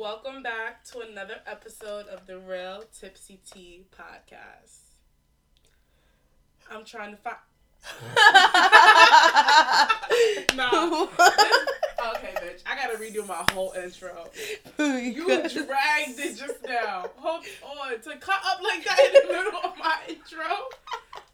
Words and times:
Welcome 0.00 0.42
back 0.42 0.82
to 0.92 1.00
another 1.00 1.42
episode 1.46 2.06
of 2.06 2.26
the 2.26 2.38
Real 2.38 2.84
Tipsy 2.98 3.38
Tea 3.52 3.84
podcast. 3.94 4.94
I'm 6.70 6.86
trying 6.86 7.10
to 7.10 7.18
find. 7.18 7.36
no. 10.56 11.10
okay, 12.14 12.32
bitch. 12.36 12.62
I 12.64 12.76
gotta 12.76 12.96
redo 12.96 13.28
my 13.28 13.44
whole 13.52 13.72
intro. 13.72 14.30
You 14.78 15.26
dragged 15.26 16.18
it 16.18 16.38
just 16.38 16.66
now. 16.66 17.04
Hold 17.16 17.44
on. 17.62 18.00
To 18.00 18.16
cut 18.16 18.40
up 18.46 18.62
like 18.62 18.82
that 18.82 18.98
in 19.04 19.12
the 19.28 19.34
middle 19.34 19.60
of 19.62 19.76
my 19.76 19.98
intro. 20.08 20.46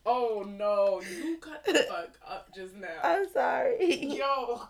Oh 0.04 0.44
no. 0.44 1.00
You 1.08 1.36
cut 1.36 1.64
the 1.64 1.86
fuck 1.88 2.18
up 2.28 2.52
just 2.52 2.74
now. 2.74 2.98
I'm 3.04 3.28
sorry. 3.32 4.06
Yo. 4.06 4.62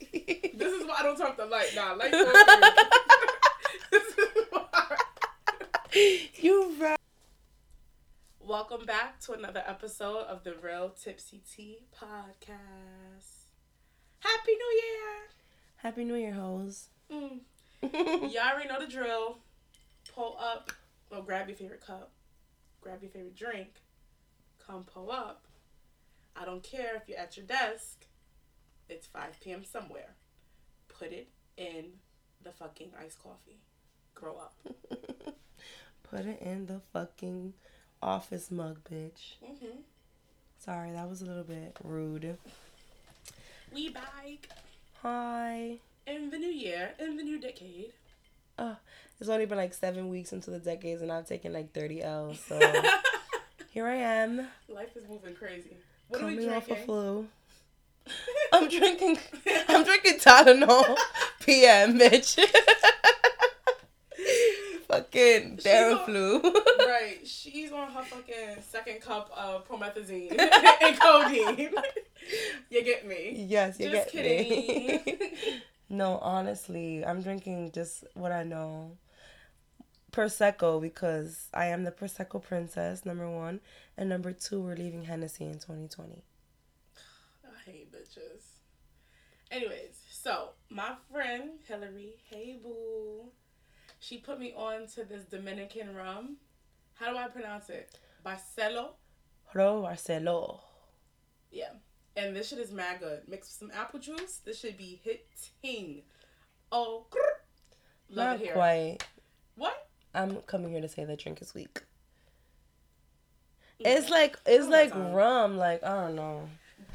This 0.00 0.72
is 0.72 0.86
why 0.86 0.96
I 0.98 1.02
don't 1.02 1.16
talk 1.16 1.36
to 1.36 1.44
light. 1.44 1.72
Nah, 1.74 1.92
light 1.94 2.10
for 2.12 2.16
This 3.90 4.18
is 4.18 4.28
why. 4.50 4.96
You 6.36 6.74
right. 6.78 6.98
Welcome 8.40 8.84
back 8.86 9.20
to 9.20 9.32
another 9.32 9.62
episode 9.66 10.24
of 10.26 10.44
the 10.44 10.54
Real 10.62 10.90
Tipsy 10.90 11.42
Tea 11.50 11.78
podcast. 11.98 13.46
Happy 14.20 14.52
New 14.52 14.80
Year! 14.82 15.28
Happy 15.76 16.04
New 16.04 16.14
Year, 16.14 16.32
hoes. 16.32 16.88
Mm. 17.12 17.40
Y'all 17.82 18.52
already 18.52 18.68
know 18.68 18.80
the 18.80 18.86
drill. 18.86 19.38
Pull 20.14 20.36
up, 20.40 20.72
or 21.10 21.22
grab 21.22 21.48
your 21.48 21.56
favorite 21.56 21.84
cup, 21.84 22.10
grab 22.80 23.02
your 23.02 23.10
favorite 23.10 23.36
drink, 23.36 23.82
come 24.64 24.84
pull 24.84 25.10
up. 25.10 25.44
I 26.34 26.44
don't 26.44 26.62
care 26.62 26.96
if 26.96 27.08
you're 27.08 27.18
at 27.18 27.36
your 27.36 27.44
desk. 27.46 28.05
It's 28.88 29.06
5 29.06 29.40
p.m. 29.42 29.64
somewhere. 29.64 30.14
Put 30.88 31.12
it 31.12 31.28
in 31.56 31.86
the 32.42 32.52
fucking 32.52 32.90
iced 33.02 33.22
coffee. 33.22 33.58
Grow 34.14 34.36
up. 34.36 34.54
Put 36.02 36.20
it 36.26 36.40
in 36.40 36.66
the 36.66 36.80
fucking 36.92 37.54
office 38.02 38.50
mug, 38.50 38.78
bitch. 38.90 39.34
Mm-hmm. 39.44 39.80
Sorry, 40.58 40.92
that 40.92 41.08
was 41.08 41.20
a 41.22 41.26
little 41.26 41.42
bit 41.44 41.76
rude. 41.82 42.38
We 43.72 43.88
back 43.90 44.48
Hi. 45.02 45.78
in 46.06 46.30
the 46.30 46.38
new 46.38 46.48
year, 46.50 46.92
in 46.98 47.16
the 47.16 47.22
new 47.22 47.38
decade. 47.40 47.92
It's 49.18 49.28
only 49.30 49.46
been 49.46 49.58
like 49.58 49.74
seven 49.74 50.08
weeks 50.08 50.32
into 50.32 50.50
the 50.50 50.58
decades, 50.58 51.02
and 51.02 51.10
I've 51.10 51.26
taken 51.26 51.52
like 51.52 51.72
30 51.72 52.02
L's. 52.02 52.38
So 52.40 52.58
here 53.70 53.86
I 53.86 53.94
am, 53.96 54.46
Life 54.68 54.96
is 54.96 55.08
moving 55.08 55.34
crazy. 55.34 55.76
What 56.08 56.22
are 56.22 56.26
we 56.26 56.34
coming 56.36 56.50
off 56.50 56.64
a 56.64 56.66
drinking? 56.66 56.86
flu. 56.86 57.26
I'm 58.52 58.68
drinking. 58.68 59.18
I'm 59.68 59.84
drinking 59.84 60.18
Tylenol 60.20 60.96
PM, 61.40 61.98
bitch. 61.98 62.38
fucking 64.88 65.56
Theraflu. 65.58 66.42
right. 66.86 67.18
She's 67.24 67.72
on 67.72 67.90
her 67.90 68.02
fucking 68.02 68.62
second 68.68 69.00
cup 69.00 69.30
of 69.36 69.66
promethazine 69.68 70.30
and 70.82 70.98
codeine. 71.00 71.72
you 72.70 72.84
get 72.84 73.06
me? 73.06 73.44
yes, 73.48 73.78
you 73.80 73.90
Just 73.90 74.12
get 74.12 74.24
me. 74.24 75.60
no, 75.88 76.18
honestly, 76.18 77.04
I'm 77.04 77.22
drinking 77.22 77.72
just 77.72 78.04
what 78.14 78.32
I 78.32 78.44
know. 78.44 78.92
Prosecco 80.12 80.80
because 80.80 81.48
I 81.52 81.66
am 81.66 81.84
the 81.84 81.90
Prosecco 81.90 82.42
princess, 82.42 83.04
number 83.04 83.28
one. 83.28 83.60
And 83.98 84.08
number 84.08 84.32
two, 84.32 84.60
we're 84.62 84.76
leaving 84.76 85.04
Hennessy 85.04 85.44
in 85.44 85.54
2020. 85.54 86.22
Hate 87.66 87.92
bitches. 87.92 88.44
Anyways, 89.50 90.00
so 90.10 90.50
my 90.70 90.92
friend 91.10 91.50
Hillary, 91.66 92.14
hey 92.30 92.58
boo, 92.62 93.30
she 93.98 94.18
put 94.18 94.38
me 94.38 94.54
on 94.56 94.86
to 94.94 95.04
this 95.04 95.24
Dominican 95.24 95.94
rum. 95.94 96.36
How 96.94 97.10
do 97.10 97.18
I 97.18 97.26
pronounce 97.28 97.68
it? 97.68 97.98
Barcelo. 98.24 98.90
Ro 99.52 99.82
Barcelo. 99.86 100.60
Yeah. 101.50 101.70
And 102.16 102.34
this 102.34 102.48
shit 102.48 102.58
is 102.60 102.72
mad 102.72 103.00
good. 103.00 103.22
Mixed 103.28 103.50
with 103.60 103.70
some 103.70 103.78
apple 103.78 103.98
juice. 104.00 104.40
This 104.44 104.60
should 104.60 104.78
be 104.78 105.00
hitting. 105.02 106.02
Oh, 106.72 107.06
grr. 107.10 107.18
love 108.08 108.26
Not 108.26 108.36
it 108.36 108.44
here. 108.44 108.52
quite. 108.54 108.98
What? 109.56 109.88
I'm 110.14 110.36
coming 110.42 110.70
here 110.70 110.80
to 110.80 110.88
say 110.88 111.04
the 111.04 111.16
drink 111.16 111.42
is 111.42 111.52
weak. 111.52 111.82
Mm. 113.80 113.86
It's 113.86 114.08
like 114.08 114.38
it's 114.46 114.68
like 114.68 114.94
rum. 114.94 115.56
Like 115.58 115.82
I 115.84 116.06
don't 116.06 116.16
know. 116.16 116.48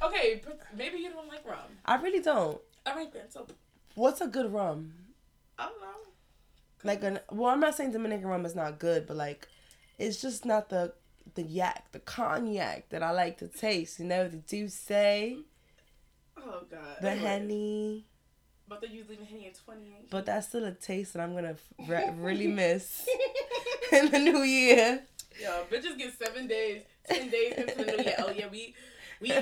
Okay, 0.04 0.42
maybe 0.76 0.98
you 0.98 1.10
don't 1.12 1.28
like 1.28 1.46
rum. 1.46 1.60
I 1.86 1.96
really 2.02 2.22
don't. 2.22 2.60
I 2.86 2.92
All 2.92 2.96
right 2.98 3.14
then. 3.14 3.30
So 3.30 3.46
What's 3.96 4.22
a 4.22 4.28
good 4.28 4.52
rum? 4.52 4.94
I 5.60 5.66
don't 5.66 5.82
know. 5.82 5.88
Like 6.84 7.04
an 7.04 7.20
well, 7.30 7.52
I'm 7.52 7.60
not 7.60 7.76
saying 7.76 7.92
Dominican 7.92 8.28
rum 8.28 8.46
is 8.46 8.56
not 8.56 8.80
good, 8.80 9.06
but 9.06 9.18
like 9.18 9.48
it's 10.00 10.22
just 10.22 10.46
not 10.46 10.70
the 10.70 10.94
the 11.36 11.44
yak, 11.44 11.92
the 11.92 12.00
cognac 12.00 12.90
that 12.90 13.04
I 13.04 13.12
like 13.12 13.38
to 13.40 13.48
taste. 13.48 14.00
You 14.00 14.06
know, 14.06 14.28
the 14.28 14.38
D'ussé, 14.38 15.38
the 15.38 15.44
Oh 16.38 16.64
god. 16.70 16.98
The 17.02 17.12
Henny. 17.12 18.06
But 18.68 18.82
they're 18.82 18.90
usually 18.90 19.18
leaving 19.18 19.28
Henny 19.28 19.54
twenty 19.64 19.96
eight. 20.00 20.10
But 20.10 20.26
that's 20.26 20.48
still 20.48 20.66
a 20.66 20.72
taste 20.72 21.14
that 21.14 21.22
I'm 21.22 21.36
gonna 21.36 21.58
re- 21.88 22.12
really 22.18 22.48
miss 22.48 23.06
in 23.92 24.10
the 24.10 24.20
new 24.20 24.42
year. 24.42 25.04
Yo, 25.40 25.64
bitches 25.72 25.98
get 25.98 26.18
seven 26.18 26.48
days, 26.48 26.84
ten 27.08 27.30
days 27.30 27.54
into 27.58 27.76
the 27.76 27.86
new 27.86 28.04
year. 28.04 28.16
Oh 28.20 28.32
yeah, 28.32 28.48
we 28.50 28.74
we 29.20 29.34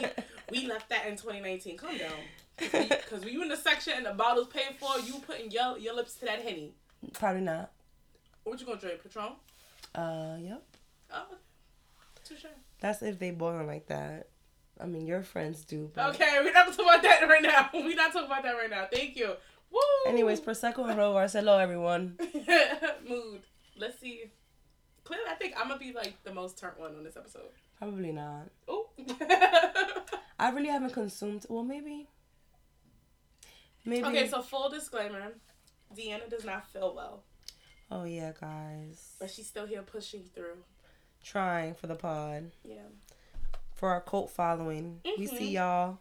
we 0.52 0.68
left 0.68 0.90
that 0.90 1.06
in 1.08 1.16
2019. 1.16 1.78
Calm 1.78 1.98
down. 1.98 2.12
Because 2.58 3.24
when 3.24 3.34
you 3.34 3.42
in 3.42 3.48
the 3.50 3.56
section 3.58 3.94
and 3.96 4.06
the 4.06 4.12
bottle's 4.12 4.48
paid 4.48 4.76
for, 4.80 5.00
you 5.00 5.20
putting 5.26 5.50
your 5.52 5.78
your 5.78 5.96
lips 5.96 6.16
to 6.16 6.26
that 6.26 6.42
henny. 6.42 6.74
Probably 7.14 7.42
not. 7.42 7.72
What 8.44 8.60
you 8.60 8.66
gonna 8.66 8.80
drink? 8.80 9.02
Patron? 9.02 9.34
Uh, 9.96 10.38
yep. 10.40 10.64
Oh, 11.14 11.26
touche. 12.24 12.46
That's 12.80 13.02
if 13.02 13.20
they 13.20 13.32
boil 13.32 13.66
like 13.66 13.88
that. 13.88 14.28
I 14.80 14.86
mean, 14.86 15.06
your 15.06 15.24
friends 15.24 15.66
do. 15.66 15.92
But 15.94 16.16
Okay, 16.16 16.40
we're 16.42 16.54
not 16.54 16.68
talking 16.68 16.86
about 16.86 17.04
that 17.04 17.28
right 17.28 17.42
now. 17.42 17.70
We're 17.74 17.96
not 17.96 18.14
talking 18.14 18.28
about 18.28 18.44
that 18.44 18.54
right 18.54 18.70
now. 18.70 18.88
Thank 18.92 19.18
you. 19.18 19.34
Woo. 19.72 19.80
Anyways, 20.08 20.40
Prosecco 20.40 20.90
and 20.90 20.98
Ro 20.98 21.28
Hello, 21.28 21.58
everyone. 21.58 22.18
mood. 23.08 23.42
Let's 23.78 24.00
see. 24.00 24.24
Clearly, 25.04 25.26
I 25.30 25.36
think 25.36 25.54
I'm 25.58 25.68
gonna 25.68 25.80
be 25.80 25.92
like 25.92 26.14
the 26.24 26.34
most 26.34 26.58
turnt 26.58 26.80
one 26.80 26.96
on 26.96 27.04
this 27.04 27.18
episode. 27.18 27.50
Probably 27.78 28.12
not. 28.12 28.50
Oh. 28.68 28.88
I 30.40 30.50
really 30.52 30.70
haven't 30.70 30.94
consumed. 30.94 31.46
Well, 31.50 31.64
maybe. 31.64 32.08
Maybe. 33.86 34.04
okay, 34.06 34.28
so 34.28 34.42
full 34.42 34.70
disclaimer: 34.70 35.34
Deanna 35.96 36.30
does 36.30 36.46
not 36.46 36.68
feel 36.72 36.94
well, 36.96 37.24
Oh 37.92 38.04
yeah, 38.04 38.32
guys. 38.40 39.16
but 39.20 39.30
she's 39.30 39.48
still 39.48 39.66
here 39.66 39.82
pushing 39.82 40.24
through. 40.34 40.58
Trying 41.24 41.76
for 41.76 41.88
the 41.88 41.96
pod 41.96 42.52
Yeah, 42.64 42.88
for 43.76 43.90
our 43.90 44.02
cult 44.02 44.30
following. 44.32 45.02
We 45.04 45.28
Mhm. 45.28 45.38
see 45.38 45.52
y'all. 45.52 46.00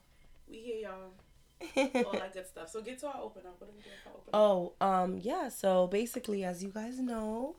we 0.48 0.58
hear 0.60 0.76
y'all. 0.88 1.12
All 2.06 2.12
that 2.12 2.32
good 2.32 2.46
stuff. 2.46 2.70
So 2.70 2.80
get 2.82 2.98
to 3.00 3.08
our 3.08 3.20
open 3.20 3.42
up. 3.46 3.60
What 3.60 3.70
are 3.70 3.72
we 3.72 3.82
doing 3.82 3.96
for 4.04 4.10
open 4.10 4.28
up? 4.32 4.34
oh, 4.34 4.74
um, 4.80 5.18
yeah. 5.18 5.48
So 5.48 5.88
basically, 5.88 6.44
as 6.44 6.62
you 6.62 6.70
guys 6.70 6.98
know, 7.00 7.56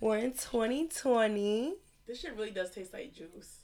we're 0.00 0.18
in 0.18 0.32
2020. 0.32 1.74
This 2.06 2.20
shit 2.20 2.34
really 2.36 2.50
does 2.50 2.70
taste 2.72 2.92
like 2.92 3.12
juice. 3.12 3.58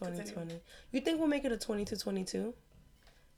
2020. 0.00 0.60
You 0.92 1.00
think 1.00 1.18
we'll 1.18 1.28
make 1.28 1.44
it 1.44 1.52
a 1.52 1.56
20 1.56 1.84
to 1.86 1.96
22? 1.96 2.54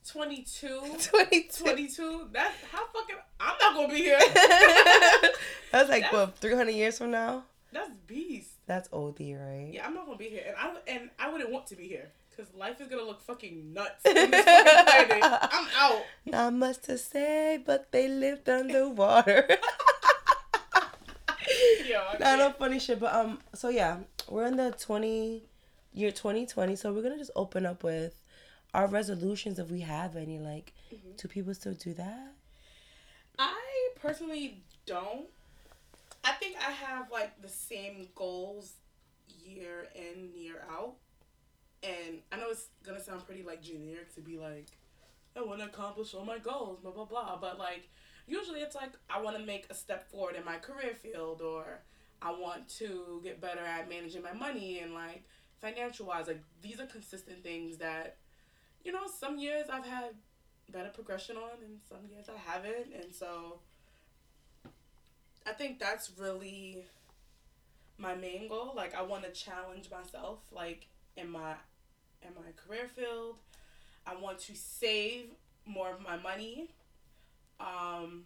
22. 0.09 0.81
22. 1.11 1.49
22. 1.65 2.28
That's 2.33 2.55
how 2.71 2.87
fucking. 2.93 3.17
I'm 3.41 3.55
not 3.61 3.75
gonna 3.75 3.89
be 3.89 3.97
here. 4.03 4.19
That's 5.73 5.89
like 5.91 6.03
That's- 6.03 6.12
what 6.12 6.37
300 6.39 6.71
years 6.73 6.99
from 6.99 7.11
now. 7.12 7.45
That's 7.73 7.91
beast. 8.06 8.50
That's 8.67 8.89
OD, 8.93 9.21
right? 9.21 9.71
Yeah, 9.73 9.87
I'm 9.87 9.95
not 9.95 10.05
gonna 10.06 10.19
be 10.19 10.28
here, 10.28 10.45
and 10.47 10.56
I 10.59 10.91
and 10.91 11.11
I 11.19 11.31
wouldn't 11.33 11.50
want 11.50 11.67
to 11.69 11.75
be 11.77 11.89
here 11.89 12.11
because 12.31 12.53
life 12.55 12.81
is 12.83 12.89
gonna 12.89 13.03
look 13.03 13.23
fucking 13.23 13.73
nuts. 13.73 14.03
fucking. 14.03 14.31
I'm 14.33 15.67
out. 15.79 16.03
Not 16.27 16.53
much 16.53 16.79
to 16.83 16.99
say, 16.99 17.62
but 17.65 17.91
they 17.91 18.09
lived 18.09 18.49
underwater. 18.49 19.47
Yo, 21.88 21.99
I 21.99 22.17
Not 22.20 22.38
no 22.38 22.50
funny 22.53 22.79
shit, 22.79 23.00
but 23.00 23.12
um, 23.14 23.38
so 23.55 23.69
yeah, 23.69 23.99
we're 24.29 24.47
in 24.47 24.56
the 24.56 24.70
20 24.79 25.43
year 25.93 26.11
2020, 26.11 26.77
so 26.77 26.93
we're 26.93 27.03
gonna 27.03 27.19
just 27.19 27.31
open 27.37 27.67
up 27.67 27.83
with 27.83 28.21
our 28.75 28.87
resolutions 28.87 29.59
if 29.59 29.71
we 29.71 29.81
have 29.81 30.17
any. 30.17 30.39
Like, 30.39 30.73
Mhm. 30.93 31.17
do 31.17 31.29
people 31.29 31.55
still 31.55 31.75
do 31.75 31.93
that? 31.94 32.33
I 33.39 33.91
personally 33.97 34.62
don't. 34.87 35.29
I 36.25 36.33
think 36.33 36.56
I 36.56 36.71
have 36.71 37.11
like 37.11 37.41
the 37.43 37.49
same 37.49 38.09
goals 38.15 38.75
year 39.44 39.89
in 39.94 40.33
year 40.35 40.65
out, 40.71 40.97
and 41.83 42.23
I 42.31 42.37
know 42.37 42.50
it's 42.50 42.69
gonna 42.85 43.03
sound 43.03 43.27
pretty 43.27 43.43
like 43.43 43.62
generic 43.62 44.15
to 44.15 44.21
be 44.21 44.38
like, 44.38 44.67
I 45.35 45.41
want 45.43 45.61
to 45.61 45.67
accomplish 45.67 46.15
all 46.15 46.25
my 46.25 46.38
goals, 46.38 46.79
blah 46.81 46.93
blah 46.93 47.05
blah. 47.06 47.37
But 47.37 47.59
like, 47.59 47.88
usually 48.27 48.61
it's 48.61 48.77
like 48.77 48.93
I 49.11 49.21
want 49.21 49.37
to 49.37 49.43
make 49.43 49.67
a 49.71 49.75
step 49.75 50.11
forward 50.11 50.37
in 50.37 50.45
my 50.45 50.59
career 50.59 50.95
field, 50.95 51.41
or 51.43 51.81
I 52.21 52.31
want 52.31 52.69
to 52.79 53.21
get 53.25 53.41
better 53.41 53.61
at 53.65 53.88
managing 53.88 54.23
my 54.23 54.33
money 54.33 54.79
and 54.79 54.95
like 54.95 55.25
financial 55.62 56.06
wise. 56.06 56.26
Like 56.26 56.43
these 56.61 56.79
are 56.81 56.87
consistent 56.87 57.43
things 57.43 57.79
that, 57.79 58.17
you 58.85 58.93
know, 58.93 59.06
some 59.06 59.38
years 59.38 59.69
I've 59.73 59.87
had 59.87 60.11
better 60.70 60.91
progression 60.91 61.37
on, 61.37 61.62
and 61.64 61.79
some 61.88 62.00
years 62.11 62.26
I 62.29 62.38
haven't, 62.53 62.93
and 62.94 63.14
so 63.14 63.61
I 65.47 65.53
think 65.53 65.79
that's 65.79 66.11
really 66.19 66.85
my 67.97 68.14
main 68.14 68.49
goal. 68.49 68.73
Like 68.76 68.94
I 68.94 69.03
want 69.03 69.25
to 69.25 69.31
challenge 69.31 69.91
myself 69.91 70.41
like 70.50 70.88
in 71.17 71.31
my 71.31 71.55
in 72.23 72.35
my 72.35 72.50
career 72.56 72.88
field. 72.94 73.37
I 74.06 74.17
want 74.17 74.41
to 74.41 74.55
save 74.56 75.26
more 75.64 75.91
of 75.91 76.03
my 76.03 76.17
money. 76.17 76.70
Um 77.61 78.25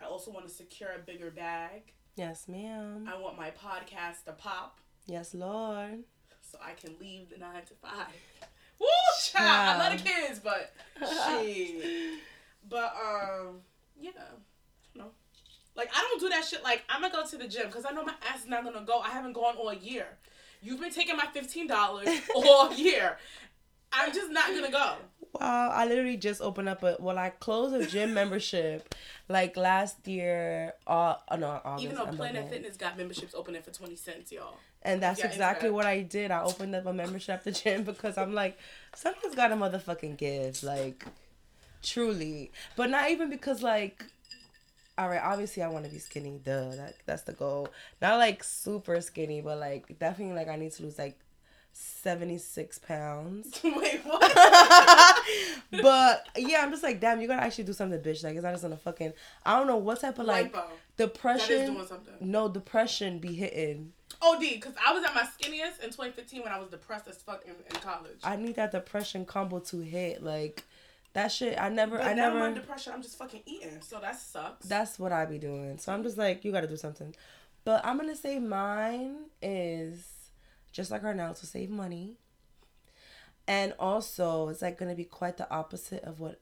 I 0.00 0.06
also 0.06 0.30
want 0.32 0.48
to 0.48 0.52
secure 0.52 0.90
a 0.96 0.98
bigger 0.98 1.30
bag. 1.30 1.92
Yes, 2.16 2.48
ma'am. 2.48 3.08
I 3.10 3.18
want 3.18 3.36
my 3.36 3.50
podcast 3.50 4.24
to 4.26 4.32
pop 4.32 4.78
Yes, 5.06 5.34
Lord. 5.34 6.04
So 6.52 6.58
I 6.62 6.72
can 6.72 6.94
leave 7.00 7.30
the 7.30 7.38
9 7.38 7.50
to 7.68 7.74
5. 7.74 7.90
Woo, 8.78 8.86
child. 9.24 9.80
I 9.80 9.88
love 9.88 9.98
the 9.98 10.08
kids, 10.08 10.38
but 10.38 10.74
shit. 11.40 12.20
But 12.68 12.94
um, 12.94 13.60
yeah, 13.98 14.10
no. 14.94 15.06
Like 15.74 15.88
I 15.94 16.00
don't 16.00 16.20
do 16.20 16.28
that 16.28 16.44
shit. 16.44 16.62
Like 16.62 16.84
I'm 16.88 17.00
gonna 17.00 17.14
go 17.14 17.26
to 17.26 17.38
the 17.38 17.48
gym 17.48 17.66
because 17.66 17.84
I 17.88 17.92
know 17.92 18.04
my 18.04 18.14
ass 18.28 18.42
is 18.42 18.48
not 18.48 18.64
gonna 18.64 18.84
go. 18.84 18.98
I 18.98 19.10
haven't 19.10 19.32
gone 19.32 19.56
all 19.56 19.72
year. 19.72 20.06
You've 20.60 20.80
been 20.80 20.92
taking 20.92 21.16
my 21.16 21.26
fifteen 21.32 21.66
dollars 21.66 22.08
all 22.34 22.72
year. 22.72 23.18
I'm 23.92 24.12
just 24.12 24.30
not 24.30 24.48
gonna 24.48 24.70
go. 24.70 24.96
Wow, 25.34 25.70
I 25.70 25.86
literally 25.86 26.16
just 26.16 26.42
opened 26.42 26.68
up 26.68 26.82
a 26.82 26.96
well, 27.00 27.18
I 27.18 27.30
closed 27.30 27.74
a 27.74 27.86
gym 27.86 28.12
membership 28.14 28.94
like 29.28 29.56
last 29.56 30.06
year. 30.06 30.74
Uh, 30.86 31.14
oh, 31.30 31.36
no, 31.36 31.60
August. 31.64 31.84
Even 31.84 31.96
though 31.96 32.04
I'm 32.04 32.16
Planet. 32.16 32.50
Fitness 32.50 32.76
got 32.76 32.98
memberships 32.98 33.34
opening 33.34 33.62
for 33.62 33.70
twenty 33.70 33.96
cents, 33.96 34.30
y'all. 34.32 34.56
And 34.84 35.02
that's 35.02 35.20
Yeah, 35.20 35.26
exactly 35.26 35.70
what 35.70 35.86
I 35.86 36.02
did. 36.02 36.30
I 36.30 36.42
opened 36.42 36.74
up 36.74 36.86
a 36.86 36.92
membership 36.92 37.36
at 37.36 37.44
the 37.44 37.52
gym 37.52 37.82
because 37.84 38.18
I'm 38.18 38.34
like, 38.34 38.58
something's 38.94 39.34
got 39.34 39.48
to 39.48 39.56
motherfucking 39.56 40.16
give. 40.16 40.62
Like, 40.62 41.04
truly. 41.82 42.50
But 42.76 42.90
not 42.90 43.10
even 43.10 43.30
because, 43.30 43.62
like, 43.62 44.04
all 44.98 45.08
right, 45.08 45.22
obviously 45.22 45.62
I 45.62 45.68
want 45.68 45.84
to 45.84 45.90
be 45.90 45.98
skinny. 45.98 46.40
Duh. 46.44 46.70
That, 46.70 46.94
that's 47.06 47.22
the 47.22 47.32
goal. 47.32 47.68
Not 48.00 48.18
like 48.18 48.44
super 48.44 49.00
skinny, 49.00 49.40
but 49.40 49.58
like, 49.58 49.98
definitely 49.98 50.34
like 50.34 50.48
I 50.48 50.56
need 50.56 50.72
to 50.72 50.82
lose 50.82 50.98
like 50.98 51.18
76 51.72 52.78
pounds. 52.80 53.60
Wait, 53.64 54.00
what? 54.04 54.20
but 55.70 56.26
yeah, 56.36 56.62
I'm 56.62 56.70
just 56.70 56.82
like, 56.82 57.00
damn, 57.00 57.20
you 57.20 57.28
gotta 57.28 57.42
actually 57.42 57.64
do 57.64 57.72
something, 57.72 57.98
bitch. 58.00 58.22
Like, 58.22 58.34
it's 58.34 58.44
not 58.44 58.52
just 58.52 58.62
gonna 58.62 58.76
fucking, 58.76 59.12
I 59.44 59.58
don't 59.58 59.66
know 59.66 59.76
what 59.76 60.00
type 60.00 60.18
of 60.18 60.26
like 60.26 60.52
Lipo. 60.52 60.64
Depression. 60.96 61.74
doing 61.74 61.86
something. 61.86 62.14
No, 62.20 62.48
depression 62.48 63.18
be 63.18 63.34
hitting. 63.34 63.92
OD, 64.22 64.40
because 64.40 64.74
I 64.84 64.92
was 64.92 65.04
at 65.04 65.14
my 65.14 65.22
skinniest 65.22 65.80
in 65.80 65.90
2015 65.90 66.42
when 66.42 66.52
I 66.52 66.58
was 66.58 66.68
depressed 66.68 67.08
as 67.08 67.16
fuck 67.16 67.44
in, 67.44 67.52
in 67.52 67.80
college. 67.80 68.20
I 68.22 68.36
need 68.36 68.56
that 68.56 68.72
depression 68.72 69.24
combo 69.24 69.58
to 69.60 69.80
hit. 69.80 70.22
Like 70.22 70.64
that 71.14 71.28
shit. 71.28 71.60
I 71.60 71.68
never. 71.68 71.98
but 71.98 72.06
I 72.06 72.14
now 72.14 72.28
never. 72.28 72.38
my 72.38 72.52
depression, 72.52 72.92
I'm 72.94 73.02
just 73.02 73.18
fucking 73.18 73.42
eating, 73.46 73.80
so 73.80 73.98
that 74.00 74.18
sucks. 74.18 74.66
that's 74.66 74.98
what 74.98 75.12
I 75.12 75.26
be 75.26 75.38
doing. 75.38 75.78
So 75.78 75.92
I'm 75.92 76.02
just 76.02 76.18
like, 76.18 76.44
you 76.44 76.52
got 76.52 76.62
to 76.62 76.68
do 76.68 76.76
something. 76.76 77.14
But 77.64 77.84
I'm 77.84 77.96
gonna 77.96 78.16
say 78.16 78.38
mine 78.38 79.26
is 79.40 80.04
just 80.72 80.90
like 80.90 81.02
her 81.02 81.14
now 81.14 81.32
to 81.32 81.46
save 81.46 81.70
money. 81.70 82.16
And 83.46 83.74
also, 83.78 84.48
it's 84.48 84.62
like 84.62 84.78
gonna 84.78 84.94
be 84.94 85.04
quite 85.04 85.36
the 85.36 85.50
opposite 85.50 86.02
of 86.04 86.18
what 86.20 86.40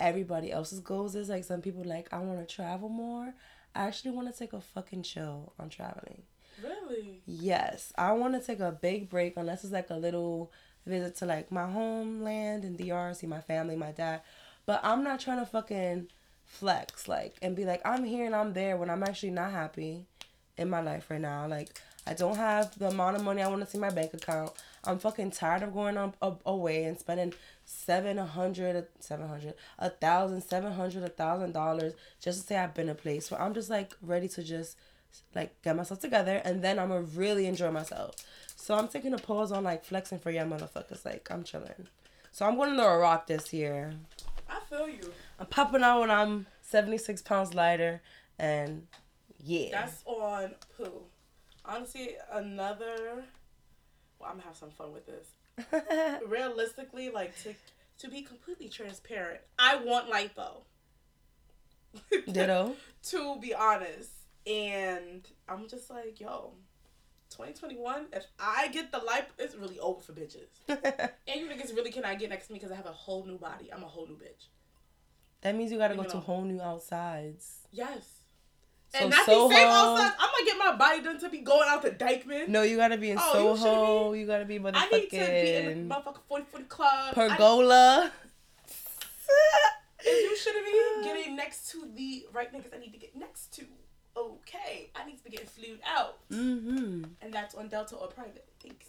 everybody 0.00 0.52
else's 0.52 0.80
goals 0.80 1.14
is. 1.14 1.28
Like 1.28 1.44
some 1.44 1.62
people 1.62 1.84
like, 1.84 2.08
I 2.12 2.18
want 2.18 2.46
to 2.46 2.54
travel 2.54 2.88
more. 2.88 3.34
I 3.74 3.86
actually 3.86 4.10
want 4.12 4.32
to 4.32 4.38
take 4.38 4.52
a 4.52 4.60
fucking 4.60 5.02
chill 5.02 5.52
on 5.58 5.68
traveling. 5.68 6.22
Really. 6.62 7.22
Yes, 7.26 7.92
I 7.96 8.12
want 8.12 8.34
to 8.34 8.40
take 8.40 8.60
a 8.60 8.72
big 8.72 9.08
break 9.08 9.36
unless 9.36 9.64
it's 9.64 9.72
like 9.72 9.90
a 9.90 9.96
little 9.96 10.52
visit 10.86 11.16
to 11.16 11.26
like 11.26 11.52
my 11.52 11.70
homeland 11.70 12.64
in 12.64 12.76
DR, 12.76 13.14
see 13.14 13.26
my 13.26 13.40
family, 13.40 13.76
my 13.76 13.92
dad. 13.92 14.22
But 14.66 14.80
I'm 14.82 15.02
not 15.02 15.20
trying 15.20 15.38
to 15.38 15.46
fucking 15.46 16.08
flex 16.44 17.06
like 17.06 17.36
and 17.42 17.54
be 17.54 17.66
like 17.66 17.82
I'm 17.84 18.04
here 18.04 18.24
and 18.24 18.34
I'm 18.34 18.54
there 18.54 18.78
when 18.78 18.88
I'm 18.88 19.02
actually 19.02 19.30
not 19.30 19.50
happy 19.50 20.06
in 20.56 20.70
my 20.70 20.80
life 20.80 21.10
right 21.10 21.20
now. 21.20 21.46
Like 21.46 21.80
I 22.06 22.14
don't 22.14 22.36
have 22.36 22.78
the 22.78 22.88
amount 22.88 23.16
of 23.16 23.22
money 23.22 23.42
I 23.42 23.48
want 23.48 23.60
to 23.60 23.70
see 23.70 23.78
my 23.78 23.90
bank 23.90 24.14
account. 24.14 24.52
I'm 24.84 24.98
fucking 24.98 25.32
tired 25.32 25.62
of 25.62 25.74
going 25.74 25.96
a, 25.96 26.12
away 26.46 26.84
and 26.84 26.98
spending 26.98 27.34
seven 27.64 28.16
hundred, 28.16 28.86
seven 28.98 29.28
hundred, 29.28 29.54
a 29.78 29.90
thousand, 29.90 30.42
seven 30.42 30.72
hundred, 30.72 31.04
a 31.04 31.08
thousand 31.08 31.52
dollars 31.52 31.92
just 32.20 32.40
to 32.40 32.46
say 32.46 32.56
I've 32.56 32.74
been 32.74 32.88
a 32.88 32.94
place 32.94 33.30
where 33.30 33.40
I'm 33.40 33.54
just 33.54 33.70
like 33.70 33.94
ready 34.00 34.28
to 34.28 34.42
just 34.42 34.76
like 35.34 35.60
get 35.62 35.76
myself 35.76 36.00
together 36.00 36.40
and 36.44 36.62
then 36.62 36.78
I'm 36.78 36.88
gonna 36.88 37.02
really 37.02 37.46
enjoy 37.46 37.70
myself. 37.70 38.16
So 38.56 38.74
I'm 38.74 38.88
taking 38.88 39.14
a 39.14 39.18
pause 39.18 39.52
on 39.52 39.64
like 39.64 39.84
flexing 39.84 40.18
for 40.18 40.30
young 40.30 40.50
motherfuckers. 40.50 41.04
Like 41.04 41.28
I'm 41.30 41.44
chilling. 41.44 41.88
So 42.32 42.46
I'm 42.46 42.56
going 42.56 42.70
to 42.70 42.76
the 42.76 42.88
rock 42.88 43.26
this 43.26 43.52
year. 43.52 43.94
I 44.48 44.60
feel 44.68 44.88
you. 44.88 45.12
I'm 45.38 45.46
popping 45.46 45.82
out 45.82 46.00
when 46.00 46.10
I'm 46.10 46.46
76 46.62 47.22
pounds 47.22 47.54
lighter 47.54 48.00
and 48.38 48.86
yeah. 49.42 49.68
That's 49.72 50.02
on 50.06 50.54
poo. 50.76 51.02
Honestly, 51.64 52.16
another. 52.32 53.24
Well, 54.18 54.30
I'm 54.30 54.36
gonna 54.36 54.42
have 54.44 54.56
some 54.56 54.70
fun 54.70 54.92
with 54.92 55.06
this. 55.06 56.22
Realistically, 56.26 57.10
like 57.10 57.36
to 57.42 57.54
to 57.98 58.08
be 58.08 58.22
completely 58.22 58.68
transparent, 58.68 59.40
I 59.58 59.76
want 59.76 60.10
lipo. 60.10 60.62
Ditto. 62.30 62.74
to 63.04 63.38
be 63.40 63.54
honest, 63.54 64.10
and 64.48 65.26
I'm 65.48 65.68
just 65.68 65.90
like, 65.90 66.18
yo, 66.20 66.52
2021. 67.30 68.06
If 68.12 68.24
I 68.40 68.68
get 68.68 68.90
the 68.90 68.98
life, 68.98 69.26
it's 69.38 69.54
really 69.54 69.78
over 69.78 70.00
for 70.00 70.12
bitches. 70.12 70.48
And 71.28 71.40
you 71.40 71.46
niggas 71.46 71.76
really 71.76 71.90
cannot 71.92 72.18
get 72.18 72.30
next 72.30 72.46
to 72.46 72.52
me 72.54 72.58
because 72.58 72.72
I 72.72 72.76
have 72.76 72.86
a 72.86 72.92
whole 72.92 73.24
new 73.26 73.36
body. 73.36 73.70
I'm 73.72 73.82
a 73.82 73.86
whole 73.86 74.06
new 74.06 74.14
bitch. 74.16 74.46
that 75.42 75.54
means 75.54 75.70
you 75.70 75.76
gotta 75.78 75.94
go 75.94 76.02
You 76.02 76.08
to 76.08 76.14
know. 76.14 76.20
whole 76.20 76.42
new 76.42 76.60
outsides. 76.60 77.58
Yes. 77.70 78.14
So 78.94 79.00
and 79.00 79.10
not 79.10 79.26
Soho- 79.26 79.48
the 79.50 79.54
same 79.54 79.68
outside. 79.68 80.12
I'm 80.18 80.30
gonna 80.30 80.44
get 80.46 80.58
my 80.58 80.74
body 80.76 81.02
done 81.02 81.20
to 81.20 81.28
be 81.28 81.38
going 81.40 81.68
out 81.68 81.82
to 81.82 81.90
Dyckman. 81.90 82.48
No, 82.48 82.62
you 82.62 82.78
gotta 82.78 82.96
be 82.96 83.10
in 83.10 83.18
Oh, 83.20 83.54
Soho. 83.56 84.10
been- 84.12 84.20
You, 84.20 84.26
gotta 84.26 84.46
be 84.46 84.58
motherfucking. 84.58 84.72
I 84.74 84.88
need 84.88 85.10
to 85.10 85.10
be 85.10 85.18
in 85.18 85.88
motherfucking 85.88 85.88
the 85.88 85.94
motherfucking 85.94 86.22
40 86.28 86.44
40 86.50 86.64
club. 86.64 87.14
Pergola. 87.14 88.10
You 90.04 90.36
shouldn't 90.36 90.64
be 90.64 91.04
getting 91.04 91.36
next 91.36 91.70
to 91.72 91.86
the 91.94 92.26
right 92.32 92.50
niggas 92.52 92.74
I 92.74 92.78
need 92.78 92.92
to 92.92 92.98
get 92.98 93.14
next 93.16 93.52
to. 93.56 93.66
Okay. 94.18 94.90
I 94.94 95.04
need 95.06 95.18
to 95.18 95.24
be 95.24 95.30
getting 95.30 95.46
flued 95.46 95.80
out. 95.86 96.18
mm-hmm. 96.30 97.04
And 97.22 97.32
that's 97.32 97.54
on 97.54 97.68
Delta 97.68 97.96
or 97.96 98.08
private. 98.08 98.46
Thanks. 98.62 98.86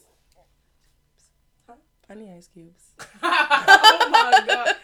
Huh? 1.67 1.75
Funny 2.07 2.31
ice 2.35 2.47
cubes. 2.47 2.91
oh 3.23 4.07
my 4.11 4.43
god. 4.47 4.75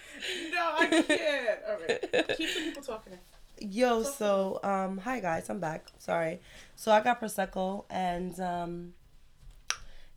No, 0.51 0.71
I 0.77 0.88
can't. 0.88 1.59
Alright. 1.69 2.38
Keep 2.38 2.53
the 2.53 2.62
people 2.62 2.83
talking. 2.83 3.13
Yo, 3.59 4.03
so 4.03 4.59
um, 4.63 4.97
hi 4.97 5.19
guys, 5.21 5.50
I'm 5.50 5.59
back. 5.59 5.86
Sorry. 5.97 6.42
So 6.75 6.92
I 6.92 6.99
got 7.02 7.21
prosecco, 7.21 7.85
and 7.90 8.37
um, 8.40 8.94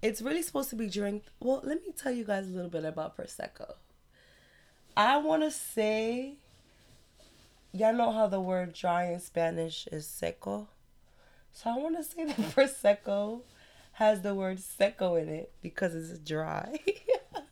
it's 0.03 0.21
really 0.21 0.43
supposed 0.43 0.71
to 0.71 0.77
be 0.77 0.89
drink. 0.89 1.23
Well, 1.41 1.61
let 1.63 1.81
me 1.83 1.93
tell 1.97 2.11
you 2.13 2.25
guys 2.25 2.49
a 2.49 2.51
little 2.51 2.71
bit 2.71 2.85
about 2.85 3.17
prosecco. 3.17 3.75
I 4.97 5.19
want 5.19 5.45
to 5.45 5.53
say, 5.53 6.39
y'all 7.73 7.93
know 7.93 8.13
how 8.13 8.27
the 8.27 8.41
word 8.41 8.73
dry 8.73 9.05
in 9.05 9.21
Spanish 9.21 9.87
is 9.93 10.07
seco. 10.07 10.69
So 11.53 11.71
I 11.71 11.77
want 11.77 11.97
to 11.97 12.05
say 12.05 12.25
that 12.25 12.37
prosecco 12.55 13.41
has 13.93 14.23
the 14.23 14.35
word 14.35 14.61
seco 14.61 15.17
in 15.17 15.29
it 15.29 15.53
because 15.63 15.95
it's 15.95 16.19
dry. 16.19 16.79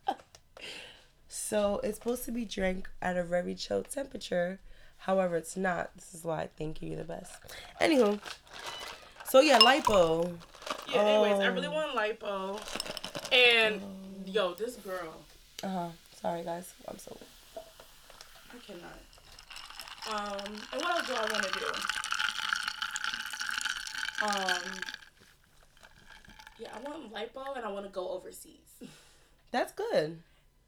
so 1.28 1.80
it's 1.82 1.98
supposed 1.98 2.24
to 2.26 2.32
be 2.32 2.44
drank 2.44 2.88
at 3.02 3.16
a 3.16 3.24
very 3.24 3.54
chill 3.54 3.82
temperature. 3.82 4.60
However, 4.98 5.36
it's 5.36 5.56
not. 5.56 5.90
This 5.96 6.14
is 6.14 6.24
why 6.24 6.42
I 6.42 6.46
think 6.46 6.80
you're 6.80 6.96
the 6.96 7.04
best. 7.04 7.34
Anywho, 7.80 8.18
so 9.24 9.40
yeah, 9.40 9.58
lipo. 9.58 10.32
Yeah, 10.92 11.00
anyways, 11.00 11.40
I 11.40 11.46
really 11.48 11.68
want 11.68 11.96
lipo. 11.96 12.60
And 13.32 13.80
yo, 14.24 14.54
this 14.54 14.76
girl, 14.76 15.14
Uh 15.62 15.68
huh. 15.68 15.88
Sorry 16.20 16.42
guys, 16.42 16.72
I'm 16.88 16.98
so. 16.98 17.16
I 17.56 18.58
cannot. 18.66 18.98
Um, 20.08 20.38
and 20.72 20.82
what 20.82 20.96
else 20.98 21.06
do 21.08 21.14
I 21.14 21.20
want 21.32 21.42
to 21.44 21.58
do? 21.58 21.66
Um, 24.22 24.62
yeah, 26.58 26.68
I 26.74 26.80
want 26.88 27.12
lipo 27.12 27.56
and 27.56 27.64
I 27.64 27.70
want 27.70 27.84
to 27.86 27.92
go 27.92 28.08
overseas. 28.10 28.54
That's 29.50 29.72
good. 29.72 30.18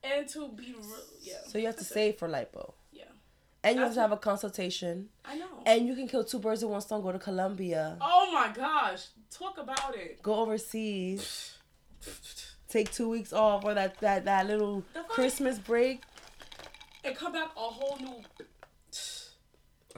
And 0.02 0.28
to 0.28 0.49
be 0.49 0.75
real, 0.78 0.97
yeah. 1.23 1.35
So 1.47 1.59
you 1.59 1.66
have 1.66 1.76
to 1.76 1.85
save 1.85 2.16
for 2.18 2.28
lipo, 2.28 2.73
Yeah, 2.92 3.04
and 3.64 3.76
you 3.76 3.83
have 3.83 3.95
to 3.95 4.00
have 4.00 4.12
a 4.12 4.16
consultation, 4.16 5.09
I 5.25 5.37
know. 5.37 5.47
and 5.66 5.87
you 5.88 5.95
can 5.97 6.07
kill 6.07 6.23
two 6.25 6.38
birds 6.38 6.62
with 6.62 6.71
one 6.71 6.80
stone. 6.80 7.02
Go 7.02 7.11
to 7.11 7.18
Colombia, 7.18 7.97
oh 8.00 8.30
my 8.33 8.52
gosh, 8.54 9.07
talk 9.30 9.59
about 9.59 9.97
it. 9.97 10.23
go 10.23 10.37
overseas, 10.37 11.57
take 12.68 12.92
two 12.92 13.09
weeks 13.09 13.33
off 13.33 13.64
or 13.64 13.75
that 13.75 13.99
that 14.00 14.25
that 14.26 14.47
little 14.47 14.85
Christmas 15.09 15.59
break. 15.59 16.02
And 17.04 17.16
come 17.16 17.33
back 17.33 17.49
a 17.57 17.61
whole 17.61 17.97
new. 17.99 18.23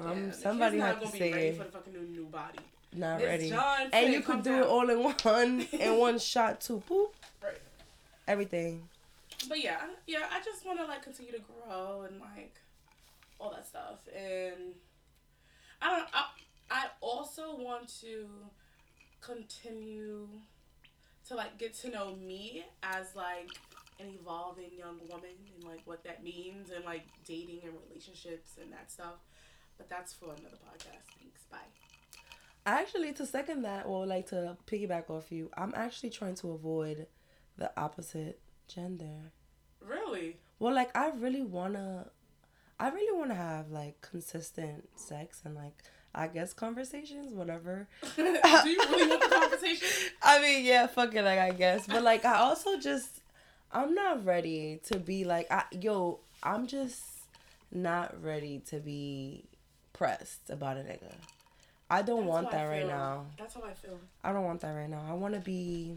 Um, 0.01 0.27
Yeah, 0.27 0.31
somebody 0.33 0.79
not 0.79 0.95
to 1.01 1.07
gonna 1.07 1.11
say 1.13 1.19
be 1.29 1.33
ready 1.35 1.47
it. 1.49 1.57
for 1.59 1.65
the 1.65 1.71
fucking 1.71 1.93
new, 1.93 2.01
new 2.03 2.25
body. 2.27 2.59
Not 2.93 3.19
Miss 3.19 3.27
ready. 3.27 3.51
Johnson, 3.51 3.91
and 3.93 4.13
you 4.13 4.21
could 4.21 4.43
do 4.43 4.51
down. 4.51 4.63
it 4.63 4.67
all 4.67 4.91
in 4.91 5.03
one 5.03 5.67
in 5.73 5.97
one 5.99 6.19
shot 6.33 6.61
too. 6.61 6.83
Boop. 6.89 7.11
Right. 7.43 7.59
Everything. 8.27 8.89
But 9.49 9.63
yeah, 9.63 9.79
I- 9.83 9.95
yeah, 10.07 10.27
I 10.33 10.41
just 10.43 10.65
want 10.67 10.79
to 10.81 10.85
like 10.87 11.03
continue 11.03 11.33
to 11.33 11.39
grow 11.41 12.03
and 12.09 12.21
like 12.21 12.55
all 13.39 13.51
that 13.53 13.67
stuff, 13.67 13.99
and 14.15 14.75
I 15.81 15.97
don't, 15.97 16.09
I, 16.13 16.25
I 16.71 16.87
also 17.01 17.57
want 17.57 17.89
to 18.03 18.27
continue 19.21 20.27
to 21.29 21.35
like 21.35 21.59
get 21.59 21.75
to 21.75 21.91
know 21.91 22.17
me 22.17 22.65
as 22.83 23.15
like 23.15 23.49
an 24.01 24.07
evolving 24.21 24.71
young 24.77 24.99
woman 25.09 25.31
and 25.55 25.65
like 25.65 25.81
what 25.85 26.03
that 26.05 26.23
means 26.25 26.71
and 26.71 26.85
like 26.85 27.03
dating 27.27 27.61
and 27.65 27.73
relationships 27.89 28.53
and 28.61 28.73
that 28.73 28.91
stuff. 28.91 29.15
But 29.81 29.89
that's 29.89 30.13
for 30.13 30.27
another 30.27 30.59
podcast. 30.69 31.09
Thanks. 31.19 31.45
Bye. 31.51 31.57
Actually, 32.67 33.15
to 33.15 33.25
second 33.25 33.63
that, 33.63 33.87
or 33.87 34.05
like 34.05 34.27
to 34.29 34.59
piggyback 34.67 35.09
off 35.09 35.33
you, 35.33 35.51
I'm 35.57 35.73
actually 35.75 36.11
trying 36.11 36.35
to 36.37 36.51
avoid 36.51 37.07
the 37.57 37.73
opposite 37.81 38.41
gender. 38.69 39.33
Really? 39.81 40.37
Well, 40.59 40.75
like 40.75 40.95
I 40.95 41.13
really 41.17 41.41
wanna, 41.41 42.11
I 42.79 42.91
really 42.91 43.19
wanna 43.19 43.37
have 43.37 43.71
like 43.71 44.03
consistent 44.03 44.87
sex 44.97 45.41
and 45.47 45.55
like 45.55 45.83
I 46.15 46.27
guess 46.27 46.53
conversations, 46.53 47.33
whatever. 47.33 47.89
Do 48.17 48.23
you 48.23 48.35
really 48.91 49.09
want 49.09 49.23
the 49.23 49.29
conversation? 49.35 49.89
I 50.23 50.43
mean, 50.43 50.67
yeah, 50.67 50.89
fuck 50.89 51.15
it, 51.15 51.23
like 51.23 51.39
I 51.39 51.53
guess, 51.53 51.87
but 51.87 52.03
like 52.03 52.27
I 52.27 52.35
also 52.35 52.79
just, 52.79 53.23
I'm 53.73 53.95
not 53.95 54.27
ready 54.27 54.83
to 54.89 54.99
be 54.99 55.25
like, 55.25 55.51
I 55.51 55.65
yo, 55.73 56.21
I'm 56.43 56.67
just 56.67 57.01
not 57.73 58.23
ready 58.23 58.61
to 58.67 58.81
be 58.81 59.45
pressed 60.01 60.49
about 60.49 60.79
a 60.79 60.81
nigga. 60.81 61.13
I 61.91 62.01
don't 62.01 62.21
That's 62.21 62.29
want 62.29 62.51
that 62.53 62.65
right 62.65 62.87
now. 62.87 63.27
That's 63.37 63.53
how 63.53 63.63
I 63.63 63.75
feel. 63.75 63.99
I 64.25 64.33
don't 64.33 64.45
want 64.45 64.63
that 64.63 64.71
right 64.73 64.89
now. 64.89 65.05
I 65.07 65.13
want 65.13 65.35
to 65.35 65.41
be. 65.41 65.95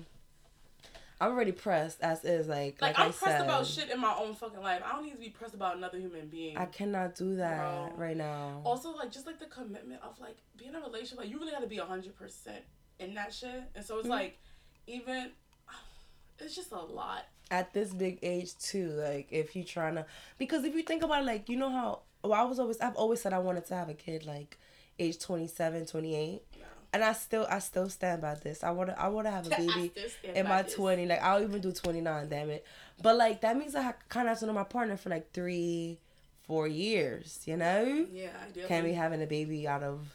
I'm 1.21 1.31
already 1.31 1.53
pressed 1.53 2.01
as 2.01 2.25
is. 2.25 2.49
Like, 2.49 2.81
Like, 2.81 2.97
like, 2.97 2.99
I'm 2.99 3.11
I 3.11 3.13
pressed 3.13 3.37
said, 3.37 3.41
about 3.45 3.65
shit 3.65 3.89
in 3.89 4.01
my 4.01 4.13
own 4.13 4.33
fucking 4.35 4.59
life. 4.59 4.81
I 4.85 4.91
don't 4.91 5.05
need 5.05 5.13
to 5.13 5.17
be 5.17 5.29
pressed 5.29 5.53
about 5.53 5.77
another 5.77 5.97
human 5.99 6.27
being. 6.27 6.57
I 6.57 6.65
cannot 6.65 7.15
do 7.15 7.37
that 7.37 7.93
right 7.95 8.17
now. 8.17 8.59
also, 8.65 8.93
like, 8.93 9.09
just 9.09 9.25
like 9.25 9.39
the 9.39 9.45
commitment 9.45 10.01
of 10.03 10.19
like 10.19 10.35
being 10.57 10.71
in 10.71 10.75
a 10.75 10.81
relationship, 10.81 11.19
like 11.19 11.29
you 11.29 11.39
really 11.39 11.53
got 11.53 11.61
to 11.61 11.67
be 11.67 11.77
hundred 11.77 12.17
percent 12.17 12.63
in 12.99 13.13
that 13.13 13.33
shit. 13.33 13.63
And 13.73 13.85
so 13.85 13.99
it's 13.99 14.07
Mhm. 14.07 14.11
like, 14.11 14.37
even 14.85 15.31
it's 16.39 16.57
just 16.57 16.73
a 16.73 16.81
lot. 16.81 17.23
At 17.51 17.73
this 17.73 17.93
big 17.93 18.19
age 18.21 18.57
too, 18.57 18.89
like 18.89 19.27
if 19.31 19.55
you 19.55 19.63
trying 19.63 19.95
to, 19.95 20.05
because 20.37 20.65
if 20.65 20.75
you 20.75 20.83
think 20.83 21.03
about 21.03 21.21
it, 21.21 21.25
like 21.25 21.47
you 21.47 21.55
know 21.55 21.69
how 21.69 22.01
well 22.23 22.33
I 22.33 22.43
was 22.43 22.59
always 22.59 22.79
I've 22.79 22.95
always 22.95 23.21
said 23.21 23.33
I 23.33 23.39
wanted 23.39 23.65
to 23.67 23.75
have 23.75 23.89
a 23.89 23.93
kid 23.93 24.25
like 24.25 24.57
age 24.99 25.19
27, 25.19 25.85
28. 25.87 26.41
No. 26.55 26.65
and 26.93 27.03
I 27.03 27.13
still 27.13 27.47
I 27.49 27.59
still 27.59 27.89
stand 27.89 28.21
by 28.21 28.35
this. 28.35 28.63
I 28.63 28.71
want 28.71 28.89
to 28.89 28.99
I 29.01 29.07
want 29.07 29.27
to 29.27 29.31
have 29.31 29.47
a 29.47 29.49
baby 29.57 29.91
in 30.35 30.47
my 30.47 30.61
twenty. 30.63 31.05
Like 31.05 31.21
I'll 31.21 31.41
even 31.43 31.61
do 31.61 31.71
twenty 31.71 32.01
nine. 32.01 32.29
Damn 32.29 32.49
it! 32.49 32.65
But 33.01 33.15
like 33.17 33.41
that 33.41 33.57
means 33.57 33.75
I 33.75 33.93
kind 34.09 34.27
of 34.27 34.31
have 34.31 34.39
to 34.39 34.45
know 34.45 34.53
my 34.53 34.63
partner 34.63 34.95
for 34.97 35.09
like 35.09 35.31
three, 35.33 35.99
four 36.47 36.67
years. 36.67 37.41
You 37.45 37.57
know, 37.57 38.05
Yeah, 38.11 38.29
I 38.41 38.67
can't 38.67 38.85
be 38.85 38.93
having 38.93 39.21
a 39.23 39.25
baby 39.27 39.67
out 39.67 39.81
of 39.83 40.13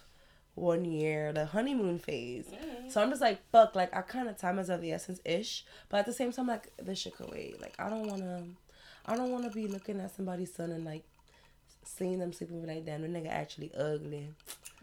one 0.54 0.84
year, 0.84 1.32
the 1.32 1.46
honeymoon 1.46 1.98
phase. 1.98 2.46
Mhm. 2.46 2.90
So 2.92 3.00
I'm 3.02 3.10
just 3.10 3.20
like 3.20 3.40
fuck. 3.50 3.74
Like 3.74 3.94
I 3.94 4.00
kind 4.02 4.28
of 4.28 4.36
time 4.38 4.58
is 4.60 4.68
of 4.70 4.80
the 4.80 4.92
essence 4.92 5.20
ish. 5.24 5.64
But 5.88 5.98
at 5.98 6.06
the 6.06 6.12
same 6.12 6.30
time, 6.32 6.46
like 6.46 6.72
this 6.78 6.98
shit 7.00 7.16
could 7.16 7.30
wait. 7.30 7.60
Like 7.60 7.74
I 7.80 7.88
don't 7.90 8.06
wanna, 8.08 8.44
I 9.06 9.16
don't 9.16 9.30
wanna 9.32 9.50
be 9.50 9.66
looking 9.66 9.98
at 10.00 10.14
somebody's 10.14 10.54
son 10.54 10.70
and 10.70 10.84
like 10.84 11.02
seeing 11.96 12.18
them 12.18 12.32
sleeping 12.32 12.60
with 12.60 12.68
like 12.68 12.84
damn 12.84 13.02
the 13.02 13.08
nigga 13.08 13.30
actually 13.30 13.72
ugly. 13.74 14.28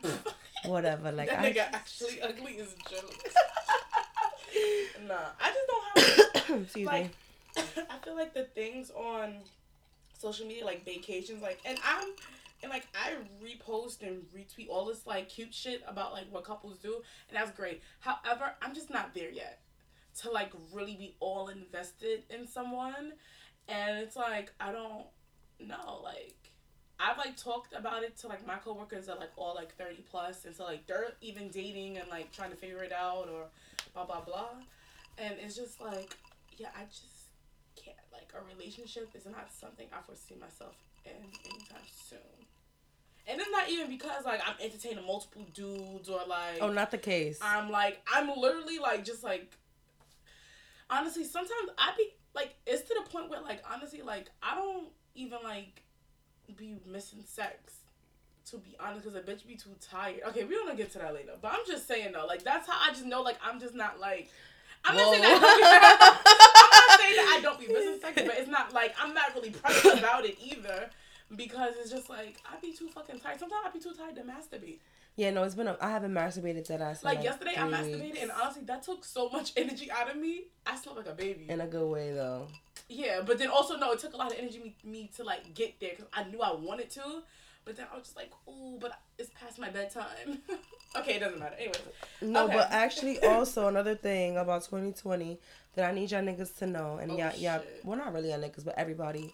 Whatever. 0.66 1.12
Like 1.12 1.30
that 1.30 1.40
I. 1.40 1.52
nigga 1.52 1.74
actually 1.74 2.22
ugly 2.22 2.54
is 2.54 2.74
a 2.74 2.90
joke. 2.90 3.14
nah, 5.08 5.16
I 5.40 5.54
just 5.54 5.68
don't 5.68 6.48
have. 6.48 6.62
excuse 6.64 6.86
like, 6.86 7.06
me. 7.06 7.12
I 7.90 8.04
feel 8.04 8.16
like 8.16 8.34
the 8.34 8.46
things 8.46 8.92
on 8.92 9.36
social 10.18 10.48
media, 10.48 10.66
like 10.66 10.84
vacations, 10.84 11.42
like, 11.42 11.60
and 11.66 11.78
I'm, 11.86 12.10
and 12.64 12.70
like 12.70 12.88
I 12.96 13.14
repost 13.44 14.02
and 14.02 14.24
retweet 14.36 14.70
all 14.70 14.86
this 14.86 15.06
like 15.06 15.30
cute 15.30 15.54
shit 15.54 15.84
about 15.88 16.12
like 16.14 16.26
what 16.32 16.44
couples 16.44 16.78
do, 16.80 17.02
and 17.30 17.38
that's 17.38 17.52
great. 17.52 17.82
However, 18.00 18.54
I'm 18.62 18.74
just 18.74 18.90
not 18.90 19.14
there 19.14 19.30
yet 19.30 19.60
to 20.22 20.32
like 20.32 20.52
really 20.74 20.96
be 20.96 21.16
all 21.20 21.50
invested 21.50 22.24
in 22.30 22.48
someone, 22.48 23.14
and 23.68 24.00
it's 24.00 24.16
like 24.16 24.52
I 24.60 24.72
don't 24.72 25.06
know, 25.60 26.02
like. 26.04 26.45
I've 27.00 27.18
like 27.18 27.36
talked 27.36 27.74
about 27.74 28.04
it 28.04 28.18
to 28.20 28.28
like 28.28 28.46
my 28.48 28.56
coworkers 28.56 29.08
that 29.08 29.20
like 29.20 29.32
all 29.38 29.56
like 29.56 29.76
thirty 29.76 30.04
plus, 30.10 30.46
and 30.46 30.56
so 30.56 30.64
like 30.64 30.88
they're 30.88 31.14
even 31.22 31.50
dating 31.50 31.98
and 31.98 32.08
like 32.10 32.32
trying 32.32 32.52
to 32.52 32.56
figure 32.56 32.84
it 32.84 32.94
out 32.94 33.28
or 33.32 33.46
blah 33.94 34.06
blah 34.06 34.22
blah, 34.22 34.50
and 35.18 35.36
it's 35.42 35.56
just 35.56 35.82
like 35.82 36.16
yeah, 36.58 36.70
I 36.76 36.86
just 36.86 37.30
can't. 37.76 37.98
Like 38.14 38.32
a 38.34 38.56
relationship 38.56 39.10
is 39.14 39.26
not 39.26 39.52
something 39.52 39.88
I 39.92 40.02
foresee 40.02 40.36
myself 40.40 40.76
in 41.06 41.12
anytime 41.12 41.84
soon. 42.08 42.20
And 43.28 43.42
it's 43.42 43.50
not 43.52 43.70
even 43.70 43.90
because 43.90 44.24
like 44.24 44.42
I'm 44.46 44.56
entertaining 44.62 45.06
multiple 45.06 45.46
dudes 45.54 46.10
or 46.10 46.22
like 46.28 46.60
Oh, 46.62 46.72
not 46.72 46.92
the 46.92 46.98
case. 46.98 47.40
I'm 47.42 47.70
like 47.72 48.02
I'm 48.14 48.30
literally 48.38 48.80
like 48.80 49.04
just 49.04 49.24
like 49.24 49.52
honestly 50.90 51.24
sometimes 51.24 51.70
I 51.78 51.94
be 51.98 52.10
like 52.34 52.56
it's 52.66 52.84
to 52.84 52.96
the 53.04 53.10
point 53.10 53.30
where 53.30 53.42
like 53.42 53.64
honestly 53.72 54.02
like 54.02 54.30
I 54.42 54.56
don't 54.56 54.88
even 55.16 55.40
like 55.44 55.82
be 56.54 56.76
missing 56.86 57.20
sex 57.26 57.76
to 58.52 58.58
be 58.58 58.76
honest 58.80 59.04
because 59.04 59.16
a 59.16 59.22
bitch 59.22 59.46
be 59.48 59.56
too 59.56 59.72
tired. 59.82 60.22
Okay, 60.28 60.44
we 60.44 60.56
gonna 60.56 60.76
get 60.76 60.92
to 60.92 61.00
that 61.00 61.14
later, 61.14 61.32
but 61.42 61.52
I'm 61.52 61.66
just 61.68 61.88
saying 61.88 62.12
though 62.14 62.26
like 62.28 62.44
that's 62.44 62.68
how 62.70 62.78
I 62.80 62.92
just 62.94 63.06
know 63.06 63.22
like 63.22 63.38
I'm 63.44 63.60
just 63.60 63.74
not 63.74 64.00
like 64.00 64.30
I'm 64.84 64.96
not 64.96 65.10
saying 65.12 65.22
that 65.24 65.34
I'm 66.14 66.90
not 66.90 67.00
saying 67.00 67.16
that 67.16 67.36
I 67.38 67.42
don't 67.42 67.60
be 67.60 67.68
missing 67.68 68.00
sex, 68.00 68.14
but 68.16 68.38
it's 68.38 68.50
not 68.50 68.74
like 68.74 68.94
I'm 69.02 69.14
not 69.14 69.34
really 69.36 69.50
pressed 69.50 69.86
about 69.86 70.26
it 70.26 70.38
either 70.44 70.90
because 71.36 71.74
it's 71.82 71.90
just 71.90 72.10
like 72.10 72.38
I 72.46 72.60
be 72.62 72.72
too 72.74 72.88
fucking 72.90 73.20
tired. 73.20 73.40
Sometimes 73.40 73.66
I 73.66 73.72
be 73.72 73.80
too 73.80 73.94
tired 73.94 74.16
to 74.16 74.22
masturbate. 74.22 74.78
yeah, 75.16 75.32
no, 75.32 75.42
it's 75.44 75.56
been. 75.56 75.68
A, 75.68 75.76
I 75.82 75.90
haven't 75.90 76.14
masturbated 76.14 76.68
that 76.68 76.82
ass. 76.82 77.02
in, 77.02 77.08
Like 77.08 77.24
yesterday, 77.24 77.54
I 77.58 77.62
masturbated, 77.62 78.02
weeks. 78.02 78.20
and 78.22 78.32
honestly, 78.32 78.64
that 78.66 78.84
took 78.84 79.04
so 79.04 79.30
much 79.30 79.54
energy 79.58 79.90
out 79.90 80.10
of 80.12 80.18
me. 80.18 80.44
I 80.68 80.76
slept 80.76 80.98
like 81.00 81.08
a 81.08 81.14
baby. 81.14 81.48
in 81.50 81.62
a 81.62 81.68
good 81.68 81.88
way 81.90 82.14
though. 82.14 82.48
Yeah, 82.90 83.22
but 83.26 83.38
then 83.38 83.50
also 83.50 83.78
no, 83.78 83.92
it 83.92 84.00
took 84.00 84.14
a 84.14 84.18
lot 84.18 84.32
of 84.32 84.38
energy 84.38 84.60
me, 84.60 84.76
me 84.84 85.10
to 85.16 85.24
like 85.24 85.54
get 85.54 85.80
there 85.80 85.92
because 85.92 86.06
I 86.14 86.24
knew 86.26 86.42
I 86.42 86.54
wanted 86.54 86.90
to, 86.92 87.24
but 87.66 87.76
then 87.78 87.88
I 87.92 87.96
was 87.96 88.06
just 88.06 88.16
like, 88.18 88.32
oh, 88.48 88.78
but 88.80 89.00
it's 89.18 89.32
past 89.40 89.58
my 89.60 89.70
bedtime. 89.70 90.40
okay, 90.98 91.16
it 91.16 91.20
doesn't 91.20 91.40
matter. 91.40 91.56
Anyways, 91.56 91.82
No, 92.22 92.46
Okay. 92.46 92.54
but 92.54 92.68
actually, 92.72 93.20
also 93.24 93.68
another 93.68 93.96
thing 93.96 94.38
about 94.38 94.64
2020 94.66 95.40
that 95.74 95.90
I 95.90 95.94
need 95.94 96.12
y'all 96.12 96.22
niggas 96.22 96.56
to 96.60 96.68
know, 96.68 96.98
and 96.98 97.12
Oh, 97.12 97.18
yeah, 97.18 97.34
yeah, 97.38 97.60
we're 97.84 97.96
not 97.98 98.14
really 98.14 98.30
y'all 98.30 98.40
niggas, 98.40 98.64
but 98.64 98.76
everybody. 98.78 99.34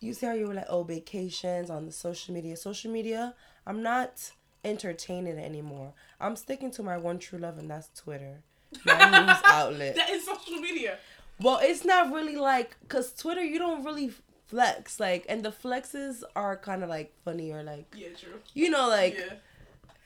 You 0.00 0.12
see 0.12 0.26
how 0.26 0.34
you 0.34 0.46
were 0.46 0.54
like, 0.54 0.66
oh, 0.68 0.82
vacations 0.82 1.70
on 1.70 1.86
the 1.86 1.92
social 1.92 2.34
media. 2.34 2.54
Social 2.56 2.90
media, 2.90 3.34
I'm 3.66 3.82
not 3.82 4.30
entertaining 4.64 5.38
it 5.38 5.44
anymore. 5.44 5.94
I'm 6.20 6.36
sticking 6.36 6.70
to 6.72 6.82
my 6.82 6.98
one 6.98 7.18
true 7.18 7.38
love, 7.38 7.56
and 7.58 7.70
that's 7.70 7.88
Twitter, 7.98 8.40
my 8.84 8.92
news 9.26 9.38
outlet. 9.44 9.94
that 9.96 10.10
is 10.10 10.26
social 10.26 10.56
media. 10.60 10.98
Well, 11.40 11.58
it's 11.62 11.84
not 11.84 12.12
really 12.12 12.36
like 12.36 12.76
because 12.80 13.12
Twitter, 13.12 13.42
you 13.42 13.58
don't 13.58 13.84
really 13.84 14.10
flex 14.46 15.00
like, 15.00 15.26
and 15.28 15.42
the 15.42 15.50
flexes 15.50 16.22
are 16.34 16.56
kind 16.56 16.82
of 16.82 16.88
like 16.88 17.12
funny 17.24 17.52
or 17.52 17.62
like 17.62 17.92
Yeah, 17.96 18.08
true. 18.18 18.40
you 18.54 18.70
know 18.70 18.88
like 18.88 19.16
yeah, 19.18 19.34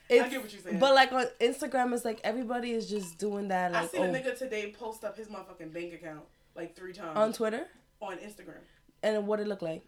it's, 0.09 0.31
get 0.31 0.43
what 0.43 0.53
you're 0.53 0.63
saying. 0.63 0.79
But 0.79 0.95
like 0.95 1.13
on 1.13 1.27
Instagram, 1.41 1.95
it's 1.95 2.05
like 2.05 2.21
everybody 2.25 2.73
is 2.73 2.89
just 2.89 3.19
doing 3.19 3.49
that. 3.49 3.75
I 3.75 3.83
Like 3.83 3.91
seen 3.91 4.01
oh, 4.03 4.05
a 4.05 4.09
nigga 4.09 4.37
today 4.37 4.75
post 4.77 5.05
up 5.05 5.17
his 5.17 5.29
motherfucking 5.29 5.73
bank 5.73 5.95
account 5.95 6.23
like 6.57 6.75
three 6.75 6.93
times 6.93 7.17
on 7.17 7.33
Twitter, 7.33 7.67
on 8.01 8.17
Instagram. 8.19 8.63
and 9.03 9.27
what 9.27 9.39
it 9.41 9.47
looked 9.47 9.63
like. 9.63 9.85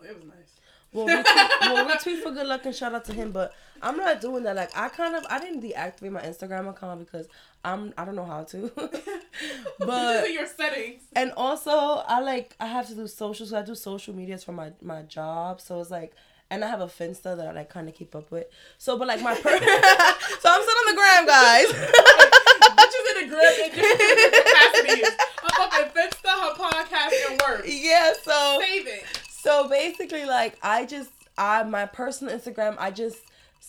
Oh, 0.00 0.04
it 0.04 0.14
was 0.14 0.24
nice. 0.24 0.60
Well, 0.92 1.06
retweet, 1.06 1.60
well, 1.60 1.86
retweet 1.86 2.22
for 2.22 2.30
good 2.30 2.46
luck 2.46 2.64
and 2.64 2.74
shout 2.74 2.94
out 2.94 3.04
to 3.06 3.12
him. 3.12 3.30
But 3.30 3.52
I'm 3.82 3.96
not 3.96 4.20
doing 4.20 4.42
that. 4.44 4.56
Like 4.56 4.76
I 4.76 4.88
kind 4.88 5.14
of 5.14 5.24
I 5.28 5.38
didn't 5.38 5.62
deactivate 5.62 6.10
my 6.12 6.22
Instagram 6.22 6.68
account 6.68 7.00
because 7.00 7.28
I'm 7.64 7.92
I 7.98 8.04
don't 8.04 8.16
know 8.16 8.24
how 8.24 8.44
to. 8.44 8.72
but 9.80 10.32
your 10.32 10.46
settings. 10.46 11.02
and 11.14 11.32
also 11.36 11.70
I 11.72 12.20
like 12.20 12.56
I 12.58 12.66
have 12.66 12.88
to 12.88 12.94
do 12.94 13.06
social, 13.06 13.46
so 13.46 13.58
I 13.58 13.62
do 13.62 13.74
social 13.74 14.14
medias 14.14 14.44
for 14.44 14.52
my 14.52 14.72
my 14.82 15.02
job. 15.02 15.60
So 15.60 15.80
it's 15.80 15.90
like. 15.90 16.12
And 16.50 16.64
I 16.64 16.68
have 16.68 16.80
a 16.80 16.86
Finsta 16.86 17.36
that 17.36 17.46
I 17.46 17.52
like 17.52 17.68
kind 17.68 17.90
of 17.90 17.94
keep 17.94 18.16
up 18.16 18.30
with. 18.30 18.46
So, 18.78 18.96
but 18.96 19.06
like 19.06 19.20
my 19.20 19.34
per, 19.34 19.50
so 19.50 19.58
I'm 19.58 20.62
still 20.62 20.78
on 20.80 20.86
the 20.88 20.94
gram, 20.96 21.26
guys. 21.26 21.66
Bitches 21.66 23.22
in 23.22 23.28
the 23.28 23.34
grip 23.34 23.58
in 23.58 23.70
different 23.74 24.32
capacities. 24.46 25.08
Her 25.42 25.48
fucking 25.58 25.90
Finsta, 25.92 26.30
her 26.30 26.54
podcast, 26.54 27.30
and 27.30 27.42
work. 27.46 27.64
yeah. 27.66 28.14
So 28.22 28.60
Save 28.62 28.86
it. 28.86 29.17
So 29.40 29.68
basically, 29.68 30.24
like 30.24 30.58
I 30.62 30.84
just 30.84 31.10
I 31.36 31.62
my 31.62 31.86
personal 31.86 32.36
Instagram, 32.36 32.76
I 32.78 32.90
just 32.90 33.18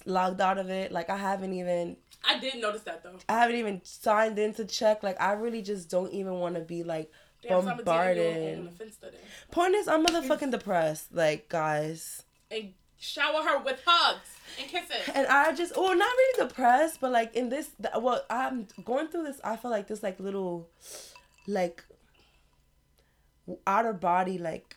logged 0.05 0.41
out 0.41 0.57
of 0.57 0.69
it. 0.69 0.91
Like 0.91 1.09
I 1.09 1.17
haven't 1.17 1.53
even 1.53 1.97
I 2.27 2.39
didn't 2.39 2.61
notice 2.61 2.81
that 2.83 3.03
though. 3.03 3.17
I 3.27 3.39
haven't 3.39 3.55
even 3.57 3.81
signed 3.83 4.39
in 4.39 4.53
to 4.55 4.65
check. 4.65 5.03
Like 5.03 5.19
I 5.21 5.33
really 5.33 5.61
just 5.61 5.89
don't 5.89 6.11
even 6.11 6.33
want 6.33 6.55
to 6.55 6.61
be 6.61 6.83
like 6.83 7.11
Damn, 7.41 7.61
so 7.61 7.69
I'ma 7.69 7.81
DM 7.81 8.15
you 8.15 8.53
on 8.57 8.65
bombarded. 8.65 8.81
Point 9.51 9.75
is, 9.75 9.87
I'm 9.87 10.05
motherfucking 10.07 10.51
depressed. 10.51 11.13
Like 11.13 11.47
guys, 11.49 12.23
And 12.51 12.73
shower 12.97 13.41
her 13.43 13.59
with 13.63 13.81
hugs 13.85 14.27
and 14.59 14.67
kisses. 14.67 15.09
and 15.15 15.25
I 15.27 15.53
just 15.53 15.77
well 15.77 15.95
not 15.95 16.09
really 16.17 16.47
depressed, 16.49 16.99
but 16.99 17.11
like 17.11 17.35
in 17.35 17.49
this 17.49 17.69
well 17.99 18.23
I'm 18.29 18.67
going 18.83 19.07
through 19.07 19.23
this. 19.23 19.39
I 19.43 19.55
feel 19.55 19.71
like 19.71 19.87
this 19.87 20.03
like 20.03 20.19
little 20.19 20.67
like 21.47 21.83
outer 23.65 23.93
body 23.93 24.37
like 24.37 24.75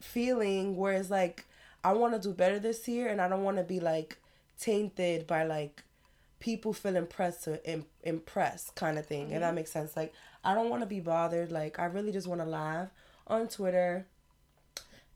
feeling 0.00 0.76
where 0.76 0.92
it's 0.92 1.10
like 1.10 1.44
I 1.84 1.92
want 1.92 2.14
to 2.14 2.28
do 2.28 2.34
better 2.34 2.58
this 2.58 2.86
year 2.88 3.08
and 3.08 3.20
I 3.20 3.28
don't 3.28 3.44
want 3.44 3.56
to 3.58 3.62
be 3.62 3.80
like 3.80 4.18
tainted 4.58 5.26
by 5.26 5.44
like 5.44 5.82
people 6.40 6.72
feel 6.72 6.96
impressed 6.96 7.44
to 7.44 7.64
Im- 7.70 7.86
impress 8.02 8.70
kind 8.70 8.98
of 8.98 9.06
thing. 9.06 9.30
If 9.30 9.40
that 9.40 9.46
mm-hmm. 9.46 9.56
makes 9.56 9.70
sense. 9.70 9.96
Like 9.96 10.12
I 10.44 10.54
don't 10.54 10.70
want 10.70 10.82
to 10.82 10.86
be 10.86 11.00
bothered. 11.00 11.52
Like 11.52 11.78
I 11.78 11.86
really 11.86 12.12
just 12.12 12.26
want 12.26 12.40
to 12.40 12.46
laugh 12.46 12.88
on 13.26 13.46
Twitter, 13.48 14.06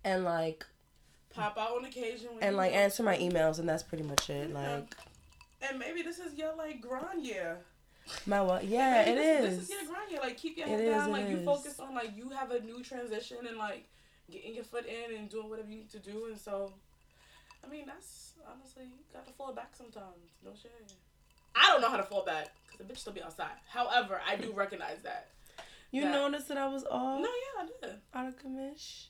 and 0.04 0.24
like 0.24 0.64
Pop 1.34 1.58
out 1.58 1.76
on 1.76 1.84
occasion. 1.84 2.28
And 2.40 2.56
like 2.56 2.72
answer 2.72 3.02
my 3.02 3.16
emails, 3.16 3.58
and 3.58 3.68
that's 3.68 3.82
pretty 3.82 4.04
much 4.04 4.30
it. 4.30 4.50
Yeah. 4.50 4.54
Like 4.54 4.94
And 5.68 5.78
maybe 5.78 6.02
this 6.02 6.18
is 6.18 6.34
your 6.34 6.54
like 6.54 6.80
grind 6.80 7.24
year. 7.24 7.58
my 8.26 8.40
what? 8.40 8.64
Yeah, 8.64 9.02
it 9.02 9.14
this, 9.16 9.44
is. 9.44 9.58
This 9.58 9.70
is 9.70 9.70
your 9.70 9.92
grind 9.92 10.10
year. 10.10 10.20
Like 10.20 10.36
keep 10.36 10.56
your 10.56 10.68
head 10.68 10.80
is, 10.80 10.90
down. 10.90 11.08
it 11.08 11.12
Like 11.12 11.28
you 11.28 11.38
is. 11.38 11.44
focus 11.44 11.80
on 11.80 11.94
like 11.94 12.16
you 12.16 12.28
have 12.30 12.52
a 12.52 12.60
new 12.60 12.82
transition 12.82 13.38
and 13.48 13.58
like 13.58 13.88
getting 14.30 14.54
your 14.54 14.64
foot 14.64 14.86
in 14.86 15.16
and 15.16 15.28
doing 15.28 15.48
whatever 15.50 15.68
you 15.70 15.76
need 15.78 15.90
to 15.90 15.98
do. 15.98 16.26
And 16.26 16.38
so, 16.38 16.72
I 17.64 17.68
mean, 17.70 17.84
that's 17.86 18.32
honestly 18.50 18.84
you 18.84 19.04
got 19.12 19.26
to 19.26 19.32
fall 19.32 19.52
back 19.52 19.70
sometimes. 19.76 20.32
No 20.44 20.50
shit. 20.60 20.72
I 21.56 21.68
don't 21.68 21.80
know 21.80 21.88
how 21.90 21.96
to 21.96 22.02
fall 22.02 22.24
back 22.24 22.48
because 22.66 22.84
the 22.86 22.92
bitch 22.92 22.98
still 22.98 23.12
be 23.12 23.22
outside. 23.22 23.52
However, 23.68 24.20
I 24.26 24.36
do 24.36 24.52
recognize 24.52 24.98
that. 25.04 25.28
You 25.90 26.02
that- 26.02 26.12
noticed 26.12 26.48
that 26.48 26.58
I 26.58 26.66
was 26.66 26.84
off 26.90 27.20
No, 27.20 27.28
yeah, 27.28 27.62
I 27.62 27.66
did. 27.86 27.96
out 28.14 28.26
of 28.28 28.36
commish. 28.38 29.06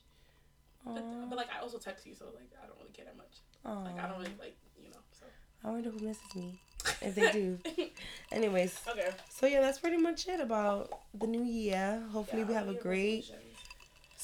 But, 0.86 1.02
but 1.30 1.36
like 1.36 1.48
I 1.56 1.62
also 1.62 1.78
text 1.78 2.06
you, 2.06 2.14
so 2.14 2.26
like 2.26 2.50
I 2.62 2.66
don't 2.66 2.76
really 2.78 2.92
care 2.92 3.06
that 3.06 3.16
much. 3.16 3.40
Like 3.64 3.98
I 3.98 4.06
don't 4.06 4.18
really 4.18 4.34
like 4.38 4.54
you 4.78 4.90
know. 4.90 4.98
So. 5.18 5.24
I 5.64 5.70
wonder 5.70 5.88
who 5.88 5.98
misses 6.00 6.34
me. 6.34 6.60
If 7.00 7.14
they 7.14 7.32
do. 7.32 7.58
Anyways, 8.32 8.78
okay. 8.86 9.08
so 9.30 9.46
yeah, 9.46 9.62
that's 9.62 9.78
pretty 9.78 9.96
much 9.96 10.28
it 10.28 10.40
about 10.40 10.90
the 11.14 11.26
new 11.26 11.42
year. 11.42 12.02
Hopefully, 12.12 12.42
Yeah, 12.42 12.48
we 12.48 12.52
have 12.54 12.68
a 12.68 12.74
great. 12.74 13.20
resolutions. 13.30 13.53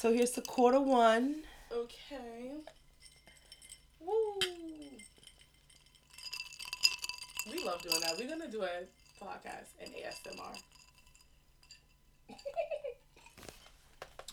So 0.00 0.10
here's 0.10 0.30
the 0.30 0.40
quarter 0.40 0.80
one. 0.80 1.42
Okay. 1.70 2.52
Woo. 4.00 4.38
We 7.52 7.62
love 7.62 7.82
doing 7.82 8.00
that. 8.00 8.16
We're 8.18 8.30
gonna 8.30 8.50
do 8.50 8.62
a 8.62 8.86
podcast 9.22 9.74
in 9.78 9.90
ASMR. 9.90 10.58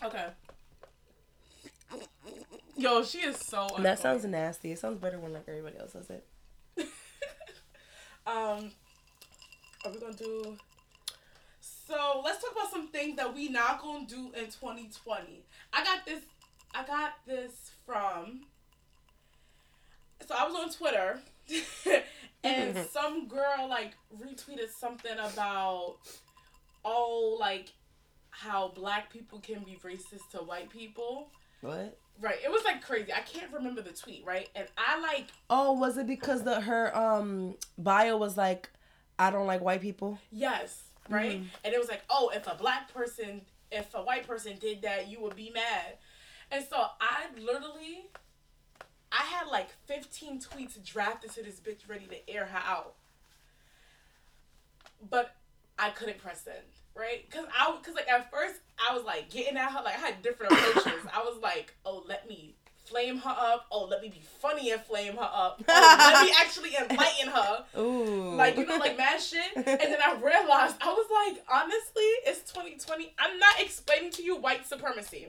okay. 0.04 0.28
Yo, 2.78 3.04
she 3.04 3.18
is 3.18 3.36
so. 3.36 3.68
That 3.80 3.98
sounds 3.98 4.24
nasty. 4.24 4.72
It 4.72 4.78
sounds 4.78 4.98
better 4.98 5.18
when 5.18 5.34
like 5.34 5.44
everybody 5.46 5.76
else 5.76 5.92
does 5.92 6.08
it. 6.08 6.26
um, 8.26 8.70
are 9.84 9.92
we 9.92 10.00
gonna 10.00 10.14
do? 10.14 10.56
So 11.88 12.20
let's 12.22 12.42
talk 12.42 12.52
about 12.52 12.70
some 12.70 12.88
things 12.88 13.16
that 13.16 13.34
we 13.34 13.48
not 13.48 13.80
gonna 13.80 14.04
do 14.06 14.30
in 14.36 14.44
2020. 14.44 15.42
I 15.72 15.84
got 15.84 16.04
this. 16.04 16.20
I 16.74 16.84
got 16.84 17.12
this 17.26 17.70
from. 17.86 18.42
So 20.26 20.34
I 20.38 20.46
was 20.46 20.54
on 20.54 20.70
Twitter, 20.70 21.18
and 22.44 22.76
some 22.92 23.26
girl 23.26 23.66
like 23.70 23.94
retweeted 24.22 24.68
something 24.78 25.12
about, 25.12 25.96
oh, 26.84 27.38
like 27.40 27.72
how 28.28 28.68
black 28.68 29.10
people 29.10 29.38
can 29.38 29.60
be 29.60 29.78
racist 29.82 30.28
to 30.32 30.38
white 30.38 30.68
people. 30.68 31.30
What? 31.62 31.98
Right. 32.20 32.36
It 32.44 32.50
was 32.50 32.64
like 32.64 32.82
crazy. 32.82 33.14
I 33.14 33.20
can't 33.20 33.50
remember 33.50 33.80
the 33.80 33.92
tweet. 33.92 34.24
Right. 34.26 34.50
And 34.54 34.66
I 34.76 35.00
like 35.00 35.28
Oh, 35.48 35.72
was 35.72 35.96
it 35.96 36.06
because 36.06 36.42
the 36.42 36.60
her 36.60 36.94
um 36.94 37.54
bio 37.78 38.18
was 38.18 38.36
like, 38.36 38.68
I 39.18 39.30
don't 39.30 39.46
like 39.46 39.62
white 39.62 39.80
people. 39.80 40.18
Yes, 40.30 40.87
right? 41.08 41.38
Mm-hmm. 41.38 41.48
And 41.64 41.74
it 41.74 41.78
was 41.78 41.88
like, 41.88 42.02
oh, 42.10 42.30
if 42.34 42.46
a 42.46 42.54
black 42.54 42.92
person, 42.92 43.42
if 43.70 43.94
a 43.94 44.02
white 44.02 44.26
person 44.26 44.56
did 44.60 44.82
that, 44.82 45.08
you 45.08 45.20
would 45.20 45.36
be 45.36 45.50
mad. 45.50 45.98
And 46.50 46.64
so 46.68 46.76
I 47.00 47.26
literally, 47.38 48.06
I 49.12 49.22
had 49.22 49.48
like 49.48 49.68
15 49.86 50.40
tweets 50.40 50.82
drafted 50.84 51.30
to 51.32 51.42
this 51.42 51.60
bitch 51.60 51.88
ready 51.88 52.06
to 52.06 52.30
air 52.32 52.46
her 52.46 52.62
out. 52.66 52.94
But 55.10 55.34
I 55.78 55.90
couldn't 55.90 56.18
press 56.18 56.42
send, 56.42 56.56
right? 56.96 57.30
Cause 57.30 57.46
I, 57.56 57.76
cause 57.84 57.94
like 57.94 58.08
at 58.08 58.30
first 58.30 58.56
I 58.78 58.94
was 58.94 59.04
like 59.04 59.30
getting 59.30 59.56
at 59.56 59.70
her, 59.70 59.82
like 59.84 59.96
I 59.96 60.00
had 60.00 60.22
different 60.22 60.52
approaches. 60.52 61.06
I 61.12 61.20
was 61.20 61.38
like, 61.42 61.74
oh, 61.84 62.02
let 62.08 62.28
me 62.28 62.54
flame 62.88 63.18
her 63.18 63.30
up. 63.38 63.66
Oh, 63.70 63.84
let 63.84 64.00
me 64.02 64.08
be 64.08 64.22
funny 64.40 64.70
and 64.70 64.80
flame 64.80 65.14
her 65.14 65.30
up. 65.32 65.62
Oh, 65.68 65.96
let 65.98 66.26
me 66.26 66.32
actually 66.40 66.70
enlighten 66.74 67.28
her 67.28 67.64
Ooh. 67.78 67.97
Like 68.38 68.56
you 68.56 68.66
know 68.66 68.76
like 68.76 68.96
mad 68.96 69.20
shit. 69.20 69.42
And 69.56 69.66
then 69.66 69.98
i 70.04 70.14
realized 70.14 70.76
i 70.80 70.86
was 70.92 71.06
like 71.34 71.44
honestly 71.52 72.02
it's 72.26 72.50
2020 72.52 73.14
i'm 73.18 73.38
not 73.38 73.60
explaining 73.60 74.10
to 74.12 74.22
you 74.22 74.36
white 74.36 74.66
supremacy 74.66 75.28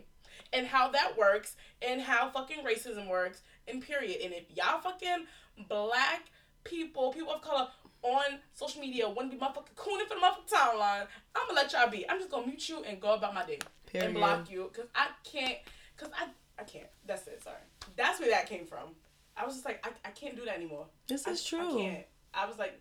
and 0.53 0.65
how 0.65 0.89
that 0.89 1.17
works 1.17 1.55
and 1.81 2.01
how 2.01 2.29
fucking 2.29 2.63
racism 2.65 3.07
works 3.07 3.41
and 3.67 3.81
period. 3.83 4.17
And 4.23 4.33
if 4.33 4.45
y'all 4.55 4.79
fucking 4.81 5.25
black 5.67 6.23
people 6.63 7.11
people 7.13 7.31
of 7.33 7.41
color 7.41 7.67
on 8.01 8.39
social 8.53 8.81
media 8.81 9.07
want 9.09 9.29
to 9.31 9.37
be 9.37 9.43
motherfucking 9.43 9.75
cooning 9.75 10.07
for 10.07 10.15
the 10.15 10.21
motherfucking 10.21 10.51
timeline 10.53 11.05
i'm 11.35 11.47
gonna 11.47 11.53
let 11.53 11.71
y'all 11.73 11.89
be. 11.89 12.09
I'm 12.09 12.17
just 12.17 12.31
gonna 12.31 12.47
mute 12.47 12.67
you 12.69 12.83
and 12.83 12.99
go 12.99 13.13
about 13.13 13.33
my 13.33 13.45
day 13.45 13.59
Period. 13.85 14.07
and 14.09 14.17
block 14.17 14.49
you 14.49 14.69
because 14.71 14.89
i 14.95 15.07
can't 15.23 15.57
because 15.95 16.11
i 16.17 16.27
i 16.59 16.63
can't. 16.63 16.87
That's 17.05 17.27
it 17.27 17.41
sorry. 17.43 17.57
That's 17.95 18.19
where 18.19 18.29
that 18.29 18.47
came 18.47 18.65
from. 18.65 18.89
I 19.37 19.45
was 19.45 19.55
just 19.55 19.65
like 19.65 19.85
i, 19.85 19.89
I 20.07 20.11
can't 20.11 20.35
do 20.35 20.45
that 20.45 20.55
anymore. 20.55 20.85
This 21.07 21.27
I- 21.27 21.31
is 21.31 21.43
true. 21.43 21.59
I 21.79 21.81
can't. 21.81 22.05
I 22.33 22.45
was 22.45 22.57
like, 22.59 22.79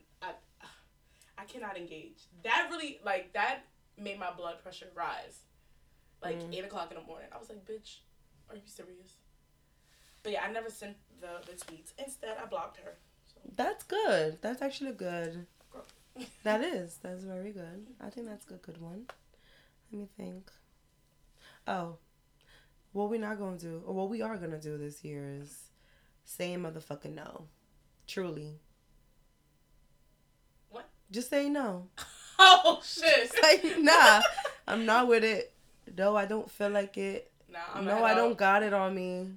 I, 1.38 1.44
cannot 1.44 1.76
engage. 1.76 2.26
That 2.42 2.68
really, 2.70 3.00
like, 3.04 3.32
that 3.34 3.64
made 3.96 4.18
my 4.18 4.30
blood 4.32 4.62
pressure 4.62 4.86
rise. 4.94 5.38
Like, 6.22 6.40
Mm. 6.40 6.54
8 6.54 6.64
o'clock 6.64 6.90
in 6.90 6.98
the 6.98 7.04
morning. 7.04 7.28
I 7.32 7.38
was 7.38 7.48
like, 7.48 7.64
bitch, 7.64 7.98
are 8.50 8.56
you 8.56 8.62
serious? 8.66 9.14
But 10.22 10.32
yeah, 10.32 10.44
I 10.44 10.50
never 10.50 10.68
sent 10.70 10.96
the, 11.20 11.40
the 11.46 11.52
tweets. 11.52 11.92
Instead, 11.98 12.36
I 12.42 12.46
blocked 12.46 12.78
her. 12.78 12.96
So, 13.26 13.40
That's 13.56 13.84
good. 13.84 14.38
That's 14.42 14.62
actually 14.62 14.92
good. 14.92 15.46
That 16.42 16.64
is. 16.64 16.98
That's 17.00 17.22
very 17.22 17.52
good. 17.52 17.86
I 18.00 18.10
think 18.10 18.26
that's 18.26 18.44
a 18.50 18.54
good 18.54 18.80
one. 18.80 19.06
Let 19.92 20.00
me 20.00 20.08
think. 20.16 20.50
Oh. 21.68 21.98
What 22.92 23.08
we're 23.10 23.20
not 23.20 23.38
gonna 23.38 23.56
do, 23.58 23.82
or 23.86 23.94
what 23.94 24.08
we 24.10 24.20
are 24.22 24.36
gonna 24.36 24.58
do 24.60 24.76
this 24.78 25.04
year 25.04 25.38
is 25.40 25.68
say 26.24 26.56
motherfucking 26.56 27.14
no. 27.14 27.44
Truly. 28.08 28.58
Just 31.10 31.30
say 31.30 31.48
no. 31.48 31.86
oh, 32.38 32.80
shit. 32.84 33.32
Like, 33.42 33.64
nah. 33.78 34.22
I'm 34.66 34.84
not 34.84 35.08
with 35.08 35.24
it. 35.24 35.52
No, 35.96 36.16
I 36.16 36.26
don't 36.26 36.50
feel 36.50 36.70
like 36.70 36.96
it. 36.98 37.30
Nah, 37.50 37.58
I'm 37.74 37.84
no, 37.86 38.04
I 38.04 38.14
don't 38.14 38.36
got 38.36 38.62
it 38.62 38.74
on 38.74 38.94
me. 38.94 39.28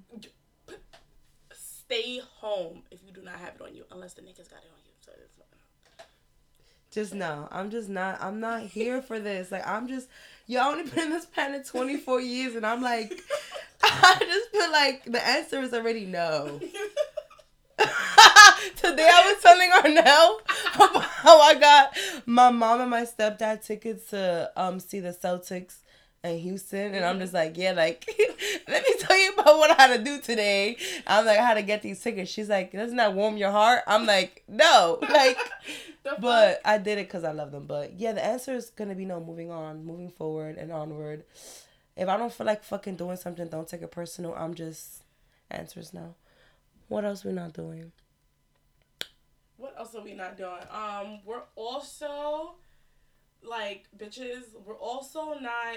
Stay 1.52 2.20
home 2.20 2.82
if 2.90 3.00
you 3.06 3.12
do 3.12 3.22
not 3.22 3.36
have 3.36 3.54
it 3.54 3.62
on 3.62 3.74
you, 3.74 3.84
unless 3.90 4.14
the 4.14 4.22
niggas 4.22 4.50
got 4.50 4.58
it 4.58 4.70
on 4.70 4.80
you. 4.84 4.92
So 5.00 5.12
it's 5.14 5.32
fine. 5.34 6.06
Just 6.90 7.14
no. 7.14 7.48
I'm 7.50 7.70
just 7.70 7.88
not. 7.88 8.22
I'm 8.22 8.38
not 8.38 8.62
here 8.62 9.00
for 9.00 9.18
this. 9.18 9.50
Like 9.50 9.66
I'm 9.66 9.88
just. 9.88 10.08
Y'all 10.46 10.72
only 10.72 10.84
been 10.84 11.04
in 11.04 11.10
this 11.10 11.24
planet 11.24 11.64
24 11.64 12.20
years, 12.20 12.54
and 12.54 12.66
I'm 12.66 12.82
like, 12.82 13.12
I 13.82 14.16
just 14.20 14.50
feel 14.50 14.70
like 14.70 15.04
the 15.04 15.26
answer 15.26 15.62
is 15.62 15.72
already 15.72 16.04
no. 16.04 16.60
Today 18.76 19.08
I 19.10 19.32
was 19.32 19.42
telling 19.42 19.70
Arnelle 19.70 20.40
about 20.74 21.02
how 21.02 21.40
I 21.40 21.54
got 21.54 21.96
my 22.26 22.50
mom 22.50 22.80
and 22.80 22.90
my 22.90 23.02
stepdad 23.02 23.64
tickets 23.64 24.10
to 24.10 24.50
um 24.56 24.78
see 24.78 25.00
the 25.00 25.10
Celtics 25.10 25.76
in 26.22 26.38
Houston, 26.38 26.94
and 26.94 27.04
I'm 27.04 27.18
just 27.18 27.34
like, 27.34 27.56
yeah, 27.56 27.72
like 27.72 28.06
let 28.68 28.82
me 28.84 28.94
tell 29.00 29.18
you 29.18 29.32
about 29.32 29.58
what 29.58 29.78
I 29.78 29.82
had 29.82 29.96
to 29.96 30.04
do 30.04 30.20
today. 30.20 30.76
I'm 31.06 31.26
like, 31.26 31.38
I 31.38 31.42
had 31.42 31.54
to 31.54 31.62
get 31.62 31.82
these 31.82 32.00
tickets. 32.00 32.30
She's 32.30 32.48
like, 32.48 32.72
doesn't 32.72 32.96
that 32.96 33.14
warm 33.14 33.36
your 33.36 33.50
heart? 33.50 33.82
I'm 33.86 34.06
like, 34.06 34.44
no, 34.48 34.98
like. 35.08 35.38
But 36.18 36.60
I 36.64 36.78
did 36.78 36.98
it 36.98 37.06
because 37.06 37.22
I 37.22 37.30
love 37.32 37.52
them. 37.52 37.66
But 37.66 37.98
yeah, 37.98 38.12
the 38.12 38.24
answer 38.24 38.52
is 38.54 38.70
gonna 38.70 38.94
be 38.94 39.04
no. 39.04 39.20
Moving 39.20 39.50
on, 39.50 39.84
moving 39.84 40.10
forward, 40.10 40.56
and 40.56 40.72
onward. 40.72 41.24
If 41.96 42.08
I 42.08 42.16
don't 42.16 42.32
feel 42.32 42.46
like 42.46 42.64
fucking 42.64 42.96
doing 42.96 43.16
something, 43.16 43.46
don't 43.48 43.68
take 43.68 43.82
it 43.82 43.90
personal. 43.90 44.34
I'm 44.34 44.54
just 44.54 45.02
answers 45.50 45.92
no. 45.92 46.14
What 46.88 47.04
else 47.04 47.24
we 47.24 47.32
not 47.32 47.52
doing? 47.52 47.92
What 49.62 49.74
else 49.78 49.94
are 49.94 50.02
we 50.02 50.12
not 50.14 50.36
doing? 50.36 50.58
Um, 50.72 51.20
we're 51.24 51.44
also 51.54 52.56
like 53.44 53.86
bitches. 53.96 54.42
We're 54.66 54.74
also 54.76 55.34
not 55.38 55.76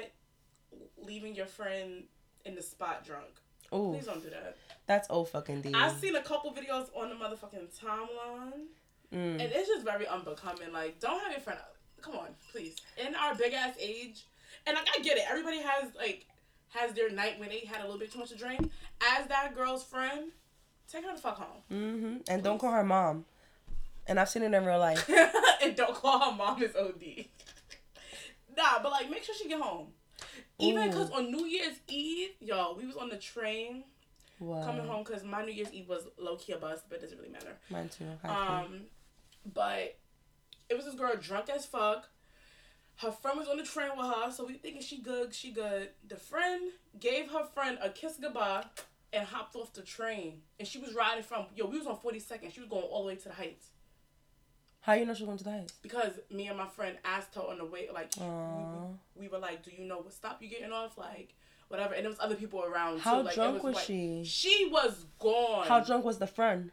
leaving 0.97 1.35
your 1.35 1.45
friend 1.45 2.05
in 2.45 2.55
the 2.55 2.63
spot 2.63 3.05
drunk. 3.05 3.27
Oh, 3.71 3.91
Please 3.93 4.05
don't 4.07 4.23
do 4.23 4.31
that. 4.31 4.57
that's 4.87 5.07
old 5.11 5.29
fucking 5.29 5.61
D. 5.61 5.71
I've 5.75 5.93
seen 5.99 6.15
a 6.15 6.21
couple 6.23 6.51
videos 6.51 6.87
on 6.95 7.09
the 7.09 7.15
motherfucking 7.15 7.79
timeline, 7.79 8.65
Mm. 9.13 9.33
and 9.39 9.41
it's 9.41 9.67
just 9.67 9.83
very 9.85 10.07
unbecoming. 10.07 10.71
Like, 10.73 10.99
don't 10.99 11.19
have 11.21 11.31
your 11.31 11.39
friend. 11.41 11.59
Come 12.01 12.15
on, 12.15 12.29
please. 12.51 12.75
In 12.97 13.13
our 13.13 13.35
big 13.35 13.53
ass 13.53 13.75
age, 13.79 14.25
and 14.65 14.75
like 14.75 14.87
I 14.97 15.01
get 15.03 15.17
it. 15.17 15.25
Everybody 15.29 15.61
has 15.61 15.93
like 15.95 16.25
has 16.69 16.93
their 16.93 17.11
night 17.11 17.39
when 17.39 17.49
they 17.49 17.59
had 17.59 17.81
a 17.81 17.83
little 17.83 17.99
bit 17.99 18.11
too 18.11 18.17
much 18.17 18.29
to 18.29 18.35
drink. 18.35 18.71
As 19.15 19.27
that 19.27 19.55
girl's 19.55 19.83
friend, 19.83 20.31
take 20.91 21.05
her 21.05 21.13
the 21.15 21.21
fuck 21.21 21.37
home. 21.37 21.61
Mm-hmm. 21.71 22.15
And 22.29 22.43
don't 22.43 22.57
call 22.57 22.71
her 22.71 22.83
mom. 22.83 23.25
And 24.07 24.19
I've 24.19 24.29
seen 24.29 24.43
it 24.43 24.53
in 24.53 24.65
real 24.65 24.79
life. 24.79 25.09
and 25.63 25.75
don't 25.75 25.95
call 25.95 26.19
her 26.19 26.35
mom 26.35 26.61
is 26.61 26.75
OD. 26.75 27.25
nah, 28.55 28.81
but 28.81 28.91
like 28.91 29.09
make 29.09 29.23
sure 29.23 29.35
she 29.35 29.47
get 29.47 29.61
home. 29.61 29.87
Even 30.59 30.87
because 30.87 31.09
on 31.11 31.31
New 31.31 31.45
Year's 31.45 31.75
Eve, 31.87 32.29
y'all, 32.39 32.75
we 32.75 32.85
was 32.85 32.95
on 32.95 33.09
the 33.09 33.17
train 33.17 33.83
Wow. 34.39 34.63
coming 34.63 34.85
home 34.85 35.03
because 35.03 35.23
my 35.23 35.43
New 35.45 35.51
Year's 35.53 35.71
Eve 35.71 35.87
was 35.87 36.07
low 36.17 36.35
key 36.35 36.51
a 36.53 36.57
bust, 36.57 36.83
but 36.89 36.97
it 36.97 37.01
doesn't 37.01 37.17
really 37.17 37.31
matter. 37.31 37.57
Mine 37.69 37.89
too. 37.89 38.05
Um, 38.29 38.81
but 39.53 39.97
it 40.69 40.75
was 40.75 40.85
this 40.85 40.95
girl 40.95 41.15
drunk 41.19 41.49
as 41.49 41.65
fuck. 41.65 42.09
Her 42.97 43.11
friend 43.11 43.37
was 43.37 43.47
on 43.47 43.57
the 43.57 43.63
train 43.63 43.91
with 43.97 44.05
her, 44.05 44.31
so 44.31 44.45
we 44.45 44.53
thinking 44.53 44.81
she 44.81 45.01
good, 45.01 45.33
she 45.33 45.51
good. 45.51 45.89
The 46.07 46.15
friend 46.15 46.71
gave 46.99 47.29
her 47.31 47.45
friend 47.45 47.77
a 47.81 47.89
kiss 47.89 48.17
goodbye 48.21 48.65
and 49.11 49.25
hopped 49.27 49.55
off 49.55 49.73
the 49.73 49.81
train. 49.81 50.41
And 50.59 50.67
she 50.67 50.79
was 50.79 50.93
riding 50.93 51.23
from 51.23 51.45
yo, 51.55 51.65
we 51.67 51.77
was 51.77 51.87
on 51.87 51.97
forty 51.97 52.19
second. 52.19 52.51
She 52.51 52.59
was 52.61 52.69
going 52.69 52.83
all 52.83 53.03
the 53.03 53.07
way 53.07 53.15
to 53.15 53.29
the 53.29 53.35
heights 53.35 53.67
How 54.85 54.93
you 54.93 55.05
know 55.05 55.15
she 55.15 55.23
went 55.23 55.39
to 55.39 55.43
the 55.45 55.51
heights? 55.51 55.73
because 55.81 56.11
me 56.29 56.47
and 56.47 56.57
my 56.57 56.67
friend 56.67 56.95
asked 57.03 57.33
her 57.33 57.41
on 57.41 57.57
the 57.57 57.65
way, 57.65 57.89
like 57.91 58.11
we, 58.19 59.21
we 59.23 59.27
were 59.27 59.39
like, 59.39 59.63
"Do 59.63 59.71
you 59.75 59.83
know 59.85 59.97
what 59.97 60.13
stop 60.13 60.41
you 60.43 60.47
getting 60.49 60.71
off?" 60.71 60.95
Like 60.97 61.33
whatever, 61.69 61.95
and 61.95 62.03
there 62.03 62.09
was 62.11 62.19
other 62.19 62.35
people 62.35 62.63
around. 62.63 62.99
How 62.99 63.17
too. 63.17 63.23
Like, 63.23 63.33
it 63.33 63.35
drunk 63.35 63.63
was 63.63 63.75
like- 63.75 63.85
she? 63.85 64.23
She 64.23 64.69
was 64.71 65.05
gone. 65.19 65.65
How 65.67 65.79
drunk 65.79 66.05
was 66.05 66.19
the 66.19 66.27
friend? 66.27 66.71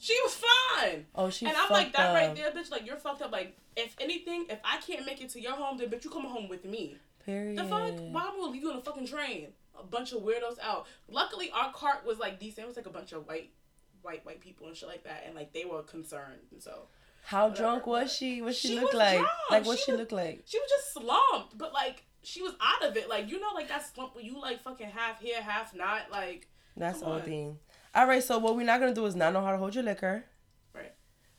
She 0.00 0.16
was 0.22 0.36
fine. 0.36 1.06
Oh, 1.16 1.28
she 1.30 1.46
and 1.46 1.56
I'm 1.56 1.68
like 1.70 1.92
that 1.94 2.14
right 2.14 2.32
there, 2.36 2.52
bitch. 2.52 2.70
Like 2.70 2.86
you're 2.86 2.96
fucked 2.96 3.22
up. 3.22 3.32
Like 3.32 3.56
if 3.76 3.96
anything, 4.00 4.46
if 4.48 4.60
I 4.64 4.78
can't 4.78 5.04
make 5.04 5.20
it 5.20 5.30
to 5.30 5.40
your 5.40 5.54
home, 5.54 5.78
then 5.78 5.88
bitch, 5.88 6.04
you 6.04 6.10
come 6.10 6.26
home 6.26 6.48
with 6.48 6.64
me. 6.64 6.96
Period. 7.26 7.58
The 7.58 7.64
fuck? 7.64 7.94
Why 7.98 8.22
am 8.22 8.34
I 8.34 8.36
gonna 8.38 8.52
leave 8.52 8.62
you 8.62 8.70
on 8.70 8.76
a 8.78 8.80
fucking 8.80 9.08
train? 9.08 9.48
A 9.76 9.82
bunch 9.82 10.12
of 10.12 10.22
weirdos 10.22 10.60
out. 10.62 10.86
Luckily, 11.10 11.50
our 11.52 11.72
cart 11.72 12.06
was 12.06 12.20
like 12.20 12.38
decent. 12.38 12.64
It 12.64 12.68
was 12.68 12.76
like 12.76 12.86
a 12.86 12.90
bunch 12.90 13.10
of 13.12 13.26
white, 13.26 13.50
white, 14.02 14.24
white 14.24 14.40
people 14.40 14.68
and 14.68 14.76
shit 14.76 14.88
like 14.88 15.02
that, 15.02 15.24
and 15.26 15.34
like 15.34 15.52
they 15.52 15.64
were 15.64 15.82
concerned. 15.82 16.42
And 16.52 16.62
so 16.62 16.86
How 17.28 17.50
drunk 17.50 17.86
was 17.86 18.10
she? 18.12 18.40
What 18.40 18.54
she, 18.54 18.68
she 18.68 18.80
look 18.80 18.94
like? 18.94 19.18
drunk. 19.18 19.30
Like 19.50 19.66
what 19.66 19.78
She 19.78 19.84
she, 19.84 19.92
was- 19.92 20.00
look 20.00 20.12
like? 20.12 20.42
she 20.46 20.58
was 20.58 20.70
just 20.70 20.92
slumped, 20.94 21.58
but 21.58 21.72
like 21.74 22.04
she 22.22 22.40
was 22.42 22.54
out 22.60 22.82
of 22.88 22.96
it. 22.96 23.08
Like 23.08 23.28
you 23.30 23.38
know, 23.38 23.50
like 23.54 23.68
that 23.68 23.86
slump 23.86 24.14
where 24.14 24.24
you 24.24 24.40
like 24.40 24.62
fucking 24.62 24.88
half 24.88 25.20
here, 25.20 25.40
half 25.42 25.74
not. 25.74 26.10
Like 26.10 26.48
That's 26.76 27.02
all 27.02 27.20
thing. 27.20 27.58
All 27.94 28.06
right, 28.06 28.22
so 28.22 28.38
what 28.38 28.56
we're 28.56 28.64
not 28.64 28.80
gonna 28.80 28.94
do 28.94 29.04
is 29.06 29.14
not 29.16 29.32
know 29.34 29.42
how 29.42 29.52
to 29.52 29.58
hold 29.58 29.74
your 29.74 29.84
liquor. 29.84 30.24
Right. 30.74 30.92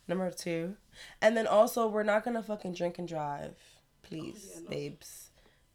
Number 0.08 0.30
two, 0.32 0.75
and 1.21 1.36
then 1.38 1.47
also 1.47 1.88
we're 1.88 2.04
not 2.04 2.23
gonna 2.23 2.43
fucking 2.43 2.73
drink 2.73 2.99
and 2.99 3.08
drive, 3.08 3.56
please, 4.04 4.52
Oh, 4.52 4.56
yeah, 4.56 4.63
no. 4.63 4.69
babes. 4.69 5.25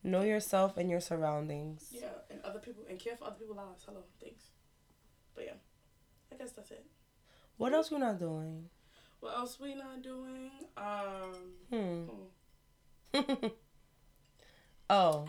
Know 0.07 0.23
yourself 0.23 0.77
and 0.77 0.91
your 0.91 1.01
surroundings. 1.01 1.89
yeah, 1.91 2.09
and 2.31 2.39
other 2.45 2.59
people 2.61 2.85
and 2.89 2.99
care 3.01 3.17
for 3.17 3.25
other 3.25 3.37
people's 3.39 3.57
lives. 3.57 3.83
Hello, 3.87 4.03
thanks. 4.21 4.45
But 5.35 5.45
yeah, 5.47 5.59
I 6.33 6.37
guess 6.37 6.53
that's 6.53 6.71
it. 6.71 6.85
What 7.57 7.73
else 7.73 7.91
we're 7.91 7.99
not 7.99 8.19
doing? 8.21 8.69
What 9.25 9.39
else 9.39 9.59
we 9.59 9.75
not 9.75 10.03
doing? 10.03 10.51
Um. 10.77 12.05
Hmm. 13.15 13.19
hmm. 13.19 13.47
oh. 14.91 15.27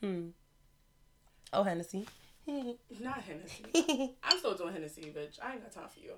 Hmm. 0.00 0.28
Oh, 1.52 1.62
Hennessy. 1.62 2.06
Not 2.46 3.20
Hennessy. 3.20 4.14
I'm 4.24 4.38
still 4.38 4.54
doing 4.54 4.72
Hennessy, 4.72 5.12
bitch. 5.14 5.38
I 5.42 5.52
ain't 5.52 5.62
got 5.62 5.72
time 5.72 5.90
for 5.92 6.00
you. 6.00 6.12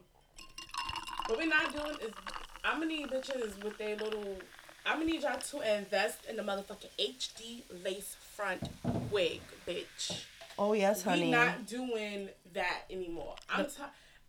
What 1.26 1.38
we 1.40 1.46
not 1.46 1.74
doing 1.74 1.96
is 2.00 2.12
I'm 2.62 2.78
gonna 2.78 2.86
need 2.86 3.08
bitches 3.08 3.62
with 3.64 3.76
their 3.76 3.96
little. 3.96 4.36
I'm 4.86 5.00
gonna 5.00 5.10
need 5.10 5.22
y'all 5.22 5.36
to 5.36 5.78
invest 5.78 6.26
in 6.26 6.36
the 6.36 6.42
motherfucking 6.42 6.90
HD 6.96 7.62
lace 7.84 8.16
front 8.36 8.62
wig, 9.10 9.40
bitch. 9.66 10.22
oh 10.56 10.74
yes, 10.74 11.02
honey. 11.02 11.24
We 11.24 11.30
not 11.32 11.66
doing 11.66 12.28
that 12.54 12.82
anymore. 12.88 13.34
I'm 13.50 13.66
t- 13.66 13.72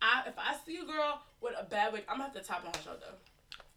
I 0.02 0.22
if 0.26 0.34
I 0.38 0.54
see 0.66 0.78
a 0.78 0.84
girl 0.84 1.20
with 1.40 1.54
a 1.58 1.64
bad 1.64 1.92
wig, 1.92 2.04
I'm 2.08 2.18
gonna 2.18 2.30
have 2.30 2.34
to 2.34 2.46
tap 2.46 2.64
on 2.66 2.72
her 2.72 2.82
shoulder 2.82 3.14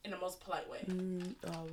in 0.03 0.11
the 0.11 0.17
most 0.17 0.41
polite 0.41 0.69
way. 0.69 0.79
Mm, 0.87 1.35
oh, 1.47 1.67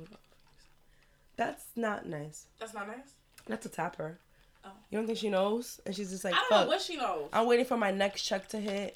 that's 1.37 1.65
not 1.75 2.05
nice. 2.05 2.47
That's 2.59 2.73
not 2.73 2.87
nice. 2.87 3.15
Not 3.47 3.61
to 3.61 3.69
tap 3.69 3.95
her. 3.97 4.19
Oh. 4.63 4.69
You 4.89 4.97
don't 4.99 5.07
think 5.07 5.17
she 5.17 5.29
knows? 5.29 5.81
And 5.85 5.95
she's 5.95 6.11
just 6.11 6.23
like, 6.23 6.33
I 6.33 6.37
don't 6.37 6.49
fuck. 6.49 6.61
know 6.65 6.67
what 6.67 6.81
she 6.81 6.97
knows. 6.97 7.29
I'm 7.33 7.47
waiting 7.47 7.65
for 7.65 7.77
my 7.77 7.91
next 7.91 8.23
check 8.23 8.47
to 8.49 8.59
hit. 8.59 8.95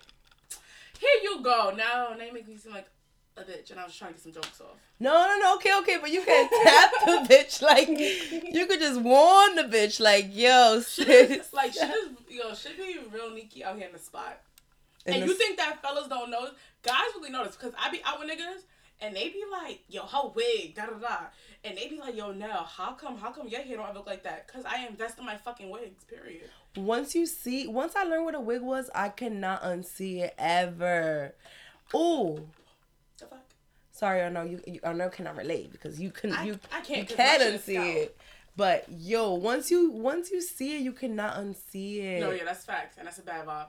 Here 1.00 1.10
you 1.24 1.42
go. 1.42 1.74
Now, 1.76 2.16
now 2.18 2.24
you 2.24 2.34
make 2.34 2.48
me 2.48 2.56
seem 2.58 2.74
like 2.74 2.88
a 3.38 3.42
bitch, 3.42 3.72
and 3.72 3.80
I 3.80 3.84
was 3.86 3.96
trying 3.96 4.12
to 4.12 4.14
get 4.16 4.24
some 4.24 4.32
jokes 4.32 4.62
off. 4.62 4.78
No, 5.00 5.12
no, 5.12 5.40
no. 5.40 5.56
Okay, 5.56 5.76
okay, 5.80 5.98
but 6.00 6.12
you 6.12 6.22
can't 6.22 6.50
tap 6.64 6.92
the 7.06 7.34
bitch 7.34 7.62
like 7.62 7.90
you 7.90 8.66
could 8.68 8.80
just 8.80 9.02
warn 9.02 9.56
the 9.56 9.64
bitch 9.64 10.00
like, 10.00 10.28
yo, 10.32 10.80
sis. 10.82 11.52
like 11.52 11.74
shit 11.74 11.90
is 11.90 12.10
yo, 12.30 12.54
shit 12.54 12.78
be 12.78 13.00
real 13.12 13.32
sneaky 13.32 13.64
out 13.64 13.76
here 13.78 13.88
in 13.88 13.94
the 13.94 14.00
spot. 14.00 14.40
And 15.14 15.22
the 15.24 15.28
you 15.28 15.34
think 15.36 15.58
that 15.58 15.82
fellas 15.82 16.08
don't 16.08 16.32
know? 16.32 16.50
Guys 16.84 17.02
really 17.16 17.30
notice 17.32 17.56
because 17.56 17.74
I 17.80 17.90
be 17.92 18.02
out 18.06 18.20
with 18.20 18.30
niggas 18.30 18.62
and 19.02 19.16
they 19.16 19.30
be 19.30 19.44
like, 19.52 19.82
yo, 19.90 20.04
her 20.04 20.30
wig, 20.34 20.74
da 20.76 20.86
da 20.86 20.94
da, 20.98 21.18
and 21.64 21.78
they 21.78 21.88
be 21.90 21.98
like, 22.00 22.16
yo, 22.16 22.32
Nell, 22.32 22.64
how 22.64 22.94
come, 22.94 23.18
how 23.18 23.32
come 23.32 23.48
your 23.48 23.62
hair 23.62 23.78
don't 23.78 23.94
look 23.94 24.08
like 24.08 24.24
that? 24.24 24.48
Cause 24.48 24.64
I 24.66 24.86
invest 24.88 25.20
in 25.20 25.26
my 25.26 25.36
fucking 25.38 25.70
wigs. 25.70 26.04
Period. 26.06 26.50
once 26.78 27.14
you 27.16 27.26
see, 27.26 27.68
once 27.68 27.96
I 27.96 28.04
learned 28.04 28.26
what 28.26 28.36
a 28.36 28.40
wig 28.40 28.62
was, 28.62 28.90
I 28.96 29.10
cannot 29.10 29.62
unsee 29.64 30.22
it 30.22 30.34
ever. 30.38 31.36
Ooh, 31.94 32.48
The 33.20 33.26
fuck. 33.26 33.44
sorry, 33.92 34.22
I 34.24 34.30
know 34.30 34.44
you. 34.44 34.62
you 34.66 34.80
I 34.84 34.94
know 34.94 35.10
cannot 35.10 35.36
relate 35.38 35.72
because 35.72 36.00
you 36.00 36.10
can 36.12 36.32
I- 36.34 36.46
you 36.46 36.60
I 36.74 36.82
can't 36.82 37.10
you 37.10 37.16
can 37.16 37.18
my 37.40 37.44
shit 37.46 37.54
is 37.54 37.62
unsee 37.62 37.96
it. 37.98 38.18
But 38.58 38.86
yo, 38.90 39.34
once 39.34 39.70
you 39.70 39.92
once 39.92 40.32
you 40.32 40.42
see 40.42 40.78
it, 40.78 40.82
you 40.82 40.94
cannot 40.94 41.36
unsee 41.36 41.98
it. 42.02 42.22
No, 42.22 42.32
yeah, 42.32 42.46
that's 42.46 42.64
facts, 42.64 42.96
and 42.98 43.06
that's 43.06 43.20
a 43.20 43.22
bad 43.24 43.46
vibe. 43.46 43.68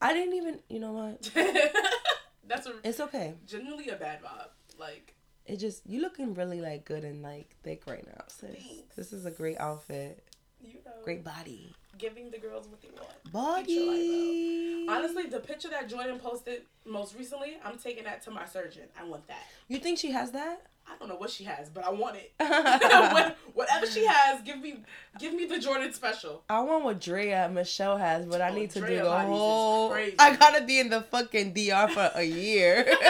I 0.00 0.12
didn't 0.12 0.34
even. 0.34 0.60
You 0.68 0.80
know 0.80 0.92
what? 0.92 1.30
that's 2.46 2.66
a 2.66 2.74
It's 2.84 3.00
okay. 3.00 3.34
genuinely 3.46 3.88
a 3.90 3.96
bad 3.96 4.22
vibe. 4.22 4.48
Like, 4.78 5.14
It 5.46 5.56
just 5.56 5.82
you 5.86 6.00
looking 6.00 6.34
really 6.34 6.60
like 6.60 6.84
good 6.84 7.04
and 7.04 7.22
like 7.22 7.54
thick 7.62 7.82
right 7.86 8.06
now, 8.06 8.24
sis. 8.28 8.50
Thanks. 8.50 8.94
This 8.96 9.12
is 9.12 9.26
a 9.26 9.30
great 9.30 9.58
outfit. 9.58 10.22
you 10.60 10.74
know, 10.84 10.92
Great 11.04 11.24
body. 11.24 11.74
giving 11.98 12.30
the 12.30 12.38
girls 12.38 12.68
what 12.68 12.80
they 12.80 12.88
want. 12.96 13.32
Body. 13.32 14.86
Honestly, 14.88 15.24
the 15.26 15.40
picture 15.40 15.68
that 15.68 15.88
Jordan 15.88 16.18
posted 16.18 16.62
most 16.86 17.14
recently, 17.16 17.58
I'm 17.64 17.76
taking 17.78 18.04
that 18.04 18.22
to 18.22 18.30
my 18.30 18.46
surgeon. 18.46 18.84
I 18.98 19.04
want 19.04 19.26
that. 19.28 19.42
You 19.68 19.78
think 19.78 19.98
she 19.98 20.12
has 20.12 20.30
that? 20.32 20.62
I 20.90 20.96
don't 20.98 21.08
know 21.08 21.16
what 21.16 21.30
she 21.30 21.44
has, 21.44 21.68
but 21.68 21.84
I 21.84 21.90
want 21.90 22.16
it. 22.16 22.32
Whatever 23.54 23.86
she 23.86 24.06
has, 24.06 24.40
give 24.42 24.58
me, 24.60 24.82
give 25.18 25.34
me 25.34 25.44
the 25.46 25.58
Jordan 25.58 25.92
special. 25.92 26.42
I 26.48 26.60
want 26.60 26.84
what 26.84 27.00
Draya 27.00 27.52
Michele 27.52 27.96
has, 27.98 28.24
but 28.26 28.40
I 28.40 28.48
Oh, 28.50 28.54
need 28.54 28.70
to 28.70 28.80
Draya 28.80 28.88
do 28.88 29.04
the 29.04 29.10
whole. 29.10 29.92
I 29.92 30.36
gotta 30.36 30.64
be 30.64 30.80
in 30.80 30.88
the 30.90 31.02
fucking 31.02 31.52
DR 31.52 31.88
for 31.88 32.10
a 32.14 32.22
year. 32.24 32.84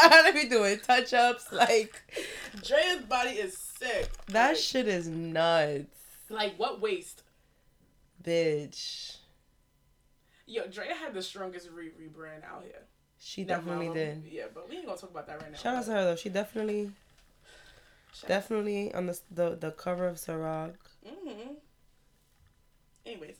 I 0.00 0.08
gotta 0.10 0.32
be 0.32 0.48
doing 0.48 0.78
touch 0.80 1.12
ups. 1.12 1.50
Like 1.52 2.00
Draya's 2.56 3.04
body 3.04 3.30
is 3.30 3.56
sick. 3.56 4.08
that 4.28 4.48
like, 4.48 4.56
shit 4.56 4.86
is 4.86 5.08
nuts, 5.08 5.86
like 6.28 6.54
what 6.58 6.80
waist? 6.80 7.22
bitch. 8.22 9.16
Yo, 10.46 10.62
Draya 10.64 10.92
had 10.92 11.14
the 11.14 11.22
strongest 11.22 11.68
re 11.70 11.90
rebrand 11.90 12.44
out 12.44 12.62
here. 12.64 12.82
She 13.20 13.44
Never 13.44 13.60
definitely 13.60 13.86
mind, 13.88 14.24
did. 14.24 14.32
Yeah, 14.32 14.44
but 14.54 14.68
we 14.68 14.76
ain't 14.76 14.86
gonna 14.86 14.98
talk 14.98 15.10
about 15.10 15.26
that 15.26 15.40
right 15.42 15.50
now. 15.52 15.58
Shout 15.58 15.76
out 15.76 15.84
to 15.86 15.90
her 15.92 16.04
though. 16.04 16.16
She 16.16 16.28
definitely, 16.28 16.92
Shout- 18.14 18.28
definitely 18.28 18.94
on 18.94 19.06
the 19.06 19.18
the, 19.30 19.56
the 19.56 19.70
cover 19.72 20.06
of 20.06 20.16
Ciroc. 20.16 20.74
Mhm. 21.06 21.56
Anyways, 23.06 23.36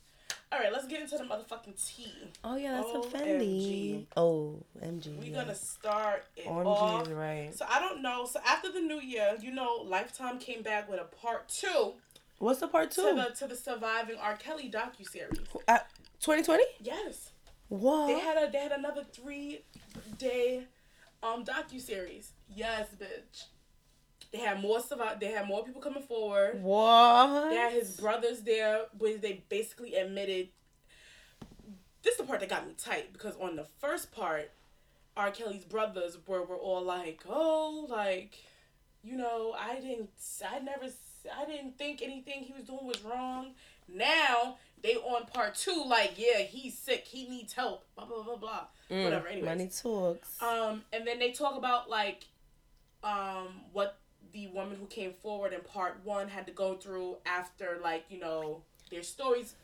all 0.51 0.59
right, 0.59 0.73
let's 0.73 0.87
get 0.87 1.01
into 1.03 1.17
the 1.19 1.25
motherfucking 1.25 1.77
tea. 1.87 2.13
Oh 2.43 2.57
yeah, 2.57 2.73
that's 2.81 2.91
a 3.07 3.17
Fendi. 3.19 4.07
Oh, 4.17 4.57
MG. 4.83 5.17
We're 5.19 5.25
yeah. 5.27 5.41
gonna 5.43 5.55
start 5.55 6.25
it 6.37 6.47
OMG 6.47 6.67
off. 6.67 7.07
is 7.07 7.13
right. 7.13 7.51
So 7.55 7.67
I 7.69 7.79
don't 7.81 8.03
know. 8.03 8.27
So 8.27 8.41
after 8.47 8.73
the 8.73 8.81
new 8.81 9.01
year, 9.01 9.37
you 9.41 9.53
know, 9.53 9.83
Lifetime 9.85 10.39
came 10.39 10.63
back 10.63 10.91
with 10.91 11.01
a 11.01 11.05
part 11.05 11.49
two 11.49 11.95
What's 12.39 12.61
the 12.61 12.69
part 12.69 12.91
to 12.93 13.01
two? 13.03 13.15
the 13.15 13.35
to 13.39 13.47
the 13.47 13.57
surviving 13.57 14.17
R. 14.19 14.37
Kelly 14.37 14.71
docu 14.71 15.07
series. 15.09 15.39
Twenty 16.23 16.43
twenty. 16.43 16.65
Yes, 16.81 17.31
What? 17.69 18.07
they 18.09 18.19
had 18.19 18.37
a 18.37 18.51
they 18.51 18.59
had 18.59 18.73
another 18.73 19.05
three 19.13 19.61
day 20.19 20.65
um 21.23 21.45
docu 21.45 21.81
series. 21.81 22.33
Yes, 22.49 22.89
bitch. 23.01 23.45
They 24.33 24.39
had 24.39 24.61
more 24.61 24.81
survive. 24.81 25.21
They 25.21 25.33
had 25.33 25.47
more 25.47 25.65
people 25.65 25.81
coming 25.81 26.03
forward. 26.03 26.63
what? 26.63 27.51
They 27.51 27.57
had 27.57 27.73
his 27.73 27.97
brothers 27.99 28.43
there, 28.43 28.83
where 28.99 29.17
they 29.19 29.43
basically 29.49 29.95
admitted. 29.95 30.49
This 32.03 32.13
is 32.13 32.19
the 32.19 32.25
part 32.25 32.41
that 32.41 32.49
got 32.49 32.67
me 32.67 32.75
tight 32.77 33.13
because 33.13 33.35
on 33.41 33.57
the 33.57 33.67
first 33.79 34.13
part, 34.13 34.51
R. 35.17 35.31
Kelly's 35.31 35.65
brothers 35.65 36.17
were 36.27 36.43
were 36.45 36.57
all 36.57 36.83
like, 36.83 37.23
"Oh, 37.29 37.87
like, 37.89 38.39
you 39.03 39.17
know, 39.17 39.55
I 39.59 39.77
didn't, 39.81 40.11
I 40.49 40.59
never, 40.61 40.87
I 41.37 41.45
didn't 41.45 41.77
think 41.77 42.03
anything 42.03 42.45
he 42.45 42.53
was 42.53 42.65
doing 42.65 42.87
was 42.87 43.03
wrong." 43.03 43.55
Now 43.89 44.59
they 44.83 44.95
on 44.95 45.27
part 45.27 45.55
two, 45.55 45.85
like, 45.87 46.13
yeah, 46.17 46.39
he's 46.39 46.77
sick, 46.79 47.05
he 47.07 47.29
needs 47.29 47.53
help, 47.53 47.85
blah 47.97 48.05
blah 48.07 48.23
blah 48.23 48.37
blah, 48.37 48.61
Mm, 48.91 49.05
whatever. 49.05 49.29
Anyways, 49.29 49.45
Money 49.49 49.69
talks. 49.69 50.43
um, 50.43 50.83
and 50.93 51.07
then 51.07 51.19
they 51.19 51.33
talk 51.33 51.57
about 51.57 51.89
like, 51.91 52.25
um, 53.03 53.49
what 53.73 53.99
the 54.33 54.47
woman 54.49 54.77
who 54.79 54.87
came 54.87 55.13
forward 55.13 55.53
in 55.53 55.61
part 55.61 56.01
one 56.05 56.29
had 56.29 56.47
to 56.47 56.53
go 56.53 56.75
through 56.75 57.17
after 57.25 57.79
like 57.83 58.05
you 58.11 58.19
know 58.21 58.63
their 58.91 59.03
stories, 59.03 59.55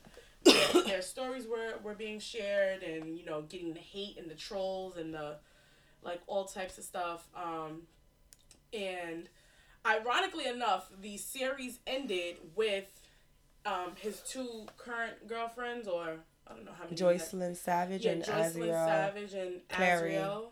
their, 0.44 0.82
their 0.86 1.02
stories 1.02 1.46
were 1.46 1.74
were 1.82 1.94
being 1.94 2.18
shared, 2.18 2.82
and 2.82 3.18
you 3.18 3.24
know 3.24 3.42
getting 3.42 3.72
the 3.74 3.80
hate 3.80 4.16
and 4.18 4.30
the 4.30 4.34
trolls 4.34 4.96
and 4.96 5.12
the 5.14 5.36
like 6.02 6.20
all 6.26 6.44
types 6.44 6.76
of 6.78 6.84
stuff. 6.84 7.26
Um, 7.36 7.82
and 8.72 9.28
ironically 9.86 10.46
enough, 10.46 10.88
the 11.00 11.16
series 11.16 11.78
ended 11.86 12.36
with 12.54 12.86
um 13.66 13.92
his 13.96 14.20
two 14.20 14.66
current 14.76 15.26
girlfriends 15.26 15.88
or 15.88 16.16
I 16.46 16.54
don't 16.54 16.64
know 16.64 16.72
how 16.76 16.84
many. 16.84 16.96
Joycelyn 16.96 17.56
Savage 17.56 18.04
yeah, 18.04 18.12
and 18.12 18.22
Joycelyn 18.22 18.68
Azriel. 18.68 18.86
Savage 18.86 19.34
and 19.34 19.68
Clary. 19.68 20.12
Azriel. 20.12 20.44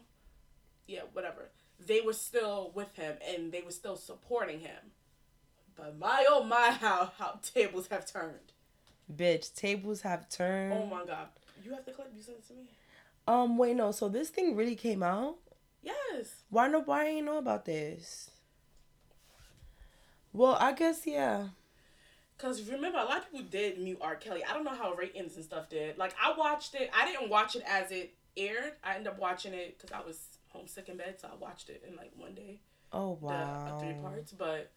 Yeah, 0.86 1.00
whatever. 1.12 1.50
They 1.84 2.00
were 2.00 2.12
still 2.12 2.72
with 2.74 2.94
him 2.96 3.16
and 3.28 3.52
they 3.52 3.62
were 3.62 3.70
still 3.70 3.96
supporting 3.96 4.60
him. 4.60 4.92
But 5.76 5.98
my 5.98 6.24
oh 6.28 6.44
my, 6.44 6.70
how 6.70 7.12
how 7.18 7.40
tables 7.42 7.88
have 7.88 8.06
turned. 8.10 8.52
Bitch, 9.14 9.54
tables 9.54 10.02
have 10.02 10.28
turned. 10.28 10.72
Oh 10.72 10.86
my 10.86 11.04
god, 11.04 11.28
you 11.64 11.72
have 11.72 11.84
the 11.84 11.92
clip. 11.92 12.10
You 12.14 12.22
sent 12.22 12.38
it 12.38 12.48
to 12.48 12.54
me. 12.54 12.62
Um, 13.26 13.56
wait, 13.56 13.76
no. 13.76 13.92
So 13.92 14.08
this 14.08 14.30
thing 14.30 14.56
really 14.56 14.76
came 14.76 15.02
out. 15.02 15.36
Yes. 15.82 16.42
Why 16.50 16.68
no? 16.68 16.80
Why 16.80 17.04
I 17.04 17.08
ain't 17.08 17.26
know 17.26 17.38
about 17.38 17.64
this? 17.64 18.30
Well, 20.32 20.56
I 20.58 20.72
guess 20.72 21.06
yeah. 21.06 21.48
Cause 22.42 22.68
remember, 22.68 22.98
a 22.98 23.04
lot 23.04 23.18
of 23.18 23.30
people 23.30 23.46
did 23.48 23.78
mute 23.78 23.98
R. 24.00 24.16
Kelly. 24.16 24.42
I 24.42 24.52
don't 24.52 24.64
know 24.64 24.74
how 24.74 24.94
ratings 24.94 25.36
and 25.36 25.44
stuff 25.44 25.68
did. 25.68 25.96
Like 25.96 26.12
I 26.20 26.36
watched 26.36 26.74
it. 26.74 26.90
I 26.92 27.06
didn't 27.06 27.30
watch 27.30 27.54
it 27.54 27.62
as 27.64 27.92
it 27.92 28.14
aired. 28.36 28.72
I 28.82 28.96
ended 28.96 29.12
up 29.12 29.20
watching 29.20 29.54
it 29.54 29.78
because 29.78 29.92
I 29.92 30.04
was 30.04 30.18
homesick 30.48 30.88
in 30.88 30.96
bed, 30.96 31.20
so 31.20 31.28
I 31.32 31.36
watched 31.36 31.68
it 31.68 31.84
in 31.88 31.94
like 31.94 32.10
one 32.16 32.34
day. 32.34 32.58
Oh 32.92 33.16
wow! 33.20 33.64
The 33.68 33.74
uh, 33.74 33.78
three 33.78 34.02
parts, 34.02 34.32
but 34.32 34.72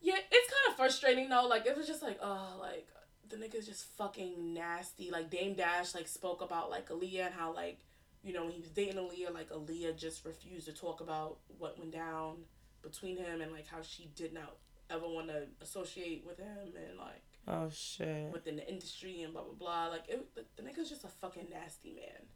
yeah, 0.00 0.14
it's 0.16 0.50
kind 0.50 0.70
of 0.70 0.76
frustrating 0.78 1.28
though. 1.28 1.46
Like 1.46 1.66
it 1.66 1.76
was 1.76 1.86
just 1.86 2.02
like, 2.02 2.18
oh, 2.22 2.56
like 2.58 2.88
the 3.28 3.36
nigga's 3.36 3.66
just 3.66 3.84
fucking 3.98 4.54
nasty. 4.54 5.10
Like 5.10 5.28
Dame 5.28 5.52
Dash 5.52 5.94
like 5.94 6.08
spoke 6.08 6.40
about 6.40 6.70
like 6.70 6.88
Aaliyah 6.88 7.26
and 7.26 7.34
how 7.34 7.54
like 7.54 7.80
you 8.22 8.32
know 8.32 8.44
when 8.44 8.52
he 8.52 8.60
was 8.60 8.70
dating 8.70 8.96
Aaliyah, 8.96 9.34
like 9.34 9.50
Aaliyah 9.50 9.98
just 9.98 10.24
refused 10.24 10.68
to 10.68 10.72
talk 10.72 11.02
about 11.02 11.36
what 11.58 11.78
went 11.78 11.92
down 11.92 12.44
between 12.82 13.18
him 13.18 13.42
and 13.42 13.52
like 13.52 13.66
how 13.66 13.82
she 13.82 14.10
did 14.16 14.32
not 14.32 14.56
ever 14.90 15.08
want 15.08 15.28
to 15.28 15.46
associate 15.60 16.24
with 16.26 16.38
him 16.38 16.58
and 16.76 16.98
like 16.98 17.22
Oh 17.48 17.68
shit. 17.72 18.32
within 18.32 18.56
the 18.56 18.68
industry 18.68 19.22
and 19.22 19.32
blah 19.32 19.42
blah 19.42 19.54
blah. 19.54 19.86
Like 19.88 20.08
it, 20.08 20.34
the, 20.34 20.44
the 20.56 20.62
nigga's 20.68 20.88
just 20.88 21.04
a 21.04 21.08
fucking 21.08 21.46
nasty 21.50 21.92
man. 21.94 22.26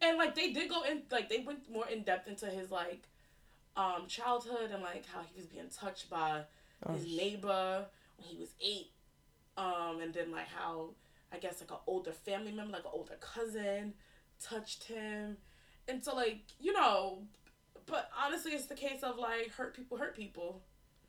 And 0.00 0.18
like 0.18 0.34
they 0.34 0.52
did 0.52 0.68
go 0.68 0.82
in, 0.82 1.02
like 1.10 1.28
they 1.28 1.38
went 1.38 1.70
more 1.70 1.88
in 1.88 2.02
depth 2.02 2.28
into 2.28 2.46
his 2.46 2.70
like 2.70 3.08
um 3.76 4.06
childhood 4.08 4.70
and 4.72 4.82
like 4.82 5.04
how 5.06 5.20
he 5.22 5.36
was 5.36 5.46
being 5.46 5.68
touched 5.74 6.10
by 6.10 6.42
Oh, 6.86 6.92
his 6.92 7.04
neighbor 7.06 7.86
when 8.16 8.28
he 8.28 8.36
was 8.38 8.50
eight. 8.60 8.92
Um, 9.56 9.98
and 10.00 10.14
then 10.14 10.30
like 10.30 10.46
how 10.48 10.90
I 11.32 11.38
guess 11.38 11.60
like 11.60 11.70
an 11.72 11.78
older 11.86 12.12
family 12.12 12.52
member, 12.52 12.72
like 12.74 12.84
an 12.84 12.90
older 12.92 13.16
cousin, 13.20 13.94
touched 14.40 14.84
him, 14.84 15.36
and 15.88 16.04
so 16.04 16.14
like 16.14 16.42
you 16.60 16.72
know, 16.72 17.22
but 17.86 18.08
honestly, 18.24 18.52
it's 18.52 18.66
the 18.66 18.74
case 18.76 19.02
of 19.02 19.18
like 19.18 19.50
hurt 19.52 19.74
people 19.74 19.98
hurt 19.98 20.14
people, 20.16 20.62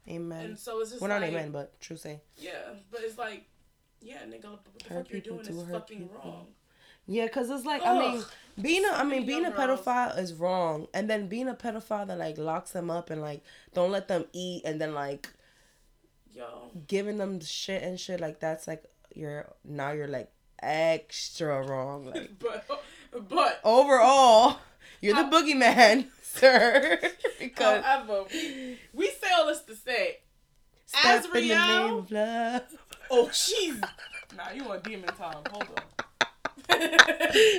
Amen. 0.09 0.45
and 0.45 0.59
so 0.59 0.79
it's 0.81 0.89
just 0.91 1.01
Well, 1.01 1.09
not 1.09 1.21
like, 1.21 1.31
amen, 1.31 1.51
but 1.51 1.79
true 1.79 1.97
say. 1.97 2.21
yeah, 2.37 2.51
but 2.91 3.01
it's 3.03 3.17
like, 3.17 3.45
yeah, 4.01 4.17
nigga, 4.27 4.49
what 4.49 4.63
the 4.65 4.93
Hurt 4.93 5.03
fuck 5.05 5.11
you're 5.11 5.21
doing 5.21 5.43
do 5.43 5.59
is 5.61 5.67
fucking 5.69 5.99
people. 5.99 6.21
wrong. 6.23 6.47
Yeah, 7.07 7.27
cause 7.27 7.49
it's 7.49 7.65
like 7.65 7.81
I 7.83 7.97
mean, 7.97 8.23
being 8.61 8.85
a 8.85 8.89
I 8.89 9.03
mean 9.03 9.25
being 9.25 9.45
a 9.45 9.51
pedophile 9.51 10.17
is 10.19 10.33
wrong, 10.33 10.87
and 10.93 11.09
then 11.09 11.27
being 11.27 11.47
a 11.47 11.55
pedophile 11.55 12.05
that 12.07 12.17
like 12.19 12.37
locks 12.37 12.71
them 12.71 12.91
up 12.91 13.09
and 13.09 13.19
like 13.21 13.43
don't 13.73 13.91
let 13.91 14.07
them 14.07 14.25
eat, 14.31 14.61
and 14.63 14.79
then 14.79 14.93
like 14.93 15.27
Yo, 16.33 16.69
giving 16.87 17.17
them 17.17 17.39
shit 17.41 17.81
and 17.81 17.99
shit 17.99 18.19
like 18.19 18.39
that's 18.39 18.67
like 18.67 18.83
you're 19.15 19.47
now 19.65 19.91
you're 19.91 20.07
like 20.07 20.31
extra 20.61 21.65
wrong. 21.65 22.05
Like 22.11 22.31
but 22.39 22.65
but 23.27 23.59
overall, 23.63 24.59
you're 25.01 25.15
the 25.15 25.23
How- 25.23 25.29
boogeyman, 25.31 26.07
sir. 26.21 26.99
because 27.39 27.83
however, 27.83 28.23
we, 28.31 28.77
we 28.93 29.07
say 29.07 29.27
all 29.37 29.47
this 29.47 29.61
to 29.63 29.75
say, 29.75 30.17
step 30.85 31.25
in 31.25 31.31
the 31.31 31.39
Azriel- 31.53 31.85
name 31.87 31.93
of 31.97 32.11
love. 32.11 32.61
oh 33.11 33.27
jeez, 33.31 33.81
nah, 34.37 34.51
you 34.53 34.63
on 34.71 34.81
demon 34.81 35.09
time? 35.15 35.43
Hold 35.51 35.63
on. 35.63 35.83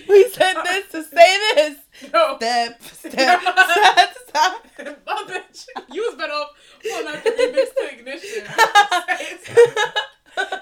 We 0.09 0.29
said 0.29 0.55
this 0.64 0.87
to 0.92 1.03
say 1.03 1.38
this. 1.55 1.76
No. 2.12 2.37
Step, 2.37 2.81
step, 2.83 3.40
step, 3.42 4.16
step. 4.29 5.03
My 5.07 5.24
bitch, 5.26 5.66
you 5.92 6.03
was 6.03 6.14
better 6.16 6.33
off 6.33 6.50
pulling 6.81 7.09
out 7.09 7.24
the 7.24 7.31
remix 7.31 7.74
to 7.74 7.98
ignition. 7.98 8.44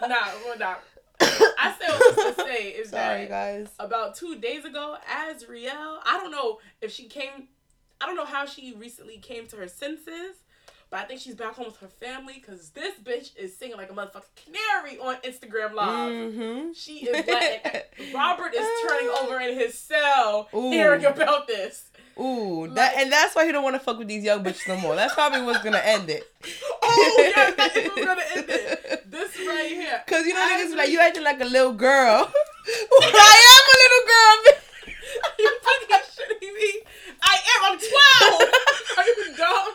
nah, 0.09 0.27
well, 0.47 0.59
nah. 0.59 0.75
I 1.20 1.74
say 1.78 1.88
what 1.88 2.37
to 2.37 2.42
say 2.44 2.68
is 2.68 2.90
Sorry, 2.90 3.26
that 3.26 3.28
guys. 3.28 3.68
about 3.78 4.14
two 4.14 4.37
days 4.38 4.64
ago, 4.64 4.96
as 5.09 5.44
Azriel, 5.44 5.98
I 6.04 6.18
don't 6.20 6.31
know 6.31 6.59
if 6.81 6.92
she 6.92 7.07
came, 7.07 7.48
I 8.00 8.07
don't 8.07 8.16
know 8.16 8.24
how 8.24 8.46
she 8.46 8.74
recently 8.76 9.18
came 9.18 9.46
to 9.48 9.57
her 9.57 9.68
senses, 9.68 10.37
but 10.90 11.00
I 11.00 11.04
think 11.04 11.20
she's 11.20 11.35
back 11.35 11.54
home 11.54 11.66
with 11.66 11.76
her 11.78 11.88
family 11.88 12.35
because 12.35 12.70
this 12.70 12.94
bitch 13.02 13.37
is 13.37 13.54
singing 13.57 13.76
like 13.76 13.90
a 13.90 13.94
motherfucking 13.94 14.44
canary 14.44 14.98
on 14.98 15.16
Instagram 15.16 15.74
Live. 15.74 16.12
Mm-hmm. 16.12 16.72
She 16.72 17.07
is 17.07 17.26
letting, 17.26 17.83
Robert 18.14 18.54
is 18.54 18.66
turning 18.88 19.09
over 19.20 19.38
in 19.40 19.59
his 19.59 19.76
cell 19.76 20.48
Ooh. 20.54 20.70
hearing 20.70 21.04
about 21.04 21.46
this. 21.46 21.90
Ooh, 22.20 22.66
that 22.74 22.94
and 22.96 23.12
that's 23.12 23.37
why 23.37 23.46
he 23.46 23.52
don't 23.52 23.62
want 23.62 23.76
to 23.76 23.81
fuck 23.81 23.98
with 23.98 24.09
these 24.09 24.24
young 24.24 24.42
bitches 24.42 24.66
no 24.66 24.76
more. 24.81 24.96
That's 24.96 25.14
probably 25.14 25.42
what's 25.42 25.62
gonna 25.62 25.78
end 25.85 26.11
it. 26.11 26.24
Oh, 26.90 27.33
yeah, 27.37 27.50
that 27.50 27.76
is 27.76 27.88
what's 27.90 28.04
gonna 28.07 28.22
end 28.35 28.46
it. 28.48 29.11
This 29.11 29.37
right 29.46 29.68
here. 29.68 30.02
Cause 30.07 30.24
you 30.24 30.33
know 30.33 30.40
niggas 30.40 30.70
be 30.70 30.76
like 30.76 30.88
you 30.88 30.98
acting 31.00 31.22
like 31.22 31.40
a 31.40 31.44
little 31.44 31.74
girl. 31.74 32.33
I 33.02 33.37
am 33.52 33.64
a 33.68 33.76
little 33.85 34.04
girl. 34.09 34.35
bitch. 34.44 34.88
you 35.38 35.50
fucking 35.61 36.04
shitting 36.16 36.54
me. 36.57 36.81
I 37.22 37.37
am. 37.52 37.61
I'm 37.72 37.78
12. 37.78 38.50
Are 38.96 39.04
you 39.04 39.37
dumb? 39.37 39.74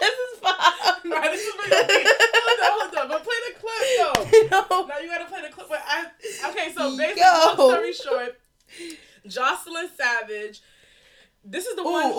this 0.00 0.18
is 0.18 0.38
fine. 0.40 1.10
Nah, 1.10 1.20
this 1.30 1.46
is 1.46 1.54
really 1.54 2.04
Hold 2.04 2.60
on, 2.60 2.70
hold 2.74 2.94
on. 2.98 3.08
But 3.08 3.22
play 3.24 3.40
the 3.46 3.54
clip 3.60 3.84
though. 3.98 4.20
no. 4.50 4.86
Now 4.86 4.98
you 4.98 5.08
gotta 5.08 5.26
play 5.26 5.42
the 5.42 5.52
clip. 5.54 5.68
But 5.68 5.82
I, 5.86 6.06
okay, 6.50 6.72
so 6.74 6.96
basically, 6.96 7.22
Yo. 7.22 7.54
long 7.56 7.70
story 7.70 7.92
short, 7.92 8.40
Jocelyn 9.26 9.88
Savage. 9.96 10.60
This 11.44 11.66
is 11.66 11.76
the 11.76 11.82
Ooh, 11.82 11.92
one. 11.92 12.12
Who, 12.12 12.18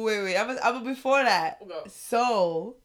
ooh, 0.00 0.04
wait, 0.04 0.22
wait. 0.24 0.36
I'm, 0.36 0.58
I'm 0.62 0.84
before 0.84 1.22
that. 1.22 1.62
So, 1.88 2.76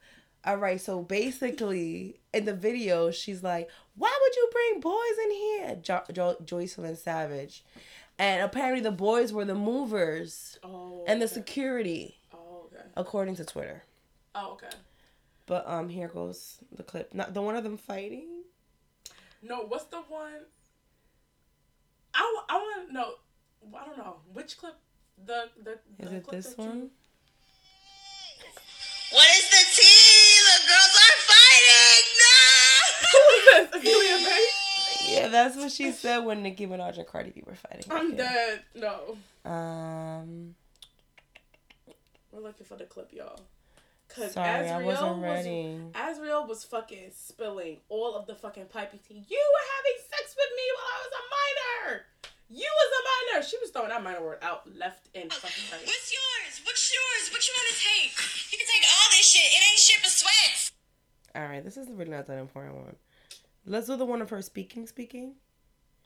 all 0.45 0.57
right. 0.57 0.79
So 0.79 1.01
basically, 1.01 2.19
in 2.33 2.45
the 2.45 2.53
video, 2.53 3.09
she's 3.11 3.41
like, 3.43 3.69
"Why 3.95 4.15
would 4.21 4.35
you 4.35 4.49
bring 4.51 4.79
boys 4.81 5.17
in 5.25 5.31
here?" 5.31 5.75
Jo- 5.81 6.03
jo- 6.13 6.37
Joycelyn 6.43 6.97
Savage, 6.97 7.63
and 8.19 8.43
apparently 8.43 8.81
the 8.81 8.91
boys 8.91 9.33
were 9.33 9.45
the 9.45 9.55
movers 9.55 10.59
Oh. 10.63 11.03
and 11.07 11.19
the 11.19 11.25
okay. 11.25 11.33
security, 11.33 12.19
Oh, 12.31 12.67
okay. 12.67 12.85
according 12.95 13.35
to 13.37 13.45
Twitter. 13.45 13.83
Oh, 14.35 14.51
okay. 14.53 14.75
But 15.47 15.67
um, 15.67 15.89
here 15.89 16.07
goes 16.09 16.57
the 16.71 16.83
clip. 16.83 17.13
Not 17.13 17.33
the 17.33 17.41
one 17.41 17.55
of 17.55 17.63
them 17.63 17.77
fighting. 17.77 18.43
No, 19.41 19.61
what's 19.61 19.85
the 19.85 19.97
one? 20.01 20.41
I, 22.13 22.41
I 22.49 22.55
want 22.57 22.87
to 22.87 22.93
know. 22.93 23.11
I 23.73 23.85
don't 23.85 23.97
know 23.97 24.17
which 24.33 24.57
clip. 24.57 24.75
The 25.25 25.49
the. 25.63 25.71
Is 25.99 26.09
the 26.09 26.15
it 26.17 26.23
clip 26.23 26.35
this 26.43 26.53
that 26.53 26.61
you- 26.61 26.67
one? 26.69 26.89
What 29.11 29.27
is 29.37 29.49
the 29.49 29.63
tea? 29.75 30.39
The 30.45 30.67
girls 30.67 30.95
are 31.05 31.17
fighting! 31.31 32.05
Who 33.11 33.19
is 33.37 33.69
this? 33.71 33.81
Amelia 33.81 34.17
May? 34.29 35.13
Yeah, 35.13 35.27
that's 35.29 35.55
what 35.55 35.71
she 35.71 35.91
said 35.91 36.19
when 36.19 36.41
Nicki 36.43 36.65
Minaj 36.67 36.97
and 36.97 37.07
Cardi 37.07 37.29
B 37.29 37.43
were 37.45 37.55
fighting. 37.55 37.85
I'm 37.91 38.07
Okay. 38.07 38.17
dead. 38.17 38.61
No, 38.73 39.17
Um, 39.49 40.55
we're 42.31 42.41
looking 42.41 42.65
for 42.65 42.75
the 42.75 42.85
clip, 42.85 43.13
y'all. 43.13 43.39
Cause 44.09 44.33
sorry, 44.33 44.69
I 44.69 44.81
wasn't 44.83 45.17
was- 45.17 45.23
ready. 45.23 45.79
Azriel 45.93 46.47
was 46.47 46.63
fucking 46.63 47.11
spilling 47.15 47.77
all 47.89 48.15
of 48.15 48.25
the 48.27 48.35
fucking 48.35 48.65
piping 48.65 48.99
tea. 49.07 49.23
You 49.29 49.51
were 49.53 49.65
having 49.77 50.09
sex 50.09 50.35
with 50.35 50.49
me 50.55 50.63
while 50.75 50.91
I 50.91 50.99
was 51.05 51.13
a 51.13 51.23
minor. 51.87 52.05
You 52.49 52.69
was 52.69 52.89
a 52.93 53.01
minor. 53.09 53.45
She 53.45 53.57
was 53.57 53.71
throwing 53.71 53.89
that 53.89 54.03
minor 54.03 54.21
word 54.21 54.37
out 54.41 54.69
left 54.77 55.09
and 55.15 55.33
fucking 55.33 55.65
right. 55.73 55.81
What's 55.81 56.13
yours? 56.13 56.61
What's 56.63 56.93
yours? 56.93 57.33
What 57.33 57.41
you 57.41 57.53
want 57.57 57.67
to 57.73 57.77
take? 57.81 58.13
You 58.53 58.57
can 58.61 58.67
take 58.69 58.85
all 58.85 59.09
this 59.17 59.25
shit. 59.25 59.41
It 59.41 59.61
ain't 59.65 59.81
shit 59.81 59.97
but 60.01 60.13
sweats. 60.13 60.71
All 61.33 61.43
right, 61.43 61.63
this 61.65 61.75
is 61.75 61.89
really 61.89 62.11
not 62.11 62.27
that 62.27 62.37
important 62.37 62.75
one. 62.75 62.95
Let's 63.65 63.87
do 63.87 63.97
the 63.97 64.05
one 64.05 64.21
of 64.21 64.29
her 64.29 64.41
speaking, 64.41 64.85
speaking. 64.85 65.33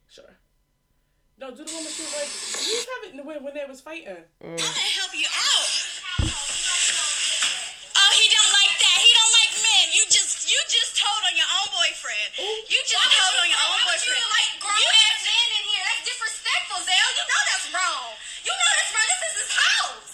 Sure. 0.07 0.39
No, 1.37 1.51
do 1.51 1.63
the 1.63 1.71
one 1.75 1.83
that 1.83 1.91
she 1.91 2.03
was 2.07 2.15
like, 2.15 2.31
you 2.67 2.73
was 2.75 2.87
having 2.87 3.19
when, 3.27 3.43
when 3.43 3.53
they 3.53 3.67
was 3.67 3.83
fighting. 3.83 4.23
Mm. 4.39 4.55
I'm 4.55 4.59
gonna 4.59 4.95
help 4.95 5.11
you 5.11 5.27
out. 5.27 5.71
Oh, 7.99 8.11
he 8.15 8.25
don't 8.31 8.51
like 8.55 8.75
that. 8.79 8.97
He 9.03 9.11
don't 9.11 9.33
like 9.43 9.53
men. 9.59 9.85
You 9.91 10.03
just, 10.07 10.47
you 10.47 10.59
just 10.71 10.95
told 10.95 11.19
on 11.27 11.35
your 11.35 11.51
own 11.51 11.67
boyfriend. 11.75 12.31
You 12.67 12.79
just 12.87 13.11
This 19.19 19.35
is 19.35 19.35
his 19.43 19.51
house. 19.51 20.11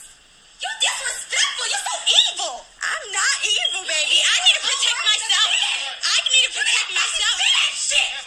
You 0.61 0.69
disrespectful. 0.81 1.65
You're 1.69 1.85
so 1.85 1.95
evil. 2.09 2.53
I'm 2.81 3.05
not 3.13 3.35
evil, 3.45 3.83
baby. 3.85 4.17
I 4.17 4.35
need 4.41 4.55
to 4.57 4.63
protect 4.65 4.99
myself. 5.05 5.49
I 6.01 6.17
need 6.33 6.45
to 6.49 6.53
protect 6.57 6.89
myself. 6.89 7.35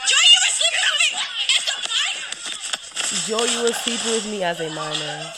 Joy, 0.06 0.24
you 0.30 0.38
were 0.38 0.54
sleeping 0.54 0.84
with 0.86 0.98
me. 1.02 1.08
It's 1.54 1.68
a 1.68 1.76
fight. 1.90 2.18
Joe, 3.26 3.44
you 3.44 3.60
were 3.66 3.74
sleeping 3.74 4.12
with 4.12 4.26
me 4.30 4.42
as 4.44 4.60
a 4.60 4.70
minor. 4.70 5.32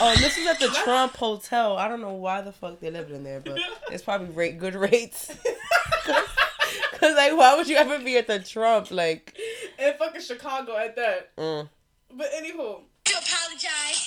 Oh, 0.00 0.10
and 0.10 0.18
this 0.18 0.36
is 0.36 0.46
at 0.46 0.58
the 0.60 0.68
Trump 0.68 1.16
Hotel. 1.16 1.76
I 1.76 1.88
don't 1.88 2.00
know 2.00 2.14
why 2.14 2.40
the 2.42 2.52
fuck 2.52 2.80
they 2.80 2.90
lived 2.90 3.10
in 3.10 3.22
there, 3.24 3.40
but 3.40 3.58
it's 3.90 4.02
probably 4.02 4.28
rate 4.28 4.58
good 4.58 4.74
rates. 4.74 5.30
Cause 6.98 7.14
like, 7.14 7.36
why 7.36 7.56
would 7.56 7.68
you 7.68 7.76
ever 7.76 7.98
be 7.98 8.16
at 8.16 8.26
the 8.26 8.38
Trump? 8.38 8.90
Like, 8.90 9.36
in 9.78 9.94
fucking 9.98 10.20
Chicago 10.20 10.76
at 10.76 10.96
that. 10.96 11.36
mm. 11.36 11.68
But 12.14 12.30
anywho, 12.32 12.80
to 13.04 13.14
apologize, 13.18 14.00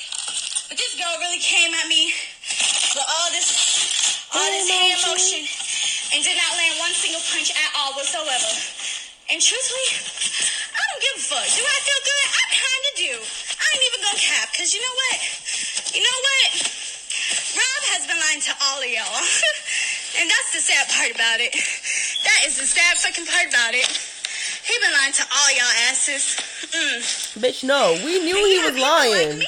but 0.69 0.77
this 0.77 0.95
girl 0.95 1.11
really 1.19 1.39
came 1.39 1.73
at 1.75 1.87
me 1.87 2.13
with 2.95 3.03
all 3.03 3.29
this, 3.35 4.25
all 4.33 4.47
this 4.47 4.69
hand 4.71 4.99
motion, 5.05 5.43
and 6.15 6.23
did 6.23 6.37
not 6.39 6.51
land 6.55 6.75
one 6.79 6.95
single 6.95 7.21
punch 7.29 7.51
at 7.51 7.69
all 7.75 7.93
whatsoever. 7.99 8.51
And 9.27 9.43
truthfully, 9.43 9.89
I 10.71 10.79
don't 10.79 11.01
give 11.03 11.15
a 11.19 11.23
fuck. 11.27 11.47
Do 11.51 11.61
I 11.67 11.77
feel 11.83 12.01
good? 12.07 12.25
I 12.31 12.43
kinda 12.47 12.91
do. 12.95 13.13
I 13.19 13.65
ain't 13.75 13.85
even 13.91 13.99
gonna 14.07 14.23
cap, 14.23 14.47
cause 14.55 14.71
you 14.71 14.79
know 14.79 14.95
what? 14.95 15.17
You 15.91 15.99
know 15.99 16.17
what? 16.23 16.49
Rob 17.59 17.81
has 17.91 18.07
been 18.07 18.19
lying 18.23 18.39
to 18.47 18.53
all 18.55 18.79
of 18.79 18.87
y'all. 18.87 19.19
and 20.23 20.31
that's 20.31 20.51
the 20.55 20.63
sad 20.63 20.87
part 20.87 21.11
about 21.11 21.43
it. 21.43 21.51
That 22.27 22.39
is 22.45 22.57
the 22.59 22.65
sad 22.67 22.97
fucking 22.97 23.25
part 23.25 23.47
about 23.47 23.73
it. 23.73 23.87
He 24.67 24.73
been 24.83 24.91
lying 24.99 25.13
to 25.13 25.23
all 25.23 25.49
y'all 25.55 25.75
asses. 25.89 26.35
Mm. 26.75 27.39
bitch, 27.41 27.63
no, 27.63 27.93
we 28.03 28.19
knew 28.19 28.35
he 28.35 28.59
was 28.59 28.75
Yeah, 28.75 28.83
people 28.83 28.83
like 28.83 29.11
lying. 29.11 29.39
me. 29.39 29.47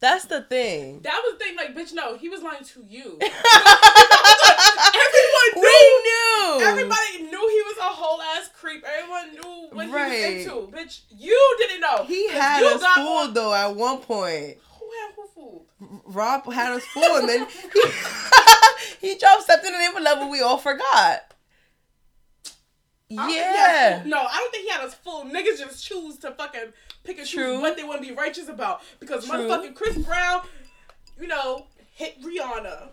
That's 0.00 0.24
the 0.26 0.42
thing. 0.42 1.00
that 1.02 1.22
was 1.24 1.38
the 1.38 1.44
thing. 1.44 1.54
Like, 1.56 1.74
bitch, 1.76 1.92
no, 1.94 2.16
he 2.18 2.28
was 2.28 2.42
lying 2.42 2.64
to 2.64 2.82
you. 2.86 3.18
Everyone 5.06 5.50
knew. 5.54 5.62
We 5.62 5.78
knew. 6.02 6.60
Everybody 6.66 7.22
knew 7.30 7.48
he 7.48 7.62
was 7.62 7.76
a 7.78 7.82
whole 7.94 8.20
ass 8.20 8.50
creep. 8.58 8.84
Everyone 8.84 9.32
knew 9.32 9.68
what 9.72 9.88
Right. 9.90 10.12
he 10.12 10.24
was 10.38 10.46
into. 10.46 10.76
Bitch, 10.76 11.00
you 11.10 11.56
didn't 11.58 11.80
know. 11.80 12.04
He 12.04 12.28
had 12.28 12.60
you 12.60 12.66
us 12.68 12.82
fooled 12.96 13.28
on- 13.28 13.34
though 13.34 13.54
at 13.54 13.74
one 13.74 13.98
point. 14.00 14.58
Who 14.78 14.90
had 15.00 15.14
who 15.16 15.26
fooled? 15.34 15.66
Rob 16.06 16.52
had 16.52 16.72
us 16.72 16.84
fooled, 16.86 17.20
and 17.20 17.28
then 17.28 17.46
he, 17.72 17.82
he 19.12 19.18
dropped 19.18 19.44
something 19.46 19.72
in 19.72 19.94
the 19.94 20.00
level 20.00 20.28
we 20.28 20.40
all 20.42 20.58
forgot. 20.58 20.84
I 20.84 20.92
don't 20.92 21.24
think 21.24 21.32
he 22.50 22.95
Yeah. 23.08 23.98
had- 23.98 24.06
no, 24.06 24.18
I 24.18 24.38
don't 24.38 24.50
think 24.52 24.64
he 24.64 24.70
had 24.70 24.80
us 24.82 24.94
full. 24.94 25.24
Niggas 25.24 25.58
just 25.58 25.84
choose 25.84 26.16
to 26.18 26.32
fucking 26.32 26.72
pick 27.04 27.18
and 27.18 27.26
True. 27.26 27.54
choose 27.54 27.60
what 27.62 27.76
they 27.76 27.84
want 27.84 28.02
to 28.02 28.08
be 28.08 28.14
righteous 28.14 28.48
about. 28.48 28.82
Because 29.00 29.26
True. 29.26 29.38
motherfucking 29.38 29.74
Chris 29.74 29.96
Brown, 29.98 30.42
you 31.20 31.26
know, 31.28 31.66
hit 31.94 32.20
Rihanna. 32.22 32.88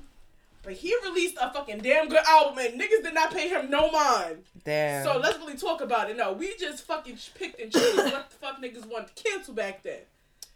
But 0.61 0.73
he 0.73 0.95
released 1.03 1.35
a 1.41 1.51
fucking 1.51 1.79
damn 1.79 2.07
good 2.07 2.23
album 2.25 2.57
and 2.59 2.79
niggas 2.79 3.03
did 3.03 3.13
not 3.13 3.33
pay 3.33 3.49
him 3.49 3.69
no 3.69 3.91
mind. 3.91 4.43
Damn. 4.63 5.03
So 5.03 5.17
let's 5.17 5.37
really 5.39 5.57
talk 5.57 5.81
about 5.81 6.09
it. 6.09 6.15
No, 6.15 6.31
we 6.31 6.55
just 6.57 6.85
fucking 6.85 7.17
picked 7.35 7.59
and 7.59 7.69
chose 7.71 7.95
what 7.97 8.29
the 8.29 8.35
fuck 8.37 8.61
niggas 8.61 8.85
wanted 8.85 9.13
to 9.15 9.23
cancel 9.23 9.53
back 9.53 9.83
then. 9.83 9.99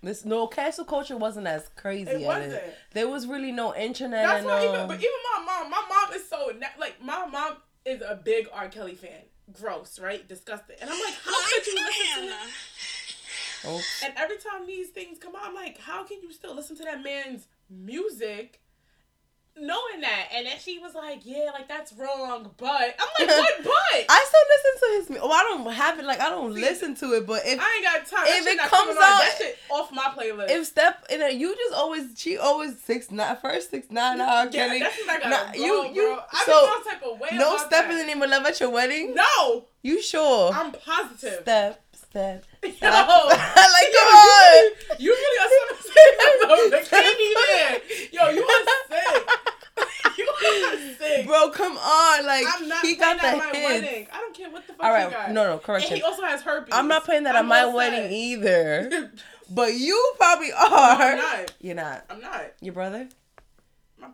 This 0.02 0.24
no 0.24 0.48
cancel 0.48 0.86
culture 0.86 1.18
wasn't 1.18 1.48
as 1.48 1.70
crazy. 1.76 2.12
It 2.12 2.22
wasn't. 2.22 2.62
There 2.94 3.10
was 3.10 3.26
really 3.28 3.52
no 3.52 3.76
internet. 3.76 4.24
That's 4.26 4.46
why 4.46 4.64
even, 4.64 4.80
um, 4.82 4.88
but 4.88 4.98
even 4.98 5.10
my 5.36 5.44
mom, 5.44 5.72
my 5.72 5.84
mom 5.90 6.14
is 6.16 6.30
so 6.30 6.52
like 6.80 7.04
my 7.04 7.26
mom 7.26 7.58
is 7.84 8.02
a 8.02 8.16
big 8.16 8.48
R. 8.54 8.70
Kelly 8.70 8.94
fan. 8.96 9.24
Gross, 9.52 10.00
right? 10.00 10.28
Disgusting. 10.28 10.76
And 10.82 10.90
I'm 10.90 11.00
like, 11.00 11.16
how 11.24 11.50
could 11.50 11.68
you 11.68 11.76
listen 11.76 12.24
to 12.24 13.70
him? 13.70 13.76
oops. 13.76 14.04
And 14.04 14.14
every 14.18 14.38
time 14.38 14.66
these 14.68 14.90
things 14.90 15.18
come 15.20 15.36
out, 15.36 15.44
I'm 15.46 15.56
like, 15.56 15.80
how 15.80 16.04
can 16.04 16.22
you 16.22 16.34
still 16.34 16.56
listen 16.56 16.76
to 16.78 16.84
that 16.84 17.04
man's 17.04 17.48
music? 17.70 18.62
Knowing 19.60 20.02
that, 20.02 20.28
and 20.34 20.46
then 20.46 20.58
she 20.60 20.78
was 20.80 20.94
like, 20.94 21.22
"Yeah, 21.24 21.50
like 21.54 21.68
that's 21.68 21.92
wrong," 21.94 22.52
but 22.58 22.66
I'm 22.70 23.28
like, 23.28 23.38
"What 23.38 23.54
but?" 23.64 24.06
I 24.10 24.26
still 24.28 24.42
listen 24.54 25.08
to 25.08 25.14
his. 25.16 25.22
Well, 25.24 25.32
I 25.34 25.42
don't 25.44 25.74
have 25.74 26.00
it. 26.00 26.06
Like 26.06 26.20
I 26.20 26.30
don't 26.30 26.54
See, 26.54 26.62
listen 26.62 26.96
to 26.96 27.14
it, 27.14 27.26
but 27.26 27.42
if 27.46 27.60
I 27.60 27.74
ain't 27.76 27.84
got 27.84 28.06
time. 28.06 28.26
If 28.28 28.48
it 28.48 28.60
comes 28.60 28.92
out- 28.92 28.98
that 28.98 29.36
shit 29.38 29.58
off 29.70 29.92
my 29.92 30.04
playlist. 30.16 30.50
if 30.50 30.66
step 30.68 31.06
in 31.10 31.22
it, 31.22 31.34
you 31.36 31.56
just 31.56 31.74
always 31.76 32.04
she 32.16 32.38
always 32.38 32.80
six 32.82 33.10
nine 33.12 33.38
first 33.42 33.72
six 33.72 33.90
nine 33.90 34.22
R. 34.22 34.28
Uh, 34.28 34.44
yeah, 34.46 34.68
Kelly. 34.68 34.80
that's 34.80 34.96
I 35.10 35.20
gotta 35.20 35.30
Nah, 35.30 35.52
go, 35.54 35.60
you 35.60 35.90
you. 35.94 36.20
I 36.32 36.44
so 36.46 36.90
type 36.90 37.04
of 37.04 37.20
way 37.20 37.30
no 37.34 37.58
step 37.58 37.70
that. 37.70 37.92
in 37.92 37.98
the 37.98 38.04
name 38.06 38.22
of 38.22 38.30
love 38.30 38.46
at 38.46 38.60
your 38.60 38.70
wedding. 38.70 39.16
No, 39.16 39.66
You 39.82 40.02
sure? 40.02 40.52
I'm 40.54 40.72
positive. 40.72 41.40
step 41.42 41.82
step. 42.18 42.46
Yo, 42.64 42.70
like 42.72 42.82
Yo, 42.90 44.00
come 44.00 44.10
on. 44.10 44.58
You 45.00 45.00
really, 45.00 45.04
you 45.04 45.12
really 45.12 45.40
are 45.44 45.52
so 45.54 45.76
sick. 46.72 46.90
Can't 46.90 47.20
even. 47.20 48.10
Yo, 48.12 48.30
you 48.30 48.44
are 48.44 48.66
sick. 48.90 49.30
you 50.18 50.28
are 50.30 50.96
sick. 50.98 51.26
Bro, 51.28 51.52
come 51.52 51.78
on! 51.78 52.26
Like 52.26 52.46
I'm 52.48 52.68
not 52.68 52.84
he 52.86 52.96
got 52.96 53.20
the 53.22 53.28
at 53.28 53.38
my 53.38 53.46
hits. 53.48 53.84
wedding. 53.84 54.08
I 54.12 54.18
don't 54.20 54.36
care 54.36 54.50
what 54.50 54.66
the 54.68 54.74
fuck 54.74 54.86
All 54.86 54.92
right, 54.92 55.12
got. 55.12 55.32
no, 55.32 55.44
no, 55.44 55.54
And 55.54 55.64
correction. 55.64 55.96
he 55.98 56.02
also 56.02 56.24
has 56.24 56.42
herpes. 56.42 56.74
I'm 56.74 56.88
not 56.88 57.06
playing 57.06 57.24
that 57.24 57.36
at 57.36 57.40
I'm 57.42 57.48
my 57.48 57.62
all 57.62 57.76
wedding 57.76 58.12
either. 58.12 59.12
But 59.50 59.74
you 59.76 60.14
probably 60.18 60.52
are. 60.52 60.62
I'm 60.72 61.18
not. 61.18 61.54
You're 61.62 61.76
not. 61.76 62.06
I'm 62.10 62.20
not. 62.20 62.42
Your 62.62 62.74
brother? 62.74 63.08
My 64.00 64.08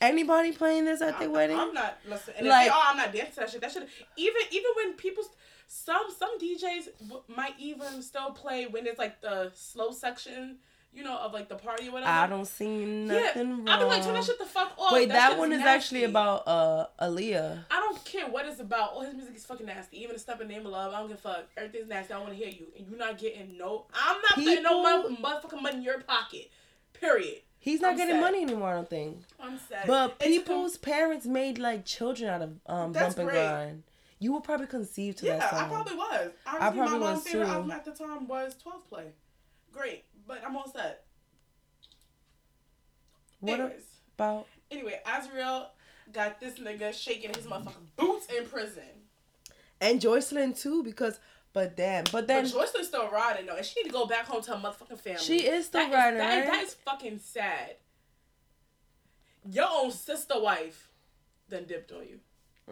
Anybody 0.00 0.52
playing 0.52 0.84
this 0.84 1.00
at 1.00 1.18
their 1.18 1.28
I'm, 1.28 1.32
wedding? 1.34 1.58
I'm 1.58 1.72
not. 1.72 1.96
Listen, 2.08 2.34
and 2.36 2.46
Like- 2.48 2.66
if 2.66 2.72
they 2.72 2.76
are, 2.78 2.82
I'm 2.88 2.96
not 2.98 3.12
dancing 3.14 3.34
that 3.36 3.50
shit. 3.50 3.60
That 3.62 3.72
shit. 3.72 3.88
Even 4.16 4.42
even 4.50 4.70
when 4.76 4.92
people, 4.94 5.24
some 5.66 6.04
some 6.18 6.38
DJs 6.38 6.88
w- 7.08 7.22
might 7.28 7.54
even 7.58 8.02
still 8.02 8.30
play 8.32 8.66
when 8.66 8.86
it's 8.86 8.98
like 8.98 9.20
the 9.20 9.50
slow 9.54 9.90
section, 9.90 10.58
you 10.92 11.02
know, 11.04 11.16
of 11.16 11.32
like 11.32 11.48
the 11.48 11.56
party 11.56 11.88
or 11.88 11.92
whatever. 11.92 12.10
I 12.10 12.26
don't 12.26 12.46
see 12.46 12.80
Yeah, 12.82 12.86
nothing 13.20 13.50
wrong. 13.64 13.68
I 13.68 13.78
be 13.78 13.84
like, 13.84 14.02
turn 14.04 14.14
that 14.14 14.24
shit 14.24 14.38
the 14.38 14.44
fuck 14.46 14.72
off. 14.78 14.92
Wait, 14.92 15.08
that, 15.08 15.28
shit's 15.30 15.38
one 15.38 15.52
is 15.52 15.58
nasty. 15.58 15.70
actually 15.70 16.04
about 16.04 16.46
uh 16.46 16.86
Aaliyah. 17.00 17.64
I 17.70 17.80
don't 17.80 18.04
care 18.04 18.26
what 18.28 18.46
it's 18.46 18.60
about. 18.60 18.92
All 18.92 19.00
his 19.02 19.14
music 19.14 19.34
is 19.36 19.44
fucking 19.44 19.66
nasty. 19.66 20.00
Even 20.02 20.14
the 20.14 20.18
stuff 20.20 20.40
in 20.40 20.48
Name 20.48 20.66
of 20.66 20.72
Love, 20.72 20.92
I 20.94 20.98
don't 21.00 21.08
give 21.08 21.18
a 21.18 21.20
fuck. 21.20 21.44
Everything's 21.56 21.88
nasty. 21.88 22.12
I 22.14 22.18
want 22.18 22.30
to 22.30 22.36
hear 22.36 22.48
you, 22.48 22.66
and 22.78 22.86
you're 22.88 22.98
not 22.98 23.18
getting 23.18 23.56
no. 23.58 23.86
I'm 23.94 24.16
not 24.22 24.34
putting 24.34 24.62
no 24.62 25.00
People- 25.08 25.16
motherfucking 25.24 25.62
money 25.62 25.76
in 25.78 25.82
your 25.82 26.00
pocket. 26.02 26.50
Period. 26.92 27.40
He's 27.58 27.80
not 27.80 27.92
I'm 27.92 27.96
getting 27.96 28.16
sad. 28.16 28.20
money 28.20 28.42
anymore, 28.42 28.68
I 28.68 28.74
don't 28.74 28.90
think. 28.90 29.22
I'm 29.40 29.58
sad. 29.58 29.86
But 29.86 30.10
It 30.10 30.18
took 30.18 30.26
him- 30.26 30.32
people's 30.42 30.76
parents 30.76 31.24
made 31.26 31.58
like 31.58 31.84
children 31.86 32.28
out 32.28 32.42
of 32.42 32.50
um 32.66 32.92
That's 32.92 33.14
bump 33.14 33.30
and 33.30 33.30
grind. 33.30 33.82
You 34.24 34.32
were 34.32 34.40
probably 34.40 34.66
conceived 34.68 35.18
to 35.18 35.26
that 35.26 35.50
song. 35.50 35.58
Yeah, 35.58 35.64
I 35.66 35.68
probably 35.68 35.96
was. 35.96 36.30
Honestly, 36.46 36.58
probably 36.60 36.80
my 36.80 36.88
mom's 36.98 37.02
was, 37.16 37.24
favorite 37.28 37.44
too. 37.44 37.50
album 37.52 37.70
at 37.72 37.84
the 37.84 37.90
time 37.92 38.26
was 38.26 38.54
12 38.62 38.88
Play. 38.88 39.04
Great, 39.70 40.04
but 40.26 40.42
I'm 40.46 40.56
all 40.56 40.66
set. 40.72 41.04
what 43.40 43.60
Anyways, 43.60 43.82
about 44.16 44.46
anyway, 44.70 45.00
Azriel 45.06 45.66
got 46.10 46.40
this 46.40 46.54
nigga 46.54 46.94
shaking 46.94 47.34
his 47.34 47.44
motherfucking 47.46 47.86
boots 47.96 48.26
in 48.34 48.46
prison. 48.46 48.82
and 49.82 50.00
Jocelyn 50.00 50.54
too? 50.54 50.82
Because 50.82 51.20
but 51.52 51.76
damn, 51.76 52.04
but 52.10 52.26
then 52.26 52.44
but 52.44 52.52
Jocelyn's 52.52 52.88
still 52.88 53.10
riding 53.10 53.44
though, 53.44 53.56
and 53.56 53.66
she 53.66 53.78
need 53.82 53.88
to 53.90 53.92
go 53.92 54.06
back 54.06 54.24
home 54.24 54.40
to 54.42 54.52
her 54.52 54.56
motherfucking 54.56 54.98
family. 55.00 55.20
she 55.20 55.44
is 55.46 55.66
still 55.66 55.82
That 55.82 55.88
is- 55.90 55.94
riding, 55.94 56.18
that- 56.18 56.36
right? 56.38 56.46
that 56.46 56.64
is 56.64 56.72
fucking 56.72 57.18
sad. 57.18 57.76
Your 59.50 59.68
own 59.70 59.90
sister 59.90 60.40
wife 60.40 60.88
then 61.50 61.66
dipped 61.66 61.92
on 61.92 62.04
you. 62.08 62.20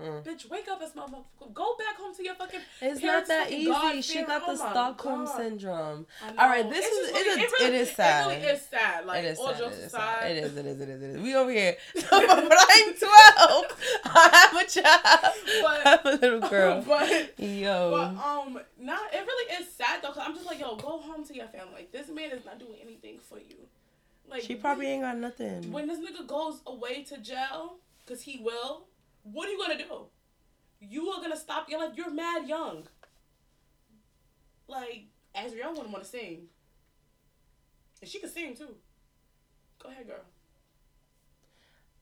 Mm. 0.00 0.24
Bitch, 0.24 0.48
wake 0.48 0.66
up 0.68 0.80
as 0.80 0.92
motherfucker. 0.92 1.52
Go 1.52 1.76
back 1.76 1.96
home 1.98 2.14
to 2.14 2.24
your 2.24 2.34
fucking. 2.34 2.60
It's 2.80 3.02
not 3.02 3.26
that 3.26 3.52
easy. 3.52 3.66
God 3.66 4.02
she 4.02 4.22
got 4.22 4.46
the 4.46 4.52
oh 4.52 4.56
Stockholm 4.56 5.26
God. 5.26 5.36
syndrome. 5.36 6.06
All 6.38 6.48
right, 6.48 6.66
this 6.70 6.86
It's 6.86 6.96
is 6.96 7.08
just 7.10 7.20
it, 7.20 7.26
really- 7.26 7.42
is 7.42 7.52
it 7.52 7.52
really- 7.60 7.76
it 7.76 7.80
is 7.82 7.90
sad. 7.90 8.26
It 8.26 8.34
really 8.36 8.46
is 8.52 8.62
sad. 8.62 9.04
Like 9.06 9.18
it 9.18 9.24
is 9.26 9.38
all 9.38 9.48
sad. 9.50 9.58
jokes 9.58 9.76
It 9.76 9.78
is 9.80 9.86
aside, 9.88 10.18
sad. 10.22 10.30
It 10.30 10.36
is. 10.44 10.56
It 10.56 10.66
is. 10.66 10.80
It 10.80 10.88
is. 10.88 11.02
It 11.02 11.10
is. 11.16 11.22
We 11.22 11.34
over 11.34 11.50
here. 11.50 11.76
but 11.94 12.04
I'm 12.10 12.94
12. 12.94 13.00
I 14.06 14.50
have 14.50 14.62
a 14.62 14.70
child. 14.70 15.34
But- 15.62 15.86
I 15.86 15.90
have 15.90 16.06
a 16.06 16.10
little 16.26 16.48
girl. 16.48 16.82
but 16.88 17.38
Yo. 17.38 17.90
but 17.90 18.24
um, 18.24 18.60
nah, 18.80 18.96
it 19.12 19.26
really 19.26 19.54
is 19.62 19.70
sad 19.74 20.00
though. 20.02 20.08
Cause 20.12 20.22
I'm 20.26 20.32
just 20.34 20.46
like, 20.46 20.58
yo, 20.58 20.74
go 20.76 21.00
home 21.00 21.22
to 21.26 21.34
your 21.34 21.48
family. 21.48 21.72
Like 21.74 21.92
this 21.92 22.08
man 22.08 22.30
is 22.30 22.46
not 22.46 22.58
doing 22.58 22.76
anything 22.82 23.18
for 23.18 23.36
you. 23.38 23.56
Like 24.26 24.40
she 24.42 24.54
probably 24.54 24.86
ain't 24.86 25.02
got 25.02 25.18
nothing. 25.18 25.70
when 25.70 25.86
this 25.86 25.98
nigga 25.98 26.26
goes 26.26 26.62
away 26.66 27.02
to 27.04 27.18
jail, 27.18 27.76
cause 28.06 28.22
he 28.22 28.38
will. 28.42 28.86
What 29.22 29.48
are 29.48 29.52
you 29.52 29.58
gonna 29.58 29.78
do? 29.78 30.06
You 30.80 31.08
are 31.10 31.20
gonna 31.22 31.36
stop. 31.36 31.68
You're 31.68 31.80
like 31.80 31.96
you're 31.96 32.10
mad 32.10 32.48
young. 32.48 32.86
Like 34.68 35.06
Azriel 35.36 35.70
wouldn't 35.70 35.90
want 35.90 36.04
to 36.04 36.10
sing, 36.10 36.48
and 38.00 38.10
she 38.10 38.18
can 38.18 38.30
sing 38.30 38.56
too. 38.56 38.74
Go 39.82 39.88
ahead, 39.90 40.06
girl. 40.06 40.24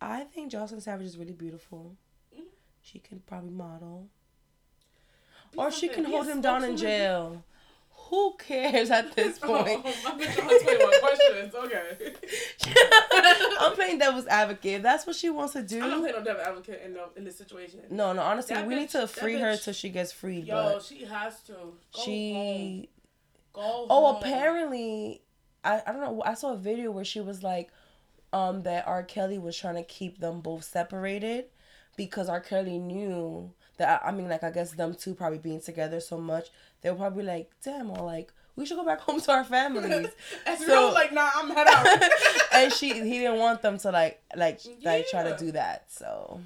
I 0.01 0.25
think 0.25 0.51
Jocelyn 0.51 0.81
Savage 0.81 1.07
is 1.07 1.19
really 1.19 1.33
beautiful. 1.33 1.97
Mhm. 2.35 2.45
She 2.83 2.99
can 3.01 3.21
probably 3.21 3.51
model. 3.51 4.09
Be 5.53 5.59
Or 5.59 5.71
she 5.71 5.89
can 5.89 6.05
Be 6.05 6.11
hold 6.11 6.27
him 6.27 6.41
down 6.41 6.65
in 6.65 6.77
jail. 6.77 7.45
Who 8.11 8.35
cares 8.39 8.91
at 8.91 9.15
this 9.15 9.39
point? 9.39 9.81
Oh, 9.87 9.95
my 10.05 10.11
bitch 10.25 10.39
on 10.43 10.63
21 10.63 11.01
questions. 11.01 11.55
Okay. 11.55 12.15
I'm 13.61 13.73
playing 13.75 13.99
devil's 13.99 14.27
advocate. 14.27 14.83
That's 14.83 15.07
what 15.07 15.17
she 15.17 15.31
wants 15.31 15.53
to 15.55 15.63
do. 15.63 15.83
I'm 15.83 15.91
not 15.91 16.01
playing 16.01 16.17
no 16.17 16.25
devil 16.25 16.43
advocate 16.43 16.83
in, 16.85 16.95
the, 16.95 17.05
in 17.17 17.25
this 17.25 17.39
situation. 17.39 17.81
No, 17.91 18.13
no, 18.13 18.23
honestly, 18.23 18.55
That 18.57 18.67
we 18.67 18.75
need 18.75 18.89
to 18.91 19.07
free 19.07 19.39
her 19.39 19.53
bitch- 19.53 19.65
till 19.65 19.75
she 19.75 19.91
gets 19.91 20.13
freed. 20.13 20.47
Yo, 20.47 20.81
she 20.81 21.05
has 21.05 21.41
to. 21.45 21.53
Go 21.53 21.59
home. 21.93 22.05
she. 22.05 22.89
Go 23.53 23.61
home. 23.63 23.87
Oh, 23.91 24.17
apparently, 24.19 25.23
I, 25.65 25.83
I 25.87 25.93
don't 25.93 26.01
know. 26.01 26.23
I 26.25 26.35
saw 26.35 26.55
a 26.55 26.57
video 26.57 26.91
where 26.91 27.05
she 27.05 27.21
was 27.21 27.43
like, 27.43 27.71
um, 28.33 28.63
that 28.63 28.87
R. 28.87 29.03
Kelly 29.03 29.39
was 29.39 29.57
trying 29.57 29.75
to 29.77 29.83
keep 29.85 30.19
them 30.21 30.41
both 30.41 30.65
separated 30.65 31.47
because 31.97 32.29
R. 32.29 32.41
Kelly 32.41 32.79
knew 32.79 33.53
that. 33.77 34.03
I 34.05 34.11
mean, 34.13 34.29
like 34.29 34.43
I 34.45 34.51
guess 34.51 34.73
them 34.73 34.95
two 34.95 35.15
probably 35.15 35.39
being 35.39 35.61
together 35.61 36.01
so 36.01 36.19
much, 36.19 36.49
they 36.83 36.91
were 36.91 36.97
probably 36.97 37.25
like, 37.25 37.51
damn, 37.65 37.91
or 37.91 38.05
like 38.05 38.33
we 38.57 38.67
should 38.67 38.77
go 38.77 38.85
back 38.85 39.01
home 39.07 39.21
to 39.21 39.33
our 39.33 39.45
families. 39.45 40.09
And 40.47 40.59
So- 40.61 40.93
like, 40.93 41.13
nah, 41.13 41.31
I'm 41.35 41.51
head 41.51 41.67
out. 41.69 41.87
and 42.55 42.73
she 42.73 42.93
he 42.93 43.19
didn't 43.21 43.39
want 43.39 43.63
them 43.63 43.79
to 43.79 43.91
like 43.91 44.23
like 44.37 44.61
like 44.85 45.09
try 45.09 45.23
to 45.25 45.37
do 45.37 45.53
that. 45.53 45.85
So 45.91 46.41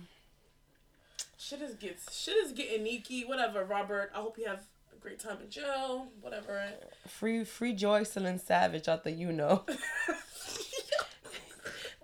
shit 1.39 1.61
is 1.62 1.74
gets 1.74 2.16
shit 2.16 2.37
is 2.45 2.53
getting 2.53 2.85
neaky. 2.85 3.26
Whatever, 3.28 3.64
Robert. 3.64 4.11
I 4.14 4.18
hope 4.18 4.39
you 4.39 4.47
have 4.47 4.62
a 4.93 4.97
great 5.01 5.18
time 5.18 5.39
in 5.43 5.51
jail. 5.51 6.09
Whatever. 6.20 6.62
free 7.09 7.45
free 7.45 7.72
Jocelyn 7.72 8.39
Savage 8.39 8.89
out 8.89 9.05
the 9.05 9.11
you 9.12 9.32
know. 9.32 9.64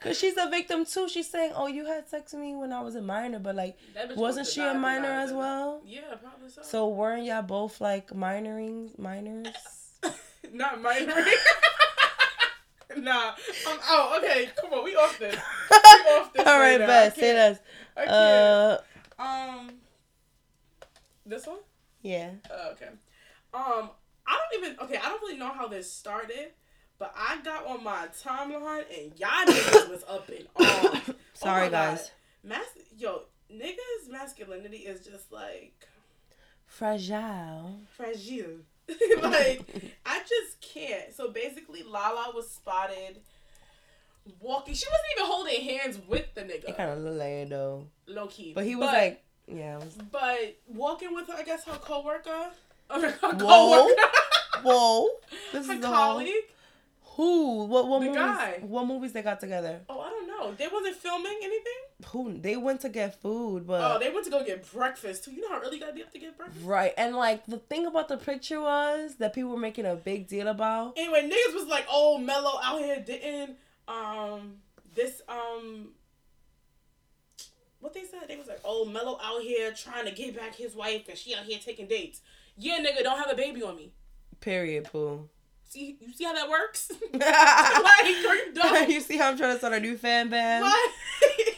Cause 0.01 0.18
she's 0.18 0.36
a 0.38 0.48
victim 0.48 0.86
too. 0.86 1.11
She's 1.11 1.28
saying, 1.28 1.53
"Oh, 1.55 1.66
you 1.66 1.84
had 1.84 2.09
sex 2.09 2.32
with 2.32 2.40
me 2.40 2.57
when 2.57 2.72
I 2.72 2.80
was 2.80 2.94
a 2.94 3.03
minor, 3.03 3.38
but 3.38 3.55
like, 3.55 3.76
wasn't 4.16 4.46
she 4.46 4.62
a 4.62 4.72
minor 4.72 5.11
as 5.11 5.30
well? 5.30 5.82
Yeah, 5.84 6.14
probably 6.22 6.48
so. 6.48 6.62
So 6.62 6.88
weren't 6.88 7.24
y'all 7.24 7.42
both 7.42 7.82
like 7.82 8.09
minoring 8.09 8.98
minors? 8.98 9.48
Not 10.53 10.82
minoring. 10.82 11.30
nah, 12.96 13.32
I'm 13.68 13.78
out. 13.86 14.18
Okay, 14.24 14.48
come 14.59 14.72
on, 14.72 14.84
we 14.84 14.96
off 14.96 15.18
this. 15.18 15.34
We 15.70 15.76
off 15.76 16.32
this. 16.32 16.46
All 16.46 16.59
right. 16.59 16.80
I 16.80 16.86
best 16.86 17.16
say 17.16 17.34
that. 17.34 18.09
Uh, 18.09 18.78
um, 19.22 19.70
this 21.26 21.46
one. 21.46 21.59
yeah. 22.01 22.30
Uh, 22.51 22.70
okay. 22.72 22.88
Um, 23.53 23.90
I 24.26 24.38
don't 24.38 24.64
even. 24.64 24.78
Okay, 24.80 24.96
I 24.96 25.11
don't 25.11 25.20
really 25.20 25.36
know 25.36 25.53
how 25.53 25.68
this 25.68 25.92
started, 25.92 26.53
but 27.01 27.12
I 27.18 27.40
got 27.42 27.66
on 27.66 27.82
my 27.82 28.07
timeline 28.22 28.84
and 28.96 29.12
y'all 29.18 29.44
niggas 29.46 29.88
was 29.90 30.05
up 30.09 30.28
and 30.28 30.46
off. 30.57 31.11
Sorry, 31.34 31.62
Oh 31.62 31.64
my 31.64 31.70
God. 31.70 31.70
guys. 31.96 32.11
Mas- 32.44 32.84
yo, 32.96 33.22
niggas' 33.53 34.09
masculinity 34.11 34.76
is 34.78 35.05
just 35.05 35.32
like 35.32 35.88
Fragile. 36.66 37.80
fragile. 37.96 38.59
like 39.22 39.92
I 40.07 40.20
just 40.20 40.61
can't. 40.61 41.12
So 41.14 41.30
basically, 41.30 41.82
Lala 41.82 42.32
was 42.34 42.51
spotted 42.51 43.20
walking. 44.40 44.74
She 44.74 44.86
wasn't 44.86 45.07
even 45.16 45.26
holding 45.30 45.61
hands 45.78 45.98
with 46.09 46.34
the 46.34 46.42
It 46.42 46.66
nigga, 46.66 46.76
kind 46.76 46.90
of 46.90 46.98
looked 46.98 47.16
like 47.18 47.48
though, 47.48 47.86
low 48.07 48.26
key. 48.26 48.53
but 48.55 48.64
he 48.64 48.74
was 48.76 48.86
like, 48.86 49.22
yeah. 49.46 49.76
Was, 49.78 49.96
but 50.11 50.57
walking 50.66 51.14
with 51.14 51.28
her, 51.28 51.34
I 51.34 51.42
guess 51.44 51.64
her 51.64 51.78
coworker, 51.78 52.51
or 52.90 53.01
her 53.01 53.11
Whoa. 53.11 53.38
coworker, 53.38 54.03
whoa. 54.62 55.09
This 55.53 55.66
her 55.68 55.74
is 55.74 55.80
the 55.80 55.86
whole. 55.88 56.18
Who? 57.21 57.64
What? 57.66 57.87
What 57.87 57.99
The 57.99 58.07
movies? 58.07 58.18
guy. 58.18 58.59
What 58.62 58.87
movies 58.87 59.12
they 59.12 59.21
got 59.21 59.41
together? 59.41 59.83
Oh, 59.91 60.01
I 60.01 60.09
don't 60.09 60.27
know. 60.27 60.55
They 60.55 60.68
wasn't 60.68 60.97
filming 60.97 61.39
anything. 61.43 61.81
Who? 62.07 62.39
They 62.39 62.57
went 62.57 62.81
to 62.81 62.89
get 62.89 63.21
food, 63.21 63.66
but. 63.66 63.83
Oh, 63.85 63.99
they 63.99 64.09
went 64.11 64.25
to 64.25 64.31
go 64.31 64.43
get 64.43 64.73
breakfast 64.73 65.25
too. 65.25 65.33
You 65.33 65.43
know 65.43 65.51
how 65.51 65.61
early 65.61 65.75
you 65.77 65.81
gotta 65.83 65.93
be 65.93 66.03
up 66.03 66.11
to 66.12 66.18
get 66.18 66.39
breakfast. 66.39 66.64
Right, 66.64 66.95
and 66.97 67.14
like 67.14 67.45
the 67.45 67.59
thing 67.59 67.85
about 67.85 68.09
the 68.09 68.16
picture 68.16 68.59
was 68.62 69.16
that 69.16 69.35
people 69.35 69.51
were 69.51 69.59
making 69.59 69.85
a 69.85 69.97
big 69.97 70.29
deal 70.29 70.49
about. 70.49 70.95
Anyway, 70.97 71.29
niggas 71.29 71.53
was 71.55 71.66
like, 71.66 71.85
"Oh, 71.91 72.16
Melo 72.16 72.59
out 72.62 72.79
here 72.79 72.99
didn't 73.07 73.59
um 73.87 74.55
this 74.95 75.21
um." 75.29 75.89
What 77.81 77.93
they 77.93 78.05
said? 78.05 78.21
They 78.29 78.37
was 78.37 78.49
like, 78.49 78.61
"Oh, 78.64 78.87
Melo 78.87 79.18
out 79.23 79.43
here 79.43 79.73
trying 79.73 80.07
to 80.07 80.11
get 80.12 80.35
back 80.35 80.55
his 80.55 80.75
wife, 80.75 81.07
and 81.11 81.18
she 81.18 81.35
out 81.35 81.45
here 81.45 81.59
taking 81.62 81.87
dates." 81.87 82.23
Yeah, 82.57 82.79
nigga, 82.79 83.03
don't 83.03 83.18
have 83.18 83.31
a 83.31 83.37
baby 83.37 83.62
on 83.62 83.77
me. 83.77 83.93
Period, 84.41 84.85
poo. 84.85 85.29
See, 85.71 85.97
you 86.01 86.12
see 86.12 86.25
how 86.25 86.33
that 86.33 86.51
works? 86.51 86.91
like, 87.12 87.23
you 88.05 88.53
dumb? 88.53 88.91
you 88.91 89.01
see 89.01 89.16
how 89.16 89.29
I'm 89.31 89.39
trying 89.39 89.53
to 89.53 89.59
start 89.59 89.73
a 89.75 89.79
new 89.79 89.97
fan 89.97 90.29
band? 90.29 90.64
What? 90.64 90.91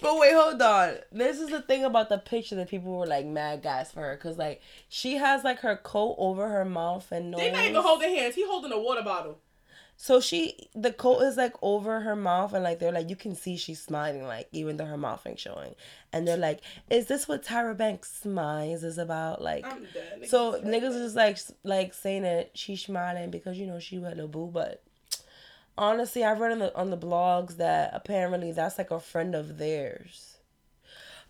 But 0.02 0.18
wait, 0.18 0.34
hold 0.34 0.60
on. 0.60 0.96
This 1.10 1.40
is 1.40 1.48
the 1.48 1.62
thing 1.62 1.82
about 1.84 2.10
the 2.10 2.18
picture 2.18 2.54
that 2.56 2.68
people 2.68 2.98
were 2.98 3.06
like 3.06 3.24
mad 3.24 3.62
guys 3.62 3.90
for 3.90 4.00
her, 4.00 4.14
cause 4.18 4.36
like 4.36 4.60
she 4.90 5.14
has 5.14 5.44
like 5.44 5.60
her 5.60 5.76
coat 5.76 6.16
over 6.18 6.46
her 6.46 6.66
mouth 6.66 7.10
and 7.10 7.30
nose. 7.30 7.40
They 7.40 7.52
not 7.52 7.64
even 7.64 7.80
holding 7.80 8.14
hands. 8.14 8.34
He 8.34 8.44
holding 8.44 8.70
a 8.72 8.78
water 8.78 9.02
bottle. 9.02 9.38
So 9.96 10.20
she, 10.20 10.68
the 10.74 10.92
coat 10.92 11.20
is 11.20 11.36
like 11.36 11.54
over 11.62 12.00
her 12.00 12.16
mouth, 12.16 12.54
and 12.54 12.64
like 12.64 12.80
they're 12.80 12.90
like, 12.92 13.08
you 13.08 13.14
can 13.16 13.36
see 13.36 13.56
she's 13.56 13.80
smiling, 13.80 14.26
like 14.26 14.48
even 14.50 14.76
though 14.76 14.86
her 14.86 14.96
mouth 14.96 15.24
ain't 15.26 15.38
showing. 15.38 15.74
And 16.12 16.26
they're 16.26 16.36
like, 16.36 16.60
is 16.90 17.06
this 17.06 17.28
what 17.28 17.44
Tyra 17.44 17.76
Banks 17.76 18.12
smiles 18.12 18.82
is 18.82 18.98
about? 18.98 19.40
Like, 19.40 19.64
so 20.26 20.54
Niggas 20.60 20.64
niggas 20.64 21.02
is 21.02 21.14
like, 21.14 21.38
like 21.62 21.94
saying 21.94 22.22
that 22.22 22.50
she's 22.54 22.82
smiling 22.82 23.30
because 23.30 23.58
you 23.58 23.66
know 23.66 23.78
she 23.78 24.00
had 24.02 24.18
a 24.18 24.26
boo, 24.26 24.50
but 24.52 24.82
honestly, 25.78 26.24
I 26.24 26.32
read 26.32 26.52
on 26.52 26.58
the 26.58 26.76
on 26.76 26.90
the 26.90 26.98
blogs 26.98 27.56
that 27.58 27.90
apparently 27.94 28.52
that's 28.52 28.78
like 28.78 28.90
a 28.90 29.00
friend 29.00 29.34
of 29.34 29.58
theirs. 29.58 30.38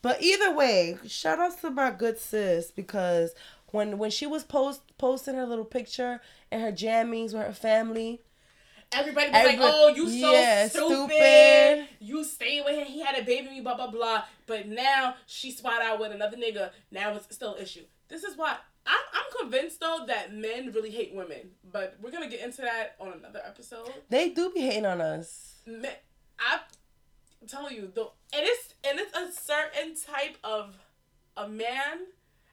But 0.01 0.23
either 0.23 0.53
way, 0.55 0.99
shout 1.07 1.39
out 1.39 1.61
to 1.61 1.71
my 1.71 1.91
good 1.91 2.19
sis 2.19 2.71
because 2.71 3.35
when 3.71 3.99
when 3.99 4.11
she 4.11 4.27
was 4.27 4.45
post 4.45 4.83
posting 4.99 5.35
her 5.37 5.47
little 5.47 5.65
picture 5.65 6.21
and 6.51 6.63
her 6.63 6.73
jammies 6.73 7.33
with 7.33 7.47
her 7.47 7.53
family. 7.53 8.21
Everybody 8.95 9.31
was 9.31 9.45
like, 9.45 9.59
"Oh, 9.61 9.89
you 9.89 10.09
so 10.09 10.33
yeah, 10.33 10.69
stupid. 10.69 11.11
stupid. 11.11 11.89
You 12.01 12.25
stayed 12.25 12.63
with 12.65 12.77
him. 12.77 12.87
He 12.87 13.01
had 13.01 13.19
a 13.19 13.25
baby, 13.25 13.49
me, 13.49 13.61
blah 13.61 13.77
blah 13.77 13.91
blah." 13.91 14.25
But 14.47 14.69
now 14.69 15.15
she 15.27 15.51
spot 15.51 15.83
out 15.83 15.99
with 16.01 16.13
another 16.13 16.37
nigga. 16.37 16.71
Now 16.91 17.15
it's 17.15 17.35
still 17.35 17.55
an 17.55 17.63
issue. 17.63 17.85
This 18.09 18.25
is 18.25 18.37
why 18.37 18.57
I'm, 18.87 19.01
I'm 19.15 19.41
convinced 19.41 19.81
though 19.81 20.05
that 20.07 20.35
men 20.35 20.73
really 20.73 20.91
hate 20.91 21.15
women. 21.15 21.51
But 21.71 21.97
we're 22.01 22.11
gonna 22.11 22.29
get 22.29 22.41
into 22.41 22.63
that 22.63 22.97
on 23.01 23.13
another 23.13 23.41
episode. 23.45 23.93
They 24.11 24.31
do 24.31 24.51
be 24.51 24.61
hating 24.61 24.87
on 24.87 25.01
us. 25.01 25.55
Men, 25.67 25.93
I, 26.39 26.61
I'm 27.41 27.49
telling 27.49 27.77
you, 27.77 27.91
though, 27.95 28.13
and 28.35 28.45
it's 28.45 28.75
and 28.89 28.99
it's 28.99 29.17
a 29.17 29.33
certain 29.33 29.95
type 29.97 30.37
of 30.45 30.77
a 31.37 31.49
man. 31.49 31.99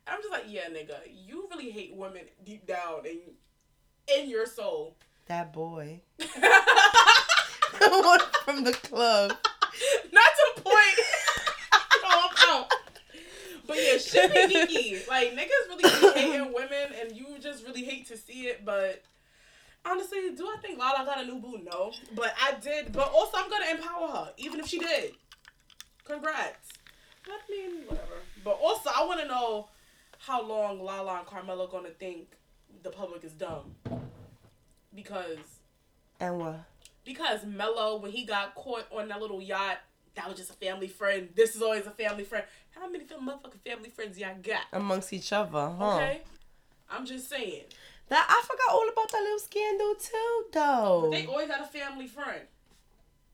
And 0.07 0.15
I'm 0.15 0.21
just 0.21 0.31
like, 0.31 0.45
yeah, 0.47 0.69
nigga, 0.69 0.99
you 1.27 1.47
really 1.51 1.69
hate 1.69 1.95
women 1.95 2.23
deep 2.43 2.65
down 2.65 3.05
in 3.05 3.19
in 4.17 4.29
your 4.29 4.45
soul. 4.45 4.95
That 5.29 5.53
boy. 5.53 6.01
The 7.79 8.01
one 8.01 8.19
from 8.43 8.63
the 8.65 8.73
club. 8.73 9.31
Not 10.11 10.31
to 10.55 10.61
point. 10.61 10.75
oh, 12.03 12.29
I'm 12.29 12.49
out. 12.49 12.73
But 13.65 13.77
yeah, 13.77 13.97
shit 13.97 14.33
be 14.33 14.55
geeky. 14.55 15.07
Like 15.07 15.31
niggas 15.31 15.69
really 15.69 15.83
be 15.83 16.19
hating 16.19 16.53
women, 16.53 16.93
and 16.99 17.15
you 17.15 17.37
just 17.39 17.65
really 17.65 17.85
hate 17.85 18.07
to 18.07 18.17
see 18.17 18.47
it. 18.47 18.65
But 18.65 19.01
honestly, 19.85 20.17
do 20.35 20.45
I 20.45 20.57
think 20.61 20.77
Lala 20.77 21.05
got 21.05 21.21
a 21.21 21.25
new 21.25 21.39
boo? 21.39 21.61
No, 21.63 21.93
but 22.15 22.33
I 22.41 22.55
did. 22.59 22.91
But 22.91 23.11
also, 23.13 23.37
I'm 23.37 23.49
gonna 23.49 23.71
empower 23.71 24.07
her, 24.07 24.33
even 24.37 24.59
if 24.59 24.67
she 24.67 24.79
did. 24.79 25.13
Congrats. 26.03 26.69
I 27.27 27.39
mean, 27.49 27.83
whatever. 27.87 28.23
But 28.43 28.59
also, 28.61 28.89
I 28.93 29.05
want 29.05 29.21
to 29.21 29.27
know 29.27 29.69
how 30.17 30.45
long 30.45 30.83
Lala 30.83 31.19
and 31.19 31.27
Carmelo 31.27 31.67
gonna 31.67 31.91
think 31.91 32.35
the 32.83 32.89
public 32.89 33.23
is 33.23 33.31
dumb. 33.31 33.75
Because 35.03 35.37
And 36.19 36.39
what? 36.39 36.59
because 37.05 37.45
Melo, 37.45 37.97
when 37.97 38.11
he 38.11 38.25
got 38.25 38.53
caught 38.55 38.85
on 38.91 39.07
that 39.07 39.19
little 39.21 39.41
yacht, 39.41 39.77
that 40.15 40.27
was 40.27 40.37
just 40.37 40.49
a 40.49 40.53
family 40.53 40.87
friend. 40.87 41.29
This 41.35 41.55
is 41.55 41.61
always 41.61 41.85
a 41.87 41.91
family 41.91 42.23
friend. 42.23 42.45
How 42.71 42.89
many 42.89 43.05
motherfucking 43.05 43.61
family 43.65 43.89
friends 43.89 44.17
y'all 44.17 44.35
got? 44.43 44.61
Amongst 44.73 45.13
each 45.13 45.31
other, 45.33 45.51
huh? 45.77 45.95
Okay, 45.95 46.21
I'm 46.89 47.05
just 47.05 47.29
saying. 47.29 47.63
That 48.09 48.25
I 48.27 48.41
forgot 48.45 48.73
all 48.73 48.89
about 48.91 49.11
that 49.11 49.21
little 49.21 49.39
scandal 49.39 49.95
too, 49.95 50.45
though. 50.51 50.99
But 51.03 51.11
they 51.11 51.25
always 51.27 51.47
got 51.47 51.61
a 51.61 51.65
family 51.67 52.07
friend. 52.07 52.41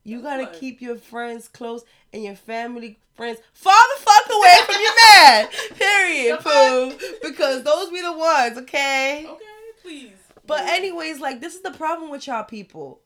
You 0.03 0.22
gotta 0.22 0.43
What? 0.43 0.53
keep 0.53 0.82
your 0.82 0.97
friends 0.97 1.47
close 1.47 1.84
and 2.13 2.24
your 2.24 2.36
family 2.36 2.99
friends 3.16 3.39
far 3.53 3.74
the 3.97 4.01
fuck 4.03 4.30
away 4.30 4.55
from 4.66 4.82
your 4.82 4.95
man. 5.03 5.47
Period, 5.76 6.39
The 6.39 6.43
poo. 6.43 7.28
Because 7.28 7.63
those 7.63 7.89
be 7.89 8.01
the 8.01 8.11
ones, 8.11 8.57
okay? 8.59 9.26
Okay, 9.28 9.43
please. 9.82 10.11
But 10.48 10.62
anyways, 10.62 11.20
like 11.20 11.41
this 11.41 11.56
is 11.56 11.62
the 11.62 11.72
problem 11.72 12.10
with 12.10 12.28
y'all 12.28 12.43
people. 12.43 13.02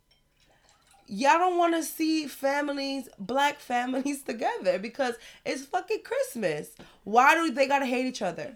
Y'all 1.12 1.40
don't 1.40 1.58
want 1.58 1.74
to 1.74 1.82
see 1.82 2.28
families, 2.28 3.10
black 3.18 3.60
families 3.60 4.22
together 4.24 4.78
because 4.78 5.16
it's 5.44 5.66
fucking 5.66 6.04
Christmas. 6.04 6.70
Why 7.04 7.34
do 7.34 7.52
they 7.52 7.68
gotta 7.68 7.88
hate 7.88 8.06
each 8.06 8.22
other? 8.22 8.54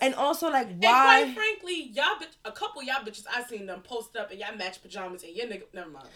And 0.00 0.14
also, 0.16 0.50
like, 0.50 0.66
why? 0.78 1.20
And 1.20 1.34
quite 1.34 1.34
frankly, 1.34 1.90
y'all 1.92 2.16
bitch, 2.20 2.34
a 2.44 2.50
couple 2.50 2.82
y'all 2.82 3.04
bitches 3.04 3.24
I 3.32 3.44
seen 3.44 3.66
them 3.66 3.82
post 3.82 4.16
up 4.16 4.30
and 4.32 4.40
y'all 4.40 4.56
match 4.56 4.82
pajamas 4.82 5.22
and 5.22 5.34
your 5.36 5.46
nigga. 5.46 5.62
Never 5.72 5.90
mind. 5.90 6.08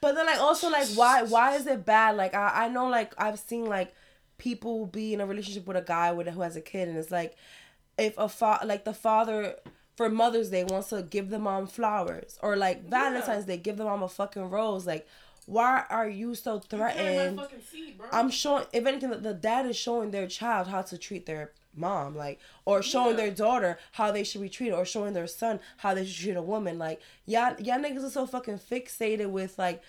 But 0.00 0.14
then 0.14 0.26
like 0.26 0.40
also 0.40 0.70
like 0.70 0.88
why 0.94 1.22
why 1.22 1.54
is 1.54 1.66
it 1.66 1.84
bad? 1.84 2.16
Like 2.16 2.34
I, 2.34 2.64
I 2.64 2.68
know 2.68 2.88
like 2.88 3.14
I've 3.18 3.38
seen 3.38 3.66
like 3.66 3.94
people 4.38 4.86
be 4.86 5.12
in 5.12 5.20
a 5.20 5.26
relationship 5.26 5.66
with 5.66 5.76
a 5.76 5.82
guy 5.82 6.12
with 6.12 6.28
who 6.28 6.40
has 6.40 6.56
a 6.56 6.60
kid 6.60 6.88
and 6.88 6.96
it's 6.96 7.10
like 7.10 7.36
if 7.98 8.16
a 8.16 8.28
fa- 8.28 8.60
like 8.64 8.84
the 8.84 8.94
father 8.94 9.56
for 9.98 10.08
Mother's 10.08 10.48
Day 10.50 10.62
wants 10.62 10.90
to 10.90 11.02
give 11.02 11.28
the 11.28 11.40
mom 11.40 11.66
flowers 11.66 12.38
or 12.40 12.54
like 12.56 12.88
Valentine's 12.88 13.46
Day 13.46 13.56
give 13.56 13.76
the 13.76 13.84
mom 13.84 14.04
a 14.04 14.08
fucking 14.08 14.48
rose 14.48 14.86
like 14.86 15.06
why 15.46 15.82
are 15.90 16.08
you 16.08 16.34
so 16.34 16.60
threatened? 16.60 17.40
seed, 17.72 17.98
bro. 17.98 18.06
I'm 18.12 18.30
showing 18.30 18.64
if 18.72 18.86
anything 18.86 19.10
the- 19.10 19.16
the 19.16 19.34
dad 19.34 19.66
is 19.66 19.76
showing 19.76 20.12
their 20.12 20.28
child 20.28 20.68
how 20.68 20.82
to 20.82 20.96
treat 20.96 21.26
their 21.26 21.50
mom 21.74 22.14
like 22.16 22.38
or 22.64 22.80
showing 22.80 23.10
Yeah. 23.18 23.24
their 23.24 23.30
daughter 23.32 23.76
how 23.92 24.12
they 24.12 24.22
should 24.22 24.40
be 24.40 24.48
treated 24.48 24.74
or 24.76 24.84
showing 24.84 25.14
their 25.14 25.26
son 25.26 25.58
how 25.78 25.94
they 25.94 26.04
should 26.06 26.22
treat 26.22 26.36
a 26.36 26.42
woman 26.42 26.78
like 26.78 27.00
y'all 27.26 27.56
y'all 27.60 27.78
niggas 27.80 28.04
are 28.04 28.10
so 28.10 28.24
fucking 28.24 28.58
fixated 28.60 29.30
with 29.30 29.58
like 29.58 29.82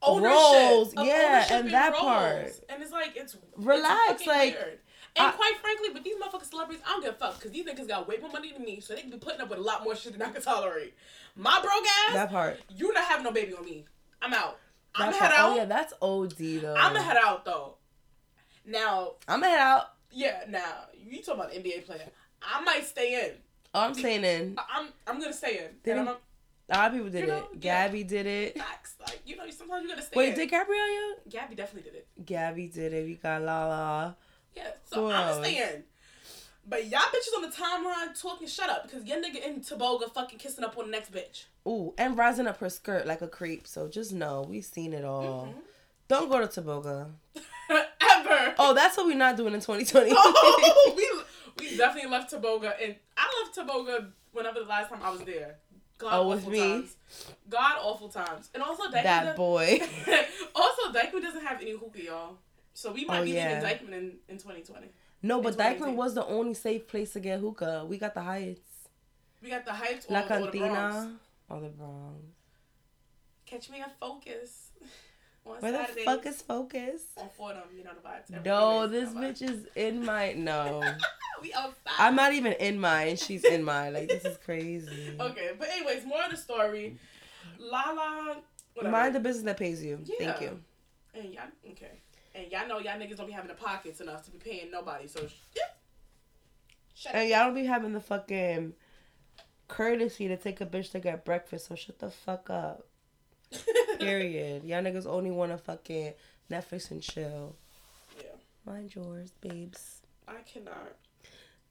Ownership 0.00 0.30
roles, 0.36 0.94
yeah, 0.94 1.02
ownership 1.48 1.50
and 1.64 1.70
that 1.74 1.96
part. 1.96 2.52
and 2.68 2.80
it's 2.80 2.92
like 2.92 3.16
it's 3.16 3.36
Relax, 3.56 4.12
it's 4.12 4.26
like- 4.28 4.54
weird. 4.54 4.78
And 5.16 5.26
I- 5.26 5.32
quite 5.32 5.56
frankly, 5.60 5.88
but 5.92 6.04
these 6.04 6.14
motherfucking 6.16 6.48
celebrities, 6.50 6.82
I 6.86 6.90
don't 6.90 7.02
give 7.02 7.14
a 7.14 7.16
fuck 7.16 7.34
because 7.36 7.50
these 7.52 7.66
niggas 7.66 7.88
got 7.88 8.06
way 8.08 8.18
more 8.18 8.30
money 8.30 8.52
than 8.52 8.64
me, 8.64 8.80
so 8.80 8.94
they 8.94 9.00
can 9.00 9.10
be 9.10 9.16
putting 9.18 9.40
up 9.40 9.50
with 9.50 9.58
a 9.58 9.62
lot 9.62 9.82
more 9.84 9.96
shit 9.96 10.12
than 10.12 10.22
I 10.22 10.30
can 10.30 10.42
tolerate. 10.42 10.94
My 11.36 11.60
broke 11.60 11.84
ass, 12.08 12.14
That 12.14 12.30
part. 12.30 12.60
you're 12.76 12.92
not 12.92 13.04
having 13.04 13.24
no 13.24 13.32
baby 13.32 13.54
on 13.54 13.64
me. 13.64 13.84
I'm 14.22 14.32
out. 14.34 14.58
I'm 14.94 15.10
gonna 15.10 15.22
head 15.22 15.30
part. 15.30 15.40
Oh, 15.40 15.42
out. 15.46 15.52
Oh 15.52 15.56
yeah, 15.56 15.64
that's 15.66 15.92
OD 16.02 16.58
though. 16.60 16.74
I'm 16.74 16.92
gonna 16.92 17.02
head 17.04 17.16
out 17.16 17.44
though. 17.44 17.74
Now, 18.66 19.12
I'm 19.26 19.40
gonna 19.40 19.50
head 19.52 19.60
out. 19.60 19.92
yeah, 20.10 20.44
now 20.48 20.86
you 20.96 21.22
talking 21.22 21.40
about 21.40 21.52
NBA 21.52 21.86
player. 21.86 22.08
I 22.42 22.60
might 22.62 22.84
stay 22.86 23.24
in. 23.26 23.32
Oh, 23.74 23.80
I'm 23.82 23.94
staying 23.94 24.24
in. 24.24 24.56
I'm 24.72 24.88
I'm 25.06 25.20
gonna 25.20 25.32
stay 25.32 25.58
in. 25.58 25.70
Did 25.84 25.98
and 25.98 26.08
A 26.08 26.16
lot 26.76 26.88
of 26.88 26.92
people 26.94 27.10
did 27.10 27.20
You 27.22 27.26
know, 27.28 27.36
it. 27.38 27.44
yeah. 27.54 27.58
Gabby 27.86 28.04
did 28.04 28.26
it. 28.26 28.58
facts. 28.58 28.96
Like 29.00 29.20
you 29.24 29.36
know, 29.36 29.48
sometimes 29.50 29.82
you 29.84 29.88
gotta 29.90 30.02
stay. 30.02 30.16
Wait, 30.16 30.30
in. 30.30 30.34
did 30.34 30.50
Gabrielle? 30.50 31.14
Gabby 31.28 31.54
definitely 31.54 31.90
did 31.90 31.98
it. 31.98 32.06
Gabby 32.26 32.66
did 32.68 32.92
it. 32.92 33.04
We 33.06 33.14
got 33.14 33.42
Lala. 33.42 34.16
Yeah, 34.56 34.70
so 34.84 35.06
Who 35.06 35.12
I'm 35.12 35.28
else? 35.28 35.36
gonna 35.36 35.48
stay. 35.48 35.82
But 36.66 36.86
y'all 36.88 37.00
bitches 37.00 37.34
on 37.36 37.42
the 37.42 37.48
timeline 37.48 38.20
talking 38.20 38.46
shut 38.46 38.68
up 38.68 38.82
because 38.86 39.04
your 39.04 39.16
nigga 39.18 39.42
in 39.46 39.62
Toboga 39.62 40.08
fucking 40.12 40.38
kissing 40.38 40.64
up 40.64 40.76
on 40.76 40.86
the 40.86 40.90
next 40.90 41.10
bitch. 41.12 41.44
Ooh, 41.66 41.94
and 41.96 42.16
rising 42.18 42.46
up 42.46 42.58
her 42.60 42.68
skirt 42.68 43.06
like 43.06 43.22
a 43.22 43.28
creep. 43.28 43.66
So 43.66 43.88
just 43.88 44.12
know 44.12 44.44
we've 44.48 44.64
seen 44.64 44.92
it 44.92 45.04
all. 45.04 45.46
Mm-hmm. 45.50 45.58
Don't 46.08 46.30
go 46.30 46.40
to 46.40 46.46
Toboga. 46.46 47.10
Ever. 47.70 48.54
Oh, 48.58 48.74
that's 48.74 48.96
what 48.96 49.06
we're 49.06 49.16
not 49.16 49.36
doing 49.36 49.54
in 49.54 49.60
2020. 49.60 50.10
Oh, 50.14 50.92
we 51.58 51.70
we 51.70 51.76
definitely 51.76 52.10
left 52.10 52.30
Toboga, 52.30 52.74
and 52.82 52.94
I 53.16 53.42
left 53.42 53.54
Toboga 53.54 54.08
whenever 54.32 54.60
the 54.60 54.66
last 54.66 54.90
time 54.90 55.00
I 55.02 55.10
was 55.10 55.20
there. 55.22 55.56
God 55.98 56.10
Oh, 56.12 56.28
with 56.28 56.40
awful 56.40 56.50
me? 56.52 56.58
times. 56.60 56.96
God 57.48 57.76
awful 57.82 58.08
times, 58.08 58.50
and 58.54 58.62
also 58.62 58.90
that 58.90 59.36
boy. 59.36 59.80
also, 60.54 60.92
Dyckman 60.92 61.22
doesn't 61.22 61.44
have 61.44 61.60
any 61.60 61.72
hookah, 61.72 62.02
y'all. 62.04 62.36
So 62.78 62.92
we 62.92 63.04
might 63.04 63.18
Oh, 63.22 63.24
be 63.24 63.32
yeah. 63.32 63.60
leaving 63.60 63.88
Dyckman 63.88 63.92
in, 63.92 64.12
in 64.28 64.38
2020. 64.38 64.86
No, 65.24 65.42
but 65.42 65.56
Dyckman 65.56 65.96
was 65.96 66.14
the 66.14 66.24
only 66.24 66.54
safe 66.54 66.86
place 66.86 67.12
to 67.14 67.20
get 67.20 67.40
hookah. 67.40 67.84
We 67.88 67.98
got 67.98 68.14
the 68.14 68.22
Heights, 68.22 68.70
We 69.42 69.50
got 69.50 69.64
the 69.64 69.72
Heights 69.72 70.06
or, 70.08 70.12
La 70.12 70.20
or 70.20 70.26
the 70.28 70.58
Bronx. 70.58 70.94
Cantina, 70.94 71.18
or 71.48 71.60
the 71.60 71.68
Bronx. 71.70 72.20
Catch 73.46 73.70
me 73.70 73.80
at 73.80 73.98
Focus 73.98 74.70
on 75.44 75.56
Where 75.56 75.72
the 75.72 76.02
fuck 76.04 76.24
is 76.24 76.40
Focus? 76.40 77.02
on 77.16 77.28
Fordham, 77.36 77.62
you 77.76 77.82
know 77.82 77.90
the 78.00 78.08
vibes. 78.08 78.44
No, 78.44 78.86
this 78.86 79.08
day, 79.08 79.14
you 79.16 79.20
know 79.22 79.28
bitch 79.28 79.42
is 79.42 79.66
in 79.74 80.04
my 80.04 80.34
no. 80.34 80.80
we 81.42 81.52
outside. 81.54 81.74
I'm 81.98 82.14
not 82.14 82.32
even 82.32 82.52
in 82.52 82.78
mine. 82.78 83.16
She's 83.16 83.42
in 83.42 83.64
mine. 83.64 83.94
Like 83.94 84.06
this 84.06 84.24
is 84.24 84.38
crazy. 84.44 85.16
Okay, 85.20 85.50
but 85.58 85.68
anyways, 85.68 86.06
more 86.06 86.22
of 86.22 86.30
the 86.30 86.36
story. 86.36 86.96
Lala, 87.58 88.36
whatever. 88.74 88.92
Mind 88.92 89.16
the 89.16 89.20
business 89.20 89.46
that 89.46 89.56
pays 89.56 89.84
you. 89.84 89.98
Thank 90.16 90.40
you. 90.42 90.60
And 91.12 91.34
y'all, 91.34 91.42
okay. 91.72 92.02
And 92.38 92.52
y'all 92.52 92.68
know 92.68 92.78
y'all 92.78 92.98
niggas 92.98 93.16
don't 93.16 93.26
be 93.26 93.32
having 93.32 93.48
the 93.48 93.54
pockets 93.54 94.00
enough 94.00 94.24
to 94.24 94.30
be 94.30 94.38
paying 94.38 94.70
nobody. 94.70 95.08
So, 95.08 95.22
yeah. 95.56 95.62
Shut 96.94 97.14
And 97.14 97.28
y'all 97.28 97.46
don't 97.46 97.54
be 97.54 97.64
having 97.64 97.92
the 97.92 98.00
fucking 98.00 98.74
courtesy 99.66 100.28
to 100.28 100.36
take 100.36 100.60
a 100.60 100.66
bitch 100.66 100.92
to 100.92 101.00
get 101.00 101.24
breakfast. 101.24 101.66
So 101.66 101.74
shut 101.74 101.98
the 101.98 102.10
fuck 102.10 102.48
up. 102.50 102.86
Period. 103.98 104.64
Y'all 104.64 104.82
niggas 104.82 105.06
only 105.06 105.30
want 105.30 105.52
to 105.52 105.58
fucking 105.58 106.14
Netflix 106.50 106.90
and 106.90 107.02
chill. 107.02 107.56
Yeah. 108.16 108.36
Mind 108.64 108.94
yours, 108.94 109.32
babes. 109.40 110.02
I 110.26 110.36
cannot. 110.52 110.96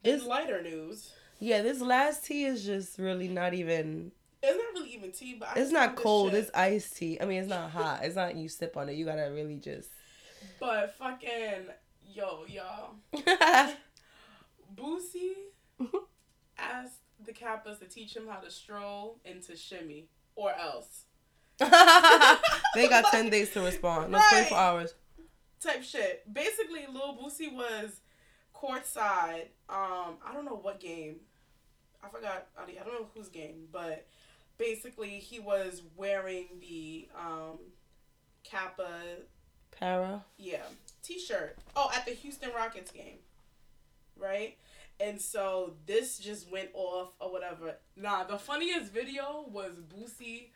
This 0.04 0.24
In 0.24 0.28
lighter 0.28 0.62
news, 0.62 1.12
yeah, 1.40 1.62
this 1.62 1.82
last 1.82 2.26
tea 2.26 2.46
is 2.46 2.66
just 2.66 2.98
really 2.98 3.28
not 3.28 3.54
even. 3.54 4.12
it's 4.42 4.58
not 4.58 4.80
really 4.80 4.94
even 4.96 5.12
tea, 5.12 5.36
but 5.40 5.50
I 5.56 5.60
It's 5.60 5.72
not 5.72 5.96
cold. 5.96 6.34
It's 6.34 6.50
iced 6.54 6.98
tea. 6.98 7.20
I 7.22 7.26
mean, 7.26 7.40
it's 7.40 7.50
not 7.50 7.72
hot. 7.72 8.00
It's 8.04 8.16
not 8.16 8.36
you 8.36 8.50
sip 8.50 8.78
on 8.78 8.90
it. 8.90 8.94
You 8.94 9.06
gotta 9.06 9.30
really 9.34 9.58
just. 9.58 9.90
But 10.60 10.96
fucking 10.98 11.68
yo, 12.14 12.46
y'all. 12.48 12.96
Boosie 14.76 15.34
asked 16.58 17.00
the 17.26 17.32
Kappas 17.34 17.80
to 17.80 17.86
teach 17.86 18.16
him 18.16 18.28
how 18.28 18.40
to 18.40 18.52
stroll 18.52 19.20
into 19.26 19.56
shimmy 19.56 20.08
or 20.36 20.52
else. 20.54 21.04
they 21.60 22.88
got 22.88 23.06
ten 23.12 23.30
days 23.30 23.50
to 23.52 23.62
respond. 23.62 24.12
No, 24.12 24.20
twenty 24.30 24.46
four 24.50 24.58
Right. 24.58 24.64
hours. 24.64 24.94
Type 25.60 25.82
shit. 25.84 26.32
Basically, 26.32 26.86
Lil 26.92 27.18
Boosie 27.18 27.52
was 27.52 28.02
courtside. 28.54 29.48
Um, 29.70 30.18
I 30.26 30.34
don't 30.34 30.46
know 30.46 30.60
what 30.62 30.80
game. 30.80 31.18
I 32.04 32.10
forgot. 32.10 32.48
I 32.58 32.72
don't 32.72 32.94
know 32.94 33.08
whose 33.16 33.30
game, 33.30 33.68
but 33.72 34.06
basically 34.60 35.20
he 35.20 35.40
was 35.40 35.82
wearing 35.96 36.46
the 36.62 37.08
um, 37.20 37.58
Kappa 38.44 38.88
Para. 39.80 40.24
yeah, 40.38 40.64
t-shirt. 41.04 41.58
Oh, 41.76 41.92
at 41.96 42.06
the 42.06 42.12
Houston 42.12 42.50
Rockets 42.56 42.92
game, 42.92 43.20
right? 44.20 44.58
And 45.00 45.22
so 45.22 45.74
this 45.86 46.18
just 46.18 46.50
went 46.52 46.70
off 46.74 47.10
or 47.20 47.32
whatever. 47.32 47.76
Nah, 47.96 48.24
the 48.24 48.38
funniest 48.40 48.92
video 48.92 49.46
was 49.52 49.74
Boosie 49.76 50.48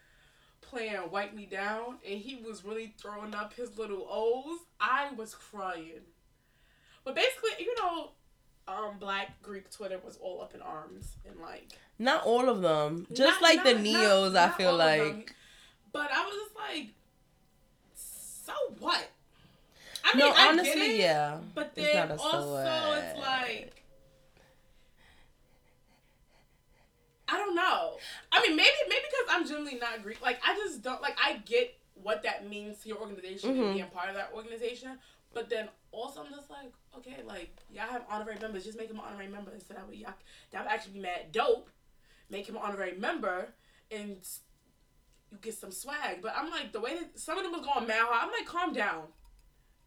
playing 0.62 0.98
"Wipe 1.12 1.34
Me 1.36 1.46
Down," 1.46 1.98
and 2.08 2.20
he 2.20 2.36
was 2.44 2.66
really 2.66 2.94
throwing 3.00 3.36
up 3.36 3.54
his 3.54 3.78
little 3.78 4.08
O's. 4.10 4.60
I 4.80 5.12
was 5.16 5.36
crying. 5.36 6.02
But 7.04 7.16
basically, 7.16 7.52
you 7.66 7.76
know, 7.78 8.12
um, 8.68 8.98
Black 9.00 9.42
Greek 9.44 9.70
Twitter 9.70 10.00
was 10.04 10.18
all 10.18 10.42
up 10.42 10.56
in 10.56 10.62
arms 10.62 11.16
and 11.28 11.40
like 11.40 11.68
Not 12.00 12.24
all 12.26 12.50
of 12.50 12.62
them. 12.62 13.06
Just 13.14 13.42
not- 13.42 13.44
like 13.44 13.64
the 13.64 13.74
neos, 13.74 14.34
not- 14.34 14.42
I 14.44 14.46
not 14.48 14.58
feel 14.58 14.70
all 14.70 14.82
of 14.82 14.98
them. 15.00 15.18
like. 15.18 15.36
But 15.94 16.10
I 16.12 16.26
was 16.26 16.34
just 16.36 16.56
like, 16.56 16.88
so 18.70 18.76
what? 18.80 19.10
I 20.04 20.18
no, 20.18 20.30
I 20.32 20.34
get 20.34 20.50
honestly, 20.50 20.82
it, 20.96 21.00
yeah. 21.00 21.38
But 21.54 21.74
It's 21.76 21.86
then 21.94 22.10
not 22.10 22.18
a 22.18 22.22
also, 22.22 22.32
silhouette. 22.42 23.16
it's 23.16 23.20
like, 23.20 23.84
I 27.28 27.38
don't 27.38 27.56
know. 27.56 27.98
I 28.32 28.42
mean, 28.42 28.56
maybe 28.58 28.70
maybe 28.90 29.02
because 29.04 29.28
I'm 29.36 29.48
generally 29.48 29.80
not 29.80 30.04
Greek. 30.04 30.22
Like, 30.22 30.40
I 30.46 30.56
just 30.56 30.82
don't 30.82 31.02
like. 31.02 31.18
I 31.24 31.38
get 31.46 31.78
what 31.96 32.24
that 32.24 32.50
means 32.50 32.80
to 32.80 32.90
your 32.90 32.98
organization 32.98 33.56
Mhm. 33.56 33.64
and 33.66 33.74
being 33.76 33.86
part 33.88 34.10
of 34.10 34.16
that 34.16 34.32
organization. 34.34 35.00
But 35.34 35.50
then 35.50 35.70
also, 35.92 36.24
I'm 36.24 36.32
just 36.32 36.50
like, 36.50 36.74
okay, 36.98 37.22
like 37.26 37.56
y'all 37.72 37.88
have 37.88 38.04
honorary 38.10 38.40
members. 38.40 38.66
Just 38.66 38.78
make 38.78 38.90
him 38.90 38.98
an 39.00 39.06
honorary 39.06 39.28
member 39.30 39.52
instead 39.54 39.78
of 39.78 39.94
y'all. 39.94 40.14
That 40.52 40.64
would 40.64 40.72
actually 40.72 40.94
be 40.94 41.00
mad 41.00 41.32
dope. 41.32 41.70
Make 42.30 42.48
him 42.50 42.56
an 42.58 42.62
honorary 42.64 42.98
member 42.98 43.54
and 43.92 44.18
you 45.32 45.38
get 45.42 45.54
some 45.54 45.72
swag. 45.72 46.22
But 46.22 46.34
I'm 46.38 46.50
like, 46.50 46.72
the 46.72 46.80
way 46.80 46.96
that 46.96 47.20
some 47.20 47.38
of 47.38 47.44
them 47.44 47.54
was 47.54 47.62
going 47.62 47.88
mad 47.88 48.06
I'm 48.12 48.32
like, 48.32 48.46
calm 48.46 48.74
down. 48.74 49.04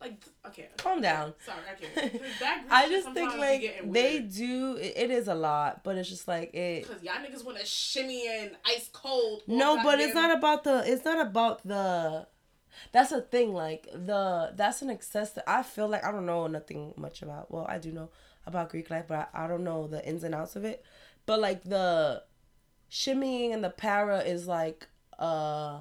Like, 0.00 0.22
okay. 0.46 0.68
Calm 0.76 1.00
down. 1.00 1.34
Sorry, 1.46 1.58
I 1.70 2.00
can't. 2.00 2.22
I 2.70 2.88
just 2.88 3.10
think 3.12 3.36
like 3.38 3.90
they 3.90 4.20
do. 4.20 4.76
It, 4.76 4.94
it 4.96 5.10
is 5.10 5.28
a 5.28 5.34
lot, 5.34 5.82
but 5.84 5.96
it's 5.96 6.08
just 6.08 6.28
like 6.28 6.52
it. 6.54 6.86
Cause 6.86 7.02
y'all 7.02 7.14
niggas 7.14 7.44
want 7.44 7.58
to 7.58 7.64
shimmy 7.64 8.28
and 8.28 8.50
ice 8.66 8.90
cold. 8.92 9.42
No, 9.46 9.82
but 9.82 10.00
it's 10.00 10.14
not 10.14 10.36
about 10.36 10.64
the. 10.64 10.82
It's 10.84 11.04
not 11.04 11.24
about 11.26 11.66
the. 11.66 12.26
That's 12.92 13.12
a 13.12 13.22
thing. 13.22 13.54
Like 13.54 13.88
the 13.92 14.52
that's 14.56 14.82
an 14.82 14.90
excess. 14.90 15.30
That 15.32 15.48
I 15.48 15.62
feel 15.62 15.88
like 15.88 16.04
I 16.04 16.12
don't 16.12 16.26
know 16.26 16.48
nothing 16.48 16.92
much 16.96 17.22
about. 17.22 17.50
Well, 17.50 17.66
I 17.66 17.78
do 17.78 17.92
know 17.92 18.10
about 18.46 18.70
Greek 18.70 18.90
life, 18.90 19.06
but 19.08 19.30
I, 19.32 19.44
I 19.44 19.46
don't 19.46 19.64
know 19.64 19.86
the 19.86 20.06
ins 20.06 20.24
and 20.24 20.34
outs 20.34 20.56
of 20.56 20.64
it. 20.64 20.84
But 21.24 21.40
like 21.40 21.64
the 21.64 22.24
shimmying 22.90 23.54
and 23.54 23.64
the 23.64 23.70
para 23.70 24.18
is 24.20 24.46
like 24.46 24.88
uh 25.18 25.80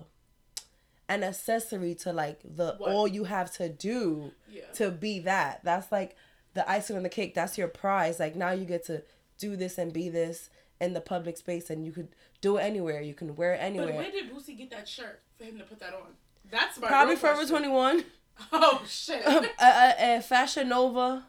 an 1.09 1.23
accessory 1.23 1.93
to 1.95 2.13
like 2.13 2.39
the 2.43 2.75
What? 2.77 2.91
all 2.91 3.07
you 3.07 3.25
have 3.25 3.51
to 3.57 3.69
do 3.69 4.31
Yeah. 4.49 4.63
to 4.75 4.89
be 4.91 5.19
that. 5.21 5.61
That's 5.63 5.91
like 5.91 6.15
the 6.53 6.69
icing 6.69 6.95
on 6.95 7.03
the 7.03 7.09
cake. 7.09 7.33
That's 7.35 7.57
your 7.57 7.67
prize. 7.67 8.19
Like 8.19 8.35
now 8.35 8.51
you 8.51 8.65
get 8.65 8.85
to 8.85 9.03
do 9.37 9.55
this 9.55 9.77
and 9.77 9.91
be 9.91 10.07
this 10.09 10.49
in 10.79 10.93
the 10.93 11.01
public 11.01 11.37
space, 11.37 11.69
and 11.69 11.85
you 11.85 11.91
could 11.91 12.09
do 12.41 12.57
it 12.57 12.61
anywhere. 12.61 13.01
You 13.01 13.13
can 13.13 13.35
wear 13.35 13.53
it 13.53 13.57
But 13.59 13.65
anywhere. 13.65 13.93
where 13.95 14.11
did 14.11 14.31
Boosie 14.33 14.57
get 14.57 14.69
that 14.71 14.87
shirt 14.87 15.21
for 15.37 15.43
him 15.45 15.57
to 15.57 15.63
put 15.63 15.79
that 15.79 15.93
on? 15.93 16.13
That's 16.49 16.79
my 16.79 16.87
Probably 16.87 17.15
Forever 17.15 17.45
Twenty 17.45 17.67
One. 17.69 18.03
Oh 18.51 18.83
shit! 18.87 19.25
uh, 19.27 19.43
uh, 19.59 19.63
uh, 19.99 20.19
Fashion 20.21 20.69
Nova, 20.69 21.23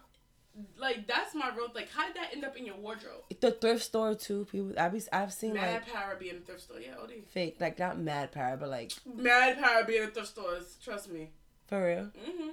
like 0.77 1.07
that's 1.07 1.35
my 1.35 1.49
real. 1.55 1.67
Like, 1.73 1.89
how 1.91 2.07
did 2.07 2.15
that 2.15 2.29
end 2.33 2.45
up 2.45 2.55
in 2.57 2.65
your 2.65 2.75
wardrobe? 2.77 3.23
the 3.41 3.51
thrift 3.51 3.83
store 3.83 4.15
too. 4.15 4.47
People, 4.51 4.73
I 4.77 4.89
be, 4.89 5.01
I've 5.11 5.33
seen 5.33 5.53
Mad 5.53 5.73
like 5.83 5.93
Power 5.93 6.15
being 6.19 6.35
in 6.35 6.41
a 6.41 6.45
thrift 6.45 6.61
store. 6.61 6.79
Yeah, 6.79 6.95
OD. 7.01 7.11
fake, 7.31 7.57
like 7.59 7.77
not 7.79 7.99
mad 7.99 8.31
para, 8.31 8.55
but 8.57 8.69
like 8.69 8.91
Mad 9.15 9.61
Power 9.61 9.83
being 9.83 10.03
in 10.03 10.11
thrift 10.11 10.29
stores. 10.29 10.77
Trust 10.83 11.11
me. 11.11 11.29
for 11.67 11.85
real. 11.85 12.03
Mm-hmm. 12.05 12.49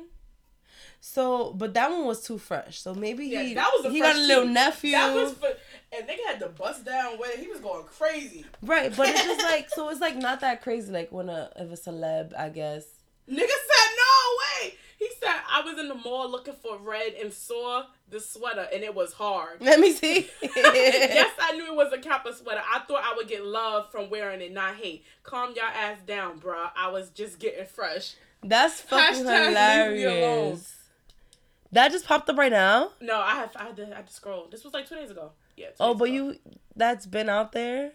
So, 1.01 1.53
but 1.53 1.75
that 1.75 1.91
one 1.91 2.07
was 2.07 2.25
too 2.25 2.39
fresh. 2.39 2.79
So 2.81 2.95
maybe 2.95 3.27
Yeah, 3.27 3.43
he 3.43 3.55
that 3.55 3.71
was 3.83 3.93
he 3.93 4.01
got 4.01 4.15
a 4.15 4.19
little 4.19 4.45
tea. 4.47 4.53
nephew, 4.53 4.93
That 4.93 5.15
was 5.15 5.33
for, 5.35 5.49
and 5.97 6.07
nigga 6.09 6.25
had 6.29 6.39
to 6.41 6.49
bust 6.49 6.85
down 6.85 7.19
with 7.19 7.31
it. 7.35 7.41
He 7.41 7.49
was 7.49 7.59
going 7.61 7.85
crazy. 7.85 8.45
right? 8.63 8.95
But 8.97 9.09
it's 9.09 9.25
just 9.25 9.43
like 9.43 9.69
so. 9.75 9.89
It's 9.89 10.01
like 10.01 10.17
not 10.17 10.41
that 10.41 10.63
crazy. 10.63 10.93
Like 10.93 11.11
when 11.11 11.29
a 11.29 11.51
if 11.57 11.71
a 11.73 11.91
celeb, 11.91 12.37
I 12.39 12.49
guess. 12.51 12.85
Nigga 13.29 13.37
said 13.39 13.91
no 13.97 14.65
way. 14.67 14.75
He 15.03 15.09
said 15.21 15.35
I 15.51 15.63
was 15.63 15.81
in 15.81 15.89
the 15.89 15.97
mall 15.97 16.31
looking 16.31 16.55
for 16.55 16.79
red 16.79 17.15
and 17.15 17.33
saw 17.33 17.87
the 18.09 18.21
sweater 18.21 18.69
and 18.73 18.85
it 18.85 18.95
was 18.95 19.13
hard. 19.13 19.61
Let 19.61 19.81
me 19.81 19.91
see. 19.93 20.29
yes, 20.43 21.33
I 21.41 21.57
knew 21.57 21.67
it 21.67 21.75
was 21.75 21.93
a 21.93 21.99
Kappa 21.99 22.33
sweater. 22.33 22.63
I 22.73 22.79
thought 22.87 23.03
I 23.03 23.17
would 23.17 23.27
get 23.27 23.45
love 23.45 23.91
from 23.91 24.11
wearing 24.11 24.41
it, 24.41 24.53
not 24.53 24.77
hate. 24.77 25.05
Calm 25.25 25.55
your 25.57 25.65
ass 25.65 25.99
down, 26.07 26.39
bruh. 26.39 26.71
I 26.77 26.89
was 26.89 27.11
just 27.11 27.41
getting 27.41 27.67
fresh. 27.67 28.15
That's 28.45 28.81
fucking 28.83 29.25
Hashtag 29.25 29.89
leave 29.89 29.97
me 29.97 30.05
alone. 30.05 30.15
hilarious. 30.21 30.77
That 31.73 31.91
just 31.91 32.07
popped 32.07 32.31
up 32.31 32.39
right 32.39 32.53
now. 32.53 32.93
No, 33.01 33.19
I 33.19 33.35
have 33.35 33.57
I 33.57 33.65
had 33.65 33.77
to 33.79 33.93
I 33.93 33.97
had 33.97 34.07
to 34.07 34.13
scroll. 34.13 34.47
This 34.53 34.63
was 34.63 34.73
like 34.73 34.89
two 34.89 34.95
days 34.95 35.11
ago. 35.11 35.33
Yeah. 35.57 35.71
Oh, 35.81 35.95
but 35.95 36.05
ago. 36.05 36.15
you 36.15 36.37
that's 36.77 37.07
been 37.07 37.29
out 37.29 37.51
there. 37.51 37.91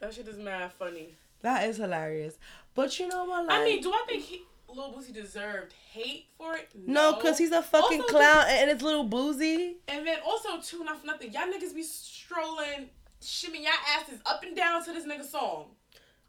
That 0.00 0.12
shit 0.14 0.26
is 0.26 0.36
mad 0.36 0.72
funny. 0.72 1.14
That 1.42 1.68
is 1.68 1.76
hilarious. 1.76 2.38
But 2.74 2.98
you 2.98 3.06
know 3.06 3.24
what? 3.24 3.46
Like, 3.46 3.60
I 3.60 3.64
mean, 3.64 3.82
do 3.82 3.92
I 3.92 4.04
think 4.08 4.24
he, 4.24 4.42
Lil 4.74 4.92
Boosie 4.92 5.12
deserved 5.12 5.72
hate 5.92 6.26
for 6.36 6.56
it? 6.56 6.68
no, 6.74 7.14
cause 7.14 7.38
he's 7.38 7.52
a 7.52 7.62
fucking 7.62 8.00
Also, 8.02 8.12
clown 8.14 8.44
and 8.48 8.70
it's 8.70 8.82
little 8.82 9.08
Boosie. 9.08 9.74
And 9.88 10.06
then 10.06 10.18
also 10.26 10.60
too, 10.60 10.84
not 10.84 11.00
for 11.00 11.06
nothing, 11.06 11.32
y'all 11.32 11.42
niggas 11.42 11.74
be 11.74 11.82
strolling, 11.82 12.88
shimming 13.20 13.62
y'all 13.64 13.72
asses 13.98 14.20
up 14.26 14.42
and 14.42 14.56
down 14.56 14.84
to 14.84 14.92
this 14.92 15.04
nigga 15.06 15.24
song. 15.24 15.70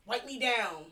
Wipe 0.06 0.26
me 0.26 0.40
down. 0.40 0.86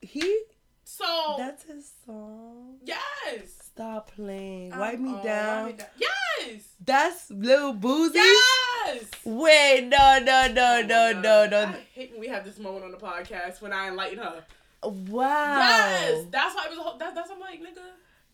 He 0.00 0.42
So 0.84 1.34
that's 1.38 1.64
his 1.64 1.90
song. 2.06 2.78
yes. 2.82 3.58
Stop 3.62 4.10
playing. 4.16 4.70
Wipe 4.76 4.98
me 4.98 5.10
Uh-uh, 5.12 5.22
down. 5.22 5.64
wipe 5.66 5.76
me 5.76 5.78
down. 5.78 5.88
Yes. 5.98 6.62
That's 6.84 7.30
little 7.30 7.74
Boosie. 7.74 8.14
Yes. 8.14 9.04
Wait, 9.24 9.86
no, 9.88 10.18
no, 10.20 10.48
no, 10.52 10.80
Oh 10.82 10.86
no, 10.86 11.12
no, 11.20 11.46
no. 11.46 11.62
I 11.68 11.76
hate 11.94 12.10
when 12.12 12.20
we 12.20 12.28
have 12.28 12.44
this 12.44 12.58
moment 12.58 12.84
on 12.84 12.90
the 12.90 12.96
podcast 12.96 13.60
when 13.60 13.72
I 13.72 13.88
enlighten 13.88 14.18
her. 14.18 14.44
Wow. 14.82 15.58
Yes. 15.58 16.26
That's 16.30 16.54
why 16.54 16.64
it 16.66 16.70
was. 16.70 16.78
a 16.78 16.82
whole- 16.82 16.98
That, 16.98 17.14
that's 17.14 17.30
I'm 17.30 17.40
like 17.40 17.60
nigga. 17.60 17.82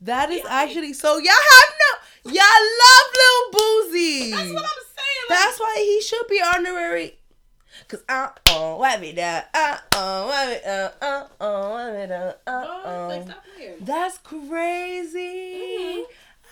That 0.03 0.31
is 0.31 0.43
Yeah. 0.45 0.51
actually 0.63 0.93
so. 0.93 1.17
Y'all 1.19 1.33
have 1.33 1.75
no. 2.25 2.33
Y'all 2.33 2.67
love 2.83 3.09
Lil 3.21 3.53
Boosie. 3.53 4.31
That's 4.33 4.53
what 4.53 4.63
I'm 4.65 4.85
saying. 4.97 5.25
Like, 5.31 5.39
That's 5.39 5.61
why 5.61 5.75
he 5.79 6.01
should 6.03 6.27
be 6.29 6.43
honorary. 6.43 7.19
Cause 7.89 8.03
uh 8.09 8.29
uh 8.51 8.77
wipe 8.79 9.01
me 9.01 9.13
down 9.13 9.43
uh 9.53 9.79
uh 9.93 10.27
wipe 10.29 10.49
me 10.65 10.71
uh 10.71 10.91
uh 11.03 11.27
uh 11.41 11.69
wipe 11.71 11.95
me 12.01 12.07
down 12.07 12.35
uh 12.47 12.51
uh. 12.51 13.07
Like. 13.09 13.81
That's 13.81 14.19
crazy. 14.19 15.19
Mhm. 15.19 16.05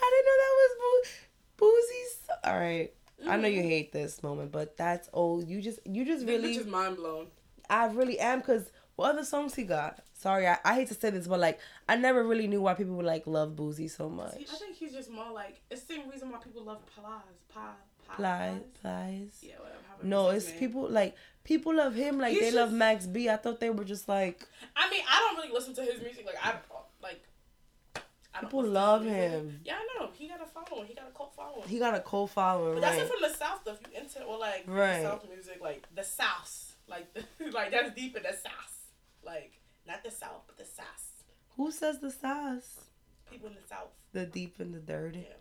I 0.05 0.11
didn't 0.11 0.27
know 0.27 0.39
that 0.43 0.55
was 0.59 0.73
Boo- 1.59 1.67
Boosie's. 1.67 2.19
All 2.45 2.55
right. 2.59 2.93
I 3.29 3.37
know 3.37 3.47
you 3.49 3.63
hate 3.63 3.93
this 3.93 4.23
moment, 4.23 4.51
but 4.51 4.77
that's 4.77 5.09
old. 5.13 5.47
You 5.49 5.61
just, 5.63 5.79
you 5.87 6.05
just 6.05 6.27
really, 6.27 6.57
bitch 6.57 6.61
is 6.61 6.67
mind 6.67 6.97
blown. 6.97 7.29
I 7.71 7.87
really 7.87 8.19
am. 8.19 8.43
Cause 8.43 8.73
what 8.97 9.11
other 9.15 9.25
songs 9.25 9.55
he 9.55 9.65
got? 9.65 10.01
Sorry, 10.15 10.47
I, 10.47 10.59
I 10.65 10.75
hate 10.75 10.89
to 10.89 10.95
say 10.95 11.11
this, 11.11 11.27
but 11.27 11.41
like, 11.41 11.59
I 11.89 11.97
never 11.97 12.23
really 12.23 12.47
knew 12.47 12.61
why 12.63 12.75
people 12.75 12.95
would 12.97 13.07
like 13.07 13.27
love 13.27 13.51
Boosie 13.57 13.91
so 13.91 14.09
much. 14.09 14.35
See, 14.37 14.47
I 14.53 14.57
think 14.57 14.77
he's 14.77 14.93
just 14.93 15.11
more 15.11 15.31
like 15.33 15.61
it's 15.71 15.83
the 15.83 15.95
same 15.95 16.09
reason 16.11 16.31
why 16.31 16.39
people 16.39 16.63
love 16.65 16.79
Plies. 16.87 17.15
Pie. 17.53 18.15
Plies, 18.17 18.61
plies. 18.81 19.39
Yeah, 19.43 19.55
whatever. 19.59 19.79
No, 20.03 20.29
it's 20.31 20.49
name. 20.51 20.59
people 20.59 20.89
like 20.89 21.17
people 21.45 21.75
love 21.75 21.95
him 21.95 22.19
like 22.19 22.33
He's 22.33 22.41
they 22.41 22.51
love 22.53 22.71
Max 22.73 23.07
B. 23.07 23.29
I 23.29 23.37
thought 23.37 23.59
they 23.61 23.71
were 23.71 23.85
just 23.85 24.09
like 24.09 24.47
I 24.77 24.91
mean, 24.91 25.03
I 25.09 25.19
don't 25.19 25.37
really 25.43 25.53
listen 25.55 25.75
to 25.75 25.83
his 25.83 26.01
music. 26.01 26.27
Like 26.27 26.37
I 26.45 26.55
like. 27.03 27.23
I 28.35 28.41
People 28.41 28.65
love 28.65 29.05
him. 29.05 29.61
Yeah, 29.65 29.75
I 29.75 29.99
know. 30.01 30.09
He 30.15 30.27
got 30.27 30.41
a 30.41 30.47
following. 30.47 30.87
He 30.89 30.95
got 30.95 31.07
a 31.07 31.17
cult 31.17 31.35
following. 31.37 31.69
he 31.69 31.79
got 31.79 31.95
a 31.95 32.01
cold 32.01 32.31
following, 32.31 32.75
But 32.77 32.81
that's 32.81 32.97
right? 32.97 33.05
it 33.07 33.13
from 33.13 33.31
the 33.31 33.37
south 33.37 33.61
stuff. 33.61 33.79
You 33.93 34.01
into 34.01 34.23
or 34.25 34.39
like 34.39 34.65
Right. 34.67 35.03
South 35.03 35.27
music, 35.29 35.59
like 35.61 35.87
the 35.95 36.03
south, 36.03 36.77
like 36.89 37.07
like 37.53 37.71
that's 37.71 37.95
deep 37.95 38.17
in 38.17 38.23
the 38.23 38.31
south, 38.33 38.72
like 39.25 39.61
not 39.87 40.05
the 40.05 40.11
south, 40.11 40.43
but 40.47 40.57
the 40.57 40.65
south. 40.65 41.25
Who 41.57 41.71
says 41.71 42.01
the 42.01 42.11
sauce? 42.11 42.87
People 43.31 43.49
in 43.49 43.55
the 43.55 43.67
south. 43.69 43.91
The 44.13 44.27
deep 44.27 44.61
and 44.61 44.75
the 44.75 44.79
dirty. 44.79 45.21
Yeah. 45.21 45.37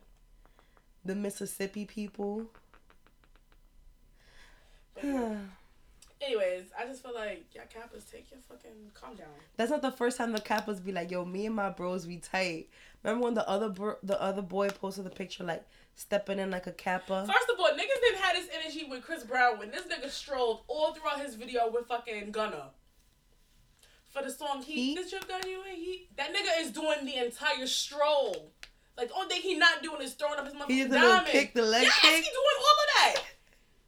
The 1.05 1.15
Mississippi 1.15 1.85
people. 1.85 2.47
But. 4.93 5.37
Anyways, 6.21 6.65
I 6.79 6.85
just 6.85 7.01
feel 7.01 7.15
like 7.15 7.45
y'all 7.55 7.63
cappers 7.73 8.03
take 8.03 8.29
your 8.29 8.39
fucking 8.41 8.91
calm 8.93 9.15
down. 9.15 9.27
That's 9.57 9.71
not 9.71 9.81
the 9.81 9.91
first 9.91 10.17
time 10.17 10.31
the 10.33 10.39
Kappas 10.39 10.83
be 10.83 10.91
like, 10.91 11.09
"Yo, 11.09 11.25
me 11.25 11.47
and 11.47 11.55
my 11.55 11.71
bros 11.71 12.05
we 12.05 12.17
tight." 12.17 12.69
Remember 13.03 13.25
when 13.25 13.33
the 13.33 13.47
other 13.49 13.69
bro- 13.69 13.97
the 14.03 14.21
other 14.21 14.43
boy 14.43 14.69
posted 14.69 15.05
the 15.05 15.09
picture 15.09 15.43
like 15.43 15.65
stepping 15.95 16.37
in 16.37 16.51
like 16.51 16.67
a 16.67 16.71
Kappa? 16.71 17.25
First 17.25 17.49
of 17.49 17.59
all, 17.59 17.71
niggas 17.71 18.01
didn't 18.01 18.21
have 18.21 18.35
this 18.35 18.47
energy 18.53 18.85
with 18.87 19.03
Chris 19.03 19.23
Brown 19.23 19.57
when 19.57 19.71
this 19.71 19.85
nigga 19.87 20.11
strolled 20.11 20.61
all 20.67 20.93
throughout 20.93 21.21
his 21.21 21.33
video 21.33 21.71
with 21.71 21.87
fucking 21.87 22.31
Gunna. 22.31 22.69
For 24.11 24.21
the 24.21 24.29
song 24.29 24.61
Heat, 24.61 24.75
Heat? 24.75 24.95
this 24.95 25.11
your 25.11 25.21
gun 25.21 25.41
you 25.47 25.61
in 25.69 25.75
Heat? 25.75 26.09
That 26.17 26.33
nigga 26.33 26.61
is 26.63 26.71
doing 26.71 27.05
the 27.05 27.15
entire 27.15 27.65
stroll. 27.65 28.51
Like, 28.97 29.07
the 29.07 29.13
only 29.15 29.29
thing 29.29 29.41
he 29.41 29.55
not 29.55 29.81
doing 29.81 30.01
is 30.01 30.13
throwing 30.13 30.37
up 30.37 30.45
his 30.45 30.53
motherfucking 30.53 30.67
He 30.69 30.83
the 30.83 30.95
diamond. 30.95 31.27
kick, 31.27 31.53
the 31.53 31.61
leg 31.61 31.83
yes, 31.83 31.99
kick? 32.01 32.15
he 32.15 32.21
doing 32.21 32.57
all 32.57 33.13
of 33.13 33.15
that. 33.15 33.23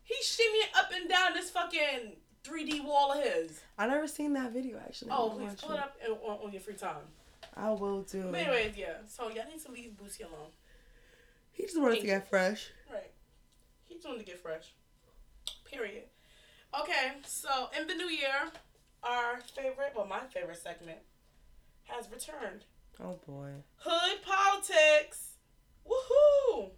He's 0.04 0.26
shimmying 0.26 0.80
up 0.80 0.90
and 0.94 1.10
down 1.10 1.34
this 1.34 1.50
fucking 1.50 2.14
3D 2.44 2.86
wall 2.86 3.12
of 3.12 3.24
his. 3.24 3.60
I 3.78 3.88
never 3.88 4.08
seen 4.08 4.34
that 4.34 4.52
video 4.54 4.78
actually. 4.80 5.12
Oh, 5.12 5.30
please 5.30 5.56
pull 5.56 5.74
it 5.74 5.80
up 5.80 5.98
on, 6.08 6.38
on 6.46 6.52
your 6.52 6.62
free 6.62 6.76
time. 6.76 7.04
I 7.56 7.70
will 7.72 8.04
too. 8.04 8.30
But 8.32 8.42
anyways, 8.42 8.78
yeah. 8.78 8.94
So 9.08 9.24
y'all 9.30 9.46
need 9.50 9.64
to 9.66 9.72
leave 9.72 9.92
Boosie 10.02 10.22
alone. 10.22 10.50
He 11.52 11.64
just 11.64 11.80
wanted 11.80 12.00
to 12.00 12.06
get 12.06 12.30
fresh. 12.30 12.70
Right. 12.92 13.12
He's 13.86 14.02
doing 14.02 14.20
to 14.20 14.26
get 14.26 14.40
fresh. 14.40 14.74
Period. 15.66 16.04
Okay, 16.80 17.12
so 17.26 17.70
in 17.80 17.88
the 17.88 17.94
new 17.94 18.10
year, 18.10 18.52
our 19.04 19.40
favorite, 19.56 19.94
well, 19.96 20.06
my 20.06 20.22
favorite 20.34 20.58
segment 20.62 21.00
has 21.86 22.08
returned. 22.12 22.66
Oh 23.04 23.20
boy. 23.28 23.50
Hood 23.78 24.20
politics. 24.24 25.32
Woohoo! 25.88 26.70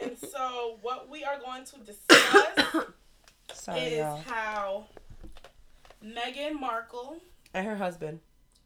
And 0.00 0.16
so, 0.32 0.78
what 0.82 1.08
we 1.08 1.22
are 1.24 1.38
going 1.38 1.64
to 1.64 1.76
discuss 1.78 2.86
Sorry, 3.52 3.80
is 3.80 3.98
y'all. 3.98 4.16
how 4.26 4.86
Meghan 6.04 6.58
Markle 6.58 7.18
And 7.54 7.66
her 7.66 7.76
husband. 7.76 8.20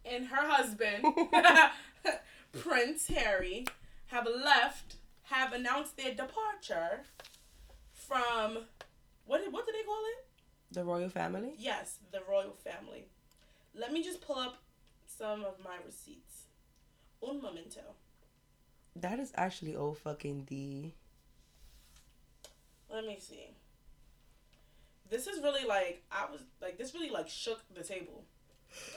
and 0.05 0.27
her 0.29 0.49
husband, 0.49 1.05
Prince 2.53 3.09
Harry, 3.09 3.67
have 4.07 4.27
left, 4.27 4.97
have 5.25 5.53
announced 5.53 5.97
their 5.97 6.15
departure 6.15 7.03
from 7.93 8.59
what 9.27 9.41
what 9.51 9.67
do 9.67 9.73
they 9.73 9.83
call 9.85 10.01
it? 10.19 10.26
The 10.71 10.85
royal 10.85 11.09
family. 11.09 11.53
Yes, 11.59 11.99
the 12.11 12.21
royal 12.29 12.55
family. 12.64 13.07
Let 13.75 13.93
me 13.93 14.03
just 14.03 14.21
pull 14.21 14.37
up 14.39 14.57
some 15.07 15.45
of 15.45 15.55
my 15.62 15.77
receipts. 15.85 16.45
Un 17.23 17.41
momento. 17.41 17.81
That 18.95 19.19
is 19.19 19.33
actually 19.37 19.77
old 19.77 19.99
fucking 19.99 20.45
D. 20.45 20.95
Let 22.91 23.05
me 23.07 23.19
see. 23.21 23.49
This 25.09 25.27
is 25.27 25.43
really 25.43 25.64
like 25.67 26.03
I 26.11 26.27
was 26.31 26.41
like 26.61 26.79
this 26.79 26.95
really 26.95 27.11
like 27.11 27.29
shook 27.29 27.61
the 27.75 27.83
table. 27.83 28.25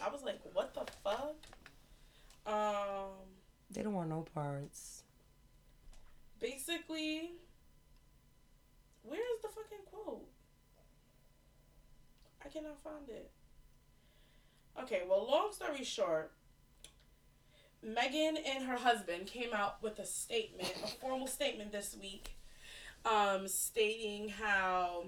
I 0.04 0.10
was 0.10 0.24
like, 0.24 0.40
what 0.54 0.74
the 0.74 0.86
fuck? 1.04 1.36
Um 2.46 3.12
They 3.70 3.84
don't 3.84 3.94
want 3.94 4.10
no 4.10 4.26
parts. 4.34 5.04
basically 6.40 7.32
where 9.04 9.20
is 9.36 9.42
the 9.42 9.50
fucking 9.50 9.86
quote 9.92 10.29
i 12.50 12.52
cannot 12.52 12.82
find 12.84 13.10
it 13.10 13.32
okay 14.82 15.04
well 15.08 15.28
long 15.30 15.52
story 15.52 15.84
short 15.84 16.32
Meghan 17.86 18.38
and 18.46 18.66
her 18.66 18.76
husband 18.76 19.26
came 19.26 19.54
out 19.54 19.82
with 19.82 20.00
a 20.00 20.06
statement 20.06 20.74
a 20.84 20.88
formal 20.88 21.28
statement 21.28 21.72
this 21.72 21.96
week 22.02 22.36
um, 23.06 23.48
stating 23.48 24.30
how 24.30 25.06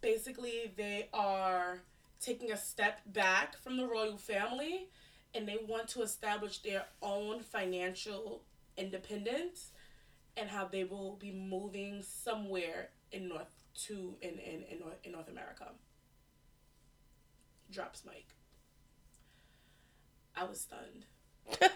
basically 0.00 0.72
they 0.76 1.08
are 1.12 1.80
taking 2.20 2.52
a 2.52 2.56
step 2.56 3.00
back 3.06 3.56
from 3.58 3.76
the 3.76 3.86
royal 3.86 4.16
family 4.16 4.88
and 5.34 5.48
they 5.48 5.58
want 5.66 5.88
to 5.88 6.02
establish 6.02 6.58
their 6.58 6.84
own 7.02 7.40
financial 7.40 8.42
independence 8.76 9.70
and 10.36 10.48
how 10.48 10.64
they 10.64 10.84
will 10.84 11.16
be 11.16 11.32
moving 11.32 12.02
somewhere 12.02 12.90
in 13.10 13.28
North 13.28 13.64
to 13.74 14.14
in 14.22 14.38
in 14.38 14.62
in 14.70 14.78
North, 14.78 14.98
in 15.02 15.12
North 15.12 15.28
America. 15.28 15.66
Drops 17.74 18.02
mic. 18.04 18.26
I 20.36 20.44
was 20.44 20.60
stunned. 20.60 21.06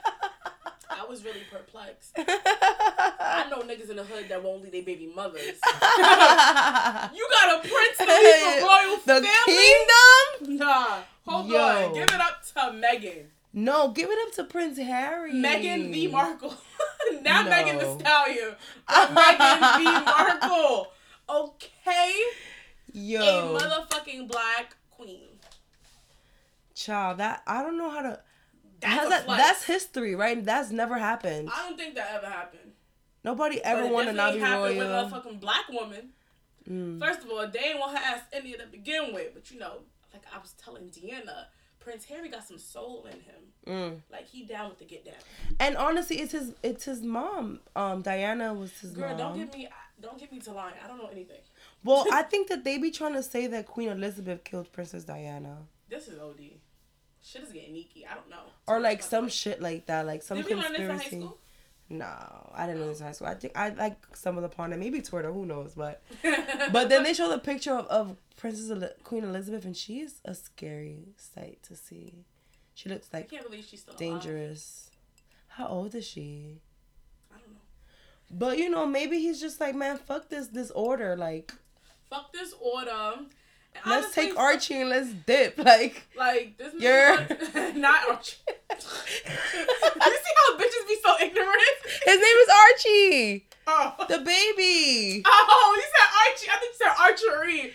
I 0.91 1.05
was 1.09 1.25
really 1.25 1.43
perplexed. 1.51 2.13
I 2.17 3.47
know 3.51 3.63
niggas 3.63 3.91
in 3.91 3.97
the 3.97 4.05
hood 4.05 4.29
that 4.29 4.43
won't 4.43 4.63
leave 4.63 4.73
their 4.73 4.83
baby 4.83 5.11
mothers. 5.15 5.43
you 5.45 5.51
got 5.59 7.57
a 7.57 7.61
prince 7.61 7.99
to 7.99 8.05
leave 8.05 8.45
a 8.47 8.61
royal 8.67 8.97
the 9.07 9.27
family? 9.27 9.29
kingdom? 9.47 10.57
Nah, 10.59 10.99
hold 11.27 11.49
Yo. 11.49 11.59
on. 11.59 11.95
Give 11.95 12.05
it 12.05 12.21
up 12.21 12.43
to 12.55 12.61
Meghan. 12.77 13.25
No, 13.53 13.89
give 13.91 14.09
it 14.11 14.19
up 14.27 14.35
to 14.35 14.45
Prince 14.45 14.79
Harry. 14.79 15.33
Meghan 15.33 15.91
V. 15.93 16.07
Markle. 16.09 16.55
Not 17.23 17.45
No. 17.45 17.51
Megan 17.51 17.79
Thee 17.79 17.99
Stallion. 18.01 18.55
Meghan 18.89 19.79
V. 19.79 19.85
Markle. 20.05 20.93
Okay? 21.29 22.13
Yo, 22.93 23.21
A 23.57 23.59
motherfucking 23.61 24.29
black 24.29 24.77
queen. 24.91 25.29
Child, 26.79 27.19
that 27.19 27.43
I 27.47 27.63
don't 27.63 27.77
know 27.77 27.91
how 27.91 28.03
to. 28.03 28.21
That's 28.81 29.09
that, 29.09 29.27
that's 29.27 29.65
history, 29.65 30.15
right? 30.15 30.43
That's 30.45 30.71
never 30.71 30.97
happened. 30.99 31.51
I 31.53 31.67
don't 31.69 31.77
think 31.77 31.97
that 31.97 32.11
ever 32.15 32.27
happened. 32.27 32.73
Nobody 33.25 33.61
ever 33.63 33.83
But 33.83 33.93
wanted 33.93 34.13
to 34.13 34.17
not 34.17 34.35
be 34.35 34.41
royal. 34.41 34.77
with 34.79 34.87
a 34.91 35.09
fucking 35.11 35.39
black 35.39 35.69
woman. 35.69 36.11
Mm. 36.71 37.01
First 37.01 37.25
of 37.25 37.31
all, 37.31 37.47
they 37.49 37.59
ain't 37.59 37.79
want 37.79 37.99
her 37.99 38.05
ass 38.05 38.21
any 38.33 38.55
of 38.55 38.61
to 38.61 38.67
begin 38.69 39.13
with. 39.13 39.35
But 39.35 39.51
you 39.51 39.59
know, 39.59 39.79
like 40.13 40.23
I 40.33 40.39
was 40.39 40.53
telling 40.53 40.85
Deanna, 40.91 41.47
Prince 41.81 42.05
Harry 42.05 42.29
got 42.29 42.47
some 42.47 42.59
soul 42.59 43.07
in 43.07 43.21
him. 43.21 43.43
Mm. 43.67 44.01
Like 44.13 44.29
he 44.29 44.45
down 44.45 44.69
with 44.69 44.79
the 44.79 44.85
get 44.85 45.05
down. 45.05 45.15
And 45.59 45.77
honestly, 45.77 46.21
it's 46.21 46.33
his 46.33 46.55
it's 46.63 46.85
his 46.85 47.03
mom. 47.03 47.61
Um, 47.75 48.03
Diana 48.03 48.55
was 48.55 48.79
his 48.79 48.93
Girl, 48.93 49.09
mom. 49.09 49.19
don't 49.19 49.39
get 49.39 49.55
me 49.55 49.69
don't 50.01 50.19
get 50.19 50.31
me 50.31 50.39
to 50.41 50.53
lying. 50.53 50.75
I 50.83 50.87
don't 50.87 50.99
know 50.99 51.09
anything. 51.11 51.41
Well, 51.83 52.07
I 52.13 52.23
think 52.23 52.49
that 52.49 52.65
they 52.65 52.79
be 52.79 52.91
trying 52.91 53.15
to 53.15 53.23
say 53.23 53.47
that 53.49 53.67
Queen 53.67 53.89
Elizabeth 53.89 54.45
killed 54.45 54.71
Princess 54.73 55.05
Diana, 55.05 55.59
This 55.89 56.09
is 56.09 56.19
OD. 56.19 56.41
Shit 57.31 57.43
is 57.43 57.53
getting 57.53 57.75
neaky. 57.75 58.07
I 58.11 58.15
don't 58.15 58.31
know. 58.31 58.41
or 58.67 58.81
like 58.81 59.03
some 59.03 59.29
shit 59.29 59.61
like 59.61 59.87
that, 59.87 60.07
like 60.07 60.23
some 60.23 60.39
Did 60.39 60.47
we 60.47 60.55
learn 60.55 60.73
this 60.73 60.81
in 60.81 60.87
high 60.87 60.93
conspiracy. 60.99 61.17
school? 61.27 61.39
No, 61.91 62.51
I 62.55 62.67
didn't 62.67 62.81
know 62.81 62.89
this 62.89 63.01
in 63.01 63.07
high 63.07 63.13
school. 63.13 63.27
I 63.29 63.35
think 63.35 63.57
I 63.57 63.71
like 63.71 63.97
some 64.17 64.37
of 64.37 64.43
the 64.43 64.49
upon 64.49 64.73
it, 64.73 64.79
maybe 64.79 65.01
Twitter, 65.03 65.33
who 65.33 65.45
knows, 65.47 65.73
but 65.75 66.03
but 66.73 66.89
then 66.89 67.03
they 67.03 67.13
show 67.15 67.29
the 67.29 67.39
picture 67.39 67.73
of, 67.73 67.87
of 67.87 68.17
Princess 68.37 68.71
Eli- 68.71 68.93
Queen 69.05 69.25
Elizabeth, 69.25 69.65
and 69.65 69.77
she's 69.77 70.21
a 70.25 70.35
scary 70.35 71.09
sight 71.17 71.59
to 71.65 71.77
see. 71.77 72.25
She 72.75 72.89
looks 72.89 73.09
I 73.13 73.19
like 73.19 73.31
can't 73.31 73.45
believe 73.45 73.65
she's 73.65 73.81
still 73.81 73.93
alive. 73.93 73.99
dangerous. 74.23 74.91
How 75.49 75.67
old 75.67 75.95
is 75.95 76.07
she? 76.07 76.61
I 77.35 77.39
don't 77.39 77.53
know. 77.53 77.61
But 78.31 78.59
you 78.59 78.71
know, 78.71 78.87
maybe 78.87 79.19
he's 79.19 79.41
just 79.41 79.61
like, 79.61 79.75
man, 79.75 79.99
fuck 79.99 80.29
this 80.29 80.49
this 80.49 80.71
order. 80.71 81.17
Like, 81.17 81.53
Fuck 82.09 82.33
this 82.33 82.55
order. 82.61 83.17
Let's 83.87 84.07
honestly, 84.07 84.27
take 84.29 84.39
Archie 84.39 84.81
and 84.81 84.91
let's 84.91 85.13
dip. 85.13 85.59
Like, 85.65 86.07
Like 86.17 86.59
this 86.59 86.75
You're- 86.79 87.73
not 87.79 88.09
Archie. 88.09 88.37
you 88.71 88.81
see 88.81 90.33
how 90.37 90.57
bitches 90.59 90.89
be 90.89 90.97
so 91.03 91.15
ignorant? 91.21 91.77
his 92.05 92.17
name 92.17 92.23
is 92.23 92.49
Archie, 92.49 93.47
Oh. 93.67 93.95
the 94.09 94.19
baby. 94.19 95.23
Oh, 95.27 95.77
you 95.77 95.83
said 95.95 96.09
Archie. 96.25 96.51
I 96.51 96.57
think 96.59 96.73
you 96.73 96.79
said 96.79 96.95
archery. 96.99 97.73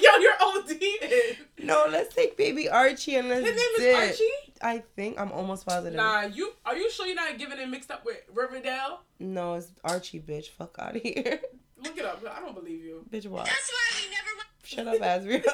Yo, 0.00 0.10
you're 0.18 0.38
OD. 0.40 1.38
No, 1.64 1.86
let's 1.90 2.14
take 2.14 2.36
baby 2.36 2.68
Archie 2.68 3.16
and 3.16 3.28
let's 3.28 3.44
dip. 3.44 3.54
His 3.54 3.62
name 3.62 3.74
dip. 3.78 4.02
is 4.02 4.10
Archie? 4.10 4.52
I 4.62 4.82
think 4.94 5.18
I'm 5.20 5.32
almost 5.32 5.66
positive. 5.66 5.96
Nah, 5.96 6.22
you 6.22 6.52
are 6.64 6.76
you 6.76 6.88
sure 6.90 7.06
you're 7.06 7.16
not 7.16 7.36
giving 7.38 7.58
it 7.58 7.68
mixed 7.68 7.90
up 7.90 8.04
with 8.04 8.18
Riverdale? 8.32 9.00
No, 9.18 9.54
it's 9.54 9.72
Archie, 9.84 10.20
bitch. 10.20 10.50
Fuck 10.50 10.76
out 10.78 10.94
of 10.96 11.02
here, 11.02 11.40
Look 11.82 11.96
it 11.98 12.04
up. 12.04 12.22
I 12.30 12.40
don't 12.40 12.54
believe 12.54 12.84
you. 12.84 13.04
bitch. 13.10 13.26
What? 13.26 13.44
That's 13.46 13.70
why 13.70 14.00
we 14.00 14.10
never 14.10 14.32
mind. 14.36 14.48
Shut 14.64 14.86
up, 14.88 15.00
Azriel. 15.00 15.44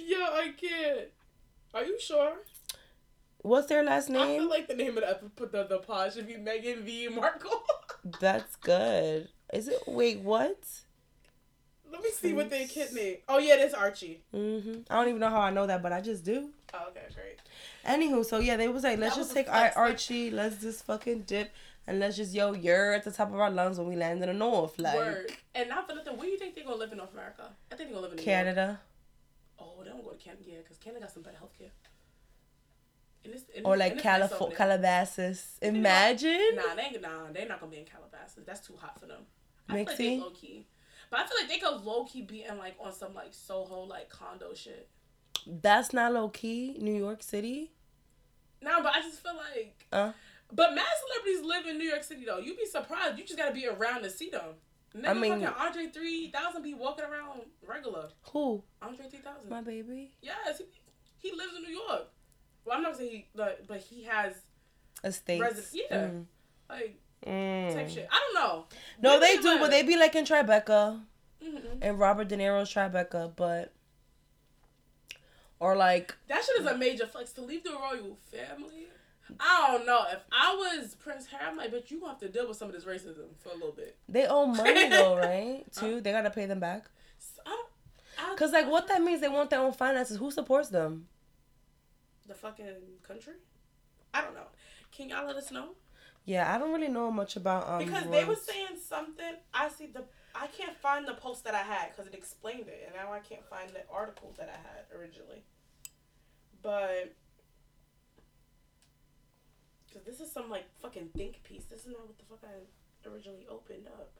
Yo, 0.06 0.18
I 0.18 0.52
can't. 0.60 1.08
Are 1.74 1.84
you 1.84 1.98
sure? 2.00 2.32
What's 3.42 3.68
their 3.68 3.82
last 3.82 4.10
name? 4.10 4.20
I 4.20 4.26
feel 4.26 4.40
name? 4.40 4.48
like 4.50 4.68
the 4.68 4.74
name 4.74 4.88
of 4.90 4.94
the 4.96 5.10
episode, 5.10 5.52
the, 5.52 5.64
the 5.64 5.78
pod 5.78 6.12
should 6.12 6.26
be 6.26 6.36
Meghan 6.36 6.82
V. 6.84 7.08
Markle. 7.08 7.62
That's 8.20 8.56
good. 8.56 9.28
Is 9.52 9.68
it? 9.68 9.78
Wait, 9.86 10.20
what? 10.20 10.58
Let 11.90 12.02
me 12.02 12.10
see 12.10 12.32
what 12.32 12.50
they 12.50 12.66
kid 12.66 12.92
name. 12.92 13.16
Oh 13.28 13.38
yeah, 13.38 13.56
that's 13.56 13.74
Archie. 13.74 14.20
hmm 14.30 14.82
I 14.88 14.94
don't 14.94 15.08
even 15.08 15.18
know 15.18 15.28
how 15.28 15.40
I 15.40 15.50
know 15.50 15.66
that, 15.66 15.82
but 15.82 15.92
I 15.92 16.00
just 16.00 16.24
do. 16.24 16.50
Oh, 16.72 16.86
okay, 16.90 17.00
great. 17.14 17.38
Anywho, 17.84 18.24
so 18.24 18.38
yeah, 18.38 18.56
they 18.56 18.68
was 18.68 18.84
like, 18.84 19.00
let's 19.00 19.16
That 19.16 19.20
just 19.22 19.30
was 19.30 19.34
take 19.34 19.52
our 19.52 19.72
Archie, 19.74 20.30
let's 20.30 20.60
just 20.60 20.84
fucking 20.86 21.22
dip, 21.22 21.50
and 21.86 21.98
let's 21.98 22.16
just 22.16 22.34
yo, 22.34 22.52
you're 22.52 22.92
at 22.92 23.04
the 23.04 23.10
top 23.10 23.32
of 23.32 23.40
our 23.40 23.50
lungs 23.50 23.78
when 23.78 23.88
we 23.88 23.96
land 23.96 24.22
in 24.22 24.28
the 24.28 24.34
north, 24.34 24.78
like 24.78 24.96
Word. 24.96 25.32
And 25.54 25.68
not 25.68 25.88
for 25.88 25.94
nothing. 25.94 26.16
Where 26.16 26.26
do 26.26 26.32
you 26.32 26.38
think 26.38 26.54
they're 26.54 26.64
gonna 26.64 26.76
live 26.76 26.92
in 26.92 26.98
North 26.98 27.12
America? 27.12 27.50
I 27.72 27.74
think 27.74 27.90
they're 27.90 27.96
gonna 27.96 28.08
live 28.08 28.12
in 28.12 28.24
New 28.24 28.30
York. 28.30 28.44
Canada 28.44 28.80
Oh, 29.60 29.82
they 29.82 29.90
don't 29.90 30.02
go 30.02 30.10
to 30.10 30.16
Canada, 30.16 30.42
yeah, 30.46 30.58
because 30.58 30.78
Canada 30.78 31.00
got 31.00 31.12
some 31.12 31.22
better 31.22 31.36
healthcare. 31.36 31.70
And 33.24 33.34
it's, 33.34 33.44
and 33.54 33.66
or 33.66 33.76
like 33.76 33.98
Calif- 33.98 34.32
Calabasas. 34.56 35.58
Imagine. 35.60 36.54
Nah, 36.54 36.74
they 36.74 36.82
ain't, 36.82 37.02
nah, 37.02 37.30
they're 37.32 37.46
not 37.46 37.60
gonna 37.60 37.70
be 37.70 37.78
in 37.78 37.84
Calabasas. 37.84 38.44
That's 38.46 38.66
too 38.66 38.76
hot 38.76 38.98
for 38.98 39.06
them. 39.06 39.22
I 39.68 39.74
feel 39.74 39.84
like 39.84 39.96
they 39.98 40.18
low 40.18 40.30
key. 40.30 40.66
But 41.10 41.20
I 41.20 41.26
feel 41.26 41.36
like 41.38 41.48
they 41.48 41.58
could 41.58 41.84
low 41.84 42.04
key 42.04 42.22
be 42.22 42.44
in 42.44 42.56
like 42.56 42.76
on 42.80 42.92
some 42.92 43.14
like 43.14 43.32
Soho 43.34 43.82
like 43.82 44.08
condo 44.08 44.54
shit. 44.54 44.88
That's 45.46 45.92
not 45.92 46.14
low 46.14 46.28
key. 46.28 46.76
New 46.80 46.96
York 46.96 47.22
City. 47.22 47.72
Nah, 48.62 48.82
but 48.82 48.94
I 48.96 49.00
just 49.02 49.22
feel 49.22 49.36
like. 49.36 49.86
Uh. 49.92 50.12
But 50.52 50.74
mad 50.74 50.86
celebrities 51.06 51.44
live 51.46 51.66
in 51.66 51.78
New 51.78 51.84
York 51.88 52.02
City 52.04 52.24
though. 52.24 52.38
You'd 52.38 52.56
be 52.56 52.66
surprised. 52.66 53.18
You 53.18 53.24
just 53.24 53.38
gotta 53.38 53.52
be 53.54 53.66
around 53.66 54.02
to 54.02 54.10
see 54.10 54.30
them. 54.30 54.54
Nigga, 54.96 55.08
I 55.08 55.14
mean- 55.14 55.40
fucking 55.40 55.46
Andre 55.58 55.86
three 55.86 56.30
thousand 56.30 56.62
be 56.62 56.74
walking 56.74 57.04
around 57.04 57.42
regular. 57.66 58.08
Who? 58.32 58.62
Andre 58.82 59.06
three 59.08 59.20
thousand. 59.20 59.48
My 59.48 59.60
baby. 59.62 60.12
Yes, 60.20 60.58
he, 60.58 60.64
he 61.30 61.36
lives 61.36 61.52
in 61.56 61.62
New 61.62 61.70
York. 61.88 62.08
Well, 62.64 62.76
I'm 62.76 62.82
not 62.82 62.94
gonna 62.94 63.04
he, 63.08 63.26
like, 63.34 63.66
but 63.68 63.78
he 63.80 64.04
has 64.04 64.34
Estates. 65.04 65.40
Resident- 65.40 65.68
yeah. 65.90 65.96
Mm. 66.08 66.24
like 66.68 66.98
Mm. 67.26 67.74
type 67.74 67.88
shit. 67.90 68.08
I 68.10 68.18
don't 68.18 68.34
know. 68.42 68.64
No, 69.02 69.20
they 69.20 69.36
do, 69.36 69.58
but 69.58 69.70
they 69.70 69.82
be 69.82 69.96
like 69.96 70.14
in 70.14 70.24
Tribeca 70.24 71.02
Mhm. 71.42 71.78
and 71.82 71.98
Robert 71.98 72.28
De 72.28 72.36
Niro's 72.36 72.72
Tribeca, 72.72 73.34
but 73.36 73.72
or 75.58 75.76
like 75.76 76.14
That 76.28 76.42
shit 76.44 76.60
is 76.60 76.66
a 76.66 76.76
major 76.76 77.06
flex 77.06 77.32
to 77.34 77.42
leave 77.42 77.62
the 77.64 77.70
royal 77.72 78.18
family. 78.30 78.88
I 79.38 79.68
don't 79.70 79.86
know. 79.86 80.04
If 80.10 80.20
I 80.32 80.54
was 80.54 80.94
Prince 80.96 81.26
Harry, 81.26 81.44
I'm 81.46 81.56
like, 81.56 81.72
bitch, 81.72 81.90
you 81.90 82.00
gonna 82.00 82.12
have 82.12 82.20
to 82.20 82.28
deal 82.28 82.48
with 82.48 82.56
some 82.56 82.68
of 82.68 82.74
this 82.74 82.84
racism 82.84 83.36
for 83.38 83.50
a 83.50 83.54
little 83.54 83.72
bit. 83.72 83.96
they 84.08 84.26
owe 84.26 84.46
money 84.46 84.88
though, 84.88 85.16
right? 85.18 85.64
Too, 85.72 86.00
they 86.00 86.12
gotta 86.12 86.30
pay 86.30 86.46
them 86.46 86.60
back. 86.60 86.86
I 87.46 87.62
I, 88.18 88.34
Cause 88.36 88.52
like 88.52 88.68
what 88.68 88.88
that 88.88 89.02
means, 89.02 89.20
they 89.20 89.28
want 89.28 89.50
their 89.50 89.60
own 89.60 89.72
finances. 89.72 90.18
Who 90.18 90.30
supports 90.30 90.68
them? 90.68 91.06
The 92.26 92.34
fucking 92.34 92.66
country? 93.06 93.34
I 94.12 94.22
don't 94.22 94.34
know. 94.34 94.46
Can 94.92 95.08
y'all 95.08 95.26
let 95.26 95.36
us 95.36 95.50
know? 95.50 95.70
Yeah, 96.24 96.54
I 96.54 96.58
don't 96.58 96.72
really 96.72 96.88
know 96.88 97.10
much 97.10 97.36
about 97.36 97.68
um. 97.68 97.78
Because 97.78 98.04
they 98.10 98.24
were 98.24 98.36
saying 98.36 98.78
something. 98.86 99.34
I 99.54 99.68
see 99.68 99.86
the. 99.86 100.04
I 100.34 100.46
can't 100.46 100.76
find 100.76 101.08
the 101.08 101.14
post 101.14 101.44
that 101.44 101.54
I 101.54 101.62
had 101.62 101.90
because 101.90 102.06
it 102.06 102.14
explained 102.14 102.68
it, 102.68 102.84
and 102.86 102.94
now 102.94 103.12
I 103.12 103.18
can't 103.20 103.44
find 103.48 103.70
the 103.70 103.82
article 103.92 104.32
that 104.38 104.48
I 104.48 104.52
had 104.52 104.98
originally. 104.98 105.42
But 106.62 107.14
because 109.90 110.06
this 110.06 110.20
is 110.20 110.32
some 110.32 110.48
like 110.48 110.64
fucking 110.80 111.10
think 111.16 111.42
piece. 111.42 111.64
This 111.64 111.80
is 111.80 111.88
not 111.88 112.06
what 112.06 112.18
the 112.18 112.24
fuck 112.24 112.40
I 112.44 113.08
originally 113.08 113.46
opened 113.50 113.86
up. 113.86 114.12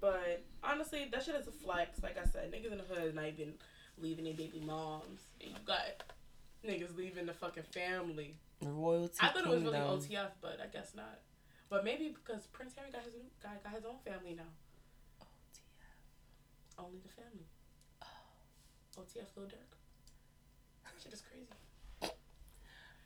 But 0.00 0.44
honestly, 0.62 1.08
that 1.10 1.22
shit 1.22 1.34
is 1.34 1.46
a 1.46 1.52
flex. 1.52 2.02
Like 2.02 2.18
I 2.18 2.24
said, 2.24 2.52
niggas 2.52 2.72
in 2.72 2.78
the 2.78 2.84
hood 2.84 3.14
not 3.14 3.26
even 3.26 3.54
leaving 3.98 4.24
their 4.24 4.34
baby 4.34 4.62
moms, 4.64 5.22
and 5.40 5.50
you 5.50 5.56
got 5.64 6.02
niggas 6.66 6.96
leaving 6.96 7.26
the 7.26 7.34
fucking 7.34 7.64
family. 7.64 8.36
The 8.60 8.68
royalty 8.68 9.18
I 9.20 9.28
thought 9.28 9.44
it 9.44 9.48
was 9.48 9.62
really 9.62 9.78
kingdom. 9.78 10.00
OTF, 10.00 10.30
but 10.40 10.60
I 10.62 10.66
guess 10.66 10.92
not. 10.94 11.20
But 11.68 11.84
maybe 11.84 12.14
because 12.14 12.46
Prince 12.48 12.74
Harry 12.76 12.90
got 12.90 13.02
his 13.02 13.14
new, 13.14 13.22
got, 13.42 13.62
got 13.64 13.72
his 13.74 13.84
own 13.84 13.98
family 14.04 14.34
now. 14.36 14.50
OTF. 15.20 16.84
Only 16.84 16.98
the 17.02 17.08
family. 17.08 17.46
Oh. 18.02 19.02
OTF 19.02 19.36
Lil 19.36 19.46
Durk. 19.46 19.74
Shit 21.02 21.12
is 21.12 21.22
crazy. 21.22 21.46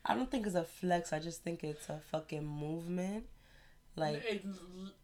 I 0.09 0.15
don't 0.15 0.29
think 0.29 0.47
it's 0.47 0.55
a 0.55 0.63
flex. 0.63 1.13
I 1.13 1.19
just 1.19 1.43
think 1.43 1.63
it's 1.63 1.87
a 1.87 1.99
fucking 2.11 2.45
movement. 2.45 3.25
Like 3.95 4.23
It 4.27 4.43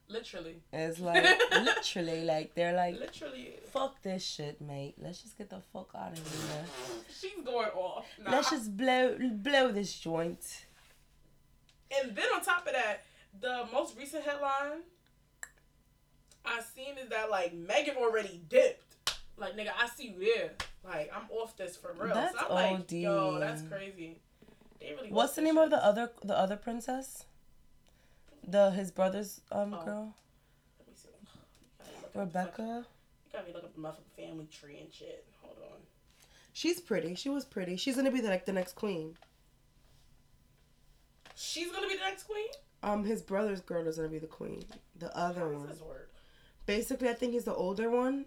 literally, 0.07 0.55
it's 0.73 0.99
like 1.09 1.23
literally 1.51 2.23
like 2.23 2.55
they're 2.55 2.75
like 2.75 2.99
literally, 2.99 3.53
fuck 3.71 4.01
this 4.01 4.25
shit, 4.25 4.59
mate. 4.61 4.95
Let's 4.97 5.21
just 5.21 5.37
get 5.37 5.49
the 5.51 5.61
fuck 5.71 5.89
out 5.95 6.13
of 6.13 6.17
here. 6.17 6.65
she's 7.19 7.45
going 7.45 7.69
off. 7.69 8.07
Nah, 8.23 8.31
Let's 8.31 8.49
just 8.49 8.75
blow 8.75 9.15
blow 9.19 9.71
this 9.71 9.93
joint. 9.93 10.65
And 12.01 12.15
then 12.15 12.25
on 12.33 12.41
top 12.41 12.65
of 12.65 12.73
that, 12.73 13.03
the 13.39 13.65
most 13.71 13.95
recent 13.97 14.23
headline 14.23 14.81
I 16.43 16.61
seen 16.75 16.97
is 16.97 17.09
that 17.09 17.29
like 17.29 17.53
Meghan 17.55 17.97
already 17.97 18.41
dipped. 18.49 19.13
Like 19.37 19.55
nigga, 19.55 19.69
I 19.79 19.87
see 19.87 20.15
you 20.17 20.25
there. 20.33 20.51
Like 20.83 21.11
I'm 21.15 21.29
off 21.31 21.55
this 21.57 21.75
for 21.75 21.93
real. 21.99 22.13
That's 22.13 22.39
so 22.39 22.45
I'm 22.49 22.73
like, 22.79 22.91
yo, 22.91 23.39
that's 23.39 23.61
crazy. 23.63 24.19
They 24.79 24.93
really 24.93 25.11
What's 25.11 25.33
the 25.35 25.41
name 25.41 25.55
shit. 25.55 25.63
of 25.65 25.69
the 25.71 25.83
other 25.83 26.11
the 26.23 26.37
other 26.37 26.55
princess? 26.57 27.25
The 28.47 28.71
his 28.71 28.91
brother's 28.91 29.41
um 29.51 29.73
Oh. 29.73 29.85
girl 29.85 30.15
Let 30.79 30.87
me 30.87 30.93
see. 30.95 31.09
You 31.09 31.27
gotta 31.79 31.91
look 31.91 32.03
up 32.05 32.13
the 32.13 32.17
fucking- 32.17 32.21
Rebecca. 32.21 32.85
You 33.25 33.31
gotta 33.31 33.45
be 33.45 33.53
looking 33.53 33.69
up 33.69 33.75
the 33.75 33.81
motherfucking 33.81 34.15
family 34.27 34.45
tree 34.47 34.79
and 34.79 34.93
shit. 34.93 35.25
Hold 35.41 35.57
on. 35.71 35.79
She's 36.53 36.79
pretty. 36.79 37.15
She 37.15 37.29
was 37.29 37.43
pretty. 37.45 37.75
She's 37.77 37.95
gonna 37.95 38.11
be 38.11 38.21
the, 38.21 38.29
like 38.29 38.45
the 38.45 38.53
next 38.53 38.73
queen. 38.75 39.17
She's 41.35 41.71
gonna 41.71 41.87
be 41.87 41.95
the 41.95 42.01
next 42.01 42.23
queen. 42.23 42.47
Um, 42.83 43.03
his 43.03 43.21
brother's 43.21 43.61
girl 43.61 43.87
is 43.87 43.97
gonna 43.97 44.09
be 44.09 44.19
the 44.19 44.27
queen. 44.27 44.63
The 44.97 45.15
other 45.17 45.41
How 45.41 45.47
does 45.49 45.57
one. 45.59 45.67
this 45.67 45.81
work? 45.81 46.11
Basically, 46.65 47.09
I 47.09 47.13
think 47.13 47.33
he's 47.33 47.43
the 47.45 47.53
older 47.53 47.89
one. 47.89 48.25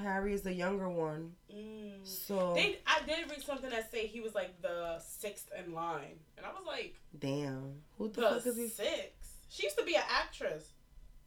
Harry 0.00 0.34
is 0.34 0.42
the 0.42 0.52
younger 0.52 0.88
one. 0.88 1.32
Mm. 1.54 2.06
So 2.06 2.52
They, 2.54 2.78
I 2.86 3.00
did 3.06 3.30
read 3.30 3.42
something 3.42 3.70
that 3.70 3.90
say 3.90 4.06
he 4.06 4.20
was 4.20 4.34
like 4.34 4.60
the 4.62 4.98
sixth 5.00 5.48
in 5.58 5.72
line, 5.72 6.18
and 6.36 6.44
I 6.46 6.50
was 6.50 6.64
like, 6.66 6.94
damn, 7.18 7.76
who 7.98 8.08
the, 8.08 8.20
the 8.20 8.28
fuck 8.28 8.46
is 8.46 8.56
he? 8.56 8.68
sixth. 8.68 9.34
She 9.48 9.64
used 9.64 9.78
to 9.78 9.84
be 9.84 9.94
an 9.96 10.02
actress. 10.10 10.70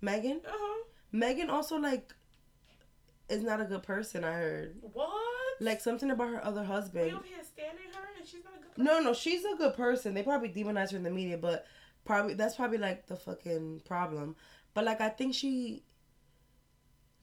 Meghan. 0.03 0.37
Uh 0.45 0.49
huh. 0.51 0.83
Meghan 1.13 1.49
also 1.49 1.77
like 1.77 2.13
is 3.29 3.43
not 3.43 3.61
a 3.61 3.65
good 3.65 3.83
person. 3.83 4.23
I 4.23 4.33
heard 4.33 4.75
What? 4.93 5.11
like 5.61 5.81
something 5.81 6.09
about 6.11 6.29
her 6.29 6.43
other 6.45 6.61
we 6.61 6.67
husband. 6.67 7.13
over 7.13 7.23
here 7.25 7.37
standing 7.43 7.85
her, 7.93 8.07
and 8.17 8.27
she's 8.27 8.43
not 8.43 8.53
a 8.53 8.57
good. 8.61 8.69
Person. 8.75 8.83
No, 8.85 8.99
no, 9.01 9.13
she's 9.13 9.43
a 9.45 9.55
good 9.57 9.75
person. 9.75 10.13
They 10.13 10.23
probably 10.23 10.49
demonize 10.49 10.91
her 10.91 10.97
in 10.97 11.03
the 11.03 11.11
media, 11.11 11.37
but 11.37 11.65
probably 12.05 12.33
that's 12.35 12.55
probably 12.55 12.77
like 12.77 13.07
the 13.07 13.15
fucking 13.15 13.81
problem. 13.85 14.35
But 14.73 14.85
like 14.85 15.01
I 15.01 15.09
think 15.09 15.33
she 15.33 15.83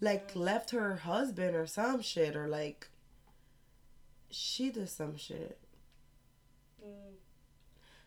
like 0.01 0.35
left 0.37 0.71
her 0.71 0.97
husband 0.97 1.57
or 1.57 1.67
some 1.67 2.03
shit 2.03 2.37
or 2.37 2.49
like 2.49 2.89
She 4.31 4.71
did 4.71 4.89
some 4.91 5.17
shit. 5.17 5.59
Mm. 6.85 7.15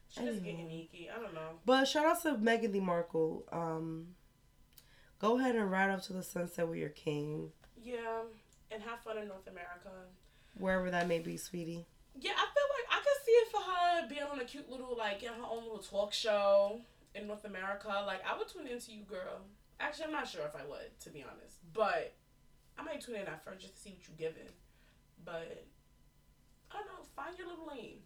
She 0.09 0.19
just 0.21 0.39
Anyway. 0.41 0.51
getting 0.51 0.71
icky. 0.71 1.09
I 1.15 1.19
don't 1.19 1.33
know. 1.33 1.59
But 1.65 1.87
shout 1.87 2.05
out 2.05 2.21
to 2.23 2.35
Meghan 2.35 2.73
Lee 2.73 2.79
Markle. 2.79 3.45
Um, 3.51 4.15
go 5.19 5.37
ahead 5.39 5.55
and 5.55 5.69
ride 5.71 5.89
off 5.91 6.03
to 6.07 6.13
the 6.13 6.23
sunset 6.23 6.67
with 6.67 6.77
your 6.79 6.89
king, 6.89 7.51
Yeah, 7.81 8.21
and 8.71 8.81
have 8.83 8.99
fun 9.01 9.17
in 9.17 9.27
North 9.27 9.47
America. 9.47 9.91
wherever 10.57 10.89
that 10.91 11.07
may 11.07 11.19
be, 11.19 11.37
sweetie. 11.37 11.85
Yeah, 12.19 12.31
I 12.35 12.45
feel 12.53 12.67
like 12.75 12.87
I 12.91 12.97
could 12.97 13.25
see 13.25 13.31
it 13.31 13.51
for 13.51 13.61
her 13.61 14.07
being 14.09 14.23
on 14.23 14.39
a 14.39 14.45
cute 14.45 14.69
little 14.69 14.95
like 14.97 15.21
in 15.23 15.29
her 15.33 15.43
own 15.49 15.63
little 15.63 15.77
talk 15.79 16.11
show 16.11 16.81
in 17.15 17.27
North 17.27 17.45
America. 17.45 17.87
Like 18.05 18.21
I 18.27 18.37
would 18.37 18.47
tune 18.47 18.67
into 18.67 18.91
you, 18.91 19.03
girl. 19.03 19.41
Actually, 19.79 20.05
I'm 20.05 20.11
not 20.11 20.27
sure 20.27 20.41
if 20.45 20.55
I 20.55 20.65
would, 20.67 20.99
to 21.01 21.09
be 21.09 21.23
honest. 21.23 21.57
But 21.73 22.13
I 22.77 22.83
might 22.83 23.01
tune 23.01 23.15
in 23.15 23.27
at 23.27 23.43
first 23.43 23.61
just 23.61 23.75
to 23.75 23.81
see 23.81 23.91
what 23.91 23.99
you're 24.07 24.29
giving. 24.31 24.49
But 25.23 25.65
I 26.71 26.75
don't 26.77 26.85
know. 26.87 27.05
Find 27.15 27.37
your 27.37 27.47
little 27.47 27.67
lane. 27.67 27.99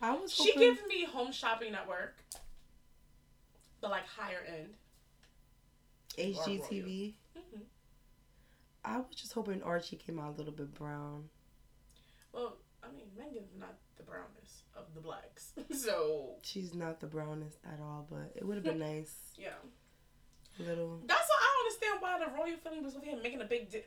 I 0.00 0.14
was 0.14 0.32
She 0.32 0.52
hoping. 0.52 0.60
gives 0.74 0.80
me 0.88 1.04
home 1.04 1.30
shopping 1.32 1.72
network, 1.72 2.16
but 3.80 3.90
like 3.90 4.06
higher 4.06 4.38
end. 4.48 4.74
HGTV. 6.18 7.14
hmm 7.36 7.60
I 8.82 8.96
was 8.96 9.14
just 9.14 9.34
hoping 9.34 9.62
Archie 9.62 9.96
came 9.96 10.18
out 10.18 10.34
a 10.34 10.36
little 10.38 10.54
bit 10.54 10.72
brown. 10.74 11.24
Well, 12.32 12.56
I 12.82 12.86
mean, 12.90 13.04
Meghan's 13.18 13.54
not 13.58 13.74
the 13.98 14.02
brownest 14.04 14.64
of 14.74 14.84
the 14.94 15.00
blacks, 15.00 15.52
so 15.78 16.36
She's 16.42 16.72
not 16.74 16.98
the 17.00 17.06
brownest 17.06 17.58
at 17.66 17.78
all, 17.80 18.06
but 18.10 18.32
it 18.34 18.46
would 18.46 18.54
have 18.56 18.64
been 18.64 18.78
nice. 18.94 19.14
yeah. 19.36 19.50
Little. 20.66 21.00
That's 21.06 21.28
why 21.28 21.36
I 21.40 21.46
don't 21.46 21.66
understand 21.66 21.94
why 22.00 22.18
the 22.18 22.30
royal 22.38 22.58
family 22.58 22.80
was 22.80 22.94
over 22.96 23.04
here 23.04 23.16
making 23.22 23.40
a 23.40 23.44
big 23.44 23.70
deal. 23.70 23.82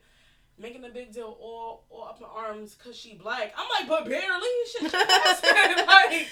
Making 0.60 0.86
a 0.86 0.90
big 0.90 1.12
deal 1.12 1.36
all, 1.42 1.84
all 1.90 2.04
up 2.04 2.20
in 2.20 2.26
arms 2.26 2.76
because 2.76 2.96
she 2.96 3.16
black. 3.16 3.54
I'm 3.58 3.68
like, 3.80 3.90
but 3.90 4.08
barely. 4.08 4.48
Shit, 4.72 4.84
like 4.94 6.28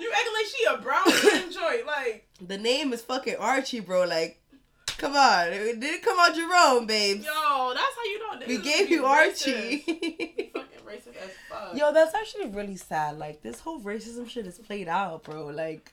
you 0.00 0.12
acting 0.12 0.34
like 0.34 0.46
she 0.46 0.64
a 0.70 0.78
brown 0.78 1.04
joint. 1.50 1.84
Like, 1.86 2.28
The 2.40 2.56
name 2.58 2.92
is 2.92 3.02
fucking 3.02 3.36
Archie, 3.40 3.80
bro. 3.80 4.04
Like, 4.04 4.40
come 4.86 5.16
on. 5.16 5.48
It 5.48 5.80
didn't 5.80 6.02
come 6.02 6.18
out 6.20 6.36
Jerome, 6.36 6.86
babes. 6.86 7.24
yo, 7.26 7.72
that's 7.74 7.96
how 7.96 8.04
you 8.04 8.18
know. 8.20 8.46
we 8.46 8.58
gave 8.58 8.88
you. 8.90 9.04
Archie. 9.06 9.78
Fucking 9.78 10.86
racist 10.86 11.16
as 11.20 11.30
fuck. 11.50 11.76
Yo, 11.76 11.92
that's 11.92 12.14
actually 12.14 12.46
really 12.46 12.76
sad. 12.76 13.18
Like, 13.18 13.42
this 13.42 13.58
whole 13.58 13.80
racism 13.80 14.28
shit 14.28 14.46
is 14.46 14.58
played 14.60 14.86
out, 14.86 15.24
bro. 15.24 15.46
Like, 15.46 15.92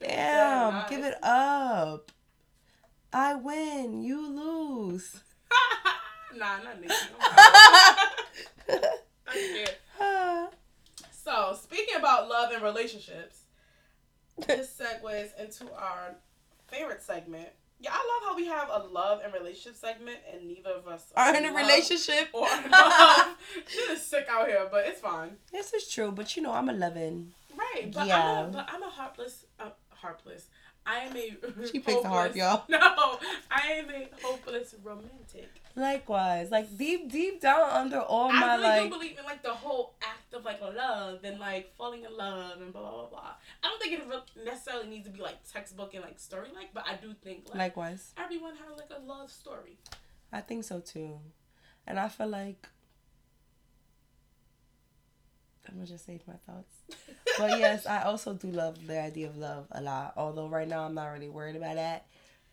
damn, 0.00 0.72
nice. 0.72 0.88
give 0.90 1.04
it 1.04 1.22
up. 1.22 2.10
I 3.12 3.34
win, 3.34 4.02
you 4.02 4.26
lose. 4.28 5.20
nah, 6.36 6.58
not 6.62 6.80
Nikki. 6.80 6.94
So, 11.12 11.56
speaking 11.60 11.96
about 11.96 12.28
love 12.28 12.50
and 12.52 12.62
relationships, 12.62 13.42
this 14.46 14.72
segues 14.80 15.38
into 15.38 15.72
our 15.74 16.16
favorite 16.68 17.02
segment. 17.02 17.48
Yeah, 17.78 17.90
I 17.92 17.96
love 17.96 18.28
how 18.30 18.36
we 18.36 18.46
have 18.46 18.68
a 18.70 18.86
love 18.88 19.20
and 19.24 19.32
relationship 19.32 19.76
segment, 19.76 20.18
and 20.32 20.46
neither 20.48 20.70
of 20.70 20.86
us 20.88 21.04
Are 21.16 21.34
in 21.34 21.44
a 21.46 21.52
relationship? 21.52 22.28
Or 22.32 22.42
love. 22.70 23.36
Shit 23.66 23.90
is 23.90 24.02
sick 24.04 24.26
out 24.30 24.48
here, 24.48 24.68
but 24.70 24.86
it's 24.86 25.00
fine. 25.00 25.36
This 25.52 25.72
is 25.72 25.88
true, 25.88 26.10
but 26.12 26.36
you 26.36 26.42
know, 26.42 26.52
I'm 26.52 26.68
a 26.68 26.72
loving. 26.72 27.32
Right, 27.56 27.90
but 27.92 28.02
I'm 28.02 28.06
Yeah. 28.08 28.40
a, 28.46 28.48
but 28.48 28.68
I'm 28.70 28.82
a 28.82 28.90
heartless, 28.90 29.44
uh, 29.58 29.70
heartless. 29.90 30.46
I 30.86 31.00
am 31.00 31.16
a. 31.16 31.66
She 31.66 31.78
picked 31.78 32.04
hopeless- 32.04 32.36
y'all. 32.36 32.64
No, 32.68 33.18
I 33.50 33.72
am 33.74 33.90
a 33.90 34.08
hopeless 34.22 34.74
romantic. 34.82 35.48
Likewise, 35.76 36.50
like 36.50 36.76
deep, 36.76 37.10
deep 37.12 37.40
down 37.40 37.62
under 37.70 38.00
all 38.00 38.30
I 38.30 38.40
my 38.40 38.54
really 38.56 38.62
like. 38.68 38.82
do 38.84 38.88
believe 38.90 39.18
in 39.18 39.24
like 39.24 39.42
the 39.42 39.54
whole 39.54 39.94
act 40.02 40.34
of 40.34 40.44
like 40.44 40.60
love 40.60 41.20
and 41.22 41.38
like 41.38 41.72
falling 41.76 42.04
in 42.04 42.16
love 42.16 42.60
and 42.60 42.72
blah 42.72 42.82
blah 42.82 42.90
blah. 43.02 43.08
blah. 43.08 43.30
I 43.62 43.68
don't 43.68 43.80
think 43.80 44.00
it 44.00 44.44
necessarily 44.44 44.88
needs 44.88 45.06
to 45.06 45.12
be 45.12 45.20
like 45.22 45.36
textbook 45.50 45.94
and 45.94 46.02
like 46.04 46.18
story 46.18 46.48
like, 46.54 46.74
but 46.74 46.84
I 46.88 46.96
do 46.96 47.14
think 47.22 47.48
like 47.50 47.58
Likewise, 47.58 48.12
everyone 48.16 48.54
has 48.56 48.76
like 48.76 48.90
a 48.96 49.00
love 49.00 49.30
story. 49.30 49.78
I 50.32 50.40
think 50.40 50.64
so 50.64 50.80
too, 50.80 51.18
and 51.86 52.00
I 52.00 52.08
feel 52.08 52.28
like 52.28 52.68
I'm 55.68 55.74
gonna 55.76 55.86
just 55.86 56.04
save 56.06 56.22
my 56.26 56.34
thoughts. 56.46 56.74
But 57.38 57.58
yes, 57.58 57.86
I 57.86 58.02
also 58.02 58.34
do 58.34 58.48
love 58.48 58.86
the 58.86 59.00
idea 59.00 59.28
of 59.28 59.36
love 59.36 59.66
a 59.72 59.80
lot. 59.80 60.14
Although 60.16 60.48
right 60.48 60.68
now 60.68 60.84
I'm 60.84 60.94
not 60.94 61.06
really 61.06 61.28
worried 61.28 61.56
about 61.56 61.76
that. 61.76 62.06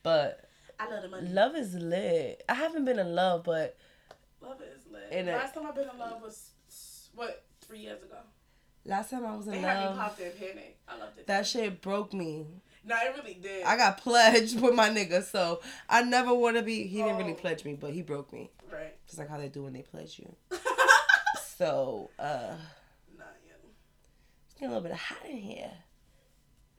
But 0.03 0.49
I 0.79 0.89
love 0.89 1.01
the 1.03 1.09
money. 1.09 1.29
love 1.29 1.55
is 1.55 1.73
lit. 1.73 2.43
I 2.47 2.53
haven't 2.53 2.85
been 2.85 2.99
in 2.99 3.13
love, 3.15 3.43
but 3.43 3.77
Love 4.41 4.61
is 4.61 4.85
lit. 4.91 5.25
Last 5.25 5.55
time 5.55 5.65
I've 5.65 5.75
been 5.75 5.89
in 5.91 5.97
love 5.97 6.21
was 6.21 6.51
what 7.15 7.43
three 7.61 7.79
years 7.79 8.01
ago. 8.03 8.17
last 8.85 9.09
time 9.09 9.25
I 9.25 9.35
was 9.35 9.47
in 9.47 9.53
love. 9.53 9.61
They 9.61 9.67
in 9.67 9.75
had 9.75 9.79
me 9.79 9.85
love, 9.87 9.97
popped 9.97 10.19
in 10.21 10.31
panic. 10.33 10.77
I 10.87 10.97
loved 10.97 11.17
it. 11.19 11.27
that 11.27 11.47
shit 11.47 11.81
broke 11.81 12.13
me. 12.13 12.45
no, 12.85 12.95
it 12.95 13.15
really 13.17 13.33
did. 13.33 13.65
I 13.65 13.75
got 13.75 13.97
pledged 13.97 14.61
with 14.61 14.75
my 14.75 14.89
nigga, 14.89 15.23
so 15.23 15.59
I 15.89 16.03
never 16.03 16.33
want 16.33 16.55
to 16.57 16.61
be. 16.61 16.83
He 16.87 16.97
didn't 17.01 17.17
really 17.17 17.31
Oh. 17.31 17.35
pledge 17.35 17.65
me, 17.65 17.73
but 17.73 17.91
he 17.93 18.03
broke 18.03 18.31
me. 18.31 18.51
right. 18.71 18.93
Just 19.07 19.17
like 19.17 19.27
how 19.29 19.37
they 19.37 19.49
do 19.49 19.63
when 19.63 19.73
they 19.73 19.81
pledge 19.81 20.19
you. 20.19 20.35
So, 21.57 22.11
uh, 22.19 22.23
Nah, 22.23 22.27
yeah. 22.27 22.55
it's 22.55 22.76
getting 24.57 24.73
a 24.73 24.77
little 24.77 24.83
bit 24.83 24.91
of 24.93 24.99
hot 24.99 25.29
in 25.29 25.37
here. 25.37 25.71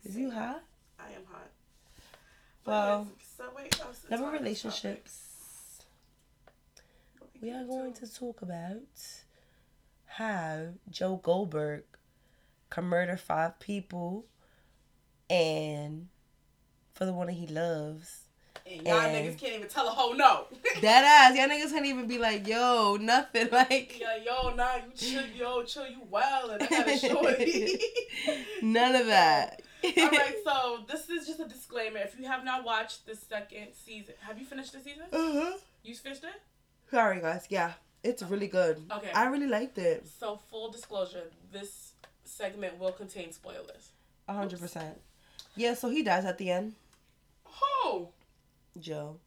Is 0.04 0.16
you 0.16 0.30
hot? 0.30 0.62
I 0.98 1.12
am 1.12 1.22
hot. 1.30 1.50
Well, 2.64 3.06
yes, 3.16 3.26
so 3.36 3.44
wait, 3.56 3.80
I 3.82 3.88
was 3.88 4.00
Never 4.10 4.24
talking 4.24 4.40
relationships. 4.40 5.24
We 7.40 7.50
are 7.52 7.64
going 7.64 7.94
to 7.94 8.12
talk 8.12 8.42
about 8.42 8.82
how 10.06 10.68
Joe 10.90 11.20
Goldberg 11.22 11.84
can 12.68 12.84
murder 12.84 13.16
five 13.16 13.60
people 13.60 14.26
and 15.30 16.08
for 16.92 17.04
the 17.04 17.12
one 17.12 17.28
that 17.28 17.34
he 17.34 17.46
loves. 17.46 18.27
And 18.70 18.86
y'all 18.86 18.98
and- 19.00 19.14
niggas 19.26 19.38
can't 19.38 19.54
even 19.54 19.68
tell 19.68 19.86
a 19.88 19.90
whole 19.90 20.14
no. 20.14 20.46
That 20.82 21.04
ass, 21.04 21.36
y'all 21.36 21.48
niggas 21.48 21.70
can't 21.72 21.86
even 21.86 22.06
be 22.06 22.18
like, 22.18 22.46
yo, 22.46 22.96
nothing. 23.00 23.48
Like, 23.50 23.98
Yeah, 23.98 24.16
yo, 24.24 24.54
nah, 24.54 24.76
you 24.76 24.92
chill, 24.94 25.24
yo, 25.34 25.62
chill, 25.64 25.86
you 25.88 26.02
well, 26.10 26.50
and 26.50 26.62
I 26.62 26.66
got 26.66 26.88
a 26.88 26.98
shorty. 26.98 27.78
none 28.62 28.94
of 28.94 29.06
that. 29.06 29.62
All 29.84 30.08
right, 30.10 30.34
so 30.44 30.80
this 30.88 31.08
is 31.08 31.26
just 31.26 31.40
a 31.40 31.46
disclaimer. 31.46 31.98
If 31.98 32.18
you 32.18 32.26
have 32.26 32.44
not 32.44 32.64
watched 32.64 33.06
the 33.06 33.14
second 33.16 33.68
season, 33.74 34.14
have 34.20 34.38
you 34.38 34.44
finished 34.44 34.72
the 34.72 34.80
season? 34.80 35.04
uh-huh. 35.12 35.56
You 35.84 35.94
finished 35.94 36.24
it? 36.24 36.42
Sorry, 36.90 37.20
guys. 37.20 37.46
Yeah, 37.48 37.72
it's 38.02 38.22
really 38.22 38.48
good. 38.48 38.82
Okay. 38.92 39.10
I 39.14 39.26
really 39.26 39.46
liked 39.46 39.78
it. 39.78 40.06
So 40.18 40.40
full 40.50 40.70
disclosure, 40.70 41.24
this 41.52 41.92
segment 42.24 42.78
will 42.78 42.92
contain 42.92 43.32
spoilers. 43.32 43.90
A 44.26 44.34
hundred 44.34 44.60
percent. 44.60 45.00
Yeah, 45.56 45.74
so 45.74 45.88
he 45.88 46.02
dies 46.02 46.24
at 46.24 46.38
the 46.38 46.50
end. 46.50 46.74
Oh, 47.62 48.10
Joe. 48.78 49.18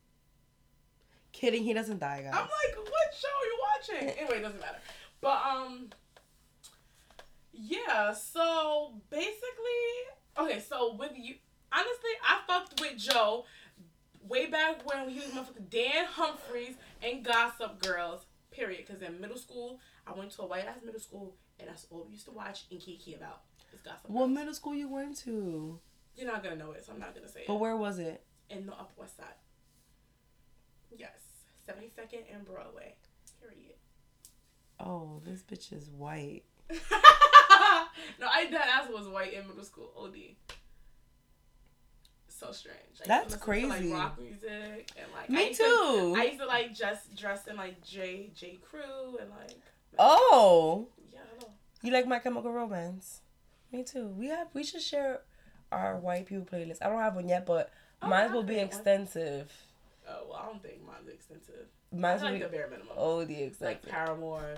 Kidding, 1.32 1.64
he 1.64 1.74
doesn't 1.74 2.00
die, 2.00 2.22
guys. 2.24 2.34
I'm 2.34 2.42
like, 2.42 2.78
what 2.78 3.14
show 3.18 3.28
are 3.28 3.46
you 3.46 3.60
watching? 4.04 4.10
Anyway, 4.20 4.38
it 4.40 4.42
doesn't 4.42 4.60
matter. 4.60 4.78
But 5.22 5.42
um, 5.50 5.90
yeah. 7.54 8.14
So 8.14 8.94
basically, 9.10 9.38
okay. 10.40 10.60
So 10.60 10.96
with 10.96 11.12
you, 11.16 11.36
honestly, 11.72 12.12
I 12.24 12.40
fucked 12.48 12.80
with 12.82 12.98
Joe 12.98 13.46
way 14.28 14.48
back 14.48 14.82
when 14.86 15.10
he 15.10 15.20
was 15.20 15.30
motherfucking 15.30 15.70
Dan 15.70 16.06
Humphreys 16.10 16.76
and 17.02 17.24
Gossip 17.24 17.82
Girls. 17.82 18.26
Period. 18.52 18.86
Because 18.86 19.02
in 19.02 19.20
middle 19.22 19.38
school, 19.38 19.80
I 20.06 20.14
went 20.14 20.32
to 20.32 20.42
a 20.42 20.46
white 20.48 20.66
ass 20.66 20.78
middle 20.84 21.00
school, 21.00 21.36
and 21.60 21.70
that's 21.70 21.88
all 21.90 22.06
we 22.08 22.14
used 22.14 22.26
to 22.26 22.32
watch 22.32 22.66
and 22.72 22.80
kiki 22.80 23.16
about. 23.16 23.42
Is 23.74 23.80
Gossip 23.82 24.00
what 24.10 24.26
Girls. 24.28 24.32
middle 24.38 24.54
school 24.54 24.76
you 24.76 24.90
went 24.90 25.18
to? 25.20 25.80
You're 26.18 26.28
not 26.28 26.44
gonna 26.44 26.58
know 26.58 26.72
it, 26.72 26.86
so 26.86 26.92
I'm 26.92 27.00
not 27.00 27.16
gonna 27.16 27.30
say 27.30 27.44
But 27.48 27.54
it. 27.54 27.60
where 27.60 27.78
was 27.78 28.00
it? 28.00 28.22
In 28.52 28.66
the 28.66 28.74
Upper 28.74 28.94
West 29.00 29.18
Side. 29.18 29.26
Yes, 30.96 31.12
72nd 31.68 32.24
and 32.36 32.46
Broadway. 32.46 32.96
Period. 33.40 33.76
Oh, 34.80 35.22
this 35.26 35.42
bitch 35.44 35.72
is 35.72 35.90
white. 35.90 36.44
no, 36.70 36.78
I 38.28 38.48
that 38.52 38.68
ass 38.84 38.90
was 38.92 39.08
white 39.08 39.34
in 39.34 39.48
middle 39.48 39.64
school. 39.64 39.92
OD. 39.98 40.16
So 42.28 42.52
strange. 42.52 42.78
I 43.04 43.08
That's 43.08 43.26
listen 43.26 43.40
to, 43.40 43.46
crazy. 43.46 43.68
like 43.68 43.94
rock 43.94 44.20
music 44.20 44.92
and 44.98 45.06
like 45.14 45.30
I 45.30 45.34
Me 45.34 45.50
to- 45.50 45.56
too. 45.58 46.16
I 46.18 46.24
used 46.26 46.40
to 46.40 46.46
like 46.48 46.74
just 46.74 47.16
dress 47.16 47.46
in 47.48 47.56
like 47.56 47.82
J 47.86 48.32
J 48.36 48.58
Crew 48.62 49.18
and 49.22 49.30
like 49.30 49.58
Oh, 50.00 50.88
yeah, 51.14 51.20
hello. 51.38 51.52
you 51.84 51.92
like 51.92 52.08
My 52.08 52.20
Chemical 52.20 52.52
Romance? 52.52 53.22
Me 53.72 53.84
too. 53.84 54.08
We 54.08 54.28
have. 54.28 54.48
We 54.54 54.64
should 54.64 54.82
share 54.82 55.22
our 55.72 55.98
white 56.00 56.26
people 56.26 56.46
playlist. 56.46 56.78
I 56.82 56.90
don't 56.90 57.00
have 57.00 57.16
one 57.16 57.30
yet, 57.30 57.46
but 57.46 57.72
Oh, 58.02 58.08
mine 58.08 58.30
I 58.30 58.34
will 58.34 58.44
be 58.44 58.58
extensive. 58.58 59.52
Oh 60.08 60.24
well, 60.30 60.40
I 60.42 60.46
don't 60.48 60.62
think 60.62 60.86
mine's 60.86 61.08
extensive. 61.08 61.68
Mine 61.92 62.04
I 62.04 62.16
will 62.16 62.24
like 62.24 62.34
be 62.34 62.40
the 62.40 62.50
bare 62.50 62.68
minimum. 62.70 62.94
oh 62.98 63.24
the 63.26 63.44
exact. 63.44 63.86
like. 63.86 63.94
Paramore, 63.94 64.56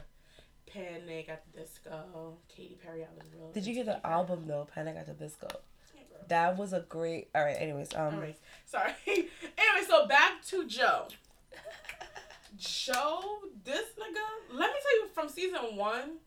Panic 0.65 1.29
at 1.29 1.43
the 1.51 1.61
Disco, 1.61 2.37
Katy 2.47 2.77
Perry. 2.83 3.03
I 3.03 3.07
was 3.15 3.27
real. 3.35 3.51
Did 3.51 3.65
you 3.65 3.73
hear 3.73 3.83
the 3.83 4.05
album 4.05 4.45
though? 4.47 4.67
Panic 4.73 4.95
at 4.97 5.07
the 5.07 5.13
Disco. 5.13 5.47
Yeah. 5.95 6.01
That 6.29 6.57
was 6.57 6.73
a 6.73 6.81
great. 6.81 7.29
All 7.35 7.43
right. 7.43 7.57
Anyways, 7.59 7.93
um, 7.95 8.13
Anyways, 8.13 8.35
sorry. 8.65 8.93
anyway, 9.07 9.85
so 9.87 10.07
back 10.07 10.43
to 10.47 10.65
Joe. 10.67 11.07
Joe, 12.57 13.21
this 13.63 13.85
nigga, 13.99 14.53
let 14.57 14.71
me 14.71 14.77
tell 14.81 15.01
you 15.01 15.07
from 15.13 15.27
season 15.27 15.75
one, 15.75 16.17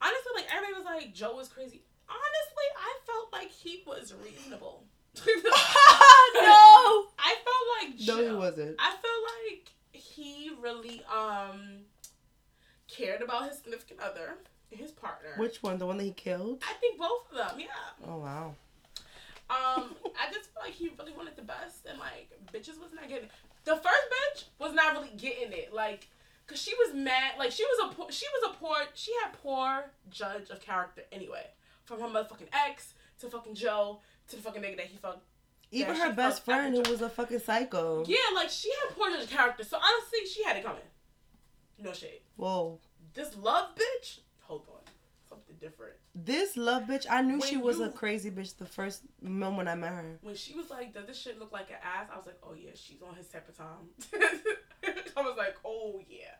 honestly, 0.00 0.32
like 0.36 0.46
everybody 0.54 0.74
was 0.74 0.84
like 0.84 1.14
Joe 1.14 1.34
was 1.34 1.48
crazy. 1.48 1.82
Honestly, 2.08 2.64
I 2.78 2.98
felt 3.06 3.32
like 3.32 3.50
he 3.50 3.82
was 3.86 4.14
reasonable. 4.22 4.84
no. 5.26 7.06
I 7.18 7.34
felt 7.44 7.64
like 7.80 8.00
No, 8.06 8.28
he 8.30 8.34
wasn't. 8.34 8.76
I 8.78 8.90
feel 8.90 9.50
like 9.50 9.70
he 9.92 10.50
really 10.60 11.02
um 11.12 11.84
cared 12.88 13.22
about 13.22 13.48
his 13.48 13.58
significant 13.58 14.00
other, 14.00 14.34
his 14.70 14.90
partner. 14.90 15.30
Which 15.36 15.62
one? 15.62 15.78
The 15.78 15.86
one 15.86 15.98
that 15.98 16.04
he 16.04 16.12
killed? 16.12 16.62
I 16.68 16.74
think 16.74 16.98
both 16.98 17.30
of 17.30 17.36
them, 17.36 17.60
yeah. 17.60 18.06
Oh 18.06 18.18
wow. 18.18 18.54
Um, 19.50 19.94
I 20.18 20.32
just 20.32 20.52
feel 20.52 20.62
like 20.62 20.72
he 20.72 20.90
really 20.98 21.12
wanted 21.12 21.36
the 21.36 21.42
best, 21.42 21.86
and 21.88 21.98
like 21.98 22.30
bitches 22.52 22.80
was 22.80 22.92
not 22.94 23.08
getting 23.08 23.24
it. 23.24 23.30
The 23.64 23.76
first 23.76 23.86
bitch 23.86 24.44
was 24.58 24.72
not 24.74 24.94
really 24.94 25.12
getting 25.16 25.52
it, 25.52 25.72
like, 25.72 26.08
cause 26.46 26.60
she 26.60 26.74
was 26.74 26.94
mad. 26.94 27.32
Like 27.38 27.52
she 27.52 27.64
was 27.64 27.90
a 27.90 27.94
poor, 27.94 28.10
she 28.10 28.26
was 28.40 28.50
a 28.52 28.58
poor, 28.58 28.76
she 28.94 29.12
had 29.22 29.32
poor 29.34 29.90
judge 30.10 30.50
of 30.50 30.60
character 30.60 31.02
anyway. 31.12 31.46
From 31.84 32.00
her 32.00 32.06
motherfucking 32.06 32.48
ex 32.52 32.94
to 33.20 33.28
fucking 33.28 33.54
Joe 33.54 34.00
to 34.28 34.36
the 34.36 34.42
fucking 34.42 34.62
nigga 34.62 34.76
that 34.78 34.86
he 34.86 34.96
fucked. 34.96 35.24
Even 35.70 35.96
her 35.96 36.12
best 36.12 36.44
friend, 36.44 36.74
who 36.74 36.82
was 36.90 37.00
a 37.00 37.08
fucking 37.08 37.38
psycho. 37.38 38.04
Yeah, 38.06 38.16
like 38.34 38.50
she 38.50 38.70
had 38.70 38.94
poor 38.94 39.08
character. 39.26 39.64
So 39.64 39.78
honestly, 39.78 40.26
she 40.32 40.42
had 40.44 40.56
it 40.56 40.64
coming. 40.64 40.82
No 41.78 41.92
shade. 41.92 42.20
Whoa. 42.36 42.78
This 43.14 43.34
love 43.36 43.74
bitch, 43.74 44.18
hold 44.40 44.66
on, 44.68 44.80
something 45.28 45.56
different. 45.60 45.94
This 46.14 46.56
love 46.58 46.82
bitch, 46.84 47.06
I 47.10 47.22
knew 47.22 47.40
she 47.42 47.56
was 47.56 47.78
you- 47.78 47.84
a 47.84 47.88
crazy 47.90 48.30
bitch 48.30 48.56
the 48.58 48.66
first 48.66 49.02
moment 49.22 49.68
I 49.68 49.74
met 49.74 49.92
her. 49.92 50.18
when 50.22 50.34
she 50.34 50.54
was 50.54 50.68
like, 50.70 50.92
"Does 50.92 51.06
this 51.06 51.18
shit 51.18 51.38
look 51.38 51.52
like 51.52 51.70
an 51.70 51.76
ass?" 51.82 52.08
I 52.12 52.16
was 52.16 52.26
like, 52.26 52.38
"Oh 52.42 52.54
yeah, 52.54 52.70
she's 52.74 53.00
on 53.02 53.14
his 53.14 53.28
type 53.28 53.48
of 53.48 53.56
time." 53.56 53.88
I 55.16 55.22
was 55.22 55.36
like, 55.38 55.56
"Oh 55.64 56.02
yeah, 56.08 56.34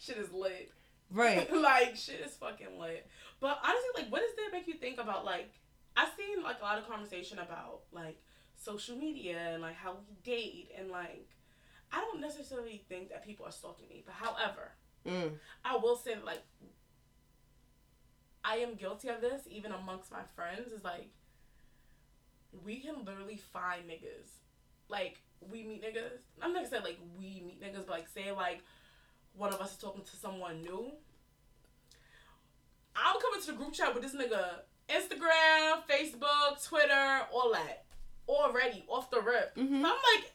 shit 0.00 0.16
is 0.16 0.32
lit." 0.32 0.72
Right. 1.10 1.50
like 1.54 1.94
shit 1.96 2.20
is 2.20 2.34
fucking 2.34 2.78
lit. 2.80 3.06
But 3.40 3.60
honestly, 3.62 3.90
like, 4.02 4.10
what 4.10 4.22
does 4.22 4.34
that 4.36 4.50
make 4.52 4.66
you 4.66 4.74
think 4.74 4.98
about? 4.98 5.24
Like, 5.24 5.52
I've 5.96 6.10
seen 6.16 6.42
like 6.42 6.60
a 6.60 6.64
lot 6.64 6.78
of 6.78 6.88
conversation 6.88 7.38
about 7.38 7.80
like 7.92 8.20
social 8.56 8.96
media 8.96 9.38
and 9.52 9.62
like 9.62 9.76
how 9.76 9.96
we 10.08 10.14
date 10.22 10.70
and 10.78 10.90
like. 10.90 11.28
I 11.92 12.00
don't 12.00 12.20
necessarily 12.20 12.82
think 12.88 13.10
that 13.10 13.24
people 13.24 13.46
are 13.46 13.52
stalking 13.52 13.88
me, 13.88 14.02
but 14.04 14.14
however, 14.14 14.72
Mm. 15.06 15.38
I 15.64 15.76
will 15.76 15.96
say 15.96 16.14
that, 16.14 16.24
like 16.24 16.42
I 18.44 18.56
am 18.56 18.74
guilty 18.74 19.08
of 19.08 19.20
this 19.20 19.42
even 19.48 19.72
amongst 19.72 20.10
my 20.10 20.22
friends 20.34 20.72
is 20.72 20.84
like 20.84 21.10
we 22.64 22.80
can 22.80 23.04
literally 23.04 23.36
find 23.36 23.88
niggas. 23.88 24.30
Like 24.88 25.20
we 25.40 25.62
meet 25.62 25.82
niggas. 25.82 26.20
I'm 26.42 26.52
not 26.52 26.64
gonna 26.64 26.68
say 26.68 26.80
like 26.80 26.98
we 27.18 27.42
meet 27.46 27.60
niggas, 27.62 27.86
but 27.86 27.90
like 27.90 28.08
say 28.08 28.32
like 28.32 28.62
one 29.36 29.52
of 29.52 29.60
us 29.60 29.72
is 29.72 29.78
talking 29.78 30.04
to 30.04 30.16
someone 30.16 30.62
new. 30.62 30.92
I'm 32.96 33.20
coming 33.20 33.40
to 33.40 33.46
the 33.46 33.52
group 33.52 33.74
chat 33.74 33.94
with 33.94 34.02
this 34.02 34.14
nigga 34.14 34.60
Instagram, 34.88 35.82
Facebook, 35.88 36.64
Twitter, 36.66 37.20
all 37.32 37.52
that. 37.52 37.84
Already 38.28 38.84
off 38.88 39.10
the 39.10 39.20
rip. 39.20 39.54
Mhm. 39.56 39.76
I'm 39.76 39.82
like, 39.82 40.32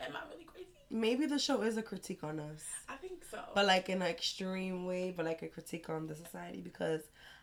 am 0.00 0.16
I 0.16 0.20
really 0.30 0.44
crazy? 0.44 0.66
Maybe 0.90 1.26
the 1.26 1.38
show 1.38 1.62
is 1.62 1.76
a 1.76 1.82
critique 1.82 2.22
on 2.24 2.38
us. 2.40 2.62
I 2.88 2.96
think 2.96 3.24
so. 3.30 3.40
But 3.54 3.66
like 3.66 3.88
in 3.88 4.02
an 4.02 4.08
extreme 4.08 4.84
way, 4.86 5.12
but 5.16 5.24
like 5.24 5.42
a 5.42 5.48
critique 5.48 5.88
on 5.88 6.06
the 6.06 6.14
society 6.14 6.60
because 6.60 7.00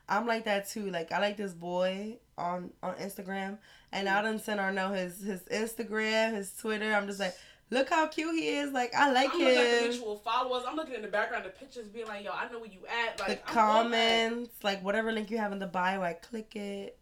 I'm 0.08 0.28
like 0.28 0.46
that 0.46 0.70
too. 0.70 0.90
Like 0.92 1.12
I 1.12 1.20
like 1.20 1.38
this 1.38 1.54
boy 1.54 2.18
on 2.38 2.72
on 2.84 2.96
Instagram 2.96 3.58
and 3.92 4.08
I 4.08 4.22
done 4.22 4.40
sent 4.40 4.60
her 4.60 4.72
know 4.72 4.90
his 4.90 5.22
his 5.22 5.42
Instagram, 5.44 6.34
his 6.36 6.54
Twitter. 6.54 6.94
I'm 6.94 7.08
just 7.08 7.20
like, 7.20 7.36
look 7.72 7.90
how 7.90 8.06
cute 8.08 8.36
he 8.36 8.48
is. 8.50 8.72
Like 8.72 8.94
I 8.94 9.12
like 9.12 9.32
I'm 9.34 9.40
looking 9.40 9.48
at 9.58 9.64
the 9.72 9.78
him. 9.86 9.90
mutual 9.90 10.18
followers. 10.18 10.64
I'm 10.68 10.76
looking 10.76 10.94
in 10.96 11.02
the 11.02 11.08
background, 11.08 11.46
the 11.46 11.50
pictures, 11.50 11.88
being 11.88 12.08
like, 12.08 12.24
"Yo, 12.24 12.32
I 12.32 12.52
know 12.52 12.60
where 12.60 12.70
you 12.70 12.82
at." 12.88 13.18
The 13.18 13.24
Like 13.24 13.44
I'm 13.50 13.54
comments, 13.54 14.64
like 14.64 14.84
whatever 14.84 15.12
link 15.12 15.32
you 15.32 15.40
have 15.40 15.52
in 15.52 15.60
the 15.60 15.68
bio, 15.68 16.02
I 16.04 16.14
click 16.14 16.56
it. 16.56 16.98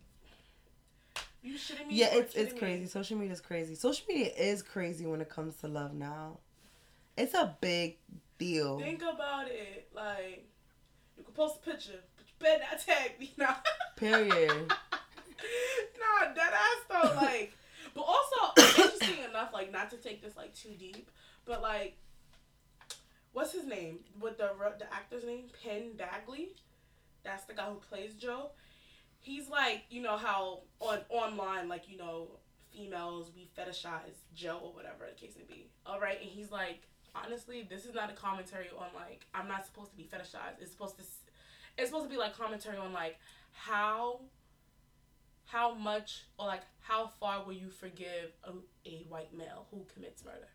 You 1.42 1.54
shitting 1.56 1.88
me? 1.88 1.96
Yeah, 1.96 2.08
it's 2.14 2.36
it's 2.36 2.52
shitting 2.52 2.56
me? 2.56 2.60
crazy. 2.60 2.86
Social 2.88 3.18
media 3.18 3.34
is 3.34 3.42
crazy. 3.42 3.76
Social 3.76 4.06
media 4.08 4.32
is 4.38 4.62
crazy 4.62 5.06
when 5.06 5.22
it 5.22 5.30
comes 5.30 5.56
to 5.58 5.68
love 5.68 5.94
now. 5.94 6.40
It's 7.18 7.34
a 7.34 7.56
big 7.60 7.98
deal. 8.38 8.80
Think 8.80 9.02
about 9.02 9.48
it. 9.50 9.90
Like, 9.94 10.48
you 11.18 11.24
can 11.24 11.34
post 11.34 11.58
a 11.58 11.70
picture, 11.70 12.00
but 12.16 12.26
you 12.28 12.34
better 12.40 12.64
not 12.72 12.80
tag 12.80 13.20
me 13.20 13.34
now. 13.38 13.58
Period. 13.98 14.68
nah, 14.70 16.34
that 16.34 16.54
ass 16.54 16.86
though. 16.90 17.16
Like, 17.16 17.54
but 18.00 18.06
also 18.08 18.82
interesting 18.84 19.24
enough. 19.30 19.52
Like, 19.54 19.72
not 19.72 19.90
to 19.92 19.98
take 19.98 20.22
this 20.22 20.36
like 20.38 20.54
too 20.56 20.74
deep, 20.78 21.10
but 21.46 21.62
like, 21.62 21.98
what's 23.34 23.52
his 23.52 23.66
name? 23.66 24.00
What 24.20 24.38
the 24.38 24.52
the 24.78 24.92
actor's 24.94 25.26
name? 25.26 25.46
Penn 25.64 25.92
Badgley. 25.98 26.50
That's 27.24 27.44
the 27.46 27.54
guy 27.54 27.66
who 27.66 27.76
plays 27.76 28.14
Joe. 28.14 28.52
He's 29.20 29.50
like, 29.50 29.84
you 29.90 30.02
know 30.02 30.16
how 30.16 30.62
on 30.80 31.00
online, 31.10 31.68
like 31.68 31.90
you 31.90 31.98
know, 31.98 32.30
females 32.72 33.32
we 33.36 33.50
fetishize 33.58 34.24
Joe 34.34 34.60
or 34.64 34.74
whatever 34.74 35.06
the 35.10 35.20
case 35.20 35.36
may 35.38 35.44
be. 35.44 35.68
All 35.86 36.00
right, 36.00 36.20
and 36.22 36.30
he's 36.30 36.52
like, 36.52 36.88
honestly, 37.14 37.68
this 37.70 37.86
is 37.86 37.94
not 37.94 38.10
a 38.10 38.14
commentary 38.14 38.68
on 38.78 38.88
like 38.96 39.26
I'm 39.34 39.48
not 39.48 39.66
supposed 39.66 39.92
to 39.92 39.98
be 39.98 40.04
fetishized. 40.04 40.62
It's 40.62 40.72
supposed 40.72 40.98
to, 40.98 41.04
it's 41.78 41.90
supposed 41.90 42.06
to 42.06 42.10
be 42.10 42.18
like 42.18 42.38
commentary 42.38 42.78
on 42.78 42.94
like 42.94 43.20
how, 43.52 44.22
how 45.52 45.74
much 45.74 46.26
or 46.38 46.48
like 46.48 46.62
how 46.80 47.08
far 47.20 47.44
will 47.44 47.54
you 47.54 47.70
forgive 47.70 48.32
a, 48.44 48.52
a 48.88 49.06
white 49.10 49.34
male 49.36 49.68
who 49.72 49.86
commits 49.94 50.24
murder? 50.24 50.48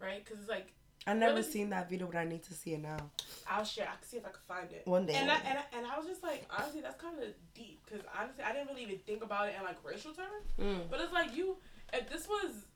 Right, 0.00 0.24
because 0.24 0.40
it's 0.40 0.48
like 0.48 0.72
I 1.06 1.14
never 1.14 1.36
Really? 1.36 1.50
seen 1.50 1.70
that 1.70 1.88
video, 1.88 2.06
but 2.06 2.16
I 2.16 2.24
need 2.24 2.42
to 2.44 2.54
see 2.54 2.74
it 2.74 2.82
now. 2.82 3.10
I'll 3.48 3.64
share. 3.64 3.88
I 3.88 3.96
can 3.96 4.06
see 4.06 4.18
if 4.18 4.24
I 4.24 4.28
can 4.28 4.40
find 4.46 4.70
it. 4.70 4.82
One 4.86 5.06
day. 5.06 5.14
And 5.14 5.30
I, 5.30 5.36
and 5.36 5.58
I, 5.58 5.62
and 5.76 5.86
I 5.86 5.98
was 5.98 6.06
just 6.06 6.22
like, 6.22 6.46
honestly, 6.50 6.82
that's 6.82 7.00
kind 7.00 7.18
of 7.18 7.28
deep 7.54 7.80
because 7.84 8.04
honestly, 8.18 8.44
I 8.44 8.52
didn't 8.52 8.68
really 8.68 8.82
even 8.82 8.98
think 8.98 9.24
about 9.24 9.48
it 9.48 9.54
in 9.58 9.64
like 9.64 9.78
racial 9.82 10.12
terms. 10.12 10.52
Mm. 10.58 10.90
But 10.90 11.00
it's 11.00 11.12
like 11.12 11.34
you, 11.34 11.56
if 11.92 12.10
this 12.10 12.28
was, 12.28 12.66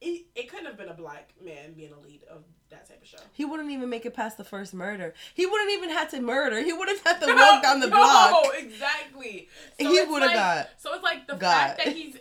it, 0.00 0.26
it 0.34 0.48
couldn't 0.48 0.66
have 0.66 0.76
been 0.76 0.88
a 0.88 0.94
black 0.94 1.34
man 1.44 1.72
being 1.74 1.92
a 1.92 2.00
lead 2.00 2.22
of 2.30 2.44
that 2.72 2.88
type 2.88 3.00
of 3.00 3.08
show. 3.08 3.18
He 3.32 3.44
wouldn't 3.44 3.70
even 3.70 3.88
make 3.88 4.04
it 4.04 4.14
past 4.14 4.36
the 4.36 4.44
first 4.44 4.74
murder. 4.74 5.14
He 5.34 5.46
wouldn't 5.46 5.70
even 5.70 5.90
have 5.90 6.10
to 6.10 6.20
murder. 6.20 6.60
He 6.62 6.72
wouldn't 6.72 7.00
have 7.06 7.20
to 7.20 7.26
walk 7.34 7.62
down 7.62 7.80
the 7.80 7.86
No, 7.86 7.96
block. 7.96 8.44
exactly. 8.58 9.48
He 9.78 9.86
would've 9.86 10.10
like- 10.28 10.34
got 10.34 10.68
So 10.78 10.92
it's 10.94 11.02
like 11.04 11.26
the 11.26 11.36
fact 11.36 11.84
that 11.84 11.94
he's 11.94 12.16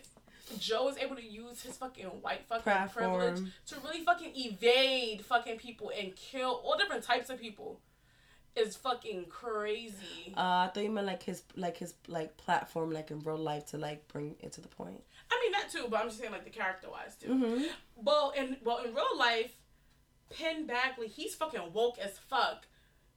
Joe 0.59 0.89
is 0.89 0.97
able 0.97 1.15
to 1.15 1.23
use 1.23 1.61
his 1.63 1.77
fucking 1.77 2.05
white 2.05 2.41
fucking 2.49 2.63
Platform. 2.63 3.15
privilege 3.17 3.51
to 3.67 3.75
really 3.85 4.03
fucking 4.03 4.33
evade 4.35 5.23
fucking 5.25 5.57
people 5.57 5.91
and 5.97 6.13
kill 6.15 6.61
all 6.65 6.77
different 6.77 7.03
types 7.03 7.29
of 7.29 7.39
people 7.39 7.79
is 8.57 8.75
fucking 8.75 9.27
crazy. 9.29 10.33
Uh, 10.35 10.41
I 10.67 10.71
thought 10.73 10.83
you 10.83 10.89
meant 10.91 11.07
like 11.07 11.23
his 11.23 11.43
like 11.55 11.77
his 11.77 11.93
like 12.09 12.35
platform 12.35 12.91
like 12.91 13.11
in 13.11 13.19
real 13.21 13.37
life 13.37 13.67
to 13.67 13.77
like 13.77 14.05
bring 14.09 14.35
it 14.41 14.51
to 14.53 14.61
the 14.61 14.67
point. 14.67 15.01
I 15.31 15.39
mean 15.41 15.53
that 15.53 15.71
too, 15.71 15.85
but 15.89 16.01
I'm 16.01 16.07
just 16.07 16.19
saying 16.19 16.33
like 16.33 16.43
the 16.43 16.49
character 16.49 16.89
wise 16.89 17.15
too. 17.15 17.27
Mm-hmm. 17.29 17.63
Well, 17.95 18.33
in 18.35 18.57
well 18.65 18.79
in 18.83 18.93
real 18.93 19.17
life, 19.17 19.53
Penn 20.37 20.67
Badgley, 20.67 21.07
he's 21.07 21.35
fucking 21.35 21.73
woke 21.73 21.97
as 21.99 22.17
fuck. 22.29 22.67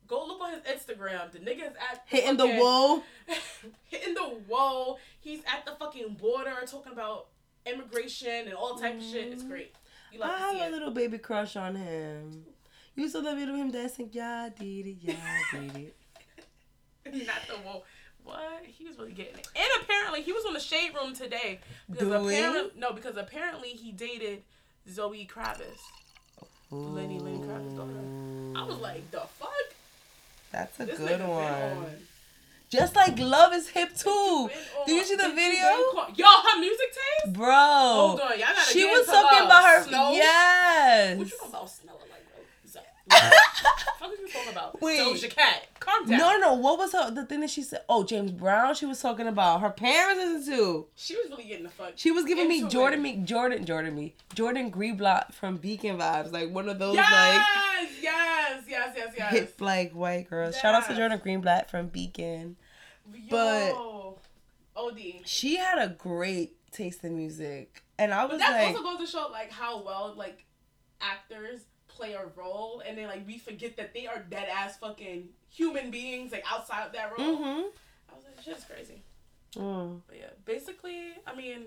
Go 0.07 0.27
look 0.27 0.41
on 0.41 0.53
his 0.53 0.63
Instagram. 0.63 1.33
The 1.33 1.39
nigga 1.39 1.71
is 1.71 1.77
at 1.91 2.03
Hitting 2.07 2.37
the 2.37 2.47
wall. 2.47 3.03
hitting 3.85 4.15
the 4.15 4.39
wall. 4.47 4.99
He's 5.21 5.41
at 5.47 5.65
the 5.65 5.73
fucking 5.73 6.15
border 6.15 6.55
talking 6.67 6.93
about 6.93 7.29
immigration 7.65 8.47
and 8.47 8.55
all 8.55 8.77
type 8.77 8.97
of 8.97 9.03
shit. 9.03 9.33
It's 9.33 9.43
mm. 9.43 9.49
great. 9.49 9.75
You 10.13 10.23
I 10.23 10.27
to 10.27 10.33
have 10.33 10.57
a 10.57 10.67
it. 10.67 10.73
little 10.73 10.91
baby 10.91 11.19
crush 11.19 11.57
on 11.57 11.75
him. 11.75 12.45
You 12.95 13.09
saw 13.09 13.21
that 13.23 13.37
video 13.37 13.55
of 13.55 13.61
him 13.61 13.71
dancing? 13.71 14.11
Yeah, 14.13 14.45
I 14.47 14.49
did 14.51 14.87
it. 14.87 14.97
Yeah, 15.01 15.15
I 15.53 15.59
did 15.59 15.77
it. 15.77 15.97
Not 17.27 17.37
the 17.49 17.61
wall. 17.65 17.85
What? 18.23 18.63
He 18.65 18.85
was 18.85 18.99
really 18.99 19.13
getting 19.13 19.35
it. 19.35 19.49
And 19.55 19.83
apparently 19.83 20.23
he 20.23 20.33
was 20.33 20.45
on 20.47 20.55
the 20.55 20.61
shade 20.61 20.93
room 20.95 21.15
today. 21.15 21.61
Because 21.91 22.09
Doing? 22.09 22.37
apparently 22.37 22.81
no, 22.81 22.93
because 22.93 23.17
apparently 23.17 23.71
he 23.71 23.93
dated 23.93 24.43
Zoe 24.89 25.29
Kravitz. 25.31 25.81
Lenny 26.95 27.19
Lenny 27.19 27.39
Kravitz's 27.39 27.75
daughter. 27.75 27.91
I 28.57 28.65
was 28.65 28.79
like, 28.79 29.11
the 29.11 29.21
fuck? 29.21 29.51
That's 30.53 30.79
a 30.81 30.87
This 30.87 30.99
good 30.99 31.21
one. 31.21 31.31
on. 31.31 31.87
Just 32.71 32.97
like 32.97 33.19
Love 33.19 33.53
is 33.55 33.69
hip 33.69 33.95
too. 33.97 34.51
Did 34.87 34.97
you 34.97 35.05
see 35.05 35.15
the 35.15 35.31
video? 35.35 35.67
Yo, 36.17 36.27
her 36.27 36.59
music 36.61 36.87
taste? 37.23 37.33
Bro. 37.35 37.47
Hold 37.55 38.21
on, 38.21 38.31
y'all 38.31 38.39
gotta 38.39 38.73
She 38.73 38.85
was 38.85 39.07
talking 39.07 39.47
about 39.47 39.65
her. 39.65 39.83
Snow? 39.85 40.13
Yes. 40.13 41.19
What 41.19 41.31
you 41.31 41.39
about 41.49 41.61
rose? 41.61 41.81
What 43.07 44.11
are 44.11 44.21
you 44.21 44.29
talking 44.29 44.53
about? 44.53 44.81
Wait. 44.83 44.99
Doja 45.01 45.31
Cat. 45.31 45.67
Calm 45.81 46.07
down. 46.07 46.19
No, 46.19 46.33
no, 46.33 46.39
no. 46.39 46.55
What 46.55 46.79
was 46.79 46.93
her 46.93 47.11
the 47.11 47.25
thing 47.25 47.41
that 47.41 47.51
she 47.51 47.63
said? 47.63 47.81
Oh, 47.89 48.05
James 48.05 48.33
Brown. 48.33 48.75
She 48.75 48.87
was 48.87 49.01
talking 49.01 49.27
about 49.27 49.61
her 49.61 49.71
parents 49.71 50.23
listen 50.23 50.55
to. 50.57 50.87
She 50.95 51.15
was 51.17 51.31
really 51.31 51.45
getting 51.45 51.65
the 51.65 51.71
fuck. 51.71 51.93
She 51.97 52.11
was 52.11 52.25
giving 52.25 52.49
me 52.49 52.67
Jordan 52.69 53.03
me 53.03 53.17
Jordan 53.19 53.65
Jordan 53.65 53.95
me 53.95 54.15
Jordan 54.35 54.71
Greenblatt 54.71 55.33
from 55.33 55.57
Beacon 55.57 55.99
vibes, 55.99 56.33
like 56.33 56.51
one 56.51 56.69
of 56.69 56.79
those 56.79 56.95
Yes, 56.97 57.11
like 57.11 57.89
yes, 58.03 58.63
yes, 58.69 58.95
yes, 58.97 59.15
yes. 59.17 59.33
hip 59.33 59.55
like 59.61 59.93
white 59.93 60.29
girls. 60.29 60.57
Shout 60.59 60.75
out 60.75 60.87
to 60.89 60.95
Jordan 60.97 61.19
Greenblatt 61.19 61.71
from 61.71 61.89
Beacon. 61.89 62.57
Yo, 63.13 63.21
but- 63.31 64.81
OD. 64.81 64.99
She 65.25 65.57
had 65.57 65.79
a 65.79 65.89
great 65.89 66.57
taste 66.73 67.05
in 67.05 67.17
music, 67.17 67.85
and 67.99 68.13
I 68.13 68.25
was 68.25 68.33
But 68.33 68.39
that 68.41 68.53
like, 68.65 68.77
also 68.77 68.83
goes 68.83 68.99
to 68.99 69.07
show 69.07 69.29
like 69.31 69.51
how 69.53 69.83
well 69.85 70.15
like 70.17 70.45
actors 71.01 71.61
play 71.95 72.15
a 72.15 72.27
role 72.37 72.83
and 72.87 72.99
then 72.99 73.07
like 73.07 73.27
we 73.27 73.39
forget 73.39 73.77
that 73.77 73.95
they 73.95 74.07
are 74.07 74.19
dead 74.31 74.49
ass 74.49 74.77
fucking 74.79 75.29
human 75.51 75.91
beings 75.91 76.33
like 76.33 76.45
outside 76.51 76.87
of 76.87 76.93
that 76.93 77.13
role. 77.17 77.37
Mm-hmm. 77.37 77.69
I 78.11 78.15
was 78.15 78.25
like, 78.25 78.45
shit's 78.45 78.65
crazy. 78.65 79.03
Mm. 79.57 80.01
But 80.07 80.17
yeah, 80.19 80.31
basically, 80.45 81.13
I 81.27 81.35
mean, 81.35 81.67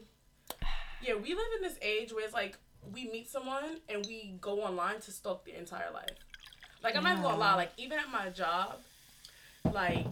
yeah, 1.01 1.15
we 1.15 1.33
live 1.33 1.47
in 1.57 1.61
this 1.61 1.77
age 1.81 2.13
where 2.13 2.23
it's 2.23 2.33
like 2.33 2.57
we 2.93 3.09
meet 3.09 3.29
someone 3.29 3.79
and 3.89 4.05
we 4.05 4.35
go 4.41 4.61
online 4.61 4.99
to 5.01 5.11
stalk 5.11 5.45
their 5.45 5.55
entire 5.55 5.91
life. 5.93 6.17
Like 6.83 6.95
I'm 6.95 7.03
not 7.03 7.21
gonna 7.21 7.37
lie, 7.37 7.55
like 7.55 7.71
even 7.77 7.97
at 7.99 8.09
my 8.11 8.29
job, 8.29 8.79
like 9.71 10.05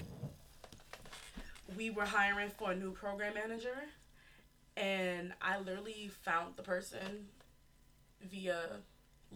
we 1.78 1.89
were 1.89 2.05
hiring 2.05 2.49
for 2.49 2.72
a 2.72 2.76
new 2.76 2.91
program 2.91 3.34
manager 3.34 3.76
and 4.78 5.34
I 5.41 5.59
literally 5.59 6.11
found 6.24 6.55
the 6.55 6.63
person 6.63 7.28
via 8.22 8.82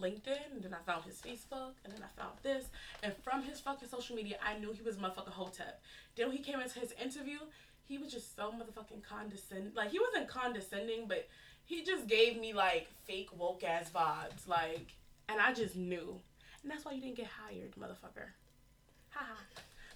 LinkedIn 0.00 0.52
and 0.52 0.62
then 0.62 0.74
I 0.74 0.82
found 0.90 1.04
his 1.04 1.16
Facebook 1.16 1.74
and 1.84 1.92
then 1.92 2.02
I 2.02 2.20
found 2.20 2.34
this 2.42 2.64
and 3.02 3.12
from 3.22 3.42
his 3.42 3.60
fucking 3.60 3.88
social 3.88 4.16
media 4.16 4.36
I 4.44 4.58
knew 4.58 4.72
he 4.72 4.82
was 4.82 4.96
motherfucking 4.96 5.28
Hotep. 5.32 5.80
Then 6.16 6.28
when 6.28 6.36
he 6.36 6.42
came 6.42 6.60
into 6.60 6.78
his 6.80 6.92
interview, 7.02 7.38
he 7.86 7.98
was 7.98 8.12
just 8.12 8.36
so 8.36 8.52
motherfucking 8.52 9.02
condescending. 9.02 9.72
Like 9.74 9.90
he 9.90 9.98
wasn't 9.98 10.28
condescending, 10.28 11.06
but 11.08 11.28
he 11.64 11.84
just 11.84 12.06
gave 12.06 12.38
me 12.40 12.52
like 12.52 12.88
fake 13.06 13.28
woke 13.36 13.62
ass 13.64 13.90
vibes. 13.94 14.46
Like, 14.48 14.92
and 15.28 15.40
I 15.40 15.52
just 15.52 15.76
knew, 15.76 16.20
and 16.62 16.70
that's 16.70 16.84
why 16.84 16.92
you 16.92 17.00
didn't 17.00 17.16
get 17.16 17.26
hired, 17.26 17.72
motherfucker. 17.76 18.28
Haha. 19.10 19.34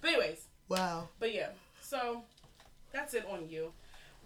but 0.01 0.09
anyways, 0.11 0.47
Wow. 0.69 1.09
but 1.19 1.33
yeah. 1.33 1.49
So 1.81 2.23
that's 2.91 3.13
it 3.13 3.25
on 3.31 3.49
you. 3.49 3.71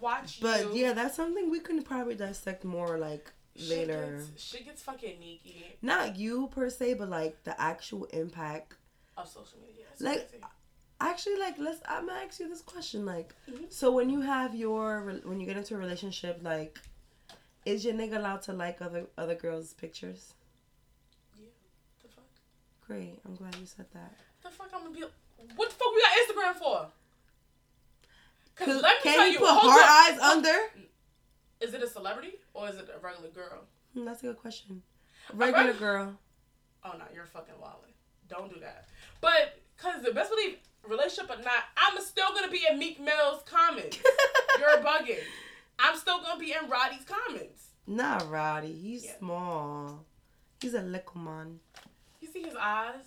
Watch 0.00 0.40
But 0.40 0.72
you. 0.74 0.82
yeah, 0.84 0.92
that's 0.94 1.14
something 1.14 1.50
we 1.50 1.60
can 1.60 1.82
probably 1.82 2.14
dissect 2.14 2.64
more 2.64 2.96
like 2.98 3.30
Shit 3.56 3.68
later. 3.88 4.16
Gets, 4.28 4.42
shit 4.42 4.64
gets 4.64 4.82
fucking 4.82 5.16
sneaky 5.18 5.76
Not 5.82 6.16
you 6.16 6.48
per 6.52 6.70
se, 6.70 6.94
but 6.94 7.08
like 7.08 7.42
the 7.44 7.60
actual 7.60 8.04
impact. 8.06 8.74
of 9.16 9.28
social 9.28 9.58
media. 9.66 9.84
Like, 9.98 10.30
crazy. 10.30 10.44
Actually, 11.02 11.38
like 11.38 11.58
let's. 11.58 11.80
I'm 11.88 12.06
gonna 12.06 12.20
ask 12.20 12.38
you 12.40 12.48
this 12.48 12.60
question. 12.62 13.04
Like, 13.06 13.34
Mhm. 13.50 13.72
so 13.72 13.90
when 13.90 14.10
you 14.10 14.20
have 14.20 14.54
your 14.54 15.00
when 15.24 15.40
you 15.40 15.46
get 15.46 15.56
into 15.56 15.74
a 15.74 15.78
relationship, 15.78 16.40
like, 16.42 16.78
is 17.64 17.84
your 17.84 17.94
nigga 17.94 18.16
allowed 18.16 18.42
to 18.42 18.52
like 18.52 18.80
other 18.82 19.06
other 19.16 19.34
girls' 19.34 19.72
pictures? 19.74 20.34
yeah. 21.38 21.46
The 22.02 22.08
fuck. 22.08 22.24
Great. 22.86 23.18
I'm 23.24 23.34
glad 23.34 23.54
you 23.56 23.66
said 23.66 23.86
that. 23.94 24.12
The 24.42 24.50
fuck 24.50 24.68
I'm 24.74 24.82
gonna 24.84 24.94
be. 24.94 25.04
What 25.56 25.68
the 25.70 25.74
fuck 25.74 25.92
we 25.94 26.02
got 26.02 26.18
Instagram 26.20 26.58
for? 26.58 26.90
Cause 28.56 28.66
Cause 28.66 28.82
let 28.82 28.96
me 28.98 29.02
can 29.10 29.14
tell 29.16 29.26
you 29.26 29.32
you, 29.32 29.38
put 29.38 29.48
up. 29.48 29.64
eyes 29.64 30.18
under? 30.18 30.56
Is 31.60 31.74
it 31.74 31.82
a 31.82 31.86
celebrity 31.88 32.34
or 32.54 32.68
is 32.68 32.76
it 32.76 32.88
a 32.94 32.98
regular 33.00 33.28
girl? 33.30 33.64
Hmm, 33.94 34.04
that's 34.04 34.22
a 34.22 34.26
good 34.26 34.38
question. 34.38 34.82
Regular 35.32 35.66
reg- 35.72 35.78
girl. 35.78 36.18
Oh 36.84 36.92
no, 36.98 37.04
you're 37.14 37.26
fucking 37.26 37.54
wildin'. 37.62 37.92
Don't 38.28 38.52
do 38.52 38.60
that. 38.60 38.88
But 39.20 39.58
cause 39.76 40.02
the 40.02 40.12
best 40.12 40.30
believe 40.30 40.56
relationship 40.88 41.30
or 41.30 41.42
not, 41.42 41.64
I'm 41.76 42.00
still 42.02 42.28
gonna 42.34 42.50
be 42.50 42.62
in 42.70 42.78
Meek 42.78 43.00
Mill's 43.00 43.42
comments. 43.44 43.98
you're 44.58 44.78
bugging. 44.82 45.18
I'm 45.78 45.96
still 45.96 46.20
gonna 46.22 46.38
be 46.40 46.52
in 46.52 46.68
Roddy's 46.70 47.04
comments. 47.04 47.68
Not 47.86 48.30
Roddy. 48.30 48.72
He's 48.72 49.04
Yeah. 49.04 49.18
small. 49.18 50.04
He's 50.60 50.74
a 50.74 50.80
little 50.82 51.18
man. 51.20 51.58
You 52.20 52.28
see 52.32 52.42
his 52.42 52.54
eyes? 52.54 53.02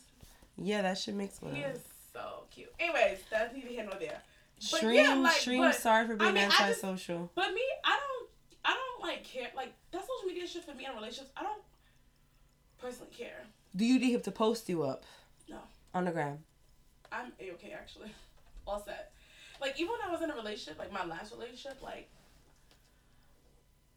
Yeah, 0.58 0.82
that 0.84 0.98
shit 0.98 1.16
makes 1.16 1.40
He 1.40 1.62
is 1.62 1.80
so 2.12 2.44
cute. 2.52 2.70
Anyways, 2.80 3.20
that's 3.32 3.54
neither 3.56 3.68
here 3.70 3.84
nor 3.84 4.00
there. 4.00 4.22
But 4.72 4.78
Stream, 4.80 4.94
yeah, 4.96 5.14
like, 5.16 5.34
stream. 5.34 5.62
but- 5.62 5.76
sorry 5.76 6.06
for 6.08 6.14
I 6.14 6.18
being 6.18 6.34
mean, 6.36 6.44
I 6.46 6.50
just- 6.50 6.62
antisocial. 6.84 7.32
But 7.36 7.54
me, 7.54 7.62
I 7.84 8.00
don't, 8.00 8.30
I 8.66 8.74
don't 8.74 9.08
like 9.08 9.24
care. 9.24 9.50
Like 9.56 9.74
that 9.92 10.02
social 10.02 10.28
media 10.28 10.48
shit 10.48 10.64
for 10.64 10.74
me 10.74 10.86
in 10.86 10.96
relationships, 10.96 11.32
I 11.36 11.44
don't 11.44 11.62
personally 12.80 13.12
care. 13.16 13.44
Do 13.76 13.86
you 13.86 14.00
need 14.00 14.12
him 14.14 14.22
to 14.22 14.32
post 14.32 14.70
you 14.70 14.84
up? 14.84 15.04
No. 15.50 15.58
On 15.94 16.06
the 16.06 16.12
gram. 16.12 16.40
I'm 17.12 17.32
a 17.40 17.52
okay 17.54 17.72
actually. 17.72 18.12
All 18.68 18.84
set. 18.84 19.12
Like 19.62 19.80
even 19.80 19.92
when 19.92 20.02
I 20.08 20.12
was 20.12 20.22
in 20.22 20.30
a 20.32 20.36
relationship, 20.36 20.80
like 20.80 20.92
my 20.92 21.06
last 21.06 21.34
relationship, 21.34 21.82
like 21.82 22.10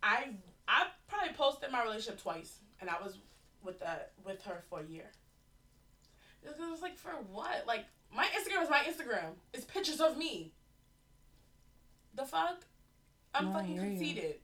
I 0.02 0.30
I 0.68 0.86
probably 1.08 1.34
posted 1.34 1.70
my 1.70 1.82
relationship 1.82 2.20
twice, 2.22 2.58
and 2.80 2.90
I 2.90 3.02
was 3.02 3.18
with 3.62 3.80
that 3.80 4.12
with 4.24 4.42
her 4.42 4.62
for 4.68 4.80
a 4.80 4.84
year. 4.84 5.10
It 6.44 6.54
was 6.70 6.82
like 6.82 6.96
for 6.96 7.10
what? 7.32 7.64
Like 7.66 7.84
my 8.14 8.24
Instagram 8.24 8.62
is 8.62 8.70
my 8.70 8.78
Instagram. 8.78 9.32
It's 9.52 9.64
pictures 9.64 10.00
of 10.00 10.16
me. 10.16 10.52
The 12.14 12.24
fuck? 12.24 12.64
I'm 13.34 13.46
No, 13.46 13.52
fucking 13.52 13.76
conceited. 13.76 14.36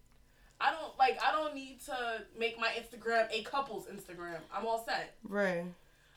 I 0.63 0.71
don't 0.71 0.97
like. 0.99 1.19
I 1.27 1.33
don't 1.33 1.55
need 1.55 1.81
to 1.87 2.23
make 2.39 2.59
my 2.59 2.69
Instagram 2.69 3.27
a 3.33 3.43
couple's 3.43 3.87
Instagram. 3.87 4.39
I'm 4.55 4.65
all 4.65 4.85
set. 4.85 5.15
Right. 5.29 5.65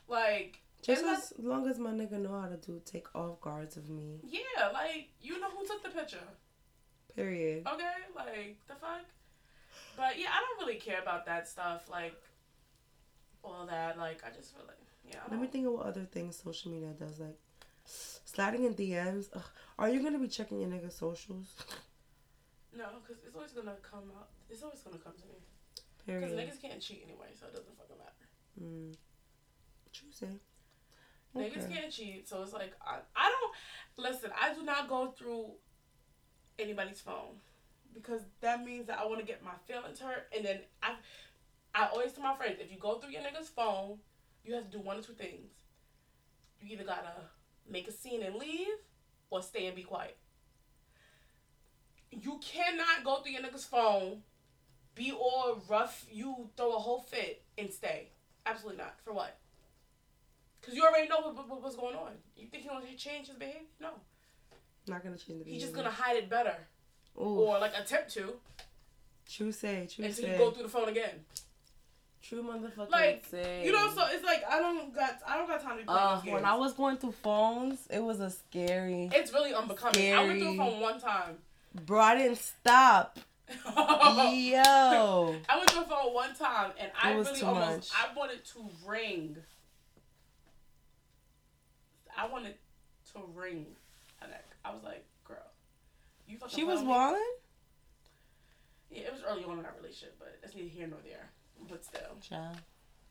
Like 0.08 0.60
Just 0.82 1.04
as 1.04 1.32
long 1.38 1.68
as 1.68 1.78
my 1.80 1.90
nigga 1.90 2.12
know 2.12 2.40
how 2.40 2.46
to 2.46 2.56
do 2.56 2.80
take 2.84 3.12
off 3.14 3.40
guards 3.40 3.76
of 3.76 3.90
me. 3.90 4.20
Yeah, 4.22 4.68
like 4.72 5.08
you 5.20 5.40
know 5.40 5.50
who 5.50 5.66
took 5.66 5.82
the 5.82 5.90
picture. 5.90 6.18
Period. 7.16 7.66
Okay, 7.66 7.92
like 8.14 8.56
the 8.68 8.74
fuck. 8.74 9.04
But 9.96 10.18
yeah, 10.18 10.28
I 10.32 10.40
don't 10.40 10.66
really 10.66 10.78
care 10.78 11.00
about 11.00 11.26
that 11.26 11.48
stuff. 11.48 11.90
Like 11.90 12.14
all 13.42 13.66
that. 13.66 13.98
Like 13.98 14.22
I 14.24 14.34
just 14.34 14.54
feel 14.54 14.64
like 14.66 14.76
yeah. 15.10 15.20
Let 15.28 15.40
me 15.40 15.48
think 15.48 15.66
of 15.66 15.72
what 15.72 15.86
other 15.86 16.04
things 16.04 16.40
social 16.42 16.70
media 16.70 16.90
does. 16.98 17.18
Like 17.18 17.38
sliding 17.84 18.64
in 18.64 18.74
DMs. 18.74 19.26
Ugh. 19.34 19.42
Are 19.78 19.88
you 19.88 20.00
gonna 20.02 20.20
be 20.20 20.28
checking 20.28 20.60
your 20.60 20.70
nigga 20.70 20.92
socials? 20.92 21.46
No, 22.76 22.84
because 23.02 23.22
it's 23.26 23.34
always 23.34 23.52
gonna 23.52 23.76
come 23.82 24.10
up. 24.16 24.30
It's 24.50 24.62
always 24.62 24.80
gonna 24.80 24.98
come 24.98 25.14
to 25.14 25.26
me. 25.26 25.40
Because 26.06 26.32
niggas 26.32 26.60
can't 26.60 26.80
cheat 26.80 27.02
anyway, 27.04 27.28
so 27.38 27.46
it 27.46 27.54
doesn't 27.54 27.76
fucking 27.76 27.96
matter. 27.98 28.62
Mm. 28.62 28.94
True 29.92 30.08
say. 30.12 30.28
Niggas 31.34 31.64
Okay. 31.64 31.74
can't 31.74 31.92
cheat, 31.92 32.28
so 32.28 32.42
it's 32.42 32.52
like 32.52 32.72
I, 32.80 32.98
I 33.14 33.30
don't 33.30 34.04
listen. 34.06 34.30
I 34.40 34.54
do 34.54 34.62
not 34.62 34.88
go 34.88 35.10
through 35.10 35.50
anybody's 36.58 37.00
phone 37.00 37.40
because 37.92 38.22
that 38.40 38.64
means 38.64 38.86
that 38.86 38.98
I 38.98 39.06
want 39.06 39.20
to 39.20 39.26
get 39.26 39.42
my 39.44 39.52
feelings 39.66 39.98
hurt, 40.00 40.28
and 40.34 40.44
then 40.44 40.60
I, 40.82 40.94
I 41.74 41.88
always 41.88 42.12
tell 42.12 42.22
my 42.22 42.36
friends 42.36 42.58
if 42.60 42.70
you 42.70 42.78
go 42.78 42.98
through 42.98 43.10
your 43.10 43.22
nigga's 43.22 43.48
phone, 43.48 43.98
you 44.44 44.54
have 44.54 44.64
to 44.64 44.70
do 44.70 44.80
one 44.80 44.98
or 44.98 45.02
two 45.02 45.12
things. 45.12 45.50
You 46.60 46.72
either 46.74 46.84
gotta 46.84 47.12
make 47.68 47.88
a 47.88 47.92
scene 47.92 48.22
and 48.22 48.36
leave, 48.36 48.68
or 49.30 49.42
stay 49.42 49.66
and 49.66 49.74
be 49.76 49.82
quiet. 49.82 50.16
You 52.10 52.40
cannot 52.42 53.04
go 53.04 53.20
through 53.22 53.32
your 53.32 53.42
nigga's 53.42 53.64
phone, 53.64 54.22
be 54.96 55.12
all 55.12 55.62
rough, 55.68 56.04
you 56.10 56.48
throw 56.56 56.72
a 56.74 56.78
whole 56.78 57.02
fit 57.02 57.42
and 57.56 57.72
stay. 57.72 58.08
Absolutely 58.44 58.78
not. 58.82 58.94
For 59.04 59.12
what? 59.12 59.36
Because 60.60 60.74
you 60.74 60.82
already 60.84 61.06
know 61.08 61.20
what, 61.20 61.48
what, 61.48 61.62
what's 61.62 61.76
going 61.76 61.94
on. 61.94 62.10
You 62.36 62.48
think 62.48 62.64
he's 62.64 62.72
gonna 62.72 62.84
change 62.96 63.28
his 63.28 63.36
behavior? 63.36 63.60
No. 63.80 63.90
Not 64.88 65.04
gonna 65.04 65.16
change 65.16 65.26
the 65.38 65.44
behavior. 65.44 65.52
He's 65.52 65.62
just 65.62 65.74
gonna 65.74 65.90
hide 65.90 66.16
it 66.16 66.28
better. 66.28 66.56
Ooh. 67.18 67.22
Or 67.40 67.58
like 67.60 67.72
attempt 67.78 68.12
to 68.14 68.32
True 69.30 69.52
say. 69.52 69.86
True 69.92 70.04
until 70.04 70.24
say. 70.24 70.32
you 70.32 70.38
go 70.38 70.50
through 70.50 70.64
the 70.64 70.68
phone 70.68 70.88
again. 70.88 71.24
True 72.22 72.42
motherfucking 72.42 72.90
Like, 72.90 73.24
say. 73.30 73.64
You 73.64 73.72
know, 73.72 73.88
so 73.94 74.02
it's 74.10 74.24
like 74.24 74.42
I 74.50 74.58
don't 74.58 74.92
got 74.94 75.18
I 75.26 75.36
don't 75.36 75.46
got 75.46 75.62
time 75.62 75.78
to 75.78 75.84
playing 75.84 75.98
Uh, 75.98 76.20
when 76.22 76.44
I 76.44 76.54
was 76.56 76.72
going 76.72 76.96
through 76.96 77.12
phones, 77.12 77.86
it 77.90 78.02
was 78.02 78.18
a 78.20 78.30
scary. 78.30 79.10
it's 79.12 79.32
really 79.32 79.54
unbecoming. 79.54 80.12
I 80.12 80.24
went 80.24 80.40
through 80.40 80.54
Scary. 80.54 80.56
the 80.56 80.72
phone 80.72 80.80
one 80.80 81.00
time. 81.00 81.36
Bro, 81.84 82.00
I 82.00 82.16
didn't 82.16 82.38
stop. 82.38 83.18
I 85.48 85.56
went 85.56 85.70
through 85.70 85.82
the 85.82 85.88
phone 85.88 86.12
one 86.12 86.34
time 86.34 86.72
and 86.78 86.90
I 87.00 87.12
really 87.12 87.42
almost 87.42 87.44
much. 87.44 87.88
I 87.94 88.16
wanted 88.16 88.44
to 88.44 88.70
ring. 88.84 89.36
I 92.16 92.26
wanted 92.26 92.54
to 93.12 93.20
ring 93.34 93.66
her 94.20 94.28
neck. 94.28 94.46
I 94.64 94.72
was 94.72 94.82
like, 94.82 95.04
girl, 95.24 95.36
you 96.26 96.38
fucking 96.38 96.56
She 96.56 96.64
was 96.64 96.82
walling? 96.82 97.20
Yeah, 98.90 99.02
it 99.02 99.12
was 99.12 99.22
early 99.28 99.44
on 99.44 99.58
in 99.58 99.64
our 99.64 99.74
relationship, 99.76 100.16
but 100.18 100.38
it's 100.42 100.54
neither 100.54 100.68
here 100.68 100.86
nor 100.86 100.98
there. 101.04 101.30
But 101.68 101.84
still. 101.84 102.16
Child. 102.20 102.56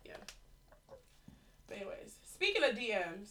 Yeah. 0.05 0.17
But 1.67 1.77
anyways, 1.77 2.15
speaking 2.25 2.63
of 2.63 2.71
DMs, 2.71 3.29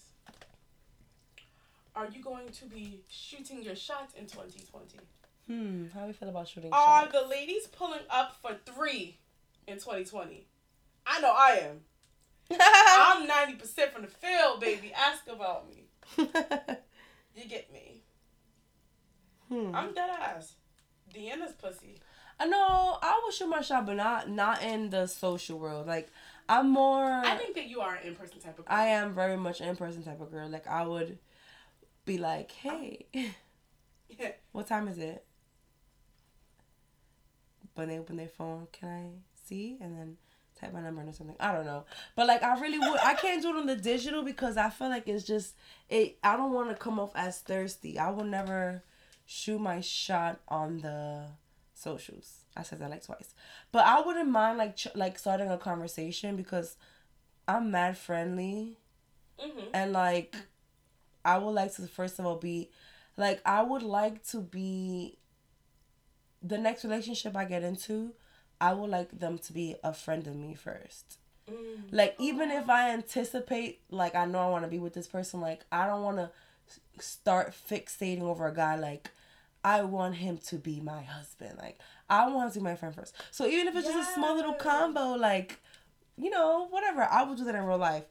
are 1.94 2.08
you 2.08 2.22
going 2.22 2.48
to 2.48 2.64
be 2.66 3.00
shooting 3.08 3.62
your 3.62 3.76
shots 3.76 4.14
in 4.14 4.26
2020? 4.26 4.98
Hmm. 5.48 5.86
How 5.92 6.02
do 6.02 6.06
you 6.08 6.12
feel 6.14 6.28
about 6.30 6.48
shooting 6.48 6.72
Are 6.72 7.02
shots? 7.02 7.12
the 7.12 7.26
ladies 7.28 7.66
pulling 7.66 8.00
up 8.08 8.36
for 8.40 8.56
three 8.64 9.18
in 9.66 9.74
2020? 9.74 10.46
I 11.06 11.20
know 11.20 11.32
I 11.32 11.60
am. 11.68 11.80
I'm 12.60 13.28
90% 13.58 13.92
from 13.92 14.02
the 14.02 14.08
field, 14.08 14.60
baby. 14.60 14.92
Ask 14.94 15.26
about 15.28 15.66
me. 15.68 15.84
You 17.36 17.48
get 17.48 17.72
me. 17.72 18.02
hmm. 19.48 19.74
I'm 19.74 19.92
dead 19.92 20.08
ass. 20.08 20.54
Deanna's 21.12 21.52
pussy. 21.52 21.98
I 22.38 22.46
know 22.46 22.96
I 23.02 23.20
will 23.24 23.32
shoot 23.32 23.48
my 23.48 23.60
shot, 23.60 23.86
but 23.86 23.96
not 23.96 24.28
not 24.30 24.62
in 24.62 24.90
the 24.90 25.06
social 25.08 25.58
world. 25.58 25.88
Like 25.88 26.10
I'm 26.48 26.70
more. 26.70 27.04
I 27.04 27.34
think 27.36 27.56
that 27.56 27.66
you 27.68 27.80
are 27.80 27.96
an 27.96 28.06
in-person 28.06 28.38
type 28.40 28.58
of 28.58 28.66
girl. 28.66 28.76
I 28.76 28.86
am 28.86 29.14
very 29.14 29.36
much 29.36 29.60
an 29.60 29.68
in 29.68 29.74
person 29.76 30.04
type 30.04 30.20
of 30.20 30.30
girl. 30.30 30.48
Like 30.48 30.68
I 30.68 30.86
would 30.86 31.18
be 32.04 32.18
like, 32.18 32.52
hey, 32.52 33.06
Yeah. 33.12 34.30
what 34.52 34.68
time 34.68 34.86
is 34.86 34.98
it? 34.98 35.24
When 37.74 37.88
they 37.88 37.98
open 37.98 38.16
their 38.16 38.28
phone, 38.28 38.68
can 38.72 38.88
I 38.88 39.08
see? 39.48 39.76
And 39.80 39.96
then 39.98 40.16
type 40.60 40.72
my 40.72 40.80
number 40.80 41.02
in 41.02 41.08
or 41.08 41.12
something. 41.12 41.36
I 41.40 41.52
don't 41.52 41.66
know. 41.66 41.84
But 42.14 42.26
like 42.28 42.42
I 42.42 42.58
really 42.60 42.78
would 42.78 43.00
I 43.02 43.14
can't 43.14 43.42
do 43.42 43.50
it 43.50 43.56
on 43.56 43.66
the 43.66 43.76
digital 43.76 44.22
because 44.22 44.56
I 44.56 44.70
feel 44.70 44.88
like 44.88 45.08
it's 45.08 45.24
just 45.24 45.54
it 45.88 46.16
I 46.22 46.36
don't 46.36 46.52
want 46.52 46.68
to 46.70 46.76
come 46.76 47.00
off 47.00 47.10
as 47.14 47.40
thirsty. 47.40 47.98
I 47.98 48.10
will 48.10 48.24
never 48.24 48.82
shoot 49.26 49.58
my 49.60 49.80
shot 49.80 50.38
on 50.48 50.78
the 50.78 51.26
socials. 51.74 52.38
I 52.56 52.62
said 52.62 52.78
that 52.78 52.90
like 52.90 53.04
twice. 53.04 53.34
But 53.72 53.84
I 53.86 54.00
wouldn't 54.00 54.30
mind 54.30 54.58
like 54.58 54.76
ch- 54.76 54.94
like 54.94 55.18
starting 55.18 55.50
a 55.50 55.58
conversation 55.58 56.36
because 56.36 56.76
I'm 57.48 57.70
mad 57.70 57.98
friendly 57.98 58.78
Mm-hmm. 59.44 59.66
and 59.74 59.92
like 59.92 60.36
I 61.24 61.38
would 61.38 61.50
like 61.50 61.74
to 61.74 61.82
first 61.88 62.20
of 62.20 62.24
all 62.26 62.36
be 62.36 62.70
like 63.16 63.40
I 63.44 63.62
would 63.62 63.82
like 63.82 64.24
to 64.28 64.40
be 64.40 65.18
the 66.44 66.58
next 66.58 66.84
relationship 66.84 67.34
I 67.34 67.46
get 67.46 67.64
into, 67.64 68.12
I 68.60 68.74
would 68.74 68.90
like 68.90 69.18
them 69.18 69.38
to 69.38 69.52
be 69.52 69.76
a 69.82 69.92
friend 69.92 70.26
of 70.26 70.36
me 70.36 70.54
first. 70.54 71.18
Mm. 71.50 71.84
Like 71.90 72.14
even 72.18 72.50
if 72.50 72.68
I 72.68 72.90
anticipate 72.90 73.80
like 73.90 74.14
I 74.14 74.26
know 74.26 74.38
I 74.38 74.50
want 74.50 74.64
to 74.64 74.70
be 74.70 74.78
with 74.78 74.94
this 74.94 75.08
person, 75.08 75.40
like 75.40 75.64
I 75.72 75.86
don't 75.86 76.02
want 76.02 76.18
to 76.18 76.30
start 76.98 77.54
fixating 77.68 78.22
over 78.22 78.46
a 78.46 78.54
guy 78.54 78.76
like 78.76 79.10
I 79.62 79.82
want 79.82 80.16
him 80.16 80.38
to 80.46 80.56
be 80.56 80.80
my 80.80 81.02
husband. 81.02 81.58
Like 81.58 81.78
I 82.08 82.28
want 82.28 82.48
him 82.48 82.52
to 82.52 82.58
be 82.60 82.64
my 82.64 82.76
friend 82.76 82.94
first. 82.94 83.14
So 83.30 83.46
even 83.46 83.66
if 83.66 83.76
it's 83.76 83.88
just 83.88 84.10
a 84.10 84.14
small 84.14 84.36
little 84.36 84.54
combo, 84.54 85.14
like 85.14 85.60
you 86.16 86.30
know, 86.30 86.68
whatever, 86.70 87.02
I 87.02 87.24
will 87.24 87.34
do 87.34 87.44
that 87.44 87.54
in 87.54 87.64
real 87.64 87.78
life. 87.78 88.04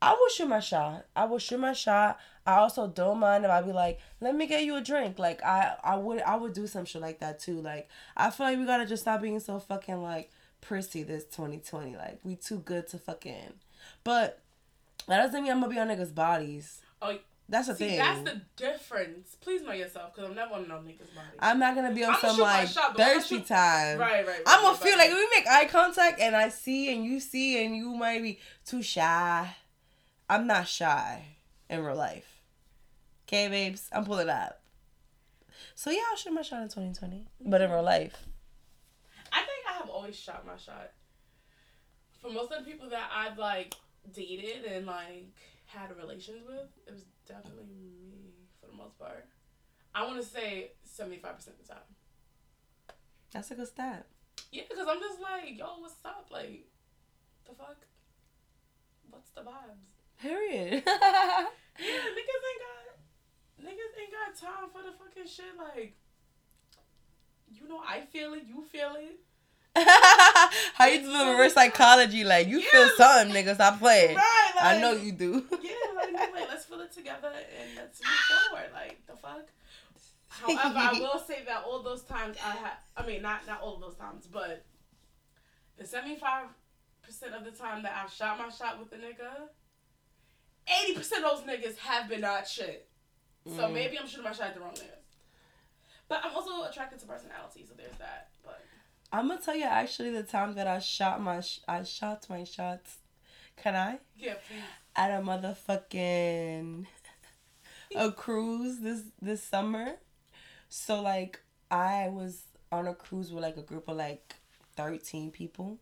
I 0.00 0.12
will 0.12 0.28
shoot 0.30 0.48
my 0.48 0.60
shot. 0.60 1.04
I 1.14 1.26
will 1.26 1.38
shoot 1.38 1.58
my 1.58 1.74
shot. 1.74 2.18
I 2.50 2.58
also 2.58 2.86
don't 2.88 3.18
mind 3.18 3.44
if 3.44 3.50
I 3.50 3.62
be 3.62 3.72
like, 3.72 3.98
let 4.20 4.34
me 4.34 4.46
get 4.46 4.64
you 4.64 4.76
a 4.76 4.80
drink. 4.80 5.18
Like 5.18 5.42
I, 5.44 5.74
I 5.82 5.96
would, 5.96 6.20
I 6.22 6.36
would 6.36 6.52
do 6.52 6.66
some 6.66 6.84
shit 6.84 7.00
like 7.02 7.20
that 7.20 7.38
too. 7.40 7.60
Like 7.60 7.88
I 8.16 8.30
feel 8.30 8.46
like 8.46 8.58
we 8.58 8.64
gotta 8.66 8.86
just 8.86 9.02
stop 9.02 9.22
being 9.22 9.40
so 9.40 9.58
fucking 9.58 10.02
like 10.02 10.30
prissy 10.60 11.02
this 11.02 11.24
2020. 11.24 11.96
Like 11.96 12.20
we 12.24 12.36
too 12.36 12.58
good 12.58 12.86
to 12.88 12.98
fucking. 12.98 13.52
But 14.04 14.40
that 15.08 15.22
doesn't 15.22 15.42
mean 15.42 15.52
I'm 15.52 15.60
gonna 15.60 15.72
be 15.72 15.78
on 15.78 15.88
niggas' 15.88 16.14
bodies. 16.14 16.80
Oh, 17.02 17.16
That's 17.48 17.66
the 17.68 17.74
see, 17.74 17.88
thing. 17.88 17.98
that's 17.98 18.22
the 18.22 18.40
difference. 18.56 19.36
Please 19.40 19.62
know 19.62 19.72
yourself, 19.72 20.14
because 20.14 20.28
I'm 20.30 20.36
never 20.36 20.54
on 20.54 20.68
no 20.68 20.74
niggas' 20.76 21.14
body. 21.14 21.26
I'm 21.38 21.58
not 21.58 21.74
gonna 21.74 21.92
be 21.92 22.04
on 22.04 22.10
I'ma 22.10 22.18
some 22.20 22.38
like 22.38 22.68
shot, 22.68 22.90
but 22.94 22.98
when 22.98 23.08
I 23.08 23.14
thirsty 23.14 23.36
shoot- 23.38 23.46
time. 23.46 23.98
right, 23.98 24.12
right, 24.12 24.26
right. 24.26 24.42
I'm 24.46 24.60
gonna 24.62 24.72
right, 24.74 24.82
feel 24.82 24.92
right. 24.98 24.98
like 24.98 25.10
if 25.10 25.16
we 25.16 25.28
make 25.38 25.46
eye 25.48 25.64
contact 25.64 26.20
and 26.20 26.36
I 26.36 26.50
see 26.50 26.92
and 26.94 27.04
you 27.04 27.18
see 27.20 27.64
and 27.64 27.74
you 27.74 27.94
might 27.94 28.22
be 28.22 28.38
too 28.66 28.82
shy. 28.82 29.56
I'm 30.28 30.46
not 30.46 30.68
shy 30.68 31.24
in 31.68 31.82
real 31.82 31.96
life. 31.96 32.29
Okay, 33.30 33.46
babes, 33.46 33.88
I'm 33.92 34.04
pulling 34.04 34.28
up. 34.28 34.60
So 35.76 35.90
yeah, 35.92 36.00
I'll 36.10 36.16
shoot 36.16 36.32
my 36.32 36.42
shot 36.42 36.62
in 36.62 36.68
2020, 36.68 37.28
but 37.46 37.60
in 37.60 37.70
real 37.70 37.80
life, 37.80 38.26
I 39.32 39.36
think 39.38 39.64
I 39.68 39.74
have 39.74 39.88
always 39.88 40.16
shot 40.16 40.44
my 40.44 40.56
shot. 40.56 40.90
For 42.20 42.28
most 42.28 42.50
of 42.50 42.64
the 42.64 42.68
people 42.68 42.88
that 42.90 43.08
I've 43.14 43.38
like 43.38 43.76
dated 44.12 44.64
and 44.64 44.84
like 44.86 45.28
had 45.66 45.96
relations 45.96 46.42
with, 46.44 46.66
it 46.88 46.92
was 46.92 47.04
definitely 47.24 47.66
me 48.10 48.32
for 48.60 48.66
the 48.66 48.72
most 48.76 48.98
part. 48.98 49.24
I 49.94 50.04
want 50.08 50.20
to 50.20 50.26
say 50.26 50.72
seventy 50.82 51.18
five 51.18 51.36
percent 51.36 51.54
of 51.60 51.68
the 51.68 51.72
time. 51.74 52.96
that's 53.30 53.52
a 53.52 53.54
good 53.54 53.68
stat. 53.68 54.06
Yeah, 54.50 54.64
because 54.68 54.88
I'm 54.90 54.98
just 54.98 55.20
like, 55.20 55.56
yo, 55.56 55.78
what's 55.78 55.94
up? 56.04 56.26
Like, 56.32 56.66
the 57.48 57.54
fuck? 57.54 57.76
What's 59.08 59.30
the 59.30 59.42
vibes? 59.42 60.20
Period. 60.20 60.82
Yeah, 61.80 61.86
niggas 61.86 62.44
ain't 62.50 62.60
got 62.60 62.89
niggas 63.60 64.00
ain't 64.00 64.12
got 64.12 64.34
time 64.40 64.70
for 64.72 64.82
the 64.82 64.92
fucking 64.92 65.26
shit. 65.30 65.56
Like, 65.58 65.94
you 67.52 67.68
know, 67.68 67.80
I 67.86 68.00
feel 68.00 68.34
it, 68.34 68.44
you 68.46 68.62
feel 68.62 68.96
it. 68.98 69.20
How 70.74 70.86
you 70.86 71.00
do 71.00 71.12
the 71.12 71.26
reverse 71.30 71.54
psychology? 71.54 72.24
Like 72.24 72.48
you 72.48 72.60
feel 72.60 72.86
Yeah. 72.86 72.90
something, 72.96 73.34
nigga. 73.34 73.54
Stop 73.54 73.78
playing. 73.78 74.16
Right, 74.16 74.52
like, 74.56 74.64
I 74.64 74.80
know 74.80 74.92
you 74.92 75.12
do. 75.12 75.46
Yeah, 75.62 75.70
like, 75.94 76.34
wait, 76.34 76.44
let's 76.48 76.64
feel 76.66 76.80
it 76.80 76.92
together 76.92 77.30
and 77.32 77.70
let's 77.76 78.00
move 78.00 78.48
forward. 78.50 78.70
Like, 78.74 79.06
the 79.06 79.14
fuck? 79.16 79.46
However, 80.28 80.78
I 80.78 80.92
will 80.98 81.20
say 81.20 81.42
that 81.46 81.64
all 81.64 81.82
those 81.82 82.02
times 82.02 82.36
I 82.44 82.50
had, 82.50 82.72
I 82.96 83.06
mean, 83.06 83.22
not 83.22 83.46
not 83.46 83.60
all 83.62 83.74
of 83.76 83.80
those 83.80 83.94
times, 83.96 84.26
but 84.26 84.64
the 85.76 85.84
75% 85.84 86.48
of 87.36 87.44
the 87.44 87.50
time 87.50 87.82
that 87.82 87.92
I've 88.02 88.12
shot 88.12 88.38
my 88.38 88.48
shot 88.48 88.78
with 88.78 88.90
the 88.90 88.96
nigga, 88.96 89.48
80% 90.96 90.98
of 90.98 91.22
those 91.22 91.40
niggas 91.42 91.76
have 91.78 92.08
been 92.08 92.20
not 92.22 92.46
shit. 92.48 92.88
So 93.46 93.52
Mm. 93.68 93.72
maybe 93.72 93.98
I'm 93.98 94.06
shooting 94.06 94.24
my 94.24 94.32
shot 94.32 94.48
at 94.48 94.54
the 94.54 94.60
wrong 94.60 94.74
niggas. 94.74 94.96
But 96.08 96.24
I'm 96.24 96.34
also 96.34 96.64
attracted 96.64 96.98
to 97.00 97.06
personality, 97.06 97.64
so 97.66 97.74
there's 97.74 97.96
that. 97.98 98.28
But 98.44 98.60
I'm 99.12 99.28
gonna 99.28 99.40
tell 99.40 99.54
you 99.56 99.64
actually 99.64 100.10
the 100.10 100.22
time 100.24 100.54
that 100.54 100.66
I 100.66 100.78
shot 100.80 101.20
my 101.20 101.40
sh- 101.40 101.60
I 101.68 101.82
shot 101.84 102.28
my 102.28 102.44
shots. 102.44 102.98
Can 103.56 103.76
I? 103.76 103.98
yeah, 104.16 104.34
please. 104.48 104.62
At 104.96 105.10
a 105.10 105.22
motherfucking 105.22 106.86
a 107.96 108.12
cruise 108.12 108.80
this 108.80 109.02
this 109.22 109.42
summer. 109.42 109.96
So 110.68 111.00
like 111.00 111.40
I 111.70 112.08
was 112.08 112.42
on 112.72 112.86
a 112.86 112.94
cruise 112.94 113.32
with 113.32 113.42
like 113.42 113.56
a 113.56 113.62
group 113.62 113.88
of 113.88 113.96
like 113.96 114.34
thirteen 114.76 115.30
people, 115.30 115.78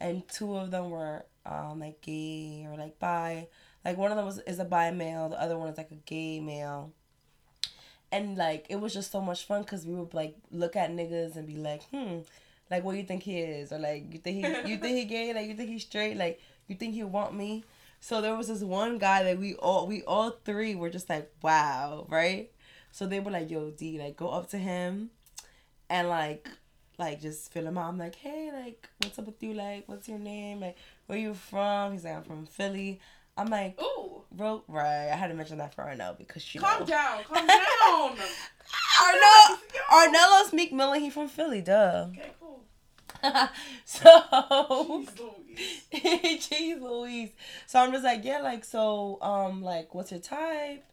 and 0.00 0.26
two 0.28 0.54
of 0.56 0.70
them 0.70 0.90
were 0.90 1.24
um 1.46 1.80
like 1.80 2.00
gay 2.02 2.66
or 2.70 2.76
like 2.76 2.98
bi. 2.98 3.48
Like 3.84 3.96
one 3.96 4.10
of 4.10 4.16
them 4.16 4.26
was 4.26 4.38
is 4.40 4.58
a 4.58 4.64
bi 4.64 4.90
male, 4.90 5.28
the 5.28 5.40
other 5.40 5.58
one 5.58 5.68
is 5.68 5.76
like 5.76 5.90
a 5.90 5.96
gay 6.06 6.40
male. 6.40 6.92
And 8.10 8.36
like 8.36 8.66
it 8.68 8.76
was 8.76 8.92
just 8.92 9.10
so 9.10 9.20
much 9.20 9.44
fun 9.44 9.62
because 9.62 9.86
we 9.86 9.94
would 9.94 10.14
like 10.14 10.36
look 10.50 10.76
at 10.76 10.90
niggas 10.90 11.36
and 11.36 11.46
be 11.46 11.56
like, 11.56 11.82
hmm, 11.84 12.18
like 12.70 12.84
what 12.84 12.96
you 12.96 13.04
think 13.04 13.22
he 13.22 13.38
is, 13.40 13.72
or 13.72 13.78
like 13.78 14.12
you 14.12 14.18
think 14.18 14.44
he 14.44 14.70
you 14.70 14.76
think 14.78 14.96
he 14.96 15.04
gay, 15.04 15.32
like 15.34 15.48
you 15.48 15.54
think 15.54 15.70
he's 15.70 15.82
straight, 15.82 16.16
like 16.16 16.40
you 16.68 16.76
think 16.76 16.94
he 16.94 17.04
want 17.04 17.34
me. 17.34 17.64
So 18.00 18.20
there 18.20 18.34
was 18.34 18.48
this 18.48 18.62
one 18.62 18.98
guy 18.98 19.22
that 19.22 19.38
we 19.38 19.54
all 19.54 19.86
we 19.86 20.02
all 20.02 20.30
three 20.44 20.74
were 20.74 20.90
just 20.90 21.08
like, 21.08 21.30
wow, 21.42 22.06
right? 22.08 22.50
So 22.90 23.06
they 23.06 23.20
were 23.20 23.30
like, 23.30 23.50
yo, 23.50 23.70
D, 23.70 23.98
like 23.98 24.16
go 24.16 24.28
up 24.28 24.50
to 24.50 24.58
him 24.58 25.10
and 25.88 26.08
like 26.08 26.48
like 26.98 27.20
just 27.20 27.52
feel 27.52 27.66
him 27.66 27.78
out. 27.78 27.88
I'm 27.88 27.98
like, 27.98 28.14
hey, 28.16 28.50
like, 28.52 28.88
what's 29.02 29.18
up 29.18 29.26
with 29.26 29.42
you? 29.42 29.54
Like, 29.54 29.84
what's 29.86 30.08
your 30.08 30.18
name? 30.18 30.60
Like, 30.60 30.76
where 31.06 31.18
you 31.18 31.34
from? 31.34 31.92
He's 31.92 32.04
like, 32.04 32.16
I'm 32.16 32.22
from 32.22 32.46
Philly. 32.46 33.00
I'm 33.42 33.50
like, 33.50 33.80
Ooh, 33.82 34.22
bro, 34.30 34.62
right. 34.68 35.10
I 35.10 35.16
had 35.16 35.26
to 35.28 35.34
mention 35.34 35.58
that 35.58 35.74
for 35.74 35.82
Arnelle 35.82 36.16
because 36.16 36.42
she 36.42 36.60
calm 36.60 36.80
know. 36.80 36.86
down, 36.86 37.24
calm 37.24 37.44
down. 37.44 38.16
Arnelle, 39.02 39.58
Arnello's 39.90 40.52
Meek 40.52 40.72
Millen. 40.72 41.00
He 41.00 41.10
from 41.10 41.26
Philly, 41.26 41.60
duh. 41.60 42.06
Okay, 42.10 42.30
cool. 42.38 42.60
so, 43.84 44.08
Jeez 45.90 46.80
Louise. 46.80 46.80
Louise. 46.80 47.30
So 47.66 47.80
I'm 47.80 47.90
just 47.90 48.04
like, 48.04 48.24
yeah, 48.24 48.40
like, 48.42 48.64
so, 48.64 49.18
um, 49.20 49.60
like, 49.60 49.92
what's 49.92 50.12
your 50.12 50.20
type? 50.20 50.84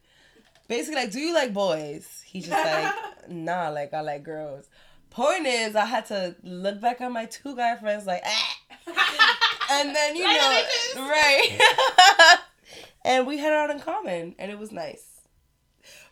Basically, 0.67 0.95
like, 0.95 1.11
do 1.11 1.19
you 1.19 1.31
like 1.31 1.53
boys? 1.53 2.23
He's 2.25 2.47
just 2.47 2.65
like, 2.65 2.93
nah, 3.29 3.69
like, 3.69 3.93
I 3.93 4.01
like 4.01 4.23
girls. 4.23 4.69
Point 5.11 5.45
is, 5.45 5.75
I 5.75 5.85
had 5.85 6.07
to 6.07 6.35
look 6.41 6.81
back 6.81 6.99
at 6.99 7.11
my 7.11 7.25
two 7.25 7.55
guy 7.55 7.75
friends, 7.75 8.07
like, 8.07 8.23
ah. 8.25 9.35
And 9.69 9.95
then 9.95 10.15
you 10.15 10.23
know, 10.23 10.63
right? 10.97 11.59
and 13.05 13.27
we 13.27 13.37
had 13.37 13.53
it 13.53 13.55
out 13.55 13.69
in 13.69 13.79
common, 13.79 14.35
and 14.37 14.51
it 14.51 14.59
was 14.59 14.71
nice. 14.71 15.05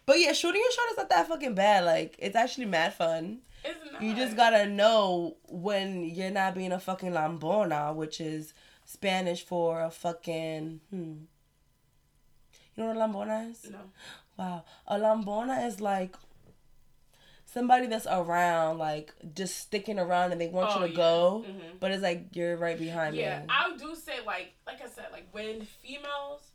But 0.05 0.19
yeah, 0.19 0.33
shooting 0.33 0.61
your 0.61 0.71
shot 0.71 0.91
is 0.91 0.97
not 0.97 1.09
that 1.09 1.27
fucking 1.27 1.55
bad. 1.55 1.83
Like, 1.83 2.15
it's 2.19 2.35
actually 2.35 2.65
mad 2.65 2.93
fun. 2.93 3.39
It's 3.63 3.91
not. 3.91 4.01
You 4.01 4.15
just 4.15 4.37
gotta 4.37 4.65
know 4.65 5.37
when 5.49 6.05
you're 6.05 6.31
not 6.31 6.55
being 6.55 6.71
a 6.71 6.79
fucking 6.79 7.11
lambona, 7.11 7.93
which 7.93 8.21
is 8.21 8.53
Spanish 8.85 9.43
for 9.43 9.81
a 9.81 9.91
fucking 9.91 10.79
hmm. 10.89 11.13
You 12.75 12.83
know 12.83 12.93
what 12.93 12.97
a 12.97 12.99
lambona 12.99 13.49
is? 13.49 13.69
No. 13.71 13.79
Wow, 14.37 14.63
a 14.87 14.97
lambona 14.97 15.65
is 15.65 15.81
like 15.81 16.15
somebody 17.57 17.87
that's 17.87 18.05
around, 18.05 18.77
like 18.77 19.13
just 19.33 19.57
sticking 19.57 19.97
around, 19.99 20.31
and 20.31 20.39
they 20.39 20.47
want 20.47 20.69
Oh, 20.71 20.75
you 20.81 20.87
to 20.87 20.89
yeah. 20.89 20.95
go, 20.95 21.45
Mhm. 21.47 21.79
but 21.79 21.91
it's 21.91 22.03
like 22.03 22.35
you're 22.35 22.55
right 22.57 22.77
behind 22.77 23.15
Yeah, 23.15 23.39
me. 23.39 23.45
Yeah, 23.47 23.71
I 23.73 23.75
do 23.77 23.95
say 23.95 24.17
like 24.25 24.53
like 24.67 24.81
I 24.81 24.87
said, 24.87 25.07
like 25.11 25.27
when 25.31 25.61
females 25.65 26.51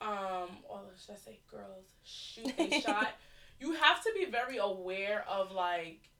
um 0.00 0.58
or 0.68 0.82
should 1.02 1.14
I 1.14 1.18
say 1.18 1.38
girls 1.50 1.86
shoot 2.04 2.52
a 2.58 2.80
shot, 2.84 3.12
you 3.60 3.72
have 3.72 4.02
to 4.02 4.12
be 4.14 4.24
very 4.26 4.58
aware 4.58 5.24
of 5.28 5.52
like 5.52 6.10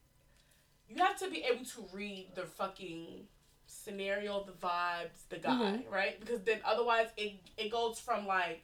you 0.89 0.97
have 1.03 1.19
to 1.19 1.29
be 1.31 1.43
able 1.43 1.65
to 1.65 1.85
read 1.93 2.29
the 2.37 2.43
fucking 2.47 3.27
scenario, 3.67 4.45
the 4.45 4.53
vibes, 4.53 5.27
the 5.29 5.39
guy, 5.39 5.51
Mhm. 5.51 5.91
right? 5.91 6.19
Because 6.21 6.41
then 6.45 6.61
otherwise 6.65 7.09
it 7.17 7.33
it 7.57 7.71
goes 7.71 7.99
from 7.99 8.27
like 8.27 8.63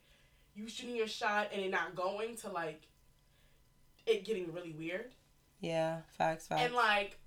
you 0.55 0.69
shooting 0.69 0.95
your 0.97 1.09
shot 1.09 1.49
and 1.53 1.61
it 1.63 1.71
not 1.71 1.95
going 1.97 2.37
to 2.37 2.49
like 2.51 2.83
it 4.07 4.25
getting 4.25 4.53
really 4.53 4.73
weird. 4.73 5.13
yeah, 5.61 5.99
facts, 6.09 6.47
facts. 6.47 6.63
And 6.63 6.75
like, 6.75 7.19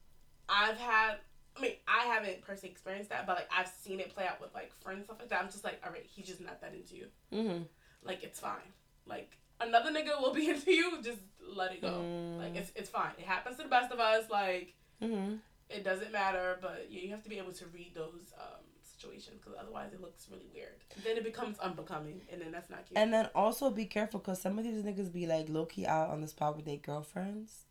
I've 0.49 0.77
had, 0.77 1.15
I 1.57 1.61
mean, 1.61 1.71
I 1.87 2.05
haven't 2.05 2.41
personally 2.41 2.71
experienced 2.71 3.09
that, 3.09 3.25
but 3.25 3.37
like, 3.37 3.49
I've 3.55 3.67
seen 3.67 3.99
it 3.99 4.13
play 4.13 4.25
out 4.27 4.41
with 4.41 4.53
like 4.53 4.71
friends 4.73 4.97
and 4.99 5.05
stuff 5.05 5.17
like 5.19 5.29
that. 5.29 5.41
I'm 5.41 5.49
just 5.49 5.63
like, 5.63 5.81
all 5.85 5.91
right, 5.91 6.05
he's 6.05 6.27
just 6.27 6.41
not 6.41 6.61
that 6.61 6.73
into 6.73 6.95
you. 6.95 7.07
mm-hmm. 7.33 7.63
Like, 8.03 8.23
it's 8.23 8.39
fine. 8.39 8.73
Like, 9.07 9.37
another 9.59 9.91
nigga 9.91 10.21
will 10.21 10.33
be 10.33 10.49
into 10.53 10.71
you. 10.71 11.01
Just 11.01 11.19
let 11.55 11.71
it 11.71 11.81
go. 11.81 12.01
Mm. 12.03 12.39
Like, 12.39 12.55
it's 12.55 12.71
it's 12.75 12.89
fine. 12.89 13.11
It 13.17 13.25
happens 13.25 13.57
to 13.57 13.63
the 13.63 13.69
best 13.69 13.91
of 13.91 13.99
us. 13.99 14.25
Like, 14.29 14.73
Mm-hmm. 15.01 15.35
It 15.69 15.83
doesn't 15.83 16.11
matter, 16.11 16.57
but 16.61 16.87
yeah, 16.89 17.01
you 17.01 17.09
have 17.09 17.23
to 17.23 17.29
be 17.29 17.37
able 17.37 17.51
to 17.53 17.65
read 17.73 17.93
those 17.95 18.33
um, 18.39 18.63
situations 18.97 19.39
because 19.43 19.57
otherwise 19.59 19.93
it 19.93 20.01
looks 20.01 20.27
really 20.31 20.47
weird. 20.53 20.83
Then 21.03 21.17
it 21.17 21.23
becomes 21.23 21.57
unbecoming, 21.59 22.21
and 22.31 22.41
then 22.41 22.51
that's 22.51 22.69
not 22.69 22.85
cute. 22.85 22.97
And 22.97 23.13
then 23.13 23.29
also 23.35 23.69
be 23.69 23.85
careful 23.85 24.19
because 24.19 24.41
some 24.41 24.57
of 24.57 24.63
these 24.63 24.83
niggas 24.83 25.11
be 25.11 25.27
like 25.27 25.49
low 25.49 25.65
key 25.65 25.85
out 25.85 26.09
on 26.09 26.21
the 26.21 26.27
spot 26.27 26.55
with 26.55 26.65
their 26.65 26.77
girlfriends. 26.77 27.65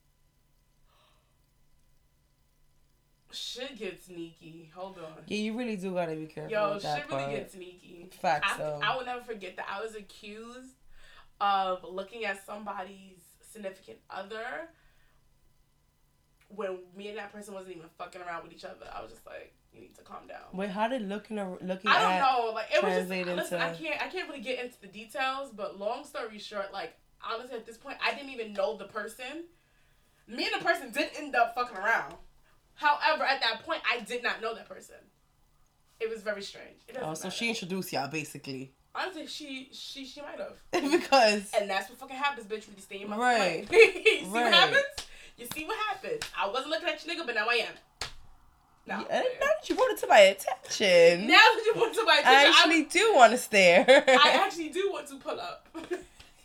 shit 3.35 3.77
gets 3.79 4.07
sneaky. 4.07 4.71
Hold 4.75 4.99
on. 4.99 5.23
Yeah, 5.27 5.39
you 5.39 5.59
really 5.59 5.77
do 5.77 5.93
gotta 5.93 6.15
be 6.15 6.27
careful. 6.27 6.53
Yo, 6.53 6.79
shit 6.79 7.11
really 7.11 7.33
gets 7.33 7.55
sneaky. 7.55 8.11
Facts, 8.21 8.53
I, 8.55 8.59
though. 8.59 8.81
I 8.83 8.97
will 8.97 9.05
never 9.05 9.23
forget 9.23 9.57
that 9.57 9.67
I 9.71 9.83
was 9.83 9.95
accused 9.95 10.77
of 11.41 11.85
looking 11.85 12.25
at 12.25 12.45
somebody's 12.47 13.19
significant 13.41 13.99
other 14.09 14.69
when 16.49 16.79
me 16.97 17.09
and 17.09 17.19
that 17.19 17.33
person 17.33 17.55
wasn't 17.55 17.77
even 17.77 17.89
fucking 17.99 18.23
around 18.23 18.45
with 18.45 18.53
each 18.53 18.65
other. 18.65 18.87
I 18.95 19.03
was 19.03 19.11
just 19.11 19.27
like, 19.27 19.55
you 19.75 19.81
need 19.81 19.95
to 19.97 20.03
calm 20.03 20.27
down. 20.29 20.41
Wait, 20.53 20.71
how 20.71 20.89
did 20.89 21.03
looking 21.09 21.39
ar- 21.39 21.59
looking 21.61 21.91
I 21.91 22.01
don't 22.01 22.13
at 22.13 22.21
know. 22.21 22.53
Like 22.55 22.67
it 22.75 22.83
was 22.83 22.93
just 23.09 23.11
listen, 23.11 23.61
I 23.61 23.75
can't 23.75 24.01
I 24.03 24.09
can't 24.09 24.29
really 24.29 24.41
get 24.43 24.63
into 24.65 24.81
the 24.81 24.87
details, 24.87 25.51
but 25.55 25.79
long 25.79 26.05
story 26.05 26.39
short, 26.39 26.73
like 26.73 26.95
honestly 27.29 27.57
at 27.57 27.67
this 27.67 27.77
point 27.77 27.99
I 28.05 28.15
didn't 28.15 28.31
even 28.31 28.53
know 28.53 28.77
the 28.77 28.85
person. 28.85 29.45
Me 30.27 30.49
and 30.51 30.61
the 30.61 30.65
person 30.65 30.91
did 30.91 31.11
end 31.19 31.35
up 31.37 31.55
fucking 31.55 31.77
around. 31.77 32.15
However, 32.75 33.25
at 33.25 33.41
that 33.41 33.63
point 33.65 33.83
I 33.91 34.01
did 34.01 34.23
not 34.23 34.41
know 34.41 34.55
that 34.55 34.69
person. 34.69 34.97
It 36.01 36.09
was 36.11 36.23
very 36.23 36.43
strange. 36.43 36.81
Oh, 37.01 37.15
so 37.15 37.25
matter. 37.25 37.31
she 37.37 37.49
introduced 37.49 37.93
y'all 37.93 38.09
basically 38.09 38.73
honestly 38.97 39.27
she 39.27 39.69
she 39.73 40.05
she 40.05 40.21
might 40.23 40.39
have. 40.39 40.57
because 40.91 41.51
And 41.59 41.69
that's 41.69 41.89
what 41.91 41.99
fucking 41.99 42.17
happens, 42.17 42.47
bitch, 42.47 42.67
when 42.69 42.77
you 42.77 42.83
stay 42.83 43.01
in 43.03 43.11
my 43.11 43.17
Right. 43.17 43.69
you 43.71 43.79
see 43.93 44.21
Right. 44.27 44.45
what 44.45 44.53
happens? 44.55 44.85
You 45.37 45.47
see 45.53 45.65
what 45.65 45.77
happens. 45.89 46.23
I 46.39 46.47
wasn't 46.49 46.69
looking 46.71 46.89
at 46.89 47.05
you, 47.05 47.13
nigga, 47.13 47.27
but 47.27 47.35
now 47.35 47.49
I 47.49 47.55
am. 47.55 47.75
No. 48.87 48.99
Yeah, 49.09 49.19
now 49.41 49.47
that 49.47 49.69
you 49.69 49.75
brought 49.77 49.91
it 49.93 49.99
to 50.01 50.07
my 50.07 50.19
attention, 50.19 51.27
Now 51.27 51.37
that 51.37 51.63
you 51.65 51.73
put 51.73 51.95
to 51.95 52.05
my 52.05 52.19
attention, 52.21 52.53
I 52.53 52.55
actually 52.59 52.85
do 52.85 53.15
want 53.15 53.33
to 53.33 53.39
stare. 53.39 53.85
I 53.89 54.31
actually 54.45 54.69
do 54.69 54.91
want 54.93 55.09
to 55.09 55.17
pull 55.17 55.41
up. 55.41 55.67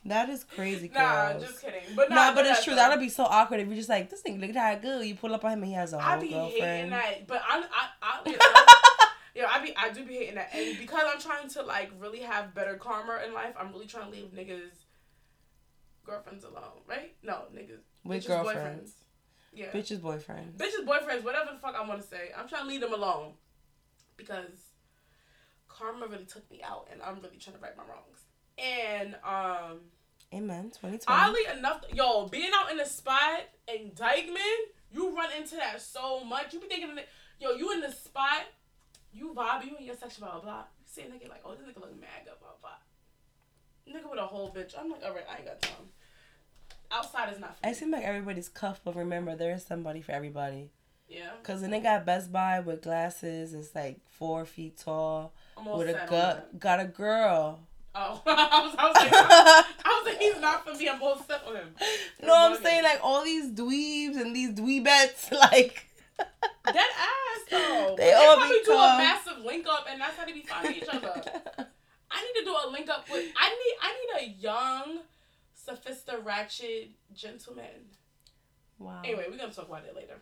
that 0.06 0.30
is 0.30 0.46
crazy, 0.46 0.90
nah, 0.94 1.34
girls. 1.34 1.44
just 1.44 1.62
kidding. 1.62 1.84
But 1.96 2.10
Nah, 2.10 2.16
nah, 2.30 2.36
but 2.36 2.46
it's 2.46 2.64
true. 2.64 2.72
though. 2.74 2.78
That'll 2.78 2.98
be 2.98 3.10
so 3.10 3.26
awkward 3.26 3.60
if 3.60 3.68
you're 3.68 3.76
just 3.76 3.90
like, 3.90 4.10
this 4.10 4.22
thing 4.22 4.40
look 4.40 4.52
at 4.52 4.56
how 4.56 4.76
good. 4.76 5.06
You 5.06 5.16
pull 5.16 5.34
up 5.34 5.44
on 5.44 5.52
him 5.52 5.60
and 5.64 5.68
he 5.68 5.74
has 5.74 5.92
a 5.92 6.00
whole 6.00 6.14
I 6.14 6.18
be 6.20 6.28
hating 6.28 6.60
girlfriend. 6.60 6.92
that, 6.94 7.28
but 7.28 7.42
I, 7.46 7.62
I, 7.62 7.88
I, 8.26 9.08
yeah, 9.36 9.48
I 9.52 9.60
be, 9.66 9.76
I 9.76 9.90
do 9.90 10.06
be 10.06 10.14
hating 10.16 10.36
that, 10.36 10.50
and 10.54 10.78
because 10.80 11.04
I'm 11.14 11.20
trying 11.20 11.50
to 11.50 11.64
like 11.64 11.92
really 12.00 12.20
have 12.22 12.56
better 12.56 12.76
karma 12.76 13.20
in 13.28 13.34
life, 13.34 13.54
I'm 13.60 13.74
really 13.74 13.86
trying 13.88 14.06
to 14.06 14.12
leave 14.12 14.28
niggas 14.32 14.86
girlfriends 16.06 16.46
alone, 16.46 16.80
right? 16.88 17.14
No, 17.22 17.44
niggas 17.54 17.82
With 18.06 18.26
girlfriends. 18.26 18.94
Yeah, 19.60 19.72
Bitch's 19.72 20.00
boyfriend. 20.00 20.58
bitches, 20.58 20.86
boyfriends, 20.86 21.22
whatever 21.22 21.52
the 21.52 21.60
fuck 21.60 21.76
I 21.76 21.86
want 21.86 22.02
to 22.02 22.08
say. 22.08 22.32
I'm 22.38 22.48
trying 22.48 22.64
to 22.64 22.70
leave 22.70 22.80
them 22.80 22.94
alone 22.94 23.34
because 24.16 24.72
karma 25.68 26.08
really 26.08 26.24
took 26.24 26.50
me 26.50 26.62
out, 26.64 26.88
and 26.90 27.02
I'm 27.02 27.16
really 27.16 27.36
trying 27.36 27.58
to 27.58 27.62
right 27.62 27.76
my 27.76 27.84
wrongs. 27.84 28.24
And 28.58 29.16
um, 29.16 29.80
Amen. 30.34 30.72
2020. 30.72 31.04
oddly 31.08 31.42
enough, 31.58 31.84
yo, 31.94 32.28
being 32.28 32.52
out 32.56 32.72
in 32.72 32.78
the 32.78 32.86
spot 32.86 33.42
in 33.68 33.92
Dyckman, 33.92 34.60
you 34.94 35.14
run 35.14 35.30
into 35.38 35.58
that 35.58 35.82
so 35.82 36.24
much. 36.24 36.54
You 36.54 36.62
be 36.62 36.68
thinking, 36.68 36.98
yo, 37.42 37.52
you 37.52 37.74
in 37.74 37.82
the 37.82 37.92
spot, 37.92 38.46
you 39.12 39.34
vibe, 39.36 39.66
you 39.66 39.76
in 39.78 39.86
your 39.86 39.96
section, 39.96 40.24
blah 40.24 40.32
blah 40.36 40.42
blah. 40.42 40.64
You 40.80 40.86
see 40.86 41.02
a 41.02 41.06
nigga 41.06 41.28
like, 41.28 41.42
oh, 41.44 41.52
this 41.52 41.68
nigga 41.68 41.82
look 41.82 42.00
mad, 42.00 42.24
blah 42.24 42.36
blah 42.40 42.56
blah. 42.62 42.80
Nigga 43.94 44.10
with 44.10 44.20
a 44.20 44.26
whole 44.26 44.54
bitch. 44.54 44.74
I'm 44.80 44.90
like, 44.90 45.04
alright, 45.04 45.26
I 45.30 45.38
ain't 45.38 45.46
got 45.46 45.62
time. 45.62 45.90
Outside 46.92 47.32
is 47.34 47.40
not 47.40 47.58
for 47.58 47.66
I 47.66 47.70
me. 47.70 47.76
seem 47.76 47.92
like 47.92 48.04
everybody's 48.04 48.50
cuff, 48.50 48.82
but 48.84 48.96
remember, 48.96 49.36
there 49.36 49.54
is 49.54 49.64
somebody 49.66 50.02
for 50.02 50.12
everybody. 50.12 50.70
Yeah, 51.08 51.32
Cause 51.42 51.62
the 51.62 51.68
they 51.68 51.80
got 51.80 52.06
Best 52.06 52.32
Buy 52.32 52.60
with 52.60 52.84
glasses 52.84 53.56
It's 53.56 53.74
like 53.74 54.00
four 54.12 54.46
feet 54.46 54.78
tall, 54.78 55.34
I'm 55.58 55.66
with 55.78 55.90
a 55.90 56.06
gut, 56.08 56.60
got 56.60 56.80
a 56.80 56.86
girl. 56.86 57.62
Oh, 57.96 58.22
I 58.28 58.62
was, 58.64 58.76
I 58.78 58.88
was 58.88 58.96
like, 58.96 59.12
I 59.14 60.02
was 60.04 60.06
like, 60.14 60.20
he's 60.22 60.40
not 60.40 60.64
for 60.68 60.76
me. 60.76 60.88
I'm 60.88 61.02
all 61.02 61.18
set 61.28 61.42
with 61.48 61.56
him. 61.58 61.74
No, 62.24 62.36
I'm 62.36 62.62
saying 62.62 62.84
like 62.84 63.00
all 63.02 63.24
these 63.24 63.50
dweebs 63.52 64.22
and 64.22 64.36
these 64.36 64.52
dweebettes, 64.52 65.32
like 65.52 65.88
That 66.66 66.76
ass 66.76 67.42
though. 67.50 67.96
They 67.98 68.06
They, 68.06 68.14
all 68.14 68.38
probably 68.38 68.58
do 68.64 68.72
a 68.74 68.98
massive 68.98 69.38
link 69.44 69.66
up, 69.68 69.88
and 69.90 70.00
that's 70.00 70.16
how 70.16 70.26
they 70.26 70.34
be 70.34 70.42
finding 70.44 70.76
each 70.76 70.88
other. 70.92 71.24
I 72.12 72.22
need 72.22 72.40
to 72.40 72.46
do 72.46 72.56
a 72.66 72.70
link 72.72 72.88
up 72.90 73.06
with. 73.12 73.26
I 73.36 73.50
need. 73.50 73.76
I 73.82 73.94
need 73.98 74.28
a 74.28 74.40
young, 74.42 75.00
sophisticated, 75.64 76.26
ratchet 76.26 76.90
gentleman. 77.14 77.90
wow. 78.78 79.02
Anyway, 79.04 79.26
we're 79.30 79.38
gonna 79.38 79.52
talk 79.54 79.68
about 79.68 79.84
it 79.86 79.96
later. 79.96 80.16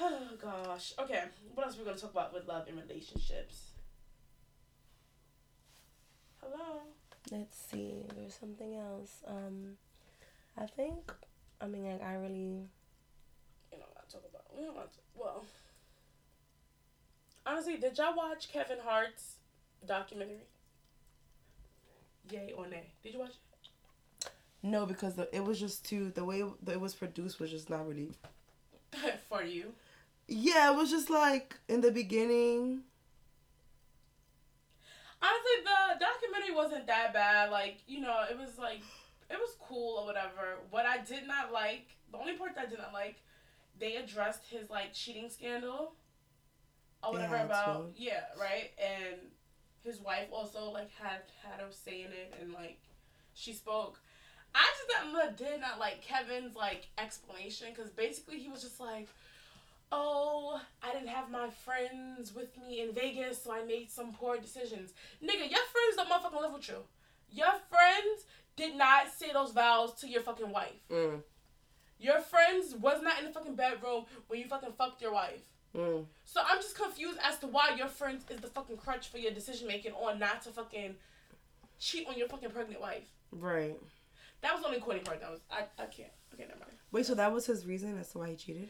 Oh 0.00 0.28
gosh. 0.40 0.94
Okay. 0.98 1.22
What 1.54 1.66
else 1.66 1.76
are 1.76 1.80
we 1.80 1.84
gonna 1.84 1.98
talk 1.98 2.12
about 2.12 2.32
with 2.32 2.46
love 2.46 2.66
and 2.68 2.78
relationships? 2.80 3.72
Hello. 6.40 6.80
Let's 7.30 7.56
see. 7.70 8.04
There's 8.16 8.34
something 8.34 8.74
else. 8.74 9.22
Um, 9.26 9.76
I 10.58 10.66
think. 10.66 11.12
I 11.60 11.66
mean, 11.66 11.84
like 11.84 12.02
I 12.02 12.14
really. 12.14 12.66
You 13.70 13.78
know 13.78 13.86
what 13.92 14.04
I 14.06 14.10
talk 14.12 14.22
about. 14.28 14.44
We 14.56 14.64
don't 14.64 14.74
want 14.74 14.92
to. 14.92 14.98
Well. 15.14 15.44
Honestly, 17.44 17.76
did 17.76 17.98
y'all 17.98 18.16
watch 18.16 18.52
Kevin 18.52 18.78
Hart's 18.84 19.36
documentary? 19.86 20.46
Yay 22.30 22.52
or 22.56 22.66
nay? 22.66 22.92
Did 23.02 23.14
you 23.14 23.20
watch 23.20 23.30
it? 23.30 24.30
No, 24.62 24.86
because 24.86 25.14
the, 25.14 25.34
it 25.34 25.44
was 25.44 25.58
just 25.58 25.84
too 25.84 26.10
the 26.10 26.24
way 26.24 26.44
it 26.66 26.80
was 26.80 26.94
produced 26.94 27.40
was 27.40 27.50
just 27.50 27.68
not 27.68 27.86
really. 27.86 28.12
For 29.28 29.42
you. 29.42 29.72
Yeah, 30.28 30.72
it 30.72 30.76
was 30.76 30.90
just 30.90 31.10
like 31.10 31.56
in 31.68 31.80
the 31.80 31.90
beginning. 31.90 32.82
Honestly, 35.20 35.64
the 35.64 36.04
documentary 36.04 36.54
wasn't 36.54 36.86
that 36.86 37.12
bad. 37.12 37.50
Like, 37.50 37.78
you 37.86 38.00
know, 38.00 38.24
it 38.28 38.36
was 38.36 38.58
like, 38.58 38.80
it 39.30 39.38
was 39.38 39.56
cool 39.60 39.98
or 39.98 40.06
whatever. 40.06 40.58
What 40.70 40.84
I 40.84 40.98
did 40.98 41.28
not 41.28 41.52
like, 41.52 41.86
the 42.10 42.18
only 42.18 42.32
part 42.34 42.56
that 42.56 42.66
I 42.66 42.70
did 42.70 42.78
not 42.78 42.92
like, 42.92 43.22
they 43.78 43.96
addressed 43.96 44.44
his 44.48 44.70
like 44.70 44.92
cheating 44.92 45.28
scandal 45.28 45.94
or 47.02 47.12
whatever 47.12 47.36
had 47.36 47.46
about 47.46 47.90
yeah 47.96 48.20
right 48.40 48.70
and 48.78 49.18
his 49.84 50.00
wife 50.00 50.28
also 50.32 50.70
like 50.70 50.90
had 51.00 51.22
had 51.42 51.60
her 51.60 51.70
say 51.70 52.02
in 52.02 52.12
it 52.12 52.34
and 52.40 52.52
like 52.52 52.78
she 53.34 53.52
spoke. 53.52 53.98
I 54.54 54.68
just 54.76 55.38
did 55.38 55.60
not 55.60 55.78
like 55.78 56.02
Kevin's 56.02 56.54
like 56.54 56.88
explanation 56.98 57.68
because 57.74 57.90
basically 57.90 58.38
he 58.38 58.48
was 58.48 58.62
just 58.62 58.78
like, 58.80 59.08
"Oh, 59.90 60.60
I 60.82 60.92
didn't 60.92 61.08
have 61.08 61.30
my 61.30 61.48
friends 61.50 62.34
with 62.34 62.56
me 62.58 62.80
in 62.82 62.92
Vegas, 62.92 63.42
so 63.42 63.52
I 63.52 63.64
made 63.64 63.90
some 63.90 64.12
poor 64.12 64.36
decisions." 64.36 64.92
Nigga, 65.22 65.50
your 65.50 65.64
friends 65.72 65.96
don't 65.96 66.08
motherfucking 66.10 66.40
live 66.42 66.52
with 66.52 66.68
you. 66.68 66.84
Your 67.30 67.52
friends 67.70 68.26
did 68.56 68.76
not 68.76 69.10
say 69.10 69.32
those 69.32 69.52
vows 69.52 69.94
to 70.00 70.08
your 70.08 70.20
fucking 70.22 70.50
wife. 70.50 70.86
Mm, 70.90 71.22
Your 71.98 72.20
friends 72.20 72.74
was 72.74 73.00
not 73.02 73.18
in 73.20 73.24
the 73.26 73.32
fucking 73.32 73.54
bedroom 73.54 74.04
when 74.28 74.38
you 74.40 74.46
fucking 74.46 74.72
fucked 74.76 75.00
your 75.00 75.12
wife. 75.12 75.40
Mm. 75.76 76.04
So 76.24 76.40
I'm 76.46 76.58
just 76.58 76.76
confused 76.76 77.18
as 77.22 77.38
to 77.38 77.46
why 77.46 77.74
your 77.76 77.88
friend 77.88 78.18
is 78.30 78.40
the 78.40 78.48
fucking 78.48 78.76
crutch 78.76 79.08
for 79.08 79.18
your 79.18 79.32
decision 79.32 79.66
making 79.66 79.92
on 79.92 80.18
not 80.18 80.42
to 80.42 80.50
fucking 80.50 80.96
cheat 81.78 82.06
on 82.08 82.16
your 82.16 82.28
fucking 82.28 82.50
pregnant 82.50 82.80
wife. 82.80 83.08
Right. 83.30 83.78
That 84.42 84.54
was 84.54 84.62
the 84.62 84.68
only 84.68 84.80
corny 84.80 85.00
part 85.00 85.20
that 85.20 85.30
was 85.30 85.40
I, 85.50 85.64
I 85.78 85.86
can't. 85.86 86.10
Okay, 86.34 86.44
never 86.44 86.60
mind. 86.60 86.72
Wait, 86.90 87.06
so 87.06 87.14
that 87.14 87.32
was 87.32 87.46
his 87.46 87.66
reason 87.66 87.98
as 87.98 88.10
to 88.12 88.18
why 88.18 88.30
he 88.30 88.36
cheated? 88.36 88.68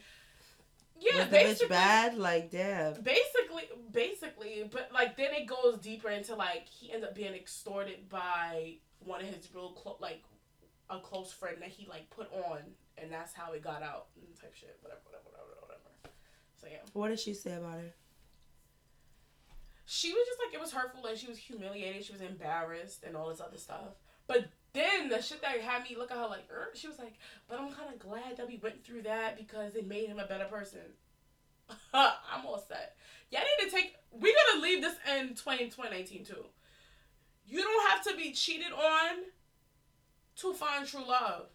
Yeah, 1.00 1.18
was 1.18 1.28
the 1.28 1.36
bitch 1.36 1.42
basically. 1.44 1.68
bad? 1.68 2.18
Like, 2.18 2.50
damn. 2.50 2.94
Basically, 2.94 3.64
basically, 3.90 4.70
but 4.70 4.90
like 4.94 5.16
then 5.16 5.32
it 5.32 5.46
goes 5.46 5.78
deeper 5.78 6.08
into 6.08 6.34
like 6.34 6.68
he 6.68 6.92
ended 6.92 7.08
up 7.08 7.14
being 7.14 7.34
extorted 7.34 8.08
by 8.08 8.74
one 9.00 9.20
of 9.20 9.26
his 9.26 9.48
real 9.54 9.70
close, 9.70 9.96
like 10.00 10.22
a 10.90 11.00
close 11.00 11.32
friend 11.32 11.56
that 11.60 11.70
he 11.70 11.86
like 11.88 12.08
put 12.10 12.32
on, 12.32 12.60
and 12.98 13.10
that's 13.10 13.32
how 13.32 13.52
it 13.52 13.62
got 13.62 13.82
out 13.82 14.06
and 14.16 14.40
type 14.40 14.54
shit. 14.54 14.78
Whatever, 14.82 15.00
whatever. 15.04 15.31
So 16.62 16.68
yeah, 16.70 16.78
What 16.92 17.08
did 17.08 17.18
she 17.18 17.34
say 17.34 17.54
about 17.54 17.78
it? 17.80 17.94
she 19.84 20.12
was 20.12 20.26
just 20.26 20.38
like 20.38 20.54
it 20.54 20.60
was 20.60 20.72
hurtful 20.72 21.04
and 21.04 21.18
she 21.18 21.26
was 21.26 21.36
humiliated. 21.36 22.04
She 22.04 22.12
was 22.12 22.22
embarrassed 22.22 23.02
and 23.04 23.16
all 23.16 23.28
this 23.28 23.40
other 23.40 23.58
stuff. 23.58 23.96
But 24.26 24.46
then 24.72 25.08
the 25.08 25.20
shit 25.20 25.42
that 25.42 25.60
had 25.60 25.82
me 25.82 25.96
look 25.98 26.10
at 26.10 26.16
her 26.16 26.26
like, 26.28 26.48
er, 26.50 26.70
she 26.74 26.86
was 26.86 26.98
like, 26.98 27.14
but 27.48 27.58
I'm 27.58 27.70
kind 27.72 27.92
of 27.92 27.98
glad 27.98 28.36
that 28.36 28.48
we 28.48 28.58
went 28.62 28.84
through 28.84 29.02
that 29.02 29.36
because 29.36 29.74
it 29.74 29.86
made 29.86 30.06
him 30.06 30.18
a 30.18 30.26
better 30.26 30.44
person. 30.44 30.80
I'm 31.92 32.46
all 32.46 32.64
set. 32.66 32.96
Y'all 33.30 33.42
need 33.58 33.68
to 33.68 33.74
take. 33.74 33.96
We're 34.12 34.34
gonna 34.52 34.62
leave 34.62 34.82
this 34.82 34.94
in 35.18 35.34
20, 35.34 35.64
2019 35.64 36.24
too. 36.24 36.44
You 37.46 37.60
don't 37.62 37.90
have 37.90 38.04
to 38.04 38.16
be 38.16 38.32
cheated 38.32 38.72
on 38.72 39.24
to 40.36 40.54
find 40.54 40.86
true 40.86 41.06
love. 41.06 41.46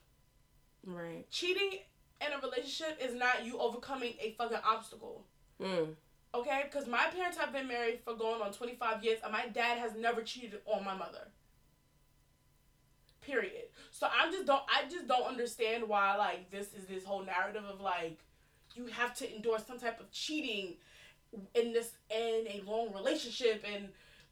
Right. 0.85 1.29
Cheating 1.31 1.79
in 2.25 2.33
a 2.33 2.39
relationship 2.39 2.99
is 3.01 3.15
not 3.15 3.45
you 3.45 3.57
overcoming 3.59 4.13
a 4.21 4.31
fucking 4.37 4.59
obstacle. 4.65 5.25
Mm. 5.61 5.95
Okay, 6.35 6.63
because 6.69 6.87
my 6.87 7.05
parents 7.05 7.37
have 7.37 7.53
been 7.53 7.67
married 7.67 7.99
for 8.03 8.13
going 8.13 8.41
on 8.41 8.51
25 8.51 9.03
years, 9.03 9.19
and 9.23 9.31
my 9.31 9.47
dad 9.47 9.77
has 9.77 9.95
never 9.95 10.21
cheated 10.21 10.59
on 10.65 10.83
my 10.83 10.93
mother. 10.95 11.29
Period. 13.21 13.65
So 13.91 14.07
I'm 14.11 14.31
just 14.31 14.45
don't 14.45 14.63
I 14.69 14.87
just 14.89 15.07
don't 15.07 15.27
understand 15.27 15.87
why 15.87 16.15
like 16.15 16.49
this 16.49 16.73
is 16.73 16.85
this 16.85 17.03
whole 17.03 17.25
narrative 17.25 17.63
of 17.65 17.81
like 17.81 18.19
you 18.75 18.85
have 18.87 19.15
to 19.17 19.35
endure 19.35 19.59
some 19.59 19.79
type 19.79 19.99
of 19.99 20.11
cheating 20.11 20.75
in 21.53 21.73
this 21.73 21.91
in 22.09 22.47
a 22.47 22.61
long 22.65 22.93
relationship 22.93 23.63
and 23.73 23.89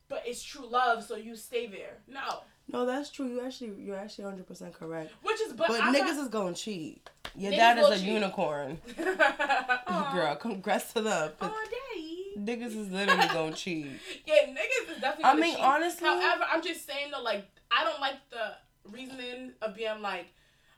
but 0.07 0.23
it's 0.25 0.41
true 0.41 0.65
love 0.65 1.03
so 1.03 1.15
you 1.15 1.35
stay 1.35 1.67
there 1.67 1.97
no 2.07 2.41
No, 2.67 2.85
that's 2.85 3.09
true. 3.11 3.27
You 3.27 3.41
actually, 3.41 3.73
you're 3.79 3.95
actually 3.97 4.25
100 4.25 4.47
percent 4.47 4.73
correct. 4.73 5.11
which 5.23 5.39
is 5.41 5.53
but, 5.53 5.67
But 5.67 5.81
niggas 5.81 6.15
not, 6.15 6.17
is 6.23 6.27
going 6.29 6.53
to 6.55 6.59
cheat. 6.61 7.09
Your 7.37 7.51
Niggas 7.51 7.57
dad 7.57 7.77
is 7.79 7.87
a 7.89 7.95
cheat. 7.97 8.07
unicorn, 8.13 8.79
girl. 10.13 10.35
Congrats 10.37 10.93
to 10.93 11.01
them. 11.01 11.31
Aw, 11.41 11.47
daddy 11.49 12.21
Niggas 12.37 12.75
is 12.77 12.89
literally 12.91 13.27
going 13.33 13.53
to 13.53 13.57
cheat. 13.57 13.87
yeah 14.25 14.47
niggas 14.47 14.95
is 14.95 15.01
definitely 15.01 15.23
I 15.25 15.31
gonna 15.31 15.41
mean, 15.41 15.55
cheat. 15.55 15.63
honestly- 15.63 16.07
however 16.07 16.43
i'm 16.51 16.61
just 16.61 16.85
saying 16.85 17.09
though 17.11 17.21
like 17.23 17.45
i 17.71 17.83
don't 17.85 18.01
like 18.01 18.15
the 18.29 18.55
reasoning 18.91 19.53
of 19.61 19.73
being 19.75 20.01
like 20.01 20.25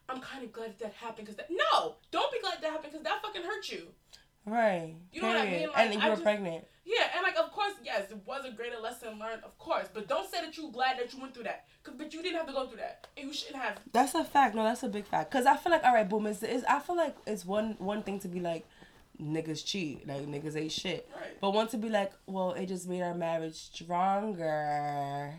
i'm 0.08 0.22
kind 0.22 0.44
of 0.44 0.52
glad 0.54 0.78
that 0.80 0.94
happened 0.94 1.26
because 1.26 1.36
that 1.38 1.48
no 1.50 1.96
don't 2.12 2.32
be 2.32 2.40
glad 2.42 2.62
that 2.62 2.70
happened 2.72 2.92
because 2.94 3.04
that 3.04 3.22
fucking 3.24 3.42
hurt 3.42 3.70
you 3.70 3.88
Right. 4.46 4.96
You 5.12 5.22
know 5.24 5.28
what 5.28 5.38
I 5.38 5.46
mean? 5.50 5.68
Like, 5.68 5.78
and 5.78 5.94
you 5.94 6.00
were 6.00 6.06
just- 6.16 6.24
pregnant. 6.24 6.64
Yeah, 6.90 7.10
and 7.16 7.22
like 7.22 7.36
of 7.38 7.52
course, 7.52 7.74
yes, 7.84 8.12
it 8.12 8.18
was 8.26 8.46
a 8.46 8.52
greater 8.52 8.80
lesson 8.80 9.20
learned, 9.20 9.44
of 9.44 9.58
course. 9.60 9.88
But 9.94 10.08
don't 10.08 10.30
say 10.32 10.40
that 10.40 10.56
you 10.58 10.72
glad 10.72 10.98
that 10.98 11.14
you 11.14 11.20
went 11.20 11.34
through 11.34 11.44
that, 11.44 11.66
cause 11.84 11.96
but 11.98 12.14
you 12.14 12.24
didn't 12.24 12.38
have 12.38 12.48
to 12.48 12.54
go 12.54 12.66
through 12.66 12.78
that, 12.78 13.08
and 13.18 13.28
you 13.28 13.34
shouldn't 13.34 13.62
have. 13.62 13.78
That's 13.92 14.16
a 14.16 14.24
fact. 14.24 14.56
No, 14.56 14.64
that's 14.64 14.84
a 14.84 14.88
big 14.88 15.06
fact. 15.06 15.30
Cause 15.30 15.46
I 15.46 15.58
feel 15.58 15.74
like 15.74 15.84
all 15.84 15.94
right, 15.94 16.08
boom. 16.08 16.26
Is 16.28 16.42
is 16.44 16.64
I 16.64 16.80
feel 16.80 16.96
like 16.96 17.18
it's 17.28 17.46
one 17.46 17.76
one 17.80 18.04
thing 18.04 18.20
to 18.22 18.30
be 18.30 18.40
like, 18.40 18.66
niggas 19.22 19.66
cheat, 19.66 20.08
like 20.08 20.26
niggas 20.28 20.56
ain't 20.56 20.72
shit. 20.72 21.10
Right. 21.14 21.40
But 21.42 21.52
one 21.52 21.68
to 21.70 21.78
be 21.78 21.90
like, 21.90 22.14
well, 22.26 22.54
it 22.54 22.68
just 22.68 22.88
made 22.88 23.02
our 23.02 23.14
marriage 23.14 23.56
stronger. 23.56 25.34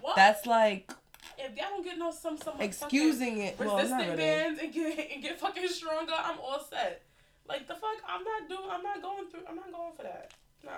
What? 0.00 0.16
That's 0.16 0.46
like 0.46 0.90
if 1.38 1.54
y'all 1.56 1.66
don't 1.70 1.84
get 1.84 1.98
no 1.98 2.10
some 2.10 2.38
some 2.38 2.58
excusing 2.58 3.38
it. 3.42 3.56
fucking 3.58 3.66
Well, 3.66 3.76
not 3.76 3.82
resistant 3.82 4.10
really. 4.12 4.16
bands 4.16 4.60
and 4.62 4.72
get 4.72 5.10
and 5.12 5.22
get 5.22 5.38
fucking 5.38 5.68
stronger, 5.68 6.14
I'm 6.16 6.38
all 6.40 6.64
set. 6.70 7.02
Like 7.46 7.68
the 7.68 7.74
fuck, 7.74 7.98
I'm 8.08 8.24
not 8.24 8.48
doing. 8.48 8.70
I'm 8.70 8.82
not 8.82 9.02
going 9.02 9.28
through. 9.28 9.42
I'm 9.48 9.56
not 9.56 9.70
going 9.70 9.92
for 9.94 10.02
that. 10.02 10.32
Nah. 10.66 10.72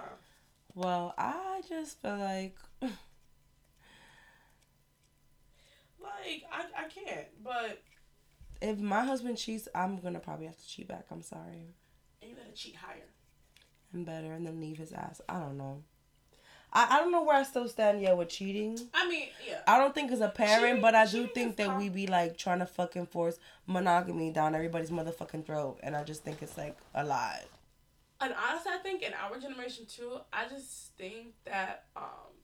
Well, 0.75 1.15
I 1.19 1.63
just 1.69 2.01
feel 2.01 2.17
like 2.19 2.57
Like 6.01 6.45
I 6.53 6.85
I 6.85 6.89
can't. 6.89 7.27
But 7.43 7.83
if 8.61 8.79
my 8.79 9.05
husband 9.05 9.39
cheats, 9.39 9.69
I'm 9.75 9.99
gonna 9.99 10.21
probably 10.21 10.47
have 10.47 10.57
to 10.59 10.69
cheat 10.69 10.89
back. 10.89 11.07
I'm 11.11 11.23
sorry. 11.23 11.75
and 12.23 12.31
you 12.31 12.37
gotta 12.37 12.53
cheat 12.55 12.77
higher. 12.77 13.09
I'm 13.95 14.05
better, 14.05 14.33
and 14.33 14.47
then 14.47 14.61
leave 14.61 14.77
his 14.79 14.93
ass. 14.93 15.21
I 15.29 15.41
don't 15.41 15.57
know. 15.57 15.83
I, 16.71 16.97
I 16.97 16.99
don't 17.01 17.11
know 17.11 17.25
where 17.25 17.37
I 17.37 17.43
still 17.45 17.67
stand 17.67 18.03
yet 18.03 18.15
with 18.19 18.29
cheating. 18.29 18.79
I 18.93 19.09
mean, 19.09 19.29
yeah. 19.49 19.61
I 19.67 19.79
don't 19.79 19.95
think 19.95 20.13
as 20.13 20.21
a 20.21 20.29
parent, 20.29 20.63
Cheating- 20.67 20.83
but 20.83 20.95
I 20.95 21.07
do 21.07 21.27
think 21.29 21.57
that 21.57 21.69
com- 21.69 21.79
we 21.79 21.89
be 21.89 22.07
like 22.07 22.37
trying 22.37 22.59
to 22.59 22.67
fucking 22.67 23.07
force 23.07 23.39
monogamy 23.67 24.31
down 24.31 24.55
everybody's 24.55 24.91
motherfucking 24.91 25.47
throat, 25.47 25.79
and 25.83 25.97
I 25.97 26.05
just 26.05 26.23
think 26.25 26.43
it's 26.43 26.59
like 26.59 26.77
a 26.95 27.05
lot. 27.05 27.41
And 28.21 28.35
honestly, 28.35 28.73
I 28.75 28.79
think 28.79 29.03
in 29.03 29.13
our 29.15 29.39
generation 29.39 29.87
too, 29.87 30.19
I 30.33 30.49
just 30.49 30.93
think 30.97 31.35
that 31.45 31.85
um 31.97 32.35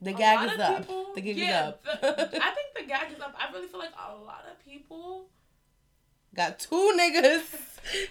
The 0.00 0.12
gag 0.12 0.50
is 0.52 0.58
up. 0.58 0.78
people- 0.78 1.14
the 1.14 1.20
gig 1.20 1.36
yeah, 1.36 1.68
is 1.68 1.74
up. 1.74 1.82
the- 1.82 2.42
I 2.42 2.50
think 2.54 2.68
the 2.76 2.84
gag 2.86 3.12
is 3.12 3.20
up. 3.20 3.34
I 3.38 3.52
really 3.52 3.66
feel 3.66 3.80
like 3.80 3.92
a 3.98 4.14
lot 4.16 4.44
of 4.50 4.58
people 4.64 5.28
got 6.34 6.58
two 6.60 6.92
niggas. 6.96 7.42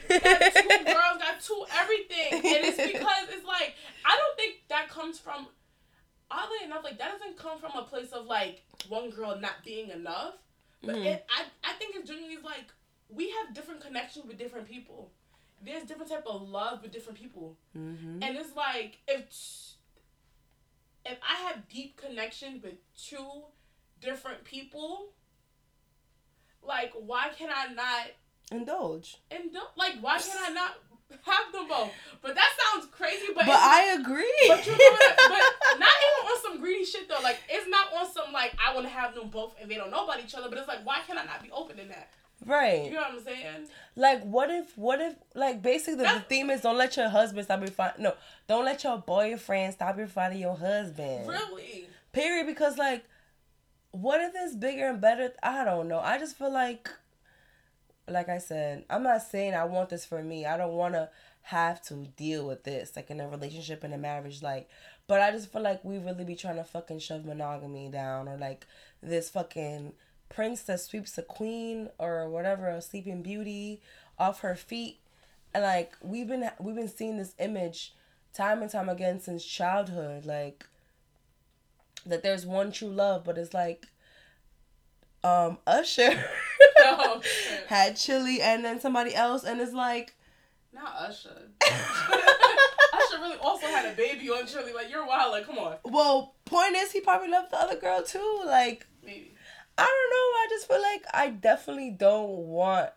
got 0.10 0.54
two 0.54 0.84
girls, 0.86 1.18
got 1.18 1.42
two 1.42 1.66
everything, 1.80 2.34
and 2.34 2.44
it's 2.66 2.78
because 2.78 3.30
it's 3.30 3.46
like 3.46 3.74
I 4.06 4.18
don't 4.18 4.36
think 4.38 4.56
that 4.70 4.90
comes 4.90 5.18
from. 5.20 5.48
Oddly 6.32 6.64
enough, 6.66 6.84
like 6.84 7.00
that 7.00 7.12
doesn't 7.14 7.38
come 7.38 7.58
from 7.58 7.72
a 7.76 7.82
place 7.84 8.12
of 8.12 8.28
like 8.28 8.62
one 8.88 9.10
girl 9.10 9.36
not 9.40 9.64
being 9.66 9.90
enough, 9.90 10.36
but 10.84 10.96
Mhm. 10.96 11.06
it, 11.06 11.26
I 11.28 11.46
I 11.64 11.74
think 11.74 11.96
it's 11.96 12.08
genuinely 12.08 12.38
like 12.44 12.66
we 13.10 13.32
have 13.32 13.56
different 13.56 13.82
connections 13.82 14.26
with 14.28 14.38
different 14.38 14.68
people. 14.68 15.10
There's 15.64 15.84
different 15.84 16.10
type 16.10 16.26
of 16.26 16.48
love 16.50 16.82
with 16.82 16.92
different 16.92 17.20
people. 17.20 17.58
hmm 17.74 18.20
And 18.22 18.38
it's 18.38 18.56
like 18.56 19.00
if 19.08 19.26
if 21.06 21.18
I 21.28 21.36
have 21.48 21.68
deep 21.70 21.98
connection 21.98 22.62
with 22.64 22.76
two 22.96 23.44
different 24.02 24.44
people, 24.44 25.14
like 26.62 26.92
why 26.94 27.30
can 27.38 27.50
I 27.54 27.74
not 27.74 28.08
Indulge. 28.52 29.18
and 29.32 29.44
like 29.78 29.96
why 30.02 30.18
can 30.20 30.38
I 30.44 30.50
not 30.52 30.72
have 31.24 31.52
them 31.52 31.68
both? 31.68 31.92
But 32.22 32.36
that 32.36 32.52
sounds 32.62 32.88
crazy. 32.92 33.28
But 33.36 33.46
But 33.46 33.56
I 33.60 33.98
agree. 34.00 34.46
but 34.48 34.66
you 34.66 34.72
know 34.72 34.78
what? 34.92 35.16
But 35.18 35.80
not 35.80 35.90
even 35.90 36.32
on 36.32 36.42
some 36.44 36.60
greedy 36.60 36.86
shit 36.86 37.08
though. 37.10 37.20
Like 37.24 37.40
it's 37.50 37.68
not 37.70 37.94
on 37.94 38.12
some 38.12 38.32
like 38.34 38.54
I 38.64 38.74
want 38.74 38.86
to 38.88 38.94
have 38.94 39.14
them 39.16 39.30
both 39.30 39.56
and 39.62 39.70
they 39.70 39.76
don't 39.76 39.92
know 39.92 40.04
about 40.06 40.20
each 40.24 40.36
other. 40.36 40.50
But 40.50 40.58
it's 40.58 40.68
like 40.68 40.86
why 40.86 41.00
can 41.06 41.18
I 41.18 41.26
not 41.26 41.42
be 41.44 41.52
open 41.52 41.80
in 41.80 41.90
that? 41.90 42.10
You 42.86 42.92
know 42.94 43.02
what 43.02 43.12
I'm 43.12 43.24
saying? 43.24 43.68
Like, 43.96 44.24
what 44.24 44.50
if, 44.50 44.78
what 44.78 45.02
if, 45.02 45.16
like, 45.36 45.62
basically 45.62 46.06
the, 46.06 46.14
the 46.14 46.20
theme 46.22 46.50
is 46.50 46.62
don't 46.62 46.78
let 46.78 46.96
your 46.96 47.10
husband 47.10 47.46
stop 47.46 47.62
you 47.62 47.68
find. 47.68 47.94
No, 48.00 48.14
don't 48.48 48.66
let 48.66 48.84
your 48.84 48.98
boyfriend 48.98 49.74
stop 49.74 49.98
you 49.98 50.08
finding 50.08 50.40
your 50.40 50.56
husband. 50.56 51.28
Really? 51.28 51.88
Period. 52.12 52.48
Because 52.48 52.78
like, 52.78 53.04
what 53.92 54.22
if 54.22 54.32
it's 54.36 54.56
bigger 54.56 54.90
and 54.90 55.02
better? 55.02 55.34
I 55.44 55.66
don't 55.66 55.88
know. 55.88 56.00
I 56.00 56.18
just 56.18 56.38
feel 56.38 56.52
like, 56.52 56.90
like 58.08 58.30
I 58.30 58.38
said, 58.38 58.86
I'm 58.90 59.04
not 59.04 59.22
saying 59.22 59.54
I 59.54 59.66
want 59.66 59.90
this 59.90 60.06
for 60.06 60.24
me. 60.24 60.46
I 60.46 60.58
don't 60.58 60.74
want 60.74 60.94
to 60.94 61.10
have 61.42 61.82
to 61.82 61.96
deal 62.16 62.46
with 62.46 62.64
this 62.64 62.96
like 62.96 63.10
in 63.10 63.20
a 63.20 63.28
relationship 63.28 63.84
in 63.84 63.94
a 63.94 63.98
marriage. 63.98 64.42
Like, 64.42 64.70
but 65.08 65.22
I 65.22 65.32
just 65.32 65.52
feel 65.52 65.62
like 65.62 65.84
we 65.84 65.98
really 65.98 66.24
be 66.24 66.36
trying 66.36 66.58
to 66.58 66.64
fucking 66.64 67.00
shove 67.00 67.26
monogamy 67.26 67.90
down 67.90 68.28
or 68.28 68.38
like 68.38 68.66
this 69.02 69.30
fucking 69.30 69.94
prince 70.30 70.62
that 70.64 70.80
sweeps 70.80 71.18
a 71.18 71.22
queen 71.22 71.90
or 71.98 72.30
whatever 72.30 72.68
a 72.70 72.82
sleeping 72.82 73.22
beauty 73.22 73.82
off 74.18 74.42
her 74.42 74.56
feet 74.56 75.00
and 75.54 75.64
like 75.64 75.96
we've 76.02 76.28
been 76.28 76.50
we've 76.60 76.76
been 76.76 76.88
seeing 76.88 77.18
this 77.18 77.34
image 77.40 77.94
time 78.34 78.62
and 78.62 78.72
time 78.72 78.90
again 78.90 79.20
since 79.20 79.44
childhood 79.44 80.26
like 80.26 80.66
that 82.06 82.22
there's 82.24 82.46
one 82.46 82.72
true 82.72 82.90
love 82.90 83.24
but 83.24 83.38
it's 83.38 83.54
like 83.54 83.88
um 85.24 85.58
usher 85.66 86.24
Oh, 86.82 87.22
had 87.68 87.96
Chilli 87.96 88.40
and 88.40 88.64
then 88.64 88.80
somebody 88.80 89.14
else 89.14 89.44
and 89.44 89.60
it's 89.60 89.74
like 89.74 90.16
Not 90.74 90.94
Usher. 90.98 91.50
Usher 91.62 93.20
really 93.20 93.38
also 93.38 93.68
had 93.68 93.92
a 93.92 93.96
baby 93.96 94.30
on 94.30 94.44
Chilli. 94.44 94.74
Like 94.74 94.90
you're 94.90 95.06
wild. 95.06 95.32
Like 95.32 95.46
come 95.46 95.58
on, 95.58 95.78
well 95.84 96.36
point 96.46 96.76
is 96.76 96.92
he 96.92 97.02
probably 97.02 97.30
loved 97.30 97.52
the 97.52 97.58
other 97.58 97.76
girl 97.76 98.04
too 98.04 98.42
like 98.46 98.88
maybe. 99.04 99.34
I 99.80 99.86
don't 99.86 100.10
know. 100.12 100.18
I 100.18 100.48
just 100.50 100.68
feel 100.68 100.82
like 100.82 101.04
I 101.14 101.30
definitely 101.30 101.92
don't 101.92 102.30
want. 102.30 102.90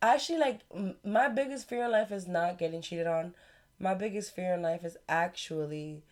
Actually, 0.00 0.38
like 0.38 0.60
m- 0.74 0.96
my 1.04 1.28
biggest 1.28 1.68
fear 1.68 1.84
in 1.84 1.90
life 1.92 2.12
is 2.12 2.26
not 2.26 2.58
getting 2.58 2.82
cheated 2.82 3.06
on. 3.06 3.34
My 3.78 3.94
biggest 3.94 4.34
fear 4.34 4.54
in 4.54 4.62
life 4.62 4.84
is 4.84 4.96
actually, 5.08 6.02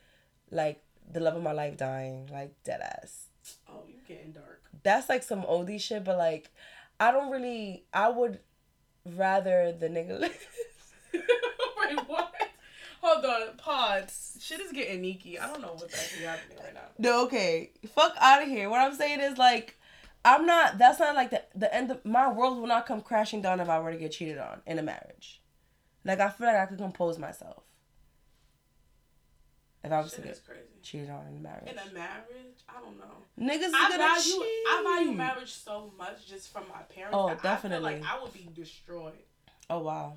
like 0.50 0.82
the 1.12 1.20
love 1.20 1.36
of 1.36 1.42
my 1.42 1.52
life 1.52 1.76
dying, 1.76 2.28
like 2.32 2.54
dead 2.64 2.80
ass. 2.80 3.26
Oh, 3.68 3.82
you're 3.88 4.00
getting 4.06 4.32
dark. 4.32 4.62
That's 4.82 5.08
like 5.08 5.22
some 5.22 5.42
oldie 5.42 5.80
shit, 5.80 6.04
but 6.04 6.16
like, 6.16 6.50
I 6.98 7.10
don't 7.12 7.30
really. 7.30 7.84
I 7.92 8.08
would 8.08 8.38
rather 9.04 9.72
the 9.72 9.88
nigga. 9.88 10.20
Wait, 11.12 11.98
what? 12.06 12.32
Hold 13.02 13.24
on, 13.24 13.56
pause. 13.56 14.36
Shit 14.40 14.60
is 14.60 14.72
getting 14.72 15.02
neaky. 15.02 15.40
I 15.40 15.46
don't 15.46 15.62
know 15.62 15.72
what's 15.74 15.94
actually 15.98 16.26
happening 16.26 16.58
right 16.62 16.74
now. 16.74 16.80
No, 16.98 17.24
okay. 17.24 17.70
Fuck 17.94 18.14
out 18.20 18.42
of 18.42 18.48
here. 18.48 18.68
What 18.68 18.80
I'm 18.80 18.94
saying 18.94 19.20
is 19.20 19.38
like 19.38 19.76
I'm 20.24 20.44
not 20.44 20.78
that's 20.78 20.98
not 21.00 21.14
like 21.14 21.30
the 21.30 21.42
the 21.54 21.72
end 21.74 21.90
of 21.90 22.04
my 22.04 22.30
world 22.30 22.58
will 22.58 22.66
not 22.66 22.86
come 22.86 23.00
crashing 23.00 23.40
down 23.42 23.60
if 23.60 23.68
I 23.68 23.78
were 23.80 23.90
to 23.92 23.96
get 23.98 24.12
cheated 24.12 24.38
on 24.38 24.60
in 24.66 24.78
a 24.78 24.82
marriage. 24.82 25.40
Like 26.04 26.20
I 26.20 26.28
feel 26.30 26.46
like 26.46 26.56
I 26.56 26.66
could 26.66 26.78
compose 26.78 27.18
myself. 27.18 27.62
If 29.82 29.90
I 29.92 30.00
was 30.00 30.12
to 30.12 30.20
get 30.20 30.38
crazy. 30.46 30.60
cheated 30.82 31.08
on 31.08 31.26
in 31.26 31.36
a 31.38 31.40
marriage. 31.40 31.70
In 31.70 31.78
a 31.78 31.92
marriage, 31.94 32.58
I 32.68 32.74
don't 32.82 32.98
know. 32.98 33.16
Niggas 33.40 33.70
I 33.74 33.88
gonna 33.88 33.96
value 33.98 34.22
cheat. 34.22 34.42
I 34.68 34.82
value 34.98 35.12
marriage 35.12 35.52
so 35.52 35.90
much 35.96 36.26
just 36.26 36.52
from 36.52 36.64
my 36.68 36.82
parents. 36.94 37.16
Oh, 37.18 37.28
that 37.28 37.38
I 37.38 37.42
definitely. 37.42 37.92
feel 37.94 38.02
like 38.02 38.10
I 38.18 38.22
would 38.22 38.32
be 38.34 38.48
destroyed. 38.54 39.14
Oh 39.70 39.78
wow. 39.78 40.16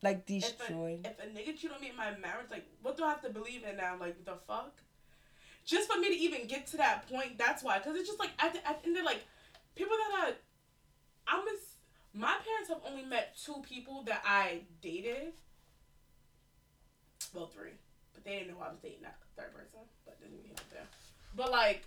Like 0.00 0.30
If 0.30 0.44
a, 0.44 0.58
destroyed. 0.58 1.04
if 1.04 1.18
a 1.18 1.26
nigga 1.36 1.58
cheat 1.58 1.72
on 1.72 1.80
me 1.80 1.90
in 1.90 1.96
my 1.96 2.10
marriage, 2.18 2.46
like 2.52 2.66
what 2.82 2.96
do 2.96 3.02
I 3.02 3.08
have 3.08 3.22
to 3.22 3.30
believe 3.30 3.64
in 3.64 3.76
now? 3.78 3.96
Like 3.98 4.24
the 4.24 4.36
fuck? 4.46 4.74
Just 5.68 5.92
for 5.92 6.00
me 6.00 6.08
to 6.08 6.16
even 6.16 6.46
get 6.46 6.66
to 6.68 6.78
that 6.78 7.06
point, 7.10 7.36
that's 7.36 7.62
why. 7.62 7.78
Cause 7.78 7.94
it's 7.94 8.08
just 8.08 8.18
like 8.18 8.30
at 8.38 8.54
the, 8.54 8.66
at 8.66 8.80
the 8.80 8.88
end 8.88 8.96
of 8.96 9.04
like 9.04 9.20
people 9.74 9.94
that 9.94 10.32
I, 11.28 11.36
I'm 11.36 11.44
just 11.44 11.76
my 12.14 12.34
parents 12.42 12.70
have 12.70 12.80
only 12.88 13.04
met 13.04 13.36
two 13.36 13.62
people 13.68 14.02
that 14.04 14.22
I 14.24 14.62
dated. 14.80 15.34
Well, 17.34 17.48
three, 17.48 17.72
but 18.14 18.24
they 18.24 18.38
didn't 18.38 18.48
know 18.48 18.64
I 18.64 18.70
was 18.70 18.78
dating 18.82 19.02
that 19.02 19.18
third 19.36 19.52
person. 19.52 19.80
But 20.06 20.18
didn't 20.22 20.38
even 20.38 20.56
there. 20.72 20.88
But 21.36 21.52
like, 21.52 21.84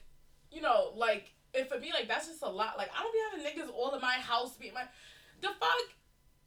you 0.51 0.61
know, 0.61 0.91
like 0.95 1.33
if 1.55 1.69
for 1.69 1.79
me 1.79 1.91
like 1.91 2.07
that's 2.07 2.27
just 2.27 2.43
a 2.43 2.49
lot. 2.49 2.77
Like 2.77 2.91
I 2.95 3.01
don't 3.01 3.11
be 3.11 3.41
having 3.41 3.65
niggas 3.65 3.73
all 3.75 3.95
in 3.95 4.01
my 4.01 4.13
house 4.13 4.53
be 4.57 4.69
my 4.71 4.83
the 5.41 5.47
fuck. 5.47 5.89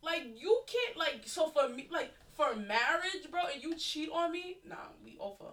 Like 0.05 0.23
you 0.41 0.63
can't 0.69 0.97
like 0.97 1.23
so 1.25 1.49
for 1.49 1.69
me 1.69 1.89
like 1.91 2.13
for 2.37 2.55
marriage, 2.55 3.29
bro, 3.29 3.41
and 3.53 3.61
you 3.61 3.75
cheat 3.75 4.09
on 4.13 4.31
me, 4.31 4.59
nah, 4.65 4.77
we 5.05 5.17
over. 5.19 5.51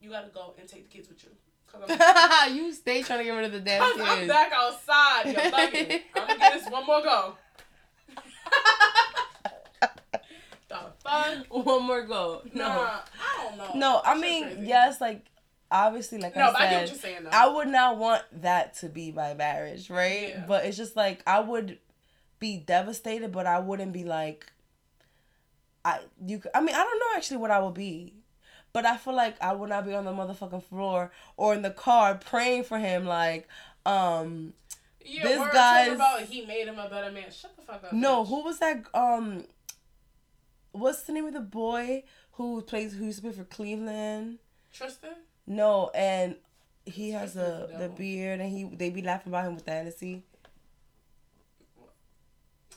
You 0.00 0.10
gotta 0.10 0.28
go 0.28 0.54
and 0.58 0.68
take 0.68 0.88
the 0.88 0.96
kids 0.96 1.08
with 1.08 1.22
you. 1.24 1.30
You 2.54 2.72
stay 2.72 3.02
trying 3.02 3.20
to 3.20 3.24
get 3.24 3.30
rid 3.30 3.44
of 3.44 3.52
the 3.52 3.60
damn 3.60 3.80
cause 3.80 4.00
I'm 4.02 4.26
back 4.26 4.50
outside. 4.52 5.26
You're 5.26 5.34
bugging. 5.52 6.00
I'm 6.16 6.26
gonna 6.26 6.38
give 6.38 6.52
this 6.62 6.68
one 6.70 6.84
more 6.86 7.02
go. 7.02 7.36
the 10.68 10.78
fuck? 11.04 11.46
One 11.66 11.84
more 11.86 12.02
go. 12.02 12.42
No. 12.54 12.68
Nah, 12.68 13.00
I 13.20 13.44
don't 13.44 13.58
know. 13.58 13.70
No, 13.74 14.00
I 14.04 14.18
mean, 14.18 14.44
crazy. 14.44 14.66
yes, 14.66 15.00
like 15.00 15.26
obviously, 15.70 16.18
like 16.18 16.34
No, 16.34 16.46
I 16.46 16.48
I 16.48 16.70
get 16.70 16.70
said, 16.70 16.88
you're 16.88 16.98
saying. 16.98 17.26
I 17.32 17.46
would 17.48 17.68
not 17.68 17.98
want 17.98 18.22
that 18.42 18.74
to 18.78 18.88
be 18.88 19.12
my 19.12 19.34
marriage, 19.34 19.90
right? 19.90 20.30
Yeah. 20.30 20.44
But 20.48 20.64
it's 20.64 20.76
just 20.76 20.96
like 20.96 21.22
I 21.26 21.40
would 21.40 21.78
be 22.38 22.56
devastated, 22.56 23.32
but 23.32 23.46
I 23.46 23.58
wouldn't 23.60 23.92
be 23.92 24.04
like 24.04 24.50
I 25.84 26.00
you 26.26 26.42
I 26.54 26.60
mean, 26.60 26.74
I 26.74 26.82
don't 26.82 26.98
know 26.98 27.16
actually 27.16 27.36
what 27.38 27.50
I 27.50 27.60
would 27.60 27.74
be. 27.74 28.14
But 28.72 28.86
I 28.86 28.96
feel 28.96 29.14
like 29.14 29.36
I 29.42 29.52
would 29.52 29.68
not 29.68 29.84
be 29.84 29.94
on 29.94 30.04
the 30.04 30.12
motherfucking 30.12 30.62
floor 30.64 31.10
or 31.36 31.54
in 31.54 31.62
the 31.62 31.70
car 31.70 32.14
praying 32.14 32.64
for 32.64 32.78
him 32.78 33.04
like 33.04 33.48
um 33.86 34.52
yeah, 35.04 35.22
this 35.24 35.38
guy's- 35.52 35.86
talking 35.88 35.94
about 35.94 36.20
he 36.22 36.44
made 36.46 36.68
him 36.68 36.78
a 36.78 36.88
better 36.88 37.10
man. 37.10 37.30
Shut 37.30 37.56
the 37.56 37.62
fuck 37.62 37.84
up. 37.84 37.92
no, 37.92 38.22
bitch. 38.24 38.28
who 38.28 38.44
was 38.44 38.58
that 38.58 38.84
um 38.94 39.44
what's 40.72 41.02
the 41.02 41.12
name 41.12 41.26
of 41.26 41.32
the 41.34 41.40
boy 41.40 42.04
who 42.32 42.62
plays 42.62 42.94
who 42.94 43.04
used 43.06 43.18
to 43.18 43.22
play 43.22 43.32
for 43.32 43.44
Cleveland? 43.44 44.38
Tristan? 44.72 45.10
No, 45.46 45.90
and 45.94 46.36
he 46.86 47.10
has 47.10 47.36
a 47.36 47.68
the 47.72 47.78
the 47.78 47.88
beard 47.88 48.40
and 48.40 48.50
he 48.50 48.64
they 48.64 48.90
be 48.90 49.02
laughing 49.02 49.32
about 49.32 49.46
him 49.46 49.54
with 49.56 49.64
the 49.64 49.72
Hennessy. 49.72 50.22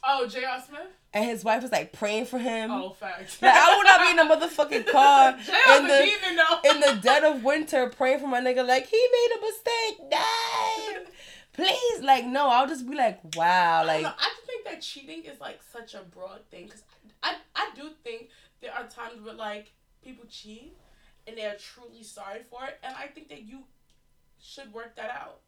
Oh, 0.04 0.28
J.R. 0.28 0.62
Smith? 0.68 0.82
And 1.14 1.26
his 1.26 1.44
wife 1.44 1.62
was 1.62 1.72
like 1.72 1.94
praying 1.94 2.26
for 2.26 2.40
him. 2.40 2.72
Oh, 2.72 2.90
facts. 2.92 3.40
Like 3.42 3.54
I 3.54 3.78
would 3.78 3.84
not 3.84 4.02
be 4.02 4.10
in 4.10 4.16
the 4.18 4.48
motherfucking 4.48 4.92
car 4.92 5.30
in 5.78 5.88
the 5.88 6.70
in 6.70 6.80
the 6.80 7.00
dead 7.02 7.24
of 7.24 7.44
winter 7.44 7.88
praying 7.90 8.20
for 8.20 8.28
my 8.28 8.42
nigga 8.42 8.66
like 8.68 8.88
he 8.88 8.98
made 9.12 9.30
a 9.38 9.42
mistake. 9.42 10.12
No. 10.12 11.04
Please, 11.54 12.02
like 12.02 12.26
no, 12.26 12.50
I'll 12.50 12.68
just 12.68 12.90
be 12.90 12.96
like, 12.96 13.20
wow, 13.36 13.86
like 13.86 14.02
know, 14.02 14.10
I 14.18 14.30
just 14.36 14.48
think 14.48 14.66
that 14.66 14.82
cheating 14.82 15.24
is 15.26 15.40
like 15.40 15.60
such 15.72 15.94
a 15.94 16.02
broad 16.02 16.40
thing 16.50 16.66
because 16.66 16.82
I, 17.22 17.36
I 17.56 17.70
do 17.76 17.92
think 18.04 18.30
there 18.60 18.74
are 18.74 18.88
times 18.88 19.24
where 19.24 19.36
like 19.36 19.72
people 20.04 20.26
cheat 20.28 20.76
and 21.28 21.38
they're 21.38 21.56
truly 21.56 22.02
sorry 22.02 22.42
for 22.50 22.66
it, 22.66 22.80
and 22.84 22.96
I 22.96 23.06
think 23.06 23.30
that 23.30 23.44
you 23.44 23.66
should 24.42 24.74
work 24.74 24.96
that 24.96 25.12
out. 25.12 25.42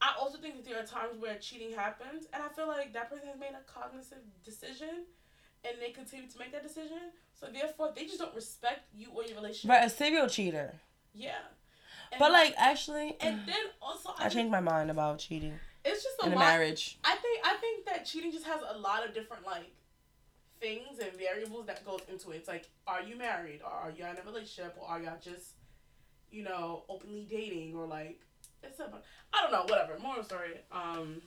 I 0.00 0.14
also 0.18 0.38
think 0.38 0.56
that 0.56 0.64
there 0.64 0.78
are 0.80 0.86
times 0.86 1.18
where 1.18 1.36
cheating 1.38 1.72
happens, 1.72 2.26
and 2.32 2.42
I 2.42 2.48
feel 2.48 2.68
like 2.68 2.92
that 2.92 3.10
person 3.10 3.28
has 3.28 3.38
made 3.38 3.50
a 3.52 3.62
cognitive 3.72 4.18
decision, 4.44 5.04
and 5.64 5.74
they 5.80 5.90
continue 5.90 6.28
to 6.28 6.38
make 6.38 6.52
that 6.52 6.62
decision. 6.62 7.00
So 7.34 7.46
therefore, 7.52 7.92
they 7.94 8.04
just 8.04 8.18
don't 8.18 8.34
respect 8.34 8.82
you 8.94 9.08
or 9.14 9.24
your 9.24 9.36
relationship. 9.36 9.70
right, 9.70 9.84
a 9.86 9.90
serial 9.90 10.28
cheater. 10.28 10.74
Yeah. 11.14 11.38
And 12.12 12.18
But 12.20 12.32
like 12.32 12.54
actually 12.56 13.16
and 13.20 13.40
then 13.46 13.56
also 13.82 14.10
I 14.16 14.22
think 14.22 14.32
changed 14.32 14.50
my 14.52 14.60
mind 14.60 14.90
about 14.90 15.18
cheating 15.18 15.52
It's 15.84 16.02
just 16.02 16.16
a 16.22 16.26
in 16.26 16.32
a 16.32 16.36
lot. 16.36 16.40
marriage. 16.40 16.98
I 17.04 17.16
think 17.16 17.40
I 17.44 17.54
think 17.56 17.84
that 17.86 18.06
cheating 18.06 18.32
just 18.32 18.46
has 18.46 18.60
a 18.66 18.78
lot 18.78 19.06
of 19.06 19.12
different 19.14 19.44
like 19.44 19.70
things 20.60 20.98
and 21.00 21.12
variables 21.18 21.66
that 21.66 21.84
goes 21.84 22.00
into 22.10 22.30
it. 22.30 22.36
It's 22.36 22.48
like, 22.48 22.68
are 22.86 23.02
you 23.02 23.16
married 23.16 23.60
or 23.62 23.70
are 23.70 23.90
you 23.90 24.04
in 24.06 24.16
a 24.16 24.22
relationship 24.24 24.76
or 24.80 24.88
are 24.88 25.00
y'all 25.00 25.18
just, 25.22 25.52
you 26.30 26.42
know, 26.44 26.84
openly 26.88 27.26
dating 27.30 27.76
or 27.76 27.86
like 27.86 28.20
it's 28.62 28.80
about 28.80 29.02
I 29.32 29.42
don't 29.42 29.52
know, 29.52 29.62
whatever. 29.72 29.98
Moral 29.98 30.22
story. 30.22 30.60
Um 30.72 31.22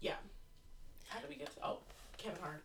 Yeah. 0.00 0.14
How 1.08 1.20
did 1.20 1.28
we 1.28 1.36
get 1.36 1.52
to 1.56 1.66
oh, 1.66 1.78
Kevin 2.18 2.40
Hart. 2.40 2.62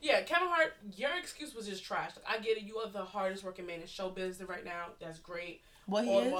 Yeah, 0.00 0.20
Kevin 0.22 0.48
Hart, 0.48 0.74
your 0.96 1.10
excuse 1.18 1.54
was 1.54 1.66
just 1.66 1.84
trash. 1.84 2.10
Like 2.16 2.38
I 2.40 2.42
get 2.42 2.58
it, 2.58 2.64
you 2.64 2.76
are 2.78 2.88
the 2.88 3.04
hardest 3.04 3.44
working 3.44 3.66
man 3.66 3.80
in 3.80 3.86
showbiz 3.86 4.46
right 4.48 4.64
now. 4.64 4.86
That's 5.00 5.18
great 5.18 5.62
What 5.86 6.04
he 6.04 6.10
is? 6.10 6.32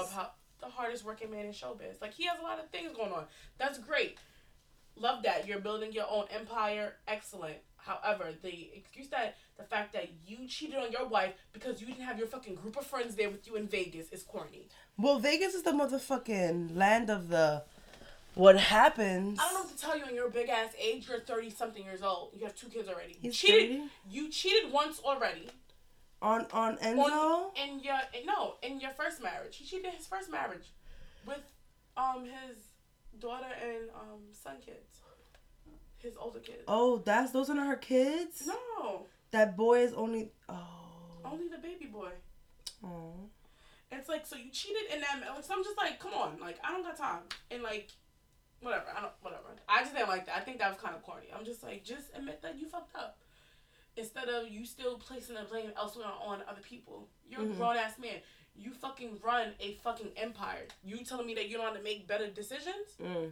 the 0.61 0.67
hardest 0.67 1.05
working 1.05 1.31
man 1.31 1.45
in 1.45 1.51
showbiz. 1.51 2.01
Like 2.01 2.13
he 2.13 2.25
has 2.25 2.39
a 2.39 2.43
lot 2.43 2.59
of 2.59 2.69
things 2.69 2.91
going 2.95 3.11
on. 3.11 3.25
That's 3.57 3.77
great. 3.77 4.17
Love 4.97 5.23
that 5.23 5.47
you're 5.47 5.59
building 5.59 5.91
your 5.91 6.05
own 6.09 6.25
empire. 6.31 6.93
Excellent. 7.07 7.57
However, 7.77 8.29
the 8.41 8.71
excuse 8.73 9.09
that 9.09 9.35
the 9.57 9.63
fact 9.63 9.93
that 9.93 10.09
you 10.25 10.47
cheated 10.47 10.77
on 10.77 10.91
your 10.91 11.07
wife 11.07 11.33
because 11.53 11.79
you 11.79 11.87
didn't 11.87 12.03
have 12.03 12.17
your 12.17 12.27
fucking 12.27 12.55
group 12.55 12.77
of 12.77 12.85
friends 12.87 13.15
there 13.15 13.29
with 13.29 13.45
you 13.45 13.55
in 13.55 13.67
Vegas 13.67 14.09
is 14.11 14.23
corny. 14.23 14.67
Well, 14.97 15.19
Vegas 15.19 15.53
is 15.53 15.63
the 15.63 15.71
motherfucking 15.71 16.75
land 16.75 17.09
of 17.09 17.27
the 17.29 17.63
what 18.33 18.57
happens. 18.57 19.39
I 19.39 19.43
don't 19.45 19.53
know 19.53 19.59
what 19.61 19.77
to 19.77 19.81
tell 19.81 19.97
you 19.97 20.05
in 20.05 20.15
your 20.15 20.29
big 20.29 20.49
ass 20.49 20.71
age. 20.81 21.07
You're 21.07 21.19
thirty 21.19 21.49
something 21.49 21.83
years 21.83 22.01
old. 22.01 22.31
You 22.35 22.45
have 22.45 22.55
two 22.55 22.67
kids 22.67 22.89
already. 22.89 23.13
You 23.21 23.29
He's 23.29 23.37
cheated. 23.37 23.77
30? 23.77 23.89
You 24.09 24.29
cheated 24.29 24.71
once 24.71 24.99
already. 25.03 25.49
on 26.21 26.47
on 26.51 26.77
Enzo. 26.77 26.97
On, 26.99 27.51
in 27.61 27.79
your 27.81 27.99
in, 28.19 28.25
no 28.25 28.55
in 28.63 28.79
your 28.79 28.91
first 28.91 29.21
marriage. 29.21 29.57
He 29.57 29.65
cheated 29.65 29.93
his 29.93 30.07
first 30.07 30.31
marriage 30.31 30.71
with 31.27 31.43
um 31.97 32.23
his 32.25 32.57
daughter 33.19 33.47
and 33.61 33.89
um 33.95 34.21
son 34.31 34.55
kids. 34.65 35.01
His 35.97 36.15
older 36.17 36.39
kids. 36.39 36.63
oh, 36.67 36.97
that's 37.03 37.31
those 37.31 37.49
are 37.49 37.55
not 37.55 37.67
her 37.67 37.75
kids. 37.77 38.43
No, 38.45 39.07
That 39.31 39.57
boy 39.57 39.79
is 39.79 39.93
only. 39.93 40.31
Oh. 40.47 40.67
only 41.23 41.47
the 41.47 41.57
baby 41.57 41.85
boy. 41.87 42.11
oh. 42.83 43.13
It's 43.91 44.09
like 44.09 44.25
so 44.25 44.35
you 44.35 44.51
cheated 44.51 44.93
in 44.93 45.01
that. 45.01 45.21
So 45.45 45.53
I'm 45.55 45.63
just 45.63 45.77
like, 45.77 45.99
come 45.99 46.13
on, 46.13 46.37
like 46.39 46.57
I 46.63 46.71
don't 46.71 46.83
got 46.83 46.97
time, 46.97 47.21
and 47.49 47.63
like, 47.63 47.89
whatever. 48.61 48.85
I 48.95 49.01
don't 49.01 49.13
whatever. 49.21 49.43
I 49.69 49.81
just 49.81 49.93
didn't 49.95 50.09
like 50.09 50.25
that. 50.27 50.35
I 50.37 50.41
think 50.41 50.59
that 50.59 50.69
was 50.69 50.79
kind 50.79 50.95
of 50.95 51.01
corny. 51.03 51.27
I'm 51.35 51.45
just 51.45 51.63
like, 51.63 51.83
just 51.83 52.07
admit 52.15 52.41
that 52.43 52.59
you 52.59 52.67
fucked 52.67 52.95
up. 52.95 53.17
Instead 53.97 54.27
of 54.27 54.49
you 54.49 54.65
still 54.65 54.97
placing 54.97 55.35
the 55.35 55.43
blame 55.49 55.71
elsewhere 55.77 56.07
on 56.23 56.41
other 56.49 56.61
people. 56.61 57.07
You're 57.29 57.41
a 57.41 57.45
Mhm. 57.45 57.57
grown 57.57 57.77
ass 57.77 57.97
man. 57.97 58.19
You 58.57 58.71
fucking 58.71 59.19
run 59.23 59.49
a 59.59 59.73
fucking 59.83 60.11
empire. 60.17 60.67
You 60.83 61.03
telling 61.03 61.27
me 61.27 61.35
that 61.35 61.49
you 61.49 61.57
don't 61.57 61.65
want 61.65 61.77
to 61.77 61.83
make 61.83 62.07
better 62.07 62.27
decisions? 62.27 62.95
Mm. 63.01 63.31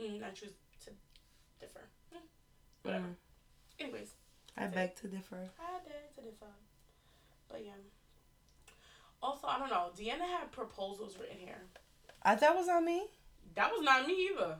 Mm, 0.00 0.24
I 0.24 0.30
choose 0.30 0.52
to 0.84 0.90
differ. 1.60 1.80
Mm, 2.14 2.18
whatever. 2.82 3.06
Mm. 3.06 3.14
Anyways, 3.80 4.14
I 4.56 4.66
beg 4.66 4.96
to 4.96 5.08
differ. 5.08 5.36
I 5.60 5.84
did 5.84 6.14
to 6.16 6.20
differ. 6.22 6.46
But 7.50 7.64
yeah. 7.64 7.72
Also, 9.22 9.46
I 9.46 9.58
don't 9.58 9.70
know. 9.70 9.90
Deanna 9.96 10.26
had 10.26 10.50
proposals 10.50 11.16
written 11.20 11.36
here. 11.38 11.62
I 12.22 12.34
that 12.34 12.56
was 12.56 12.68
on 12.68 12.84
me. 12.84 13.04
That 13.54 13.70
was 13.70 13.82
not 13.82 14.06
me 14.06 14.30
either. 14.32 14.56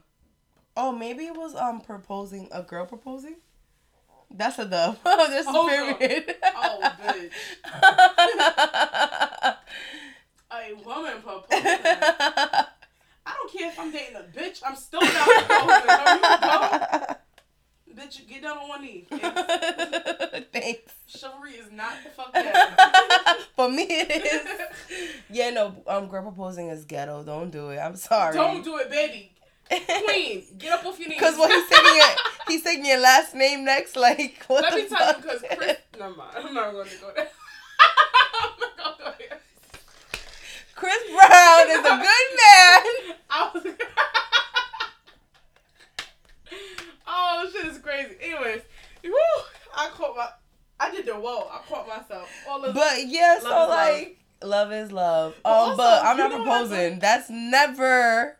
Oh, 0.77 0.93
maybe 0.93 1.25
it 1.25 1.37
was 1.37 1.55
um 1.55 1.81
proposing 1.81 2.49
a 2.53 2.63
girl 2.63 2.87
proposing. 2.87 3.37
That's 4.35 4.59
a 4.59 4.65
dub. 4.67 4.99
Oh, 5.05 5.29
that's 5.31 5.47
the 5.47 5.97
period. 5.99 6.35
Oh, 6.57 6.93
bitch. 7.05 7.31
A 10.53 10.75
woman 10.85 11.23
proposing. 11.23 11.47
I 11.51 12.67
don't 13.27 13.53
care 13.53 13.69
if 13.69 13.79
I'm 13.79 13.91
dating 13.91 14.17
a 14.17 14.25
bitch. 14.39 14.63
I'm 14.67 14.77
still 14.77 15.01
not 15.01 15.29
proposing. 15.47 15.91
Are 15.91 16.15
you 16.17 16.23
dumb? 16.41 17.17
Bitch, 17.95 18.27
get 18.29 18.43
down 18.43 18.59
on 18.59 18.69
one 18.69 18.83
knee. 18.83 19.07
Thanks. 19.09 20.47
Thanks. 20.53 20.93
Chivalry 21.07 21.53
is 21.53 21.71
not 21.71 21.93
the 22.03 22.11
fuck 22.11 22.33
that. 22.33 23.39
For 23.57 23.69
me, 23.69 23.87
it 23.89 24.25
is. 24.27 25.11
Yeah, 25.31 25.51
no. 25.51 25.75
Um, 25.87 26.09
girl 26.09 26.23
proposing 26.23 26.69
is 26.69 26.85
ghetto. 26.85 27.23
Don't 27.23 27.51
do 27.51 27.69
it. 27.71 27.79
I'm 27.79 27.97
sorry. 27.97 28.35
Don't 28.35 28.65
do 28.65 28.79
it, 28.79 28.91
baby. 28.91 29.33
Queen, 30.05 30.45
get 30.59 30.73
up 30.73 30.85
off 30.87 30.99
your 30.99 31.09
knees. 31.09 31.19
Because 31.19 31.39
when 31.39 31.51
he's 31.51 31.69
taking 31.69 31.97
your, 31.97 32.07
he's 32.49 32.63
taking 32.63 32.85
your 32.87 33.01
last 33.01 33.35
name 33.35 33.65
next. 33.65 33.97
Like, 33.97 34.45
what 34.49 34.63
Let 34.63 34.73
the 34.73 34.77
me 34.79 34.89
tell 34.89 35.09
you, 35.09 35.23
because 35.23 35.43
Chris. 35.57 35.77
Never 35.99 36.15
mind. 36.17 36.31
I'm 36.37 36.55
not 36.55 36.73
going 36.73 36.89
to 36.89 36.97
go 36.97 37.13
there. 37.15 37.29
I'm 38.41 38.51
not 38.61 38.79
going 38.79 38.97
to 38.97 39.05
go 39.05 39.13
there. 39.19 39.39
Chris 40.75 40.99
Brown 41.11 41.71
is 41.71 41.79
a 41.79 41.83
good 41.83 41.91
man. 42.03 43.17
I 43.31 43.51
was. 43.55 43.67
oh, 47.07 47.49
shit 47.53 47.67
is 47.67 47.79
crazy. 47.79 48.17
Anyways, 48.21 48.63
woo, 49.05 49.13
I 49.77 49.89
caught 49.91 50.17
my. 50.17 50.29
I 50.81 50.91
did 50.91 51.07
the 51.07 51.13
whoa. 51.15 51.49
I 51.53 51.61
caught 51.69 51.87
myself. 51.87 52.29
All 52.49 52.65
of 52.65 52.75
But 52.75 53.07
yeah, 53.07 53.39
so 53.39 53.49
Love 53.49 53.69
like, 53.69 54.19
love 54.43 54.73
is 54.73 54.91
love. 54.91 55.35
But 55.45 55.51
Um, 55.51 55.55
also, 55.55 55.77
but 55.77 56.05
I'm 56.05 56.17
not 56.17 56.33
what 56.33 56.43
proposing. 56.43 56.99
That's 56.99 57.31
never 57.31 58.37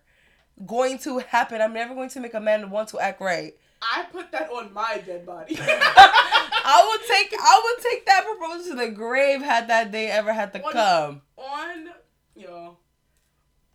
going 0.67 0.99
to 0.99 1.19
happen. 1.19 1.61
I'm 1.61 1.73
never 1.73 1.95
going 1.95 2.09
to 2.11 2.21
make 2.21 2.35
a 2.35 2.41
man 2.41 2.71
want 2.71 2.89
to 2.91 3.01
act 3.01 3.21
right. 3.21 3.55
I 3.83 4.05
put 4.13 4.31
that 4.33 4.49
on 4.51 4.73
my 4.73 5.03
dead 5.05 5.27
body. 5.27 5.57
I 5.61 6.87
would 6.89 7.09
take 7.09 7.35
I 7.41 7.61
would 7.65 7.85
take 7.91 8.07
that 8.07 8.25
proposal 8.25 8.71
to 8.77 8.77
the 8.85 8.91
grave 8.91 9.43
had 9.43 9.69
that 9.69 9.91
day 9.91 10.07
ever 10.09 10.33
had 10.33 10.53
to 10.53 10.63
On- 10.63 10.73
come. 10.73 11.23
on, 11.37 11.89
yo, 12.37 12.77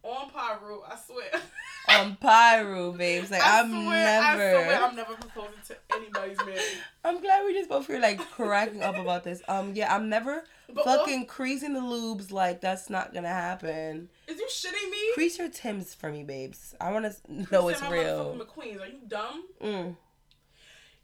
on 0.04 0.30
Pyro, 0.30 0.84
I 0.90 0.98
swear. 1.06 1.26
On 1.90 2.16
Pyro, 2.18 2.92
babes. 2.92 3.32
Like 3.32 3.42
I 3.42 3.62
I'm 3.62 3.70
swear, 3.70 4.22
I 4.22 4.36
never. 4.36 4.64
swear, 4.66 4.84
I'm 4.84 4.96
never 4.96 5.14
proposing 5.14 5.60
to 5.68 5.76
anybody's 5.96 6.38
man. 6.46 6.58
I'm 7.06 7.22
glad 7.22 7.46
we 7.46 7.54
just 7.54 7.70
both 7.70 7.86
feel 7.86 8.02
like 8.02 8.20
cracking 8.32 8.84
up 8.84 8.98
about 8.98 9.24
this. 9.24 9.42
Um, 9.48 9.74
yeah, 9.74 9.94
I'm 9.96 10.10
never 10.10 10.44
But 10.74 10.84
fucking 10.84 11.28
creasing 11.28 11.74
the 11.74 11.80
lubes. 11.80 12.32
Like 12.32 12.60
that's 12.60 12.90
not 12.90 13.14
gonna 13.14 13.30
happen. 13.30 14.10
Is 14.28 14.38
you 14.38 14.48
shitting 14.48 14.92
me? 14.92 14.98
Crease 15.14 15.38
your 15.40 15.50
Tims 15.50 15.94
for 15.96 16.12
me, 16.12 16.24
babes. 16.24 16.76
I 16.82 16.92
want 16.92 17.06
to 17.06 17.52
know 17.52 17.70
it's 17.70 17.82
real. 17.84 18.36
McQueens. 18.38 18.82
Are 18.82 18.88
you 18.88 19.00
dumb? 19.08 19.46
Mm. 19.64 19.96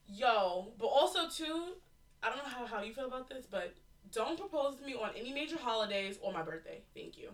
Yo, 0.07 0.73
but 0.77 0.87
also 0.87 1.29
too, 1.29 1.73
I 2.21 2.27
don't 2.29 2.37
know 2.37 2.43
how, 2.43 2.65
how 2.65 2.81
you 2.83 2.93
feel 2.93 3.05
about 3.05 3.29
this, 3.29 3.45
but 3.49 3.73
don't 4.11 4.37
propose 4.37 4.75
to 4.75 4.85
me 4.85 4.95
on 4.95 5.11
any 5.17 5.33
major 5.33 5.57
holidays 5.57 6.19
or 6.21 6.33
my 6.33 6.41
birthday. 6.43 6.81
Thank 6.93 7.17
you. 7.17 7.29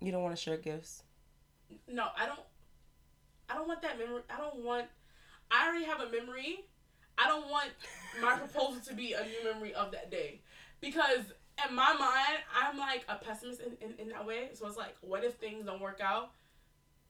You 0.00 0.12
don't 0.12 0.22
want 0.22 0.34
to 0.34 0.42
share 0.42 0.56
gifts. 0.56 1.02
No, 1.88 2.06
I 2.18 2.26
don't. 2.26 2.40
I 3.48 3.54
don't 3.54 3.68
want 3.68 3.82
that 3.82 3.98
memory. 3.98 4.22
I 4.30 4.38
don't 4.38 4.64
want. 4.64 4.86
I 5.50 5.68
already 5.68 5.84
have 5.84 6.00
a 6.00 6.10
memory. 6.10 6.64
I 7.18 7.28
don't 7.28 7.48
want 7.48 7.70
my 8.20 8.36
proposal 8.38 8.80
to 8.88 8.94
be 8.94 9.12
a 9.14 9.22
new 9.22 9.52
memory 9.52 9.72
of 9.74 9.90
that 9.92 10.10
day, 10.10 10.40
because 10.80 11.32
in 11.66 11.74
my 11.74 11.94
mind, 11.94 12.38
I'm 12.54 12.78
like 12.78 13.04
a 13.08 13.16
pessimist 13.16 13.60
in, 13.60 13.76
in, 13.80 13.94
in 13.98 14.08
that 14.10 14.26
way. 14.26 14.50
So 14.52 14.66
it's 14.66 14.76
like, 14.76 14.96
what 15.00 15.24
if 15.24 15.34
things 15.34 15.64
don't 15.66 15.80
work 15.80 16.00
out? 16.02 16.30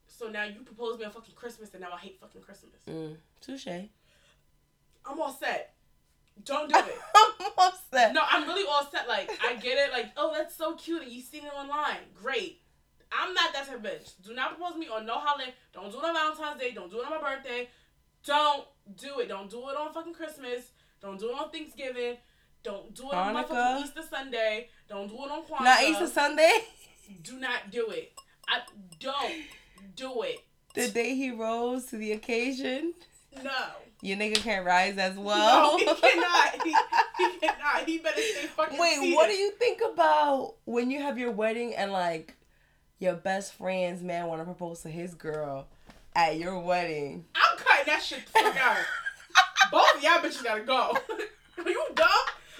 So 0.06 0.28
now 0.28 0.44
you 0.44 0.60
propose 0.60 0.98
me 0.98 1.04
on 1.04 1.10
fucking 1.10 1.34
Christmas, 1.34 1.70
and 1.72 1.80
now 1.80 1.88
I 1.92 1.98
hate 1.98 2.18
fucking 2.20 2.42
Christmas. 2.42 2.80
Mm. 2.88 3.16
Touche. 3.40 3.66
I'm 3.66 5.20
all 5.20 5.32
set. 5.32 5.74
Don't 6.44 6.68
do 6.72 6.78
it. 6.78 6.98
I'm 7.40 7.52
upset. 7.58 8.14
No, 8.14 8.22
I'm 8.28 8.46
really 8.46 8.66
all 8.68 8.86
set. 8.90 9.08
Like, 9.08 9.30
I 9.42 9.54
get 9.54 9.78
it. 9.78 9.92
Like, 9.92 10.06
oh, 10.16 10.32
that's 10.36 10.54
so 10.54 10.74
cute. 10.74 11.02
And 11.02 11.10
you 11.10 11.22
seen 11.22 11.44
it 11.44 11.52
online. 11.54 11.98
Great. 12.14 12.60
I'm 13.12 13.34
not 13.34 13.52
that 13.52 13.66
type 13.66 13.76
of 13.76 13.82
bitch. 13.82 14.12
Do 14.24 14.34
not 14.34 14.56
propose 14.56 14.76
me 14.76 14.88
on 14.88 15.06
no 15.06 15.14
holiday. 15.14 15.54
Don't 15.72 15.90
do 15.90 15.98
it 15.98 16.04
on 16.04 16.14
Valentine's 16.14 16.60
Day. 16.60 16.72
Don't 16.72 16.90
do 16.90 17.00
it 17.00 17.06
on 17.06 17.10
my 17.10 17.34
birthday. 17.36 17.68
Don't 18.24 18.64
do 19.00 19.20
it. 19.20 19.28
Don't 19.28 19.50
do 19.50 19.68
it 19.68 19.76
on 19.76 19.92
fucking 19.92 20.14
Christmas. 20.14 20.70
Don't 21.00 21.18
do 21.18 21.30
it 21.30 21.34
on 21.34 21.50
Thanksgiving. 21.50 22.16
Don't 22.62 22.94
do 22.94 23.08
it 23.10 23.14
on 23.14 23.32
my 23.32 23.44
fucking 23.44 23.84
Easter 23.84 24.02
Sunday. 24.08 24.68
Don't 24.88 25.08
do 25.08 25.14
it 25.14 25.30
on 25.30 25.42
Kwanzaa. 25.42 25.64
Not 25.64 25.82
Easter 25.82 26.08
Sunday. 26.08 26.52
Do 27.22 27.38
not 27.38 27.70
do 27.70 27.88
it. 27.90 28.12
I 28.48 28.60
don't 28.98 29.44
do 29.94 30.22
it. 30.22 30.38
The 30.74 30.88
day 30.88 31.14
he 31.14 31.30
rose 31.30 31.86
to 31.86 31.96
the 31.96 32.12
occasion. 32.12 32.94
No. 33.42 33.50
Your 34.02 34.16
nigga 34.18 34.36
can't 34.36 34.66
rise 34.66 34.98
as 34.98 35.16
well. 35.16 35.72
no, 35.72 35.78
he 35.78 35.84
cannot. 35.84 36.62
He, 36.64 36.74
he 37.18 37.38
cannot. 37.38 37.86
He 37.86 37.98
better 37.98 38.20
stay 38.20 38.46
fucking 38.46 38.78
Wait, 38.78 38.98
seated. 38.98 39.14
what 39.14 39.28
do 39.28 39.34
you 39.34 39.52
think 39.52 39.80
about 39.80 40.54
when 40.64 40.90
you 40.90 41.00
have 41.00 41.18
your 41.18 41.30
wedding 41.30 41.74
and 41.74 41.92
like 41.92 42.34
your 42.98 43.14
best 43.14 43.54
friend's 43.54 44.02
man 44.02 44.26
want 44.26 44.40
to 44.40 44.44
propose 44.44 44.80
to 44.82 44.88
his 44.88 45.14
girl 45.14 45.66
at 46.14 46.38
your 46.38 46.58
wedding? 46.58 47.24
I'm 47.34 47.58
cutting 47.58 47.86
that 47.86 48.02
shit 48.02 48.24
the 48.26 48.32
fuck 48.32 48.56
out. 48.56 48.76
Both 49.70 49.96
of 49.96 50.02
y'all 50.02 50.18
bitches 50.18 50.42
gotta 50.42 50.62
go. 50.62 50.96
Are 51.64 51.70
you 51.70 51.84
dumb? 51.94 52.08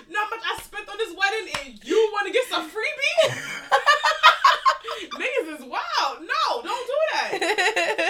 You 0.07 0.13
know 0.13 0.21
how 0.25 0.31
much 0.31 0.41
I 0.45 0.63
spent 0.63 0.89
on 0.89 0.97
this 0.99 1.15
wedding 1.17 1.53
and 1.65 1.85
you 1.85 2.11
wanna 2.13 2.31
get 2.33 2.47
some 2.49 2.69
freebie? 2.69 3.33
Niggas 5.15 5.59
is 5.59 5.65
wild. 5.65 6.21
No, 6.21 6.63
don't 6.63 6.87
do 6.87 6.95
that. 7.13 7.33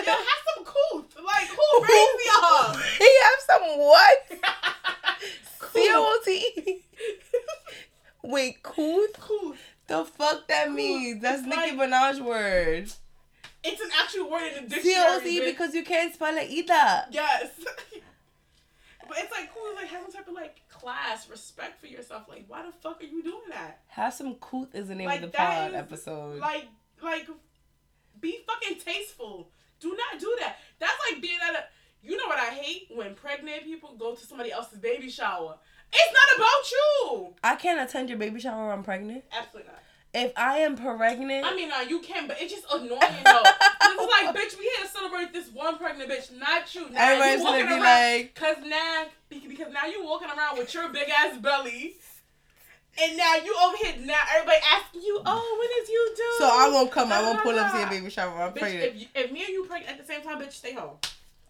Yo, 0.07 0.13
have 0.13 0.43
some 0.55 0.65
couth. 0.65 1.17
Like, 1.25 1.49
who 1.49 1.83
raised 1.83 2.27
y'all? 2.27 2.73
he 2.99 3.11
have 3.23 3.41
some 3.47 3.79
what? 3.79 4.19
Cool. 5.59 5.83
C-O-T. 5.83 6.85
Wait, 8.23 8.63
cool? 8.63 9.07
Cool. 9.19 9.55
The 9.89 10.05
fuck 10.05 10.49
that 10.49 10.73
means? 10.73 11.16
That's 11.27 11.41
It's 11.41 11.49
Nicki 11.49 11.77
like- 11.77 11.91
Minaj 11.91 12.21
word. 12.25 12.93
It's 13.65 13.81
an 13.83 13.91
actual 14.01 14.31
word 14.31 14.53
in 14.57 14.69
the 14.69 14.77
dictionary. 14.77 15.41
Because 15.45 15.75
you 15.75 15.83
can't 15.85 16.15
spell 16.15 16.37
it 16.37 16.49
either. 16.51 17.07
Yes. 17.11 17.51
but 19.09 19.19
it's 19.19 19.33
like 19.33 19.53
cool, 19.53 19.75
like 19.75 19.89
have 19.89 20.03
some 20.03 20.13
type 20.13 20.29
of 20.29 20.35
like 20.35 20.69
class, 20.69 21.29
respect 21.29 21.81
for 21.81 21.87
yourself. 21.87 22.25
Like, 22.29 22.45
why 22.49 22.65
the 22.65 22.73
fuck 22.73 23.01
are 23.01 23.07
you 23.07 23.23
doing 23.23 23.49
that? 23.51 23.81
Have 23.89 24.15
some 24.15 24.35
couth 24.37 24.75
is 24.75 24.89
the 24.89 24.95
name 24.95 25.07
Like, 25.09 25.23
of 25.23 25.33
the 25.33 25.37
pod 25.37 25.71
is, 25.71 25.75
episode. 25.75 26.39
Like, 26.39 26.67
like, 27.03 27.27
be 28.21 28.39
fucking 28.47 28.79
tasteful. 28.79 29.51
Do 29.81 29.89
not 29.89 30.21
do 30.21 30.37
that. 30.41 30.57
That's 30.79 30.97
like 31.11 31.21
being 31.21 31.39
at 31.49 31.55
a. 31.55 31.65
You 32.03 32.17
know 32.17 32.27
what 32.29 32.39
I 32.39 32.51
hate 32.55 32.89
when 32.95 33.15
pregnant 33.15 33.65
people 33.65 33.97
go 33.99 34.15
to 34.15 34.25
somebody 34.25 34.53
else's 34.53 34.79
baby 34.79 35.11
shower. 35.11 35.57
It's 35.93 36.13
not 36.13 36.39
about 36.39 36.71
you. 36.71 37.35
I 37.43 37.57
can't 37.57 37.81
attend 37.81 38.11
your 38.11 38.19
baby 38.19 38.39
shower 38.39 38.69
when 38.69 38.79
I'm 38.79 38.85
pregnant. 38.85 39.25
Absolutely 39.37 39.73
not. 39.73 39.83
If 40.17 40.33
I 40.35 40.61
am 40.61 40.77
pregnant, 40.77 41.45
I 41.45 41.55
mean, 41.55 41.71
uh, 41.71 41.83
you 41.87 41.99
can, 42.01 42.27
but 42.27 42.39
it's 42.41 42.51
just 42.51 42.65
annoying 42.73 42.89
though. 42.91 43.43
it's 43.45 44.25
like, 44.25 44.35
bitch, 44.35 44.59
we 44.59 44.65
here 44.65 44.83
to 44.83 44.89
celebrate 44.89 45.35
this 45.35 45.51
one 45.53 45.77
pregnant 45.77 46.11
bitch, 46.11 46.33
not 46.39 46.75
you. 46.75 46.89
Now 46.89 47.13
everybody's 47.13 47.41
you 47.41 47.45
gonna 47.45 47.59
walking 47.59 47.67
be 47.67 47.73
around, 47.73 47.83
like, 47.83 48.35
Cause 48.35 48.57
now, 48.65 49.05
because 49.29 49.73
now 49.75 49.85
you 49.85 50.03
walking 50.03 50.29
around 50.29 50.57
with 50.57 50.73
your 50.73 50.89
big 50.89 51.11
ass 51.11 51.37
belly, 51.37 51.97
and 53.03 53.15
now 53.19 53.35
you 53.45 53.55
over 53.63 53.77
here. 53.77 53.95
Now 54.07 54.17
everybody 54.35 54.57
asking 54.73 55.03
you, 55.03 55.21
"Oh, 55.27 55.59
when 55.61 55.83
is 55.83 55.91
you 55.91 56.13
due?" 56.17 56.35
so 56.39 56.49
I 56.51 56.71
won't 56.73 56.91
come. 56.91 57.13
I 57.13 57.21
won't 57.21 57.43
pull 57.43 57.59
up 57.59 57.73
to 57.73 57.79
your 57.79 57.91
baby 57.91 58.09
shower. 58.09 58.41
I'm 58.41 58.53
Bitch, 58.53 58.61
pregnant. 58.61 58.85
if, 58.85 59.01
you, 59.03 59.07
if 59.15 59.33
me 59.33 59.41
and 59.45 59.51
you 59.51 59.65
pregnant 59.65 59.99
at 59.99 60.07
the 60.07 60.11
same 60.11 60.23
time, 60.23 60.41
bitch, 60.41 60.53
stay 60.53 60.73
home. 60.73 60.97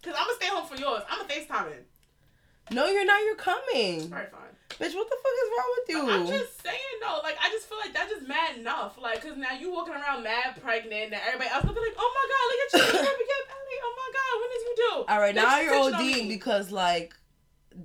Cause 0.03 0.13
I'm 0.17 0.27
gonna 0.27 0.35
stay 0.41 0.47
home 0.47 0.67
for 0.67 0.75
yours. 0.75 1.03
I'm 1.09 1.25
gonna 1.25 1.33
FaceTime 1.33 1.71
in. 1.71 2.75
No, 2.75 2.87
you're 2.87 3.05
not. 3.05 3.23
You're 3.23 3.35
coming. 3.35 4.11
Alright, 4.11 4.29
fine. 4.29 4.41
Bitch, 4.69 4.93
what 4.93 5.09
the 5.09 5.17
fuck 5.17 5.35
is 5.43 5.49
wrong 5.57 5.71
with 5.77 5.89
you? 5.89 6.01
I'm 6.11 6.27
just 6.27 6.61
saying 6.61 6.97
though, 7.01 7.19
like 7.23 7.37
I 7.41 7.49
just 7.49 7.67
feel 7.67 7.77
like 7.79 7.93
that's 7.93 8.11
just 8.11 8.27
mad 8.27 8.57
enough. 8.57 8.97
Like, 9.01 9.21
cause 9.21 9.37
now 9.37 9.53
you 9.53 9.71
walking 9.71 9.93
around 9.93 10.23
mad 10.23 10.61
pregnant, 10.61 11.13
and 11.13 11.21
everybody 11.25 11.49
else 11.49 11.63
be 11.63 11.69
like, 11.69 11.95
"Oh 11.97 12.11
my 12.13 12.25
god, 12.29 12.43
look 12.51 12.59
at 12.61 12.93
you, 12.93 12.99
you 12.99 13.05
have 13.05 13.15
a 13.15 13.25
belly. 13.47 13.77
Oh 13.83 13.93
my 13.97 14.09
god, 14.13 14.33
when 14.41 14.49
is 14.51 14.63
you 14.67 14.75
due?" 14.75 15.05
All 15.07 15.19
right, 15.19 15.35
now 15.35 15.59
you're 15.59 15.73
ODing 15.73 16.27
because 16.29 16.71
like 16.71 17.15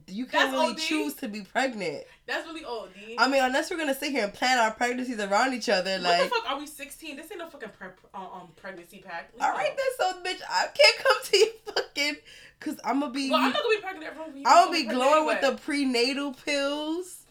you 0.09 0.27
can't 0.27 0.51
That's 0.51 0.53
really 0.53 0.73
OD? 0.73 0.79
choose 0.79 1.15
to 1.15 1.29
be 1.29 1.43
pregnant. 1.43 2.05
That's 2.27 2.47
really 2.47 2.65
OD. 2.65 3.17
I 3.19 3.29
mean, 3.29 3.43
unless 3.43 3.71
we're 3.71 3.77
gonna 3.77 3.95
sit 3.95 4.11
here 4.11 4.25
and 4.25 4.33
plan 4.33 4.59
our 4.59 4.73
pregnancies 4.73 5.19
around 5.19 5.55
each 5.55 5.69
other, 5.69 5.93
what 5.93 6.03
like. 6.03 6.23
the 6.23 6.29
fuck 6.29 6.51
are 6.51 6.59
we 6.59 6.67
16? 6.67 7.17
This 7.17 7.31
ain't 7.31 7.39
no 7.39 7.49
fucking 7.49 7.71
prep 7.77 7.99
um, 8.15 8.27
um 8.33 8.49
pregnancy 8.57 9.03
pack. 9.07 9.31
All 9.41 9.51
it 9.51 9.53
right, 9.53 9.77
then, 9.77 9.87
so 9.99 10.19
bitch, 10.23 10.41
I 10.49 10.69
can't 10.75 10.97
come 10.99 11.17
to 11.25 11.37
you 11.37 11.53
fucking, 11.67 12.17
cause 12.63 12.79
I'm 12.85 13.01
gonna 13.01 13.13
be, 13.13 13.31
Well, 13.31 13.41
I'm 13.41 13.53
not 13.53 13.63
gonna 13.63 13.77
be 13.77 13.83
pregnant 13.83 14.07
every 14.07 14.33
week. 14.35 14.47
I'm 14.47 14.67
gonna 14.67 14.79
be 14.79 14.85
glowing 14.85 15.27
with 15.27 15.41
the 15.41 15.53
prenatal 15.53 16.33
pills. 16.33 17.25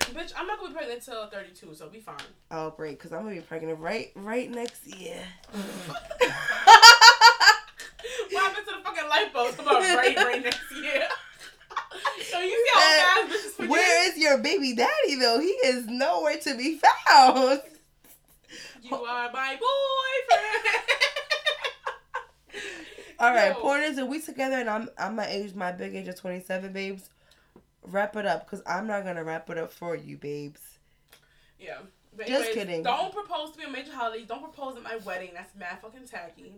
Bitch, 0.00 0.32
I'm 0.36 0.46
not 0.46 0.58
gonna 0.58 0.70
be 0.70 0.74
pregnant 0.74 0.98
until 1.06 1.26
32, 1.28 1.74
so 1.74 1.88
be 1.88 2.00
fine. 2.00 2.16
Oh, 2.50 2.70
great, 2.70 2.98
cause 2.98 3.12
I'm 3.12 3.22
gonna 3.22 3.36
be 3.36 3.40
pregnant 3.40 3.78
right, 3.80 4.10
right 4.16 4.50
next 4.50 4.86
year. 4.86 5.22
What 8.30 8.42
happened 8.44 8.66
to 8.66 8.74
the 8.76 8.82
fucking 8.84 9.32
bulbs? 9.32 9.56
Come 9.56 9.68
on, 9.68 9.82
right, 9.96 10.16
right 10.16 10.42
next 10.42 10.72
year. 10.72 11.02
so 12.30 12.40
you 12.40 12.50
see 12.50 12.70
how 12.72 12.80
fast 12.80 13.32
bitches 13.32 13.50
forget? 13.52 13.70
Where 13.70 14.08
is 14.08 14.18
your 14.18 14.38
baby 14.38 14.74
daddy 14.74 15.16
though? 15.16 15.40
He 15.40 15.48
is 15.48 15.86
nowhere 15.86 16.36
to 16.38 16.56
be 16.56 16.80
found. 17.08 17.60
You 18.82 18.96
are 18.96 19.30
my 19.32 19.58
boyfriend. 19.58 20.74
All 23.20 23.34
right, 23.34 23.54
Yo. 23.54 23.60
pointers, 23.60 23.98
and 23.98 24.08
we 24.08 24.20
together, 24.20 24.56
and 24.56 24.68
I'm 24.68 24.88
I'm 24.98 25.16
my 25.16 25.26
age, 25.26 25.54
my 25.54 25.72
big 25.72 25.94
age 25.94 26.08
of 26.08 26.18
27, 26.18 26.72
babes. 26.72 27.10
Wrap 27.82 28.16
it 28.16 28.26
up, 28.26 28.46
cause 28.48 28.62
I'm 28.66 28.86
not 28.86 29.04
gonna 29.04 29.24
wrap 29.24 29.48
it 29.50 29.58
up 29.58 29.72
for 29.72 29.94
you, 29.94 30.16
babes. 30.16 30.60
Yeah. 31.58 31.78
But 32.16 32.26
Just 32.26 32.48
anyways, 32.50 32.54
kidding. 32.54 32.82
Don't 32.82 33.12
propose 33.14 33.52
to 33.52 33.58
me 33.58 33.66
on 33.66 33.72
major 33.72 33.92
holidays. 33.92 34.26
Don't 34.26 34.42
propose 34.42 34.76
at 34.76 34.82
my 34.82 34.96
wedding. 35.04 35.30
That's 35.34 35.54
mad 35.54 35.78
fucking 35.80 36.06
tacky. 36.06 36.54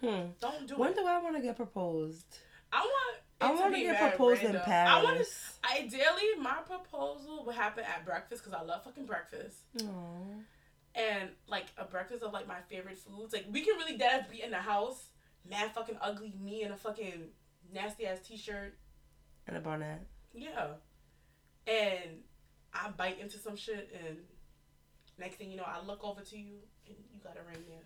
Hmm. 0.00 0.30
Don't 0.40 0.66
do 0.66 0.76
When 0.76 0.90
it. 0.90 0.96
When 0.96 1.04
do 1.04 1.06
I 1.06 1.18
want 1.18 1.36
to 1.36 1.42
get 1.42 1.56
proposed? 1.56 2.26
I 2.72 2.80
want. 2.80 3.16
I 3.40 3.54
to 3.54 3.60
want 3.60 3.74
to 3.74 3.80
get 3.80 3.98
proposed 3.98 4.42
in 4.42 4.52
Paris. 4.60 4.90
I 4.90 5.02
want 5.02 5.18
to. 5.18 5.82
Ideally, 5.82 6.38
my 6.40 6.58
proposal 6.66 7.44
would 7.46 7.54
happen 7.54 7.84
at 7.84 8.04
breakfast 8.04 8.44
because 8.44 8.58
I 8.58 8.64
love 8.64 8.84
fucking 8.84 9.06
breakfast. 9.06 9.58
Aw. 9.82 9.86
And 10.94 11.30
like 11.48 11.66
a 11.78 11.84
breakfast 11.84 12.22
of 12.22 12.32
like 12.32 12.46
my 12.46 12.60
favorite 12.68 12.98
foods. 12.98 13.32
Like 13.32 13.46
we 13.50 13.62
can 13.62 13.76
really 13.76 13.96
dead 13.96 14.26
be 14.30 14.42
in 14.42 14.50
the 14.50 14.58
house, 14.58 15.09
mad 15.48 15.72
fucking 15.74 15.96
ugly, 16.00 16.32
me 16.40 16.62
in 16.62 16.72
a 16.72 16.76
fucking 16.76 17.28
nasty 17.72 18.06
ass 18.06 18.18
t 18.26 18.36
shirt. 18.36 18.74
And 19.46 19.56
a 19.56 19.60
bonnet. 19.60 20.00
Yeah. 20.32 20.66
And 21.66 22.22
I 22.72 22.90
bite 22.90 23.20
into 23.20 23.38
some 23.38 23.56
shit 23.56 23.94
and 24.06 24.16
next 25.18 25.36
thing 25.36 25.50
you 25.50 25.56
know 25.56 25.66
I 25.66 25.84
look 25.84 26.02
over 26.02 26.22
to 26.22 26.38
you 26.38 26.56
and 26.86 26.96
you 27.12 27.20
got 27.22 27.36
a 27.36 27.48
ring 27.48 27.64
there. 27.68 27.84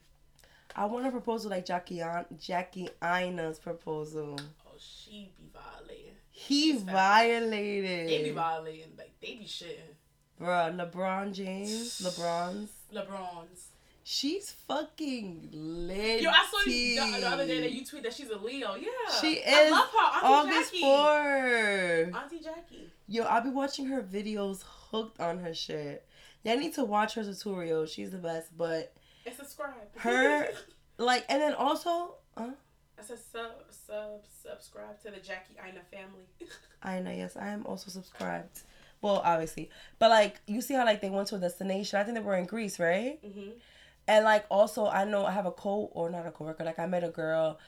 I 0.77 0.87
want 0.87 1.07
a 1.07 1.11
proposal 1.11 1.51
like 1.51 1.67
Jackie 1.67 2.03
Jackie 2.39 2.89
Aina's 3.03 3.59
proposal. 3.59 4.39
Oh, 4.67 4.73
she 4.79 5.33
be 5.37 5.51
violating. 5.53 6.13
He 6.31 6.73
She's 6.73 6.83
violated. 6.83 8.09
They 8.09 8.25
be 8.25 8.31
violating. 8.31 8.93
Like 8.99 9.13
they 9.21 9.35
be 9.35 9.45
shitting. 9.45 9.95
Bruh, 10.41 10.75
LeBron 10.75 11.33
James, 11.33 12.01
LeBron's. 12.05 12.71
LeBron's. 12.93 13.69
She's 14.07 14.51
fucking 14.51 15.49
lit. 15.53 16.21
Yo, 16.21 16.29
I 16.29 16.47
saw 16.51 16.71
you 16.71 17.01
the, 17.01 17.21
the 17.21 17.27
other 17.27 17.47
day 17.47 17.61
that 17.63 17.73
you 17.73 17.87
tweet 17.87 18.03
that 18.03 18.13
she's 18.13 18.29
a 18.29 18.37
Leo. 18.37 18.75
Yeah. 18.75 18.89
She 19.19 19.37
is. 19.37 19.45
I 19.47 19.71
love 19.71 19.89
her. 19.89 20.27
Auntie 20.27 20.51
August 20.51 20.73
Jackie. 20.75 20.83
4. 20.83 22.21
Auntie 22.23 22.39
Jackie. 22.45 22.91
Yo, 23.09 23.23
I'll 23.25 23.43
be 23.43 23.49
watching 23.49 23.87
her 23.87 24.03
videos 24.03 24.63
hooked 24.91 25.21
on 25.21 25.39
her 25.39 25.55
shit. 25.55 26.07
Y'all 26.43 26.59
need 26.59 26.75
to 26.75 26.85
watch 26.85 27.15
her 27.15 27.25
tutorial. 27.25 27.87
She's 27.87 28.11
the 28.11 28.19
best. 28.19 28.55
But, 28.59 28.93
And 29.25 29.35
subscribe. 29.35 29.73
Her- 29.97 30.49
like, 30.99 31.25
and 31.31 31.41
then 31.41 31.55
also, 31.55 32.17
uh, 32.37 32.51
I 32.99 33.03
said 33.03 33.19
sub 33.33 33.53
sub 33.71 34.21
subscribe 34.43 35.01
to 35.05 35.13
the 35.13 35.17
Jackie 35.27 35.57
Aina 35.67 35.81
family. 35.91 36.27
I 36.83 37.01
know, 37.01 37.11
yes, 37.11 37.39
I 37.39 37.49
am 37.49 37.65
also 37.65 37.91
subscribed. 37.91 38.61
Well, 39.01 39.23
obviously. 39.25 39.71
But, 39.99 40.11
like, 40.11 40.41
you 40.47 40.61
see 40.61 40.75
how, 40.75 40.85
like, 40.85 41.01
they 41.01 41.09
went 41.09 41.29
to 41.29 41.37
a 41.37 41.39
destination. 41.39 41.99
I 41.99 42.05
think 42.05 42.19
they 42.19 42.23
were 42.23 42.37
in 42.37 42.45
Greece, 42.45 42.79
right? 42.79 43.19
hmm 43.25 43.51
And, 44.07 44.25
like, 44.25 44.45
also, 44.51 44.87
I 44.87 45.05
know 45.05 45.25
I 45.25 45.31
have 45.33 45.47
a 45.47 45.51
co, 45.51 45.91
or 45.93 46.11
not 46.11 46.27
a 46.27 46.31
coworker, 46.31 46.65
like, 46.65 46.79
I 46.79 46.87
met 46.87 47.05
a 47.05 47.09
girl 47.09 47.59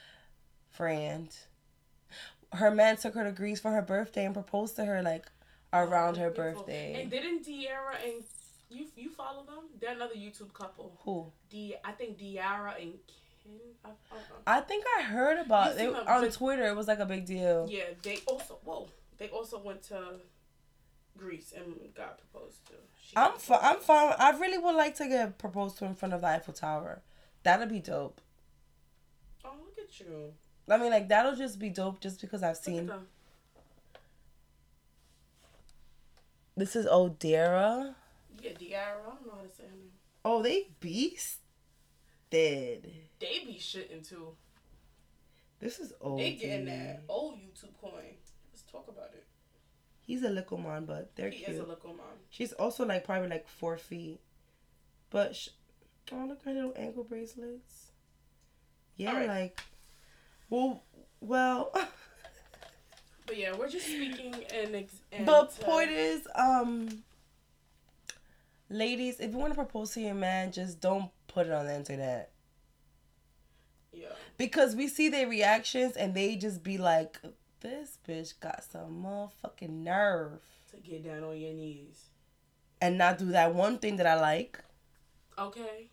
friend. 0.71 1.35
Her 2.53 2.71
man 2.71 2.97
took 2.97 3.15
her 3.15 3.25
to 3.25 3.33
Greece 3.33 3.61
for 3.61 3.71
her 3.71 3.83
birthday 3.83 4.25
and 4.25 4.35
proposed 4.35 4.77
to 4.77 4.85
her, 4.85 5.03
like, 5.03 5.27
oh, 5.73 5.81
around 5.81 6.17
her 6.17 6.31
Beautiful. 6.31 6.63
birthday. 6.63 7.03
And 7.03 7.11
didn't 7.11 7.45
De'Ara 7.47 7.97
and 8.05 8.23
You 8.69 8.87
you 8.97 9.11
follow 9.11 9.45
them? 9.45 9.65
They're 9.81 9.93
another 9.95 10.15
YouTube 10.15 10.53
couple. 10.53 10.99
Who? 11.05 11.33
D 11.51 11.77
I 11.85 11.91
I 11.91 11.93
think 11.93 12.19
Diara 12.19 12.75
and 12.83 12.95
Ken. 13.43 13.61
I, 13.85 13.91
I. 13.91 14.59
I 14.59 14.61
think 14.61 14.85
I 14.99 15.03
heard 15.03 15.39
about 15.39 15.79
it 15.79 15.95
on 15.95 16.31
Twitter. 16.31 16.67
It 16.67 16.75
was 16.75 16.89
like 16.89 16.99
a 16.99 17.07
big 17.07 17.27
deal. 17.27 17.69
Yeah, 17.71 17.85
they 18.03 18.19
also 18.27 18.59
whoa. 18.65 18.89
They 19.19 19.29
also 19.29 19.59
went 19.59 19.83
to 19.85 20.19
Greece 21.17 21.53
and 21.57 21.65
got 21.95 22.19
proposed 22.19 22.67
to. 22.67 22.73
She 23.03 23.17
I'm 23.17 23.33
got 23.33 23.43
fi- 23.43 23.61
I'm 23.63 23.79
fine. 23.81 24.15
I 24.19 24.31
really 24.39 24.59
would 24.59 24.75
like 24.77 24.97
to 24.97 25.07
get 25.09 25.39
proposed 25.39 25.79
to 25.79 25.85
in 25.85 25.95
front 25.95 26.15
of 26.15 26.21
the 26.21 26.27
Eiffel 26.27 26.55
Tower. 26.55 27.03
That'd 27.43 27.69
be 27.69 27.81
dope. 27.81 28.21
Oh, 29.45 29.53
look 29.65 29.79
at 29.79 30.01
you. 30.01 30.33
I 30.69 30.77
mean, 30.79 30.91
like 30.91 31.09
that'll 31.09 31.37
just 31.37 31.59
be 31.59 31.69
dope, 31.71 32.01
just 32.01 32.21
because 32.21 32.43
I've 32.43 32.57
seen. 32.57 32.91
This 36.57 36.75
is 36.75 36.87
Odera. 36.87 37.95
Yeah, 38.43 38.51
Diara. 38.53 39.01
I 39.07 39.11
don't 39.11 39.27
know 39.27 39.33
how 39.37 39.43
to 39.43 39.55
say 39.55 39.65
her 39.65 39.77
name. 39.77 39.91
Oh, 40.25 40.43
they 40.43 40.69
beast. 40.81 41.39
Dead. 42.31 42.91
They 43.21 43.43
be 43.47 43.59
shitting 43.61 44.07
too. 44.09 44.33
This 45.61 45.79
is 45.79 45.93
old. 46.01 46.19
They 46.19 46.33
getting 46.33 46.67
that 46.67 47.03
old 47.09 47.37
YouTube 47.37 47.79
coin. 47.81 48.17
Let's 48.53 48.63
talk 48.71 48.87
about 48.89 49.06
it. 49.06 49.06
He's 50.07 50.23
a 50.23 50.29
little 50.31 50.59
man, 50.59 50.85
but 50.85 51.15
they're 51.17 51.31
he 51.31 51.39
cute. 51.39 51.49
He 51.49 51.55
is 51.57 51.61
a 51.61 51.67
local 51.67 51.91
mom. 51.91 52.07
She's 52.31 52.53
also 52.53 52.87
like 52.87 53.05
probably 53.05 53.29
like 53.29 53.49
four 53.49 53.77
feet, 53.77 54.21
but 55.11 55.35
sh- 55.35 55.49
oh 56.13 56.25
look 56.29 56.43
her 56.45 56.53
little 56.53 56.73
ankle 56.77 57.03
bracelets. 57.05 57.91
Yeah, 58.97 59.11
Alright. 59.13 59.29
like, 59.29 59.61
well, 60.49 60.83
well. 61.21 61.73
But 63.27 63.39
yeah, 63.39 63.57
we're 63.57 63.69
just 63.69 63.87
speaking 63.87 64.37
and. 64.55 64.77
Ex- 64.77 65.01
and 65.11 65.27
but 65.27 65.53
uh, 65.61 65.65
point 65.65 65.91
is, 65.91 66.29
um, 66.37 67.03
ladies, 68.71 69.19
if 69.19 69.33
you 69.33 69.37
want 69.37 69.51
to 69.53 69.57
propose 69.57 69.91
to 69.95 70.01
your 70.01 70.15
man, 70.15 70.53
just 70.53 70.81
don't 70.81 71.11
put 71.27 71.49
it 71.49 71.53
on 71.53 71.67
the 71.67 71.75
internet 71.75 72.31
Yeah. 73.93 74.07
because 74.39 74.77
we 74.77 74.87
see 74.87 75.09
their 75.09 75.27
reactions 75.27 75.97
and 75.97 76.15
they 76.15 76.37
just 76.37 76.63
be 76.63 76.79
like, 76.79 77.19
"This 77.67 77.99
bitch 78.07 78.39
got 78.39 78.63
some 78.63 79.03
motherfucking 79.05 79.71
nerve," 79.71 80.41
To 80.71 80.77
get 80.77 81.05
down 81.05 81.25
on 81.25 81.37
your 81.37 81.53
knees. 81.53 82.05
and 82.81 82.97
not 82.97 83.19
do 83.19 83.27
that 83.33 83.55
one 83.55 83.79
thing 83.79 83.97
that 83.97 84.07
I 84.07 84.15
like, 84.21 84.61
Okay. 85.39 85.91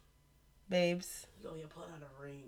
babes. 0.70 1.26
Yo, 1.42 1.56
you 1.56 1.66
pull 1.68 1.84
out 1.84 2.02
a 2.02 2.22
ring. 2.24 2.44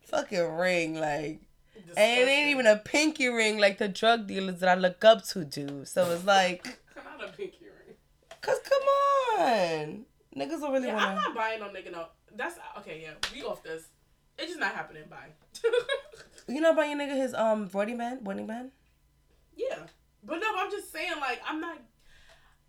Fucking 0.00 0.52
ring, 0.54 0.94
like. 0.98 1.40
Disgusting. 1.74 2.02
And 2.04 2.20
it 2.28 2.32
ain't 2.32 2.50
even 2.50 2.66
a 2.66 2.76
pinky 2.76 3.28
ring 3.28 3.58
like 3.58 3.76
the 3.78 3.88
drug 3.88 4.26
dealers 4.26 4.60
that 4.60 4.68
I 4.68 4.74
look 4.80 5.04
up 5.04 5.24
to 5.28 5.44
do. 5.44 5.84
So 5.84 6.10
it's 6.10 6.24
like, 6.24 6.64
Not 6.96 7.28
a 7.28 7.32
pinky 7.32 7.64
ring. 7.66 7.96
cause 8.40 8.58
come 8.64 8.82
on, 9.44 10.04
niggas 10.36 10.60
don't 10.60 10.72
really 10.72 10.88
Yeah, 10.88 10.96
I'm 10.96 11.14
not 11.16 11.34
buying 11.34 11.60
no 11.60 11.68
nigga 11.68 11.92
no. 11.92 12.06
That's 12.34 12.56
okay. 12.78 13.02
Yeah, 13.02 13.14
we 13.32 13.42
off 13.42 13.62
this. 13.62 13.84
It's 14.38 14.48
just 14.48 14.60
not 14.60 14.74
happening. 14.74 15.04
Bye. 15.10 15.32
You 16.50 16.60
know 16.60 16.70
about 16.72 16.88
your 16.88 16.98
nigga 16.98 17.16
his 17.16 17.34
um 17.34 17.66
voting 17.66 17.98
band, 17.98 18.22
voting 18.22 18.46
band. 18.46 18.70
yeah, 19.56 19.78
but 20.24 20.38
no, 20.38 20.46
I'm 20.56 20.70
just 20.70 20.92
saying 20.92 21.12
like 21.20 21.40
I'm 21.46 21.60
not. 21.60 21.78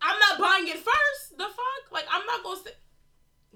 I'm 0.04 0.18
not 0.18 0.40
buying 0.40 0.66
it 0.66 0.76
first. 0.78 1.38
The 1.38 1.44
fuck, 1.44 1.92
like 1.92 2.04
I'm 2.10 2.26
not 2.26 2.42
gonna 2.42 2.60
sit, 2.60 2.76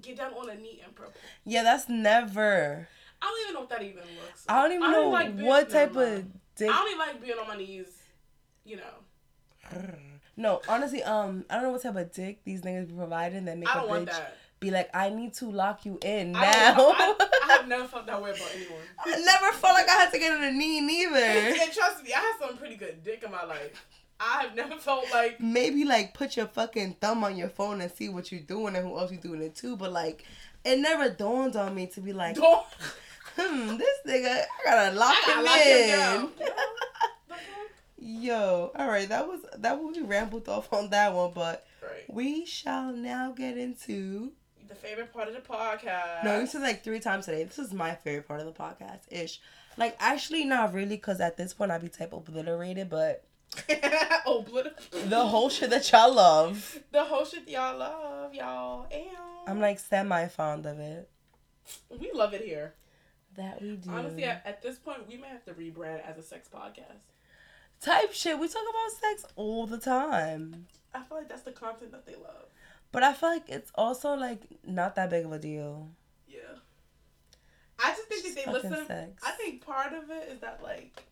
get 0.00 0.16
down 0.16 0.32
on 0.32 0.48
a 0.48 0.54
knee 0.54 0.80
and 0.84 0.94
propose. 0.94 1.14
Yeah, 1.44 1.64
that's 1.64 1.88
never. 1.88 2.86
I 3.20 3.26
don't 3.26 3.40
even 3.42 3.54
know 3.54 3.60
what 3.60 3.70
that 3.70 3.82
even 3.82 4.02
looks. 4.22 4.46
Like. 4.46 4.56
I 4.56 4.62
don't 4.62 4.72
even 4.76 4.92
know 4.92 5.08
like 5.08 5.38
what 5.40 5.70
type 5.70 5.96
of 5.96 6.24
dick. 6.54 6.70
I 6.70 6.72
don't 6.72 6.86
even 6.88 6.98
like 6.98 7.20
being 7.20 7.38
on 7.38 7.48
my 7.48 7.56
knees. 7.56 7.86
You 8.64 8.76
know, 8.76 9.82
No, 10.36 10.60
honestly, 10.68 11.02
um, 11.02 11.44
I 11.48 11.54
don't 11.54 11.64
know 11.64 11.70
what 11.70 11.82
type 11.82 11.96
of 11.96 12.12
dick 12.12 12.44
these 12.44 12.62
niggas 12.62 12.88
be 12.88 12.94
providing 12.94 13.44
that 13.46 13.58
make 13.58 13.74
I 13.74 13.82
a 13.82 13.86
bitch 13.86 14.06
that. 14.06 14.36
be 14.60 14.70
like, 14.70 14.90
I 14.94 15.08
need 15.08 15.34
to 15.34 15.50
lock 15.50 15.86
you 15.86 15.98
in 16.02 16.32
now. 16.32 16.40
I, 16.42 17.14
I, 17.18 17.28
I 17.48 17.52
have 17.58 17.68
never 17.68 17.86
felt 17.86 18.06
that 18.06 18.22
way 18.22 18.30
about 18.30 18.50
anyone. 18.54 18.80
I 19.04 19.18
never 19.18 19.52
felt 19.56 19.74
like 19.74 19.88
I 19.88 19.92
had 19.92 20.10
to 20.12 20.18
get 20.18 20.32
on 20.32 20.42
a 20.42 20.50
knee 20.52 20.80
neither. 20.80 21.16
and 21.62 21.72
trust 21.72 22.02
me, 22.04 22.12
I 22.14 22.18
had 22.20 22.34
some 22.40 22.56
pretty 22.56 22.76
good 22.76 23.02
dick 23.04 23.22
in 23.24 23.30
my 23.30 23.44
life. 23.44 23.84
I 24.18 24.42
have 24.42 24.54
never 24.54 24.76
felt 24.76 25.10
like 25.12 25.40
maybe 25.40 25.84
like 25.84 26.14
put 26.14 26.36
your 26.36 26.46
fucking 26.46 26.96
thumb 27.00 27.22
on 27.22 27.36
your 27.36 27.50
phone 27.50 27.80
and 27.82 27.92
see 27.92 28.08
what 28.08 28.32
you're 28.32 28.40
doing 28.40 28.74
and 28.74 28.86
who 28.86 28.98
else 28.98 29.12
you're 29.12 29.20
doing 29.20 29.42
it 29.42 29.54
to. 29.56 29.76
But 29.76 29.92
like, 29.92 30.24
it 30.64 30.78
never 30.78 31.10
dawned 31.10 31.54
on 31.56 31.74
me 31.74 31.86
to 31.88 32.00
be 32.00 32.12
like, 32.14 32.36
hmm, 33.36 33.76
this 33.76 33.98
nigga, 34.06 34.42
I 34.42 34.64
gotta 34.64 34.96
lock 34.98 35.14
I 35.26 35.42
gotta 35.44 35.58
him 35.58 36.22
lock 36.22 36.32
in. 36.40 36.46
Yo, 38.22 38.70
all 38.76 38.88
right, 38.88 39.08
that 39.08 39.26
was 39.26 39.40
that 39.58 39.82
we 39.82 40.00
rambled 40.00 40.48
off 40.48 40.72
on 40.72 40.90
that 40.90 41.12
one, 41.12 41.32
but 41.34 41.66
Right. 41.82 42.04
we 42.08 42.46
shall 42.46 42.92
now 42.92 43.32
get 43.32 43.56
into. 43.58 44.32
The 44.68 44.74
favorite 44.74 45.12
part 45.12 45.28
of 45.28 45.34
the 45.34 45.40
podcast. 45.40 46.24
No, 46.24 46.40
you 46.40 46.46
said 46.46 46.62
like 46.62 46.82
three 46.82 47.00
times 47.00 47.26
today. 47.26 47.44
This 47.44 47.58
is 47.58 47.72
my 47.72 47.94
favorite 47.94 48.26
part 48.26 48.40
of 48.40 48.46
the 48.46 48.52
podcast 48.52 49.00
ish. 49.10 49.40
Like 49.76 49.96
actually, 50.00 50.44
not 50.44 50.72
really, 50.74 50.96
cause 50.98 51.20
at 51.20 51.36
this 51.36 51.52
point 51.54 51.70
I'd 51.70 51.82
be 51.82 51.88
type 51.88 52.12
obliterated, 52.12 52.88
but 52.90 53.24
blood. 54.26 54.74
the 55.06 55.24
whole 55.24 55.48
shit 55.48 55.70
that 55.70 55.90
y'all 55.92 56.12
love, 56.12 56.78
The 56.92 57.04
whole 57.04 57.24
shit 57.24 57.48
y'all 57.48 57.78
love, 57.78 58.34
y'all. 58.34 58.86
Ew. 58.90 59.06
I'm 59.46 59.60
like 59.60 59.78
semi 59.78 60.26
fond 60.28 60.66
of 60.66 60.78
it. 60.80 61.08
we 61.90 62.10
love 62.12 62.34
it 62.34 62.42
here. 62.42 62.74
That 63.36 63.60
we 63.62 63.76
do. 63.76 63.90
Honestly, 63.90 64.24
at, 64.24 64.42
at 64.46 64.62
this 64.62 64.78
point, 64.78 65.06
we 65.08 65.16
may 65.16 65.28
have 65.28 65.44
to 65.44 65.52
rebrand 65.52 66.00
as 66.08 66.16
a 66.18 66.22
sex 66.22 66.48
podcast. 66.52 67.04
type 67.80 68.12
shit. 68.12 68.38
We 68.38 68.48
talk 68.48 68.62
about 68.68 68.98
sex 68.98 69.26
all 69.36 69.66
the 69.66 69.78
time. 69.78 70.66
I 70.94 71.02
feel 71.02 71.18
like 71.18 71.28
that's 71.28 71.42
the 71.42 71.52
content 71.52 71.92
that 71.92 72.06
they 72.06 72.14
love. 72.14 72.46
But 72.92 73.02
I 73.02 73.12
feel 73.12 73.28
like 73.28 73.48
it's 73.48 73.70
also 73.74 74.14
like 74.14 74.42
not 74.66 74.94
that 74.94 75.10
big 75.10 75.24
of 75.24 75.32
a 75.32 75.38
deal. 75.38 75.90
Yeah. 76.28 76.38
I 77.78 77.90
just 77.90 78.08
think 78.08 78.22
Just 78.24 78.36
that 78.36 78.46
they 78.46 78.52
listen. 78.52 78.86
sex. 78.86 79.22
I 79.24 79.32
think 79.32 79.64
part 79.64 79.92
of 79.92 80.10
it 80.10 80.28
is 80.32 80.40
that 80.40 80.60
like 80.62 81.04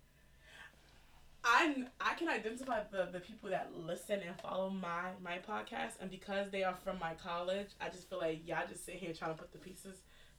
I 1.44 1.84
I 2.00 2.14
can 2.14 2.28
identify 2.28 2.80
the 2.90 3.08
the 3.12 3.20
people 3.20 3.50
that 3.50 3.70
listen 3.76 4.20
and 4.26 4.34
follow 4.40 4.70
my 4.70 5.10
my 5.22 5.38
podcast, 5.46 6.00
and 6.00 6.10
because 6.10 6.50
they 6.50 6.64
are 6.64 6.74
from 6.82 6.98
my 6.98 7.12
college, 7.14 7.68
I 7.80 7.90
just 7.90 8.08
feel 8.08 8.18
like 8.18 8.46
y'all 8.48 8.66
just 8.66 8.86
sit 8.86 8.94
here 8.94 9.12
trying 9.12 9.34
to 9.34 9.38
put 9.38 9.52
the 9.52 9.58
pieces 9.58 9.98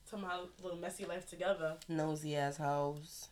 to 0.10 0.18
my 0.18 0.40
little 0.62 0.80
messy 0.80 1.06
life 1.06 1.30
together. 1.30 1.78
Nosy 1.88 2.36
ass 2.36 2.58
hoes. 2.58 3.28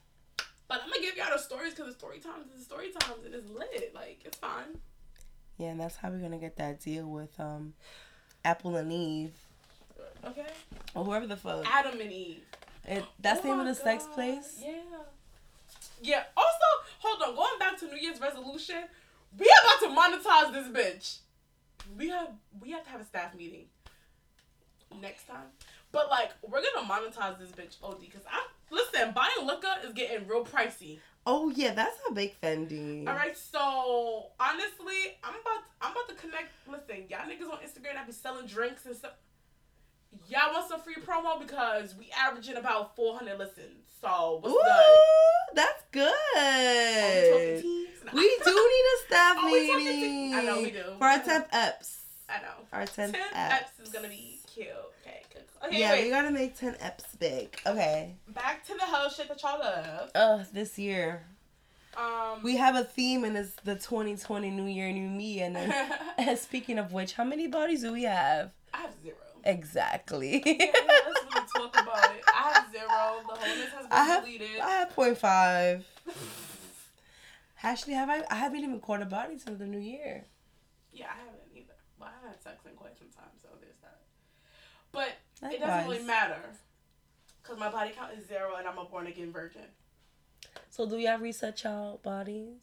But 0.67 0.81
I'm 0.83 0.89
gonna 0.89 1.01
give 1.01 1.17
y'all 1.17 1.31
the 1.35 1.39
stories 1.41 1.73
because 1.73 1.87
the 1.87 1.99
story 1.99 2.19
times 2.19 2.51
is 2.51 2.59
the 2.59 2.65
story 2.65 2.91
times 2.91 3.25
and 3.25 3.33
it's 3.33 3.49
lit. 3.49 3.91
Like 3.95 4.21
it's 4.23 4.37
fine. 4.37 4.77
Yeah, 5.57 5.69
and 5.69 5.79
that's 5.79 5.95
how 5.95 6.09
we're 6.09 6.19
gonna 6.19 6.37
get 6.37 6.57
that 6.57 6.79
deal 6.79 7.05
with 7.05 7.39
um 7.39 7.73
Apple 8.43 8.75
and 8.75 8.91
Eve. 8.91 9.33
Okay. 10.25 10.45
Or 10.95 11.03
whoever 11.03 11.27
the 11.27 11.37
fuck. 11.37 11.65
Adam 11.69 11.99
and 11.99 12.11
Eve. 12.11 12.43
It, 12.85 13.03
that's 13.19 13.41
the 13.41 13.49
Oh 13.49 13.51
name 13.51 13.59
of 13.61 13.67
the 13.67 13.75
sex 13.75 14.05
place? 14.13 14.61
Yeah. 14.61 14.73
Yeah. 16.01 16.23
Also, 16.35 16.65
hold 16.99 17.21
on. 17.21 17.35
Going 17.35 17.59
back 17.59 17.79
to 17.79 17.87
New 17.87 17.97
Year's 17.97 18.19
resolution, 18.19 18.83
we 19.37 19.45
are 19.45 19.87
about 19.87 20.19
to 20.19 20.27
monetize 20.27 20.53
this 20.53 20.67
bitch. 20.67 21.17
We 21.97 22.09
have 22.09 22.29
we 22.61 22.71
have 22.71 22.83
to 22.83 22.89
have 22.89 23.01
a 23.01 23.05
staff 23.05 23.35
meeting 23.35 23.65
next 25.01 25.27
time. 25.27 25.47
But 25.91 26.09
like, 26.09 26.31
we're 26.41 26.61
gonna 26.73 26.87
monetize 26.87 27.39
this 27.39 27.51
bitch 27.51 27.77
OD 27.83 28.01
because 28.01 28.23
I 28.29 28.45
listen. 28.69 29.13
Buying 29.13 29.45
liquor 29.47 29.73
is 29.85 29.93
getting 29.93 30.27
real 30.27 30.45
pricey. 30.45 30.99
Oh 31.25 31.49
yeah, 31.55 31.73
that's 31.73 31.97
a 32.09 32.13
big 32.13 32.33
Fendi. 32.41 33.07
All 33.07 33.15
right. 33.15 33.37
So 33.37 34.27
honestly, 34.39 35.17
I'm 35.23 35.35
about 35.35 35.63
I'm 35.81 35.91
about 35.91 36.09
to 36.09 36.15
connect. 36.15 36.49
Listen, 36.67 37.05
y'all 37.09 37.19
niggas 37.19 37.51
on 37.51 37.59
Instagram 37.59 37.93
that 37.95 38.05
be 38.05 38.11
selling 38.11 38.45
drinks 38.45 38.85
and 38.85 38.95
stuff. 38.95 39.13
Y'all 40.27 40.53
want 40.53 40.69
some 40.69 40.79
free 40.81 40.95
promo 40.95 41.39
because 41.39 41.95
we 41.95 42.09
averaging 42.17 42.57
about 42.57 42.95
400 42.95 43.37
listens. 43.39 43.87
So 44.01 44.39
what's 44.41 44.53
Ooh, 44.53 44.59
good? 44.59 45.55
that's 45.55 45.83
Are 45.95 47.23
we 47.23 47.29
talking 47.29 47.53
good. 47.55 47.61
teams? 47.61 47.89
We 48.13 48.37
do 48.43 48.51
need 48.51 48.85
a 48.85 49.05
staff 49.07 49.35
talking 49.41 49.77
meeting. 49.77 50.33
I 50.35 50.43
know 50.43 50.61
we 50.61 50.71
do. 50.71 50.83
For 50.97 51.05
our 51.05 51.19
10th 51.19 51.49
eps. 51.51 51.95
I 52.29 52.41
know. 52.41 52.67
Our 52.73 52.83
10th 52.83 52.95
10 52.95 53.13
eps. 53.13 53.49
eps 53.49 53.83
is 53.83 53.89
gonna 53.89 54.09
be 54.09 54.39
cute. 54.53 54.67
Okay, 55.65 55.79
yeah, 55.79 55.91
wait. 55.93 56.03
we 56.05 56.09
gotta 56.09 56.31
make 56.31 56.57
10 56.57 56.73
eps 56.75 57.17
big. 57.19 57.59
Okay. 57.65 58.15
Back 58.27 58.65
to 58.67 58.73
the 58.73 58.81
whole 58.85 59.09
shit 59.09 59.27
that 59.29 59.41
y'all 59.41 59.59
love. 59.59 60.11
Uh, 60.13 60.43
this 60.53 60.77
year. 60.77 61.23
Um, 61.95 62.41
We 62.43 62.57
have 62.57 62.75
a 62.75 62.83
theme 62.83 63.23
and 63.23 63.37
it's 63.37 63.55
the 63.63 63.75
2020 63.75 64.49
New 64.49 64.65
Year, 64.65 64.91
New 64.91 65.07
Me. 65.09 65.41
And 65.41 65.55
then, 65.55 66.37
speaking 66.37 66.79
of 66.79 66.91
which, 66.91 67.13
how 67.13 67.23
many 67.23 67.47
bodies 67.47 67.81
do 67.81 67.93
we 67.93 68.03
have? 68.03 68.51
I 68.73 68.77
have 68.79 68.91
zero. 69.01 69.15
Exactly. 69.45 70.41
Yeah, 70.45 70.71
let's 70.75 71.25
really 71.55 71.69
talk 71.71 71.81
about 71.81 72.15
it. 72.15 72.23
I 72.27 72.51
have 72.53 72.71
zero. 72.71 72.87
The 73.27 73.35
wholeness 73.35 73.69
has 73.73 73.83
been 73.83 73.91
I 73.91 74.03
have, 74.05 74.25
deleted. 74.25 74.59
I 74.59 74.69
have 74.71 74.95
0.5. 74.95 75.83
Actually, 77.63 77.93
have 77.93 78.09
I? 78.09 78.23
I 78.29 78.35
haven't 78.35 78.59
even 78.63 78.79
caught 78.79 79.01
a 79.01 79.05
body 79.05 79.37
since 79.37 79.59
the 79.59 79.65
new 79.65 79.79
year. 79.79 80.25
Yeah, 80.91 81.05
I 81.05 81.17
haven't 81.19 81.39
either. 81.55 81.73
Well, 81.99 82.09
I 82.09 82.15
haven't 82.15 82.31
had 82.31 82.43
sex 82.43 82.65
in 82.65 82.75
quite 82.75 82.97
some 82.97 83.07
time, 83.15 83.31
so 83.41 83.47
there's 83.61 83.77
that. 83.81 84.01
But 85.43 85.53
it 85.53 85.59
doesn't 85.59 85.89
really 85.89 86.03
matter. 86.03 86.39
Because 87.41 87.59
my 87.59 87.69
body 87.69 87.91
count 87.95 88.11
is 88.17 88.27
zero 88.27 88.55
and 88.57 88.67
I'm 88.67 88.77
a 88.77 88.85
born 88.85 89.07
again 89.07 89.31
virgin. 89.31 89.63
So, 90.69 90.87
do 90.87 90.97
y'all 90.97 91.19
reset 91.19 91.63
y'all 91.63 91.97
bodies 91.97 92.55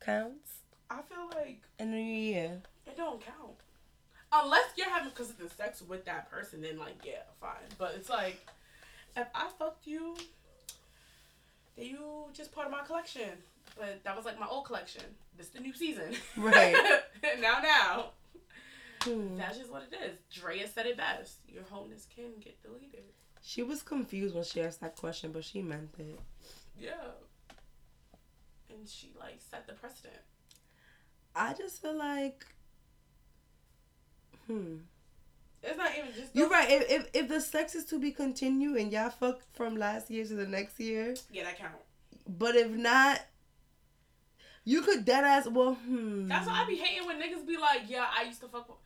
counts 0.00 0.58
I 0.90 1.00
feel 1.02 1.28
like 1.34 1.62
in 1.78 1.90
the 1.90 1.96
new 1.96 2.02
year? 2.02 2.62
it 2.86 2.96
don't 2.96 3.20
count. 3.24 3.56
unless 4.32 4.66
you're 4.76 4.90
having 4.90 5.10
consistent 5.12 5.50
sex 5.56 5.82
with 5.82 6.04
that 6.04 6.30
person, 6.30 6.60
then 6.60 6.78
like 6.78 6.96
yeah, 7.04 7.22
fine. 7.40 7.56
But 7.78 7.94
it's 7.96 8.10
like 8.10 8.46
if 9.16 9.26
I 9.34 9.48
fucked 9.58 9.86
you, 9.86 10.16
then 11.76 11.86
you 11.86 12.26
just 12.32 12.52
part 12.52 12.66
of 12.66 12.72
my 12.72 12.82
collection. 12.82 13.30
But 13.76 14.02
that 14.04 14.16
was 14.16 14.24
like 14.24 14.38
my 14.38 14.46
old 14.46 14.64
collection. 14.66 15.02
This 15.36 15.48
the 15.48 15.60
new 15.60 15.72
season. 15.72 16.14
Right. 16.36 16.74
now, 17.40 17.58
now. 17.62 18.10
Hmm. 19.02 19.36
That's 19.36 19.58
just 19.58 19.70
what 19.70 19.82
it 19.90 19.94
is. 19.94 20.18
Draya 20.40 20.72
said 20.72 20.86
it 20.86 20.96
best. 20.96 21.38
Your 21.46 21.62
wholeness 21.64 22.06
can 22.14 22.32
get 22.40 22.60
deleted. 22.62 23.04
She 23.42 23.62
was 23.62 23.82
confused 23.82 24.34
when 24.34 24.44
she 24.44 24.60
asked 24.60 24.80
that 24.80 24.96
question, 24.96 25.32
but 25.32 25.44
she 25.44 25.62
meant 25.62 25.94
it. 25.98 26.18
Yeah. 26.78 26.90
And 28.70 28.88
she 28.88 29.12
like 29.18 29.38
set 29.50 29.66
the 29.66 29.72
precedent. 29.74 30.20
I 31.34 31.54
just 31.54 31.80
feel 31.80 31.96
like, 31.96 32.44
hmm. 34.46 34.76
It's 35.62 35.76
not 35.76 35.90
even 35.98 36.12
just 36.14 36.34
You're 36.34 36.48
right. 36.48 36.70
If, 36.70 36.90
if 36.90 37.10
if 37.14 37.28
the 37.28 37.40
sex 37.40 37.74
is 37.74 37.84
to 37.86 37.98
be 37.98 38.12
continued 38.12 38.76
and 38.76 38.92
y'all 38.92 39.10
fuck 39.10 39.40
from 39.54 39.76
last 39.76 40.10
year 40.10 40.24
to 40.24 40.34
the 40.34 40.46
next 40.46 40.78
year, 40.78 41.14
Yeah, 41.32 41.44
that 41.44 41.58
count. 41.58 41.72
but 42.28 42.54
if 42.54 42.70
not, 42.70 43.20
you 44.64 44.82
could 44.82 45.04
dead 45.04 45.24
ass. 45.24 45.48
Well, 45.48 45.74
hmm. 45.74 46.28
That's 46.28 46.46
why 46.46 46.62
I 46.62 46.66
be 46.66 46.76
hating 46.76 47.06
when 47.06 47.20
niggas 47.20 47.46
be 47.46 47.56
like, 47.56 47.82
yeah, 47.88 48.06
I 48.16 48.24
used 48.24 48.40
to 48.42 48.48
fuck 48.48 48.68
with 48.68 48.78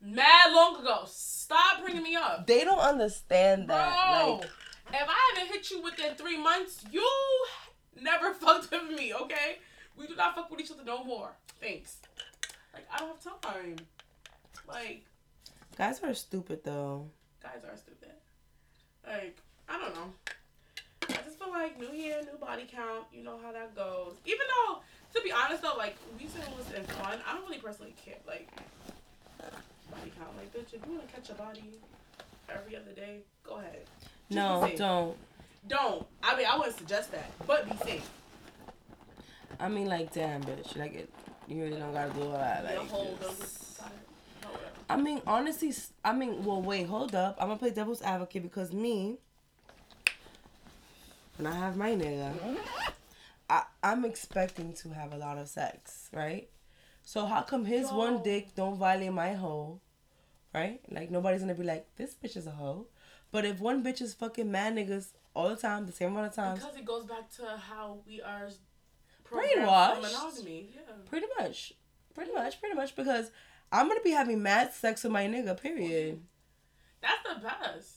mad 0.00 0.52
long 0.52 0.80
ago. 0.80 1.02
Stop 1.06 1.82
bringing 1.82 2.02
me 2.02 2.16
up. 2.16 2.46
They 2.46 2.64
don't 2.64 2.78
understand 2.78 3.66
Bro, 3.66 3.76
that. 3.76 4.26
Like, 4.40 4.44
if 4.90 5.08
I 5.08 5.32
haven't 5.34 5.52
hit 5.52 5.70
you 5.70 5.82
within 5.82 6.14
three 6.14 6.38
months, 6.38 6.84
you 6.90 7.06
never 8.00 8.32
fucked 8.40 8.70
with 8.70 8.96
me, 8.96 9.12
okay? 9.14 9.58
We 9.96 10.06
do 10.06 10.14
not 10.14 10.34
fuck 10.34 10.50
with 10.50 10.60
each 10.60 10.70
other 10.70 10.84
no 10.84 11.04
more. 11.04 11.30
Thanks. 11.60 11.98
Like, 12.72 12.86
I 12.92 12.98
don't 12.98 13.22
have 13.22 13.40
time. 13.40 13.76
Like, 14.68 15.04
guys 15.76 16.00
are 16.02 16.14
stupid 16.14 16.62
though. 16.64 17.10
guys 17.42 17.64
are 17.68 17.76
stupid. 17.76 18.12
Like, 19.06 19.38
I 19.68 19.78
don't 19.78 19.94
know. 19.94 20.12
I 21.08 21.22
just 21.24 21.38
feel 21.38 21.50
like 21.50 21.78
new 21.80 21.96
year, 21.96 22.20
new 22.30 22.38
body 22.38 22.66
count. 22.70 23.04
You 23.12 23.24
know 23.24 23.38
how 23.42 23.52
that 23.52 23.74
goes. 23.74 24.14
Even 24.26 24.46
though, 24.66 24.80
to 25.14 25.22
be 25.22 25.32
honest 25.32 25.62
though, 25.62 25.74
like 25.76 25.96
we 26.18 26.26
said 26.28 26.42
it 26.42 26.56
was 26.56 26.70
in 26.72 26.84
fun. 26.96 27.18
I 27.26 27.34
don't 27.34 27.46
really 27.46 27.58
personally 27.58 27.94
care. 28.04 28.18
Like 28.26 28.48
body 29.98 30.12
count. 30.18 30.36
Like, 30.36 30.52
bitch, 30.52 30.74
if 30.74 30.86
you 30.86 30.92
want 30.94 31.08
to 31.08 31.14
catch 31.14 31.30
a 31.30 31.34
body 31.34 31.78
every 32.48 32.76
other 32.76 32.92
day, 32.92 33.20
go 33.44 33.56
ahead. 33.56 33.80
Just 34.30 34.30
No, 34.30 34.70
don't. 34.76 35.16
Don't. 35.68 36.06
I 36.22 36.36
mean, 36.36 36.46
I 36.50 36.56
wouldn't 36.56 36.78
suggest 36.78 37.12
that, 37.12 37.30
but 37.46 37.68
be 37.68 37.76
safe. 37.84 38.08
I 39.60 39.68
mean, 39.68 39.86
like, 39.86 40.12
damn, 40.12 40.42
bitch. 40.42 40.76
Like, 40.76 40.94
it, 40.94 41.10
you 41.48 41.62
really 41.62 41.78
don't 41.78 41.92
gotta 41.92 42.12
do 42.12 42.22
all 42.22 42.32
that. 42.32 42.64
Like, 42.64 42.90
just- 42.90 43.20
just... 43.20 43.80
no, 44.42 44.48
whatever. 44.50 44.70
I 44.88 44.96
mean, 44.96 45.20
honestly, 45.26 45.74
I 46.04 46.12
mean, 46.12 46.44
well, 46.44 46.62
wait, 46.62 46.86
hold 46.86 47.14
up. 47.14 47.36
I'm 47.40 47.48
gonna 47.48 47.58
play 47.58 47.70
devil's 47.70 48.02
advocate 48.02 48.42
because 48.42 48.72
me, 48.72 49.18
when 51.36 51.46
I 51.46 51.56
have 51.56 51.76
my 51.76 51.90
nigga, 51.90 52.32
I, 53.50 53.64
I'm 53.82 54.04
expecting 54.04 54.72
to 54.74 54.90
have 54.90 55.12
a 55.12 55.16
lot 55.16 55.38
of 55.38 55.48
sex, 55.48 56.08
right? 56.12 56.48
So 57.02 57.24
how 57.24 57.42
come 57.42 57.64
his 57.64 57.90
Yo. 57.90 57.96
one 57.96 58.22
dick 58.22 58.54
don't 58.54 58.76
violate 58.76 59.12
my 59.12 59.32
hoe, 59.32 59.80
right? 60.54 60.80
Like 60.90 61.10
nobody's 61.10 61.40
gonna 61.40 61.54
be 61.54 61.64
like, 61.64 61.86
this 61.96 62.14
bitch 62.14 62.36
is 62.36 62.46
a 62.46 62.50
hoe. 62.52 62.86
But 63.30 63.44
if 63.44 63.60
one 63.60 63.84
bitch 63.84 64.00
is 64.00 64.14
fucking 64.14 64.50
mad 64.50 64.74
niggas 64.74 65.08
all 65.34 65.50
the 65.50 65.56
time, 65.56 65.86
the 65.86 65.92
same 65.92 66.10
amount 66.12 66.28
of 66.28 66.34
times, 66.34 66.60
Because 66.60 66.76
it 66.76 66.84
goes 66.84 67.04
back 67.04 67.30
to 67.36 67.56
how 67.58 67.98
we 68.06 68.22
are 68.22 68.48
Brainwashed. 69.30 70.00
monogamy. 70.02 70.70
Yeah. 70.74 70.94
pretty 71.04 71.26
much, 71.38 71.74
pretty 72.14 72.32
much, 72.32 72.58
pretty 72.60 72.74
much, 72.74 72.96
because 72.96 73.30
I'm 73.70 73.88
gonna 73.88 74.00
be 74.00 74.12
having 74.12 74.42
mad 74.42 74.72
sex 74.72 75.02
with 75.02 75.12
my 75.12 75.26
nigga, 75.26 75.60
period. 75.60 76.22
That's 77.02 77.22
the 77.22 77.40
best. 77.46 77.94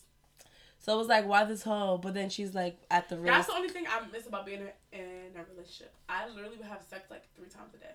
So 0.80 0.96
it 0.96 0.98
was 0.98 1.08
like, 1.08 1.28
why 1.28 1.44
this 1.46 1.64
hoe? 1.64 2.00
But 2.00 2.16
then 2.16 2.30
she's 2.30 2.54
like 2.54 2.78
at 2.90 3.08
the 3.08 3.18
real 3.18 3.32
That's 3.32 3.48
the 3.48 3.54
only 3.54 3.70
thing 3.70 3.86
I 3.88 4.02
miss 4.12 4.28
about 4.28 4.46
being 4.46 4.62
in 4.92 5.00
in 5.00 5.40
a 5.40 5.46
relationship. 5.54 5.94
I 6.10 6.28
literally 6.28 6.58
would 6.58 6.66
have 6.68 6.82
sex 6.82 7.10
like 7.10 7.24
three 7.36 7.48
times 7.48 7.74
a 7.76 7.78
day. 7.78 7.94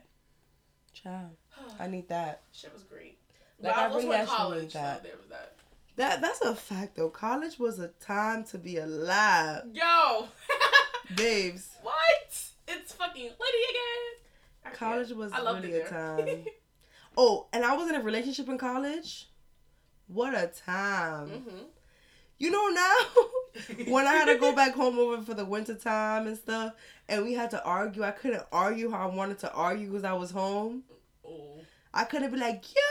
Child, 0.95 1.37
I 1.81 1.89
need 1.89 2.09
that. 2.09 2.43
Shit 2.53 2.73
was 2.73 2.85
great. 2.85 3.19
Like, 3.61 3.75
but 3.75 3.77
I 3.81 3.85
I 3.85 3.89
was 3.89 4.05
really 4.05 4.17
actually 4.17 4.37
college, 4.37 4.63
need 4.63 4.71
that. 4.73 5.03
there 5.03 5.13
was 5.17 5.29
that. 5.31 5.53
That 5.97 6.21
that's 6.21 6.41
a 6.43 6.55
fact 6.55 6.97
though. 6.97 7.09
College 7.09 7.59
was 7.59 7.79
a 7.79 7.89
time 7.89 8.45
to 8.45 8.59
be 8.59 8.77
alive, 8.77 9.63
Yo, 9.73 10.27
babes. 11.17 11.71
what? 11.83 11.95
It's 12.69 12.93
fucking 12.93 13.23
Liddy 13.23 13.65
again. 13.71 14.75
College 14.75 15.13
was 15.13 15.33
really 15.33 15.81
a 15.81 15.89
time. 15.89 16.45
Oh, 17.19 17.47
and 17.55 17.65
I 17.65 17.75
was 17.75 17.89
in 17.89 17.95
a 17.95 18.03
relationship 18.03 18.47
in 18.51 18.59
college. 18.59 19.31
What 20.07 20.35
a 20.35 20.49
time. 20.49 21.29
hmm 21.31 21.63
You 22.37 22.51
know 22.51 22.69
now 22.69 23.85
when 23.91 24.07
I 24.07 24.13
had 24.13 24.27
to 24.27 24.37
go 24.39 24.55
back 24.55 24.75
home 24.75 24.99
over 24.99 25.23
for 25.23 25.33
the 25.33 25.47
winter 25.47 25.77
time 25.77 26.27
and 26.27 26.37
stuff, 26.37 26.75
and 27.09 27.25
we 27.25 27.33
had 27.33 27.51
to 27.53 27.65
argue. 27.65 28.03
I 28.03 28.11
couldn't 28.11 28.43
argue 28.53 28.91
how 28.91 29.09
I 29.09 29.15
wanted 29.15 29.39
to 29.39 29.53
argue 29.55 29.87
because 29.89 30.05
I 30.05 30.13
was 30.13 30.31
home. 30.31 30.83
Oh, 31.27 31.61
I 31.95 32.05
couldn't 32.05 32.33
be 32.33 32.37
like, 32.39 32.63
yo. 32.75 32.83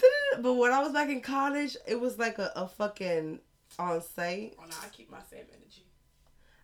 but 0.40 0.54
when 0.54 0.72
I 0.72 0.80
was 0.82 0.92
back 0.92 1.08
in 1.08 1.20
college, 1.20 1.76
it 1.86 1.98
was 2.00 2.18
like 2.18 2.38
a, 2.38 2.52
a 2.56 2.68
fucking 2.68 3.40
on 3.78 4.00
site. 4.02 4.54
oh 4.58 4.64
no, 4.68 4.76
I 4.82 4.88
keep 4.88 5.10
my 5.10 5.18
same 5.30 5.44
energy. 5.52 5.84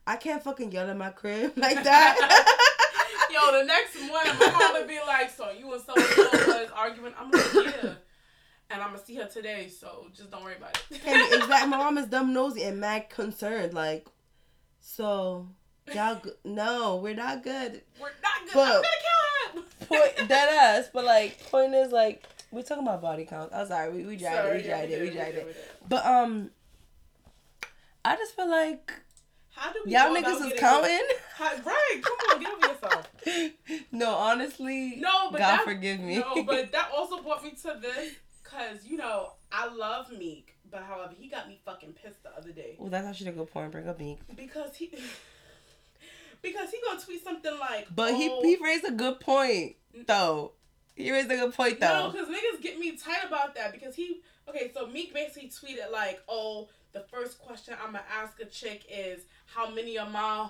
I 0.07 0.17
can't 0.17 0.43
fucking 0.43 0.71
yell 0.73 0.89
at 0.91 0.97
my 0.97 1.11
crib 1.11 1.53
like 1.57 1.83
that. 1.85 2.51
Yo, 3.31 3.59
the 3.59 3.65
next 3.65 3.97
morning, 4.07 4.33
my 4.39 4.51
mom 4.51 4.73
would 4.75 4.89
be 4.89 4.99
like, 5.07 5.31
"So 5.31 5.51
you 5.51 5.73
and 5.73 5.83
so 5.83 5.93
was 5.97 6.69
arguing?" 6.75 7.13
I'm 7.19 7.31
like, 7.31 7.55
"Yeah," 7.55 7.95
and 8.71 8.81
I'm 8.83 8.93
gonna 8.93 9.05
see 9.05 9.15
her 9.17 9.27
today, 9.27 9.69
so 9.69 10.07
just 10.15 10.31
don't 10.31 10.45
worry 10.45 10.57
about 10.57 10.81
it. 10.91 11.01
and 11.05 11.33
exactly, 11.35 11.69
my 11.71 11.77
mom 11.79 11.99
is 11.99 12.07
dumb 12.07 12.33
nosy 12.33 12.63
and 12.63 12.79
mad 12.81 13.11
concerned. 13.11 13.75
Like, 13.75 14.07
so 14.81 15.49
y'all, 15.93 16.21
g- 16.23 16.31
no, 16.45 16.97
we're 16.97 17.15
not 17.15 17.43
good. 17.43 17.83
We're 18.01 18.11
not 18.23 18.45
good. 18.45 18.55
But- 18.55 18.69
I'm 18.69 18.83
gonna 18.83 18.87
kill 19.03 19.63
him. 19.63 19.69
Point 19.89 20.29
that 20.29 20.49
ass, 20.79 20.91
but 20.93 21.05
like, 21.05 21.43
point 21.51 21.75
is 21.75 21.91
like, 21.93 22.25
we 22.55 22.63
talking 22.63 22.85
about 22.85 23.03
body 23.03 23.25
count. 23.25 23.51
I'm 23.55 23.67
sorry, 23.67 23.93
we 23.93 24.05
we 24.05 24.17
dragged 24.17 24.37
it, 24.37 24.43
Sorry, 24.43 24.57
we 24.59 24.65
yeah, 24.65 24.77
dragged 24.77 24.93
it, 24.93 25.03
we 25.03 25.11
dragged 25.11 25.37
it. 25.37 25.57
But 25.89 26.07
um, 26.07 26.51
I 28.05 28.17
just 28.17 28.37
feel 28.37 28.51
like 28.51 28.93
How 29.51 29.73
do 29.73 29.81
we 29.85 29.93
y'all 29.93 30.15
niggas 30.15 30.53
is 30.53 30.59
counting. 30.59 31.01
How, 31.35 31.51
right, 31.65 32.01
come 32.03 32.17
on, 32.33 32.41
get 32.41 32.53
over 32.53 32.67
yourself. 32.69 33.11
no, 33.93 34.15
honestly, 34.15 34.97
No, 34.97 35.31
but 35.31 35.39
God 35.39 35.59
that, 35.59 35.65
forgive 35.65 36.01
me. 36.01 36.19
No, 36.19 36.45
but 36.45 36.71
that 36.73 36.91
also 36.97 37.23
brought 37.23 37.43
me 37.43 37.51
to 37.51 37.79
this 37.81 38.13
because 38.43 38.85
you 38.87 38.97
know 38.97 39.33
I 39.51 39.67
love 39.75 40.11
Meek, 40.13 40.57
but 40.71 40.83
however 40.83 41.15
he 41.19 41.29
got 41.29 41.49
me 41.49 41.59
fucking 41.65 41.95
pissed 41.95 42.23
the 42.23 42.31
other 42.37 42.53
day 42.53 42.77
well, 42.79 42.91
that's 42.91 43.07
actually 43.07 43.31
a 43.31 43.33
good 43.33 43.51
point. 43.53 43.73
Bring 43.73 43.89
up 43.89 43.99
Meek. 43.99 44.21
because 44.37 44.77
he 44.77 44.93
because 46.43 46.71
he 46.71 46.79
gonna 46.87 47.01
tweet 47.01 47.25
something 47.25 47.59
like, 47.59 47.89
But 47.95 48.13
oh, 48.13 48.17
he 48.17 48.57
he 48.57 48.63
raised 48.63 48.85
a 48.85 48.93
good 48.93 49.19
point 49.19 49.77
though. 50.07 50.53
He 50.95 51.11
raised 51.11 51.31
a 51.31 51.37
good 51.37 51.55
point 51.55 51.81
though. 51.81 52.07
No, 52.07 52.11
because 52.11 52.29
niggas 52.29 52.63
get 52.63 52.79
me 52.79 52.97
tight 52.97 53.25
about 53.27 53.55
that 53.57 53.73
because 53.73 53.95
he 53.95 54.21
okay. 54.49 54.71
So 54.73 54.87
Meek 54.87 55.13
basically 55.13 55.49
tweeted 55.49 55.91
like, 55.91 56.21
"Oh, 56.29 56.69
the 56.93 57.01
first 57.01 57.39
question 57.41 57.75
I'm 57.81 57.93
gonna 57.93 58.05
ask 58.13 58.41
a 58.41 58.45
chick 58.47 58.85
is 58.91 59.23
how 59.47 59.71
many 59.71 59.99
of 59.99 60.11
my 60.11 60.49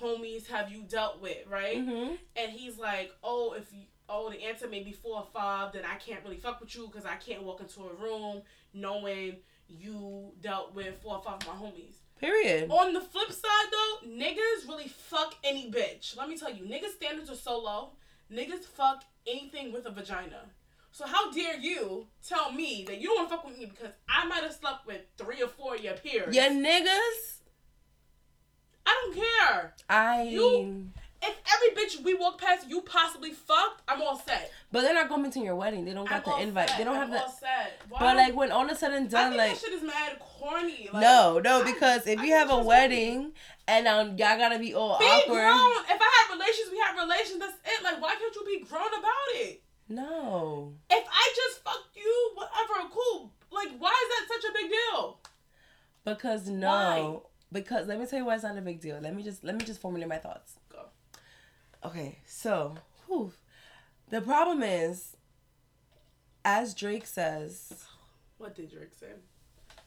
homies 0.00 0.48
have 0.48 0.70
you 0.70 0.82
dealt 0.82 1.20
with, 1.20 1.46
right?" 1.48 1.78
hmm 1.78 2.14
And 2.36 2.52
he's 2.52 2.78
like, 2.78 3.12
"Oh, 3.22 3.52
if 3.52 3.72
you." 3.72 3.82
Oh, 4.06 4.28
the 4.30 4.42
answer 4.44 4.68
may 4.68 4.82
be 4.82 4.92
four 4.92 5.16
or 5.16 5.26
five. 5.32 5.72
Then 5.72 5.84
I 5.86 5.94
can't 5.94 6.22
really 6.24 6.36
fuck 6.36 6.60
with 6.60 6.74
you 6.74 6.86
because 6.88 7.06
I 7.06 7.14
can't 7.14 7.42
walk 7.42 7.60
into 7.60 7.84
a 7.84 7.94
room 7.94 8.42
knowing 8.74 9.36
you 9.66 10.32
dealt 10.42 10.74
with 10.74 11.00
four 11.02 11.16
or 11.16 11.22
five 11.22 11.36
of 11.36 11.46
my 11.46 11.54
homies. 11.54 11.94
Period. 12.20 12.70
On 12.70 12.92
the 12.92 13.00
flip 13.00 13.32
side, 13.32 13.66
though, 13.72 14.08
niggas 14.08 14.68
really 14.68 14.88
fuck 14.88 15.34
any 15.42 15.70
bitch. 15.70 16.16
Let 16.18 16.28
me 16.28 16.36
tell 16.36 16.52
you, 16.52 16.64
niggas 16.64 16.96
standards 16.96 17.30
are 17.30 17.34
so 17.34 17.58
low. 17.58 17.92
Niggas 18.30 18.64
fuck 18.64 19.04
anything 19.26 19.72
with 19.72 19.86
a 19.86 19.90
vagina. 19.90 20.40
So 20.92 21.06
how 21.06 21.32
dare 21.32 21.56
you 21.58 22.06
tell 22.26 22.52
me 22.52 22.84
that 22.86 23.00
you 23.00 23.08
don't 23.08 23.16
want 23.16 23.30
to 23.30 23.36
fuck 23.36 23.46
with 23.46 23.58
me 23.58 23.66
because 23.66 23.90
I 24.08 24.26
might 24.26 24.44
have 24.44 24.52
slept 24.54 24.86
with 24.86 25.00
three 25.18 25.42
or 25.42 25.48
four 25.48 25.74
of 25.74 25.82
your 25.82 25.94
peers? 25.94 26.34
Yeah, 26.34 26.50
niggas. 26.50 27.38
I 28.86 29.00
don't 29.04 29.14
care. 29.16 29.74
I. 29.88 30.22
You- 30.22 30.90
If 31.26 31.36
every 31.54 31.70
bitch 31.84 32.04
we 32.04 32.14
walk 32.14 32.40
past 32.40 32.68
you 32.68 32.80
possibly 32.82 33.30
fucked, 33.32 33.82
I'm 33.88 34.02
all 34.02 34.18
set. 34.18 34.50
But 34.72 34.82
they're 34.82 34.94
not 34.94 35.08
coming 35.08 35.30
to 35.32 35.40
your 35.40 35.56
wedding. 35.56 35.84
They 35.84 35.92
don't 35.94 36.08
got 36.08 36.24
the 36.24 36.36
invite. 36.38 36.68
set. 36.70 36.78
They 36.78 36.84
don't 36.84 36.94
I'm 36.96 37.02
have 37.02 37.10
the. 37.10 37.22
all 37.22 37.30
set. 37.30 37.80
But 37.90 38.16
like 38.16 38.34
when 38.34 38.50
all 38.52 38.68
is 38.68 38.78
said 38.78 38.92
and 38.92 39.06
I 39.06 39.08
done, 39.08 39.30
think 39.32 39.38
like 39.38 39.52
that 39.52 39.60
shit 39.60 39.72
is 39.72 39.82
mad 39.82 40.18
corny. 40.18 40.88
Like, 40.92 41.02
no, 41.02 41.40
no, 41.42 41.62
I- 41.62 41.72
because 41.72 42.06
if 42.06 42.18
I 42.18 42.22
you 42.24 42.34
think 42.34 42.48
have 42.48 42.50
a 42.50 42.62
wedding 42.62 43.32
and 43.68 43.86
um 43.88 44.08
y'all 44.18 44.36
gotta 44.38 44.58
be 44.58 44.74
all 44.74 44.98
Be 44.98 45.04
awkward. 45.04 45.34
grown. 45.34 45.84
If 45.88 46.00
I 46.00 46.26
have 46.28 46.38
relations, 46.38 46.68
we 46.70 46.78
have 46.78 46.96
relations. 46.96 47.38
That's 47.38 47.54
it. 47.64 47.82
Like, 47.84 48.00
why 48.02 48.14
can't 48.16 48.34
you 48.34 48.44
be 48.44 48.64
grown 48.64 48.86
about 48.86 49.28
it? 49.34 49.62
No, 49.88 50.72
If 50.90 51.04
I 51.10 51.32
just 51.36 51.62
fucked 51.62 51.94
you, 51.94 52.30
whatever, 52.34 52.88
cool. 52.90 53.30
Like, 53.52 53.68
why 53.78 53.90
is 53.90 54.28
that 54.28 54.34
such 54.34 54.50
a 54.50 54.54
big 54.54 54.70
deal? 54.70 55.18
because 56.04 56.48
no, 56.48 56.68
Why? 56.68 57.18
because 57.52 57.86
let 57.86 57.98
me 58.00 58.06
tell 58.06 58.18
you 58.18 58.24
why 58.24 58.34
it's 58.34 58.44
not 58.44 58.56
a 58.58 58.62
big 58.62 58.80
deal. 58.80 58.98
Let 59.00 59.14
me 59.14 59.22
just 59.22 59.44
let 59.44 59.56
me 59.56 59.64
just 59.64 59.80
formulate 59.80 60.08
my 60.08 60.18
thoughts. 60.18 60.54
Okay, 61.84 62.18
so 62.26 62.76
whew, 63.06 63.32
the 64.10 64.20
problem 64.20 64.62
is 64.62 65.16
As 66.44 66.74
Drake 66.74 67.06
says, 67.06 67.84
What 68.38 68.54
did 68.54 68.70
Drake 68.70 68.94
say? 68.98 69.12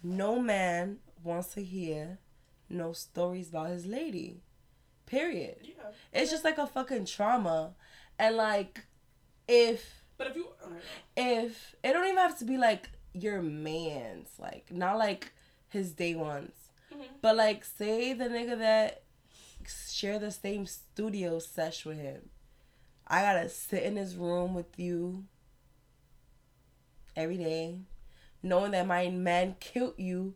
no 0.04 0.40
man 0.40 1.00
wants 1.24 1.54
to 1.56 1.64
hear 1.64 2.20
no 2.70 2.94
stories 2.94 3.50
about 3.50 3.70
his 3.70 3.86
lady. 3.86 4.42
Period. 5.06 5.58
Yeah. 5.62 5.74
It's 6.14 6.30
just 6.32 6.44
like 6.44 6.58
a 6.58 6.68
fucking 6.68 7.06
trauma. 7.06 7.74
And 8.20 8.36
like 8.36 8.86
if 9.48 10.04
But 10.18 10.28
if 10.28 10.36
you, 10.36 10.48
I 10.60 10.64
don't 10.66 10.74
know. 10.74 10.80
if 11.46 11.76
it 11.84 11.94
don't 11.94 12.06
even 12.06 12.18
have 12.18 12.38
to 12.40 12.46
be 12.46 12.58
like 12.58 12.90
your 13.14 13.42
man's, 13.42 14.30
like 14.40 14.72
not 14.72 14.98
like 14.98 15.32
his 15.70 15.94
day 15.94 16.14
ones. 16.16 16.54
Mhm. 16.94 17.06
But 17.22 17.36
like 17.38 17.64
say 17.66 18.14
the 18.14 18.26
nigga 18.26 18.58
that 18.60 19.04
share 19.68 20.20
the 20.20 20.32
same 20.32 20.66
studio 20.66 21.40
sesh 21.40 21.86
with 21.86 21.98
him. 21.98 22.30
I 23.08 23.22
gotta 23.22 23.50
sit 23.50 23.84
in 23.84 23.96
his 23.96 24.16
room 24.16 24.54
with 24.54 24.78
you 24.78 25.26
every 27.16 27.38
day, 27.38 27.80
knowing 28.44 28.72
that 28.72 28.88
my 28.88 29.10
man 29.10 29.56
killed 29.60 29.96
you. 29.98 30.36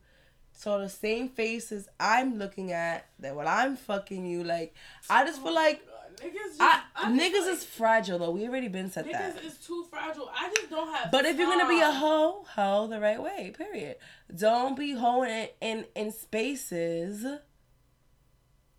So 0.54 0.80
the 0.80 0.90
same 0.90 1.30
faces 1.30 1.88
I'm 2.00 2.38
looking 2.38 2.72
at, 2.72 3.08
that 3.20 3.36
when 3.36 3.48
I'm 3.48 3.76
fucking 3.76 4.26
you, 4.26 4.44
like 4.44 4.76
I 5.10 5.26
just 5.26 5.42
feel 5.42 5.52
oh 5.52 5.56
like 5.56 5.82
God, 5.86 6.26
niggas, 6.26 6.58
just, 6.58 6.62
I, 6.62 6.82
I 6.96 7.12
niggas 7.12 7.46
like, 7.46 7.54
is 7.54 7.64
fragile 7.64 8.20
though. 8.20 8.32
We 8.32 8.48
already 8.48 8.68
been 8.68 8.90
said 8.90 9.06
that 9.06 9.14
niggas 9.14 9.36
that. 9.36 9.46
is 9.46 9.58
too 9.58 9.86
fragile. 9.90 10.30
I 10.34 10.52
just 10.56 10.70
don't 10.70 10.94
have. 10.94 11.12
But 11.12 11.26
if 11.26 11.38
you're 11.38 11.48
gonna 11.48 11.68
be 11.68 11.82
a 11.82 11.92
hoe, 11.92 12.46
hoe 12.48 12.88
the 12.88 13.00
right 13.00 13.22
way. 13.22 13.54
Period. 13.58 13.98
Don't 14.34 14.78
be 14.78 14.92
hoeing 14.92 15.32
in, 15.32 15.50
in 15.62 15.86
in 15.96 16.12
spaces 16.12 17.26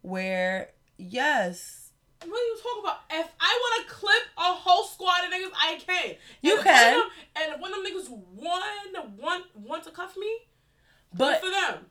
where 0.02 0.70
yes, 0.98 1.90
What 2.24 2.30
are 2.30 2.44
you 2.44 2.56
talking 2.62 2.82
about? 2.84 3.00
If 3.10 3.28
I 3.40 3.58
want 3.60 3.88
to 3.88 3.94
clip 3.94 4.22
a 4.38 4.52
whole 4.54 4.84
squad 4.84 5.24
of 5.24 5.30
niggas, 5.32 5.50
I 5.60 5.74
can. 5.84 6.14
You 6.40 6.52
And 6.52 6.58
if 6.60 6.64
can. 6.64 6.92
one 6.92 7.00
them- 7.00 7.10
and 7.52 7.60
one 7.62 7.72
of 7.74 7.82
them 7.82 7.92
niggas 7.92 8.08
want 8.10 9.18
want 9.20 9.44
want 9.56 9.84
to 9.84 9.90
cuff 9.90 10.16
me, 10.16 10.32
but 11.14 11.40
for 11.40 11.50
them. 11.50 11.86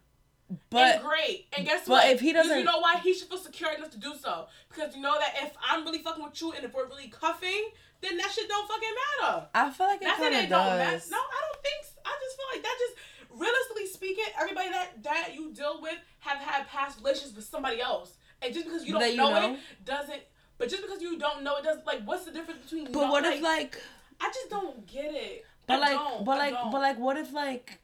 but 0.69 1.01
great. 1.03 1.47
And 1.57 1.65
guess 1.65 1.81
but 1.87 1.91
what? 1.91 2.09
if 2.09 2.19
he 2.21 2.31
doesn't- 2.33 2.57
you 2.57 2.63
know 2.63 2.79
why 2.79 2.97
he 2.97 3.13
should 3.13 3.27
feel 3.29 3.37
secure 3.37 3.71
enough 3.73 3.91
to 3.91 3.97
do 3.97 4.13
so. 4.21 4.47
Because 4.69 4.95
you 4.95 5.01
know 5.01 5.17
that 5.19 5.35
if 5.43 5.53
I'm 5.61 5.83
really 5.85 5.99
fucking 5.99 6.23
with 6.23 6.39
you 6.41 6.51
and 6.53 6.63
if 6.65 6.73
we're 6.73 6.87
really 6.87 7.07
cuffing, 7.09 7.71
then 8.01 8.17
that 8.17 8.31
shit 8.31 8.47
don't 8.49 8.67
fucking 8.67 8.89
matter. 9.21 9.47
I 9.53 9.69
feel 9.69 9.87
like 9.87 10.01
it 10.01 10.05
kind 10.07 10.35
of 10.35 10.49
don't 10.49 10.77
matter. 10.77 11.01
No, 11.11 11.17
I 11.17 11.41
don't 11.51 11.63
think. 11.63 11.85
I 12.05 12.17
just 12.23 12.35
feel 12.37 12.45
like 12.53 12.63
that 12.63 12.77
just 12.79 12.95
realistically 13.33 13.87
speaking, 13.87 14.25
everybody 14.39 14.69
that 14.69 15.03
that 15.03 15.29
you 15.33 15.53
deal 15.53 15.79
with 15.81 15.97
have 16.19 16.37
had 16.37 16.67
past 16.67 16.99
relations 16.99 17.35
with 17.35 17.45
somebody 17.45 17.81
else, 17.81 18.17
and 18.41 18.53
just 18.53 18.65
because 18.65 18.85
you 18.85 18.93
don't 18.93 19.11
you 19.11 19.17
know, 19.17 19.31
know? 19.31 19.53
it 19.53 19.85
doesn't. 19.85 20.21
But 20.57 20.69
just 20.69 20.83
because 20.83 21.01
you 21.01 21.17
don't 21.17 21.43
know 21.43 21.57
it 21.57 21.63
doesn't 21.63 21.85
like 21.87 22.03
what's 22.03 22.25
the 22.25 22.31
difference 22.31 22.61
between? 22.63 22.85
But 22.85 23.05
know- 23.05 23.11
what 23.11 23.25
if 23.25 23.41
like 23.41 23.77
I 24.19 24.27
just 24.27 24.49
don't 24.49 24.85
get 24.85 25.13
it. 25.13 25.45
but 25.65 25.75
I 25.75 25.93
like 25.95 26.25
but 26.25 26.31
I 26.31 26.37
like 26.37 26.53
don't. 26.53 26.71
but 26.71 26.81
like 26.81 26.99
what 26.99 27.17
if 27.17 27.33
like 27.33 27.79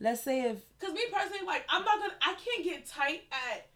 let's 0.00 0.22
say 0.22 0.42
if 0.50 0.58
Cause 0.80 0.92
me 0.92 1.02
personally, 1.12 1.46
like 1.46 1.64
I'm 1.68 1.84
not 1.84 1.98
gonna, 2.00 2.14
I 2.22 2.34
can't 2.34 2.64
get 2.64 2.86
tight 2.86 3.22
at 3.32 3.68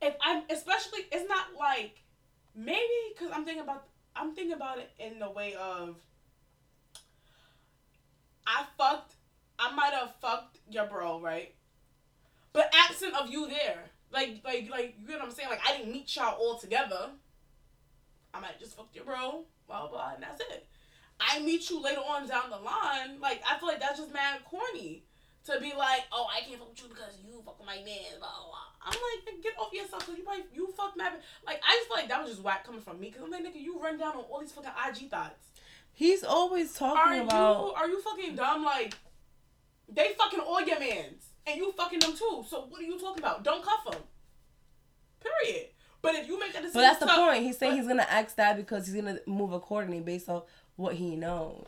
if 0.00 0.14
I'm, 0.22 0.42
especially 0.50 1.00
it's 1.12 1.28
not 1.28 1.46
like 1.58 2.02
maybe 2.54 2.82
because 3.14 3.32
I'm 3.34 3.44
thinking 3.44 3.62
about, 3.62 3.84
I'm 4.14 4.34
thinking 4.34 4.54
about 4.54 4.78
it 4.78 4.90
in 4.98 5.18
the 5.18 5.30
way 5.30 5.54
of 5.54 5.96
I 8.46 8.64
fucked, 8.78 9.14
I 9.58 9.74
might 9.74 9.92
have 9.92 10.14
fucked 10.20 10.58
your 10.70 10.86
bro, 10.86 11.20
right? 11.20 11.54
But 12.52 12.72
absent 12.86 13.14
of 13.14 13.30
you 13.30 13.48
there, 13.48 13.84
like, 14.12 14.40
like, 14.44 14.68
like, 14.70 14.96
you 15.00 15.08
know 15.08 15.18
what 15.18 15.28
I'm 15.28 15.30
saying? 15.32 15.50
Like 15.50 15.60
I 15.66 15.76
didn't 15.76 15.92
meet 15.92 16.14
y'all 16.16 16.36
all 16.38 16.58
together. 16.58 17.10
I 18.32 18.40
might 18.40 18.58
just 18.58 18.76
fucked 18.76 18.94
your 18.94 19.04
bro, 19.04 19.44
blah 19.66 19.88
blah, 19.88 20.12
and 20.14 20.22
that's 20.22 20.40
it. 20.40 20.66
I 21.20 21.40
meet 21.40 21.68
you 21.70 21.82
later 21.82 22.00
on 22.00 22.28
down 22.28 22.50
the 22.50 22.56
line, 22.56 23.20
like 23.20 23.42
I 23.48 23.58
feel 23.58 23.68
like 23.68 23.80
that's 23.80 23.98
just 23.98 24.12
mad 24.12 24.44
corny 24.44 25.02
to 25.48 25.60
be 25.60 25.72
like, 25.76 26.02
oh, 26.12 26.26
I 26.30 26.40
can't 26.40 26.58
fuck 26.58 26.70
with 26.70 26.82
you 26.82 26.88
because 26.88 27.18
you 27.26 27.40
fuck 27.44 27.58
with 27.58 27.66
my 27.66 27.76
man, 27.76 28.18
blah, 28.18 28.28
blah, 28.28 28.48
blah. 28.50 28.68
I'm 28.84 28.92
like, 28.92 29.42
get 29.42 29.54
off 29.58 29.72
yourself 29.72 30.04
because 30.04 30.18
you 30.18 30.24
probably, 30.24 30.44
you 30.52 30.68
fuck 30.76 30.96
mad. 30.96 31.14
Like, 31.46 31.60
I 31.66 31.76
just 31.76 31.88
feel 31.88 31.96
like 31.96 32.08
that 32.08 32.20
was 32.20 32.30
just 32.30 32.42
whack 32.42 32.64
coming 32.64 32.80
from 32.80 33.00
me 33.00 33.08
because 33.08 33.22
I'm 33.24 33.30
like, 33.30 33.44
nigga, 33.44 33.60
you 33.60 33.80
run 33.80 33.98
down 33.98 34.16
on 34.16 34.24
all 34.30 34.40
these 34.40 34.52
fucking 34.52 34.70
IG 34.70 35.10
thoughts. 35.10 35.46
he's 35.92 36.22
always 36.22 36.74
Are 36.76 36.94
talking 36.94 37.18
you, 37.18 37.22
about 37.24 37.74
are 37.76 37.88
you 37.88 38.00
fucking 38.00 38.36
dumb? 38.36 38.64
Like, 38.64 38.94
they 39.88 40.12
fucking 40.18 40.40
all 40.40 40.60
your 40.60 40.78
mans 40.78 41.24
and 41.46 41.56
you 41.56 41.72
fucking 41.72 42.00
them 42.00 42.12
too. 42.12 42.44
So 42.48 42.66
what 42.68 42.80
are 42.80 42.84
you 42.84 42.98
talking 42.98 43.22
about? 43.22 43.42
Don't 43.44 43.64
cuff 43.64 43.84
them. 43.90 44.02
Period. 45.20 45.66
But 46.00 46.14
if 46.14 46.28
you 46.28 46.38
make 46.38 46.52
that 46.52 46.62
decision, 46.62 46.80
But 46.80 46.80
that's 46.82 47.00
the 47.00 47.06
to- 47.06 47.14
point. 47.14 47.42
He's 47.42 47.58
saying 47.58 47.72
but- 47.72 47.78
he's 47.78 47.88
gonna 47.88 48.06
ask 48.08 48.36
that 48.36 48.56
because 48.56 48.86
he's 48.86 48.94
gonna 48.96 49.18
move 49.26 49.52
accordingly 49.52 50.00
based 50.00 50.28
off 50.28 50.44
what 50.76 50.94
he 50.94 51.16
knows. 51.16 51.66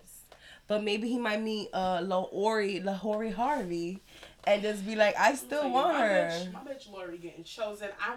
But 0.69 0.85
maybe 0.85 1.09
he 1.09 1.19
might 1.19 1.41
meet 1.43 1.69
uh 1.73 1.99
Lahori 1.99 2.83
Lahori 2.83 3.33
Harvey 3.35 4.01
and 4.45 4.63
just 4.63 4.87
be 4.87 4.95
like, 4.95 5.17
I 5.19 5.35
still 5.35 5.69
want 5.71 5.95
my 5.95 6.07
her. 6.07 6.29
Bitch, 6.31 6.53
my 6.53 6.61
bitch 6.61 6.91
Lori 6.93 7.19
getting 7.19 7.43
chosen. 7.43 7.89
I 8.01 8.15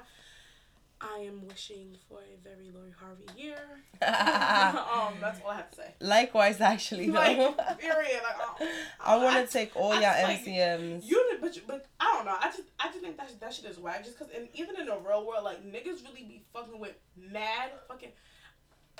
I 1.03 1.19
am 1.19 1.47
wishing 1.47 1.95
for 2.07 2.19
a 2.19 2.37
very 2.43 2.71
Lori 2.73 2.93
Harvey 2.97 3.25
year. 3.37 3.57
um, 4.01 5.13
that's 5.21 5.39
all 5.43 5.51
I 5.51 5.57
have 5.57 5.69
to 5.71 5.77
say. 5.77 5.93
Likewise, 5.99 6.61
actually, 6.61 7.07
though. 7.07 7.13
Like, 7.13 7.37
period. 7.79 8.21
Like, 8.23 8.35
oh, 8.39 8.67
I 9.03 9.17
want 9.17 9.45
to 9.45 9.51
take 9.51 9.75
all 9.75 9.91
I 9.91 10.01
y'all 10.01 10.13
just, 10.13 10.23
like, 10.23 10.45
MCMs. 10.45 11.05
You, 11.05 11.37
but 11.41 11.57
but 11.67 11.85
I 11.99 12.13
don't 12.15 12.25
know. 12.25 12.35
I 12.39 12.47
just 12.47 12.63
I 12.79 12.87
just 12.87 12.99
think 13.01 13.17
that 13.17 13.29
shit- 13.29 13.39
that 13.41 13.53
shit 13.53 13.65
is 13.65 13.77
whack. 13.77 14.03
Just 14.05 14.17
cause, 14.17 14.29
and 14.35 14.47
even 14.53 14.79
in 14.79 14.85
the 14.85 14.97
real 14.97 15.25
world, 15.25 15.43
like 15.43 15.63
niggas 15.65 16.03
really 16.05 16.23
be 16.23 16.43
fucking 16.53 16.79
with 16.79 16.95
mad 17.17 17.71
fucking. 17.87 18.11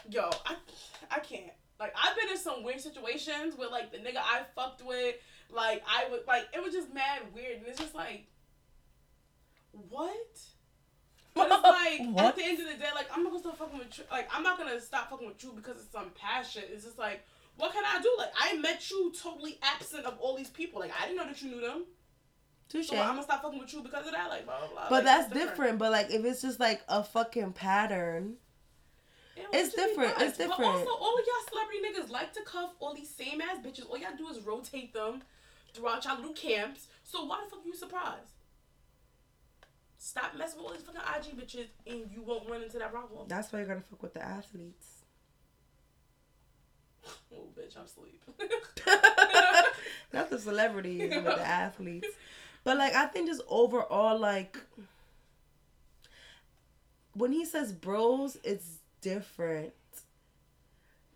Yo, 0.10 0.30
I 0.46 0.56
I 1.10 1.20
can't. 1.20 1.52
Like 1.80 1.96
I've 2.02 2.16
been 2.16 2.30
in 2.30 2.38
some 2.38 2.64
weird 2.64 2.82
situations 2.82 3.56
where 3.58 3.70
like 3.70 3.92
the 3.92 3.98
nigga 3.98 4.18
I 4.18 4.42
fucked 4.56 4.86
with, 4.86 5.16
like 5.50 5.84
I 5.88 6.10
would 6.12 6.22
like 6.28 6.44
it 6.54 6.62
was 6.64 6.74
just 6.74 6.94
mad 6.94 7.22
weird, 7.34 7.58
and 7.60 7.68
it's 7.68 7.80
just 7.80 7.96
like, 7.96 8.28
what? 9.90 10.40
But 11.34 11.48
it's 11.52 11.64
like 11.64 12.26
at 12.26 12.36
the 12.36 12.44
end 12.44 12.60
of 12.60 12.68
the 12.68 12.74
day, 12.76 12.90
like 12.94 13.08
I'm 13.14 13.24
not 13.24 13.32
gonna 13.32 13.44
stop 13.44 13.58
fucking 13.58 13.80
with 13.80 13.98
you. 13.98 14.04
Like 14.12 14.30
I'm 14.36 14.44
not 14.44 14.58
gonna 14.58 14.80
stop 14.80 15.10
fucking 15.10 15.28
with 15.28 15.44
you 15.44 15.52
because 15.56 15.78
it's 15.78 15.92
some 15.92 16.12
passion. 16.16 16.64
It's 16.72 16.86
just 16.86 17.00
like, 17.00 17.26
what 17.58 17.74
can 17.74 17.84
I 17.86 18.02
do? 18.02 18.10
Like 18.18 18.32
I 18.40 18.58
met 18.58 18.90
you 18.92 19.12
totally 19.20 19.58
absent 19.64 20.06
of 20.06 20.18
all 20.20 20.36
these 20.38 20.50
people. 20.50 20.80
Like 20.80 20.92
I 21.00 21.06
didn't 21.08 21.18
know 21.18 21.28
that 21.28 21.42
you 21.42 21.50
knew 21.52 21.62
them. 21.62 21.86
Touche. 22.70 22.88
So 22.90 22.98
I'm 22.98 23.10
gonna 23.16 23.24
stop 23.24 23.42
fucking 23.42 23.60
with 23.60 23.74
you 23.74 23.82
because 23.82 24.06
of 24.06 24.14
that. 24.14 24.30
Like 24.30 24.46
blah 24.46 24.60
blah 24.60 24.68
blah. 24.68 24.84
But 24.90 24.92
Like, 24.92 25.04
that's 25.06 25.32
it's 25.32 25.34
different. 25.34 25.80
But 25.80 25.92
like, 25.92 26.12
if 26.12 26.24
it's 26.24 26.42
just 26.42 26.60
like 26.60 26.82
a 26.88 27.04
fucking 27.04 27.54
pattern, 27.54 28.36
It 29.36 29.46
It's 29.52 29.52
would 29.52 29.62
just 29.64 29.76
be 29.76 29.82
different. 29.82 30.14
It's 30.22 30.38
But 30.38 30.48
different. 30.50 30.72
also, 30.72 30.90
all 30.92 31.18
of 31.18 31.26
y'all 31.26 31.50
celebrity 31.50 31.80
niggas 31.82 32.10
like 32.12 32.34
to 32.34 32.42
cuff 32.44 32.72
all 32.80 32.94
these 32.94 33.10
same 33.10 33.42
ass 33.42 33.58
bitches. 33.66 33.90
All 33.90 33.98
y'all 33.98 34.16
do 34.18 34.28
is 34.30 34.40
rotate 34.42 34.94
them 34.94 35.22
throughout 35.74 36.06
y'all 36.06 36.18
little 36.18 36.34
camps. 36.34 36.88
So 37.04 37.26
why 37.26 37.42
the 37.44 37.50
fuck 37.50 37.66
are 37.66 37.68
you 37.68 37.76
surprised? 37.76 38.33
Stop 40.06 40.36
messing 40.38 40.58
with 40.60 40.68
all 40.68 40.74
these 40.74 40.82
fucking 40.82 41.00
IG 41.00 41.40
bitches, 41.40 41.68
and 41.88 42.12
you 42.14 42.22
won't 42.24 42.50
run 42.50 42.62
into 42.62 42.78
that 42.78 42.92
problem. 42.92 43.26
that's 43.30 43.54
why 43.54 43.62
you 43.62 43.66
gotta 43.66 43.80
fuck 43.80 44.04
with 44.04 44.14
the 44.14 44.22
athletes. 44.24 44.88
Oh, 47.36 47.48
bitch, 47.58 47.76
I'm 47.78 47.86
asleep. 47.86 48.22
Not 50.14 50.30
the 50.30 50.38
celebrities, 50.40 51.10
but 51.24 51.38
the 51.38 51.42
athletes. 51.48 52.08
But 52.64 52.78
like, 52.78 52.94
I 52.94 53.08
think 53.08 53.28
just 53.28 53.42
overall, 53.50 54.18
like, 54.20 54.58
when 57.14 57.32
he 57.32 57.44
says 57.46 57.72
bros, 57.74 58.38
it's 58.44 58.78
different 59.02 59.74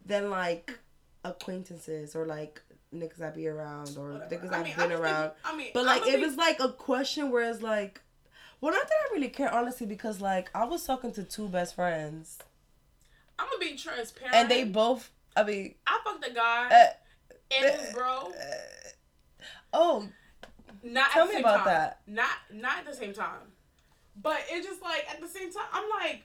than 0.05 0.29
like 0.29 0.77
acquaintances 1.23 2.15
or 2.15 2.25
like 2.25 2.61
niggas 2.93 3.21
I 3.21 3.29
be 3.29 3.47
around 3.47 3.95
or 3.97 4.13
Whatever. 4.13 4.35
niggas 4.47 4.51
I 4.53 4.57
I've 4.59 4.65
mean, 4.65 4.75
been 4.75 4.91
I 4.91 4.95
around. 4.95 5.23
think- 5.29 5.33
I 5.45 5.55
mean, 5.57 5.67
But 5.73 5.85
like, 5.85 6.07
if 6.07 6.15
be- 6.19 6.21
it's 6.25 6.37
like 6.37 6.59
a 6.59 6.69
question 6.69 7.31
where 7.31 7.49
it's 7.49 7.61
like, 7.61 8.01
well, 8.61 8.73
not 8.73 8.83
that 8.87 8.93
I 9.09 9.13
really 9.13 9.29
care 9.29 9.53
honestly, 9.53 9.85
because 9.87 10.19
like 10.21 10.49
I 10.55 10.65
was 10.65 10.83
talking 10.85 11.11
to 11.13 11.23
two 11.23 11.47
best 11.47 11.75
friends 11.75 12.39
I'm 13.39 13.47
gonna 13.47 13.59
be 13.59 13.77
transparent. 13.77 14.35
and 14.35 14.49
they 14.49 14.63
both. 14.63 15.11
I 15.35 15.43
mean, 15.43 15.75
I 15.85 15.99
fucked 16.03 16.23
the 16.27 16.33
guy 16.33 16.69
uh, 16.71 16.85
and 17.63 17.79
his 17.79 17.93
bro. 17.93 18.31
oh, 19.73 20.07
Not 20.83 21.11
Tell 21.11 21.23
at 21.23 21.27
the 21.27 21.29
me 21.29 21.33
same 21.35 21.43
about 21.45 21.57
time. 21.57 21.65
that. 21.65 22.01
Not 22.07 22.29
not 22.51 22.77
at 22.79 22.85
the 22.85 22.95
same 22.95 23.13
time. 23.13 23.51
But 24.19 24.41
it's 24.49 24.65
just 24.65 24.81
like 24.81 25.05
at 25.09 25.21
the 25.21 25.27
same 25.27 25.51
time, 25.53 25.67
I'm 25.71 25.87
like, 26.01 26.23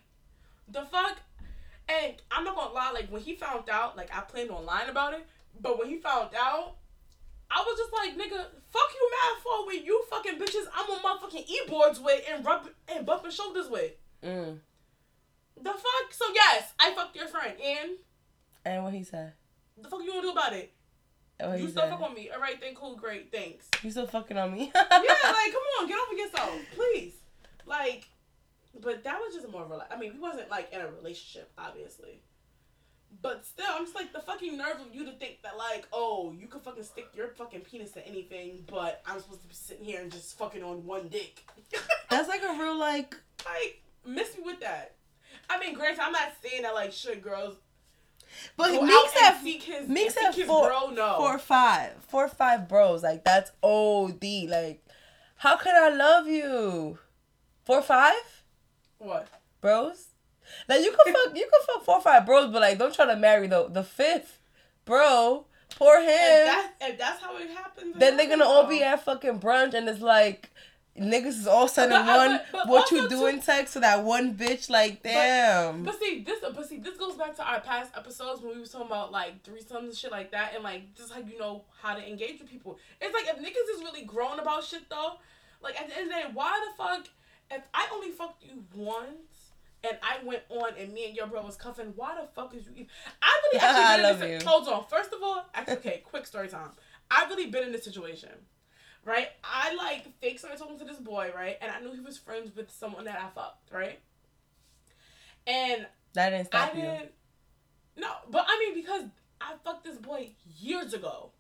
the 0.69 0.83
fuck. 0.91 1.19
And 1.89 2.15
I'm 2.31 2.45
not 2.45 2.57
gonna 2.57 2.73
lie, 2.73 2.91
like 2.93 3.11
when 3.11 3.21
he 3.21 3.35
found 3.35 3.69
out, 3.69 3.97
like 3.99 4.09
I 4.17 4.21
planned 4.23 4.51
on 4.51 4.65
lying 4.65 4.89
about 4.89 5.13
it, 5.13 5.27
but 5.61 5.79
when 5.79 5.89
he 5.89 5.99
found 5.99 6.31
out, 6.35 6.77
I 7.55 7.61
was 7.67 7.79
just 7.79 7.93
like, 7.93 8.13
nigga, 8.17 8.45
fuck 8.71 8.91
you 8.95 9.11
mad 9.11 9.43
for 9.43 9.67
with 9.67 9.85
you 9.85 10.03
fucking 10.09 10.39
bitches 10.39 10.67
I'm 10.75 10.91
on 10.91 11.01
motherfucking 11.03 11.47
e 11.49 11.61
boards 11.69 12.01
with 12.01 12.23
and 12.31 12.45
rub 12.45 12.69
and 12.89 13.05
bumping 13.05 13.31
shoulders 13.31 13.69
with. 13.69 13.93
mm. 14.25 14.59
The 15.61 15.71
fuck? 15.71 16.13
So 16.13 16.25
yes, 16.35 16.73
I 16.81 16.93
fucked 16.95 17.15
your 17.15 17.29
friend, 17.29 17.55
and 17.63 17.91
and 18.65 18.83
what 18.85 18.95
he 18.95 19.05
said. 19.05 19.33
the 19.81 19.89
fuck 19.89 20.01
you 20.03 20.11
gonna 20.11 20.23
do 20.23 20.31
about 20.31 20.53
it? 20.55 20.73
What 21.39 21.59
you 21.59 21.67
he 21.67 21.71
still 21.71 21.83
said. 21.83 21.91
fuck 21.91 22.01
on 22.03 22.15
me. 22.15 22.31
Alright, 22.35 22.61
then 22.61 22.75
cool, 22.75 22.97
great, 22.97 23.31
thanks. 23.31 23.67
You 23.83 23.91
still 23.91 24.07
fucking 24.07 24.37
on 24.39 24.53
me? 24.53 24.73
yeah, 24.75 24.83
like 24.91 25.05
come 25.53 25.63
on, 25.81 25.89
get 25.89 25.99
over 25.99 26.17
yourself, 26.21 26.55
please. 26.75 27.13
Like, 27.67 28.09
but 28.81 29.05
that 29.05 29.19
was 29.21 29.35
just 29.35 29.49
more 29.51 29.63
of 29.63 29.71
a. 29.71 29.87
I 29.93 29.99
mean, 29.99 30.15
we 30.15 30.21
wasn't 30.21 30.51
like 30.51 30.73
in 30.73 30.81
a 30.81 30.91
relationship, 30.91 31.51
obviously, 31.59 32.23
But 33.21 33.45
still, 33.45 33.67
I'm 33.69 33.85
just 33.85 33.95
like 33.95 34.13
the 34.13 34.21
fucking 34.21 34.57
nerve 34.57 34.81
of 34.81 34.95
you 34.95 35.05
to 35.05 35.13
think 35.13 35.43
that 35.43 35.57
like, 35.59 35.87
oh, 35.93 36.33
you 36.39 36.47
could 36.47 36.63
fucking 36.63 36.83
stick 36.85 37.09
your 37.15 37.29
fucking 37.29 37.61
penis 37.61 37.93
to 37.93 38.07
anything, 38.07 38.65
but 38.67 39.03
I'm 39.07 39.21
supposed 39.21 39.43
to 39.43 39.49
be 39.49 39.55
sitting 39.55 39.85
here 39.85 40.01
and 40.01 40.11
just 40.11 40.39
fucking 40.39 40.63
on 40.63 40.85
one 40.87 41.09
dick. 41.09 41.45
That's 42.11 42.29
like 42.29 42.43
a 42.43 42.59
real 42.59 42.79
like. 42.79 43.17
like, 43.45 43.83
miss 44.07 44.37
me 44.37 44.45
with 44.45 44.61
that. 44.61 44.95
I 45.51 45.59
mean, 45.61 45.75
granted, 45.75 46.01
I'm 46.03 46.13
not 46.13 46.33
saying 46.43 46.63
that 46.63 46.75
like 46.75 46.93
should 46.93 47.23
girls 47.23 47.57
But 48.57 48.69
go 48.69 49.07
said 49.15 49.35
and 49.35 49.43
seek 49.43 49.63
his, 49.63 50.15
said 50.15 50.33
four, 50.47 50.69
bro. 50.69 50.91
No, 50.91 51.17
four 51.19 51.35
or 51.35 51.39
five, 51.39 51.93
four 52.09 52.25
or 52.25 52.29
five 52.29 52.69
bros. 52.69 53.03
Like 53.03 53.25
that's 53.25 53.53
OD. 53.63 54.25
Like, 54.49 54.85
how 55.37 55.57
could 55.57 55.75
I 55.75 55.91
love 55.91 56.27
you? 56.27 56.99
Four 57.65 57.79
or 57.79 57.83
five 57.83 58.45
what? 58.99 59.29
bros. 59.61 60.09
Like 60.69 60.83
you 60.85 60.91
could 60.93 61.15
fuck, 61.15 61.37
you 61.37 61.49
could 61.53 61.67
fuck 61.75 61.85
four 61.85 61.97
or 61.97 62.01
five 62.03 62.27
bros, 62.27 62.53
but 62.53 62.63
like 62.63 62.79
don't 62.79 62.95
try 62.95 63.07
to 63.07 63.17
marry 63.17 63.47
the 63.47 63.69
the 63.69 63.83
fifth 63.85 64.39
bro. 64.85 65.47
Poor 65.77 66.01
him. 66.01 66.09
If, 66.11 66.47
that, 66.47 66.73
if 66.83 66.99
that's 66.99 67.23
how 67.23 67.37
it 67.39 67.49
happens, 67.51 67.95
then 67.97 68.17
they're 68.17 68.29
gonna 68.29 68.45
all 68.45 68.67
be 68.67 68.83
at 68.83 69.05
fucking 69.05 69.41
brunch, 69.41 69.75
and 69.75 69.89
it's 69.89 70.01
like. 70.01 70.51
Niggas 70.95 71.27
is 71.29 71.47
all 71.47 71.69
sending 71.69 71.97
But- 72.05 72.17
one 72.19 72.41
but- 72.53 72.53
but 72.53 72.69
what 72.69 72.91
you 72.91 73.09
doing 73.09 73.41
text 73.41 73.73
to 73.73 73.81
that 73.81 74.05
one 74.05 74.35
bitch 74.35 74.69
like 74.69 75.03
damn. 75.03 75.85
But 75.85 75.99
see, 75.99 76.21
this 76.23 76.41
but 76.43 76.69
see, 76.69 76.81
this 76.81 76.99
goes 76.99 77.15
back 77.15 77.35
to 77.37 77.43
our 77.43 77.61
past 77.63 77.93
episodes 77.97 78.43
when 78.43 78.57
we 78.57 78.61
was 78.61 78.69
talking 78.73 78.89
about 78.89 79.11
like 79.11 79.43
threesomes 79.43 79.85
and 79.85 79.97
shit 79.97 80.11
like 80.11 80.33
that, 80.33 80.53
and 80.55 80.63
like 80.63 80.95
just 80.95 81.11
how 81.11 81.21
you 81.21 81.39
know 81.39 81.65
how 81.81 81.95
to 81.95 82.07
engage 82.07 82.41
with 82.43 82.51
people. 82.51 82.77
It's 83.01 83.15
like 83.15 83.25
if 83.27 83.39
niggas 83.43 83.75
is 83.75 83.81
really 83.83 84.05
grown 84.05 84.39
about 84.39 84.65
shit 84.65 84.83
though, 84.91 85.15
like 85.63 85.81
at 85.81 85.89
the 85.89 85.97
end 85.97 86.09
of 86.11 86.15
the 86.15 86.15
day, 86.15 86.27
why 86.35 86.61
the 86.69 86.77
fuck? 86.77 87.07
If 87.51 87.63
I 87.73 87.89
only 87.95 88.11
fucked 88.11 88.45
you 88.45 88.63
once 88.75 89.32
and 89.85 89.99
I 90.03 90.25
went 90.25 90.43
on 90.49 90.73
and 90.79 90.93
me 90.93 91.07
and 91.07 91.17
your 91.17 91.27
bro 91.27 91.43
was 91.45 91.57
cuffing, 91.57 91.93
why 91.97 92.15
the 92.21 92.27
fuck 92.35 92.55
is 92.55 92.67
you? 92.67 92.73
Even, 92.73 92.87
I 93.23 93.41
really 93.53 93.61
I 93.63 93.67
actually 93.67 93.85
been 93.97 94.03
love 94.03 94.23
in 94.23 94.29
you. 94.31 94.35
this. 94.39 94.45
Hold 94.45 94.69
on, 94.69 94.85
first 94.89 95.13
of 95.13 95.23
all, 95.23 95.45
actually, 95.55 95.77
okay, 95.79 96.03
quick 96.05 96.27
story 96.27 96.49
time. 96.49 96.71
I've 97.11 97.29
really 97.29 97.47
been 97.47 97.65
in 97.65 97.73
this 97.73 97.85
situation. 97.85 98.31
Right, 99.05 99.29
I 99.43 99.75
like 99.75 100.17
fake 100.21 100.39
started 100.39 100.59
talking 100.61 100.79
to 100.79 100.85
this 100.85 100.99
boy, 100.99 101.33
right, 101.35 101.59
and 101.61 101.73
I 101.73 101.81
knew 101.81 101.93
he 101.93 101.99
was 102.01 102.17
friends 102.19 102.55
with 102.55 102.71
someone 102.71 103.05
that 103.07 103.19
I 103.21 103.29
fucked, 103.35 103.73
right, 103.73 103.99
and 105.47 105.87
that 106.15 106.31
didn't 106.31 106.49
I 106.53 106.67
stop 106.69 106.75
you. 106.77 106.83
didn't. 106.83 107.11
No, 107.97 108.09
but 108.31 108.47
I 108.49 108.59
mean 108.61 108.75
because 108.81 109.05
I 109.41 109.55
fucked 109.65 109.85
this 109.85 109.97
boy 109.99 110.31
years 110.59 110.95
ago, 110.95 111.31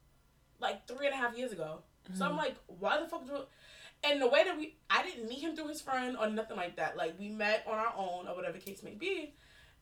like 0.60 0.86
three 0.89 1.06
and 1.06 1.14
a 1.14 1.19
half 1.19 1.36
years 1.36 1.52
ago. 1.52 1.78
So 2.14 2.24
Mm-hmm. 2.24 2.32
I'm 2.32 2.36
like, 2.36 2.56
why 2.66 2.98
the 3.01 3.06
fuck 3.06 3.24
do? 3.27 3.32
And 4.05 4.20
the 4.20 4.27
way 4.27 4.43
that 4.45 4.57
we, 4.59 4.77
I 4.91 5.03
didn't 5.05 5.29
meet 5.29 5.41
him 5.41 5.55
through 5.55 5.69
his 5.69 5.81
friend 5.81 6.16
or 6.19 6.29
nothing 6.29 6.57
like 6.57 6.77
that. 6.77 6.97
Like 6.97 7.19
we 7.19 7.29
met 7.29 7.65
on 7.69 7.79
our 7.79 7.93
own 7.97 8.27
or 8.29 8.35
whatever 8.35 8.59
case 8.59 8.83
may 8.83 8.95
be. 8.95 9.35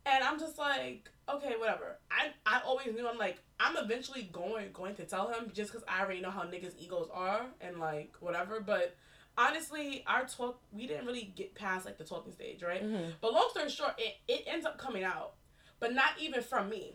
And 0.07 0.25
I'm 0.25 0.39
just 0.39 0.59
like, 0.59 1.11
okay, 1.29 1.55
whatever. 1.59 1.99
I 2.11 2.29
I 2.47 2.61
always 2.65 2.89
knew 2.95 3.07
I'm 3.07 3.19
like 3.19 3.43
I'm 3.59 3.77
eventually 3.77 4.29
going 4.33 4.73
going 4.73 4.95
to 4.97 5.05
tell 5.05 5.29
him 5.33 5.51
just 5.55 5.73
because 5.73 5.87
I 5.89 6.01
already 6.03 6.21
know 6.21 6.31
how 6.31 6.43
niggas 6.43 6.75
egos 6.79 7.09
are 7.13 7.47
and 7.61 7.79
like 7.79 8.13
whatever. 8.21 8.61
But 8.61 8.97
honestly, 9.37 10.03
our 10.07 10.25
talk 10.27 10.61
we 10.73 10.87
didn't 10.87 11.07
really 11.07 11.33
get 11.37 11.55
past 11.55 11.85
like 11.87 11.99
the 11.99 12.05
talking 12.05 12.33
stage, 12.33 12.63
right? 12.63 12.83
Mhm. 12.83 13.13
But 13.21 13.33
long 13.33 13.49
story 13.51 13.69
short, 13.69 13.95
it, 13.99 14.15
it 14.27 14.45
ends 14.47 14.65
up 14.67 14.79
coming 14.79 15.05
out, 15.05 15.35
but 15.81 15.93
not 15.95 16.13
even 16.19 16.43
from 16.43 16.71
me, 16.71 16.95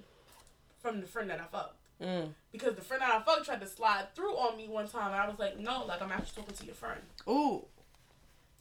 from 0.80 1.00
the 1.02 1.08
friend 1.08 1.30
that 1.30 1.40
I 1.40 1.46
fucked. 1.46 1.80
Mm. 2.02 2.30
Because 2.52 2.76
the 2.76 2.82
friend 2.82 3.02
that 3.02 3.14
I 3.14 3.24
fucked 3.24 3.46
tried 3.46 3.62
to 3.62 3.68
slide 3.68 4.14
through 4.16 4.36
on 4.36 4.58
me 4.58 4.68
one 4.68 4.88
time, 4.88 5.12
and 5.12 5.22
I 5.22 5.28
was 5.28 5.40
like, 5.40 5.58
no, 5.60 5.86
like 5.86 6.02
I'm 6.02 6.12
actually 6.12 6.42
talking 6.42 6.56
to 6.56 6.66
your 6.66 6.76
friend. 6.76 7.02
Ooh. 7.28 7.66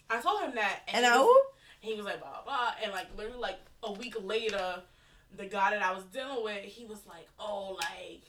I 0.09 0.21
told 0.21 0.43
him 0.43 0.55
that, 0.55 0.83
And 0.89 1.05
he 1.05 1.11
I 1.11 1.19
was, 1.19 1.45
he 1.81 1.95
was 1.95 2.05
like 2.05 2.21
blah 2.21 2.31
blah, 2.31 2.45
blah, 2.45 2.71
and 2.83 2.93
like 2.93 3.07
literally 3.17 3.41
like 3.41 3.59
a 3.83 3.93
week 3.93 4.15
later, 4.23 4.83
the 5.37 5.47
guy 5.47 5.71
that 5.71 5.83
I 5.83 5.93
was 5.93 6.05
dealing 6.05 6.45
with, 6.45 6.65
he 6.65 6.85
was 6.85 7.01
like, 7.09 7.29
oh 7.39 7.77
like. 7.81 8.23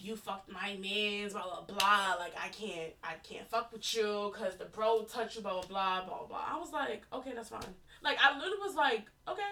You 0.00 0.14
fucked 0.14 0.48
my 0.52 0.76
man's 0.80 1.32
blah 1.32 1.42
blah 1.42 1.62
blah. 1.62 2.14
Like 2.20 2.32
I 2.40 2.48
can't, 2.50 2.92
I 3.02 3.14
can't 3.24 3.48
fuck 3.48 3.72
with 3.72 3.94
you 3.96 4.30
because 4.32 4.54
the 4.54 4.66
bro 4.66 5.02
touched 5.02 5.34
you 5.34 5.42
blah 5.42 5.60
blah 5.62 5.62
blah 5.62 6.04
blah 6.06 6.26
blah. 6.28 6.44
I 6.48 6.56
was 6.56 6.70
like, 6.72 7.02
okay, 7.12 7.32
that's 7.34 7.48
fine. 7.48 7.62
Like 8.00 8.16
I 8.22 8.38
literally 8.38 8.58
was 8.64 8.76
like, 8.76 9.06
okay. 9.26 9.42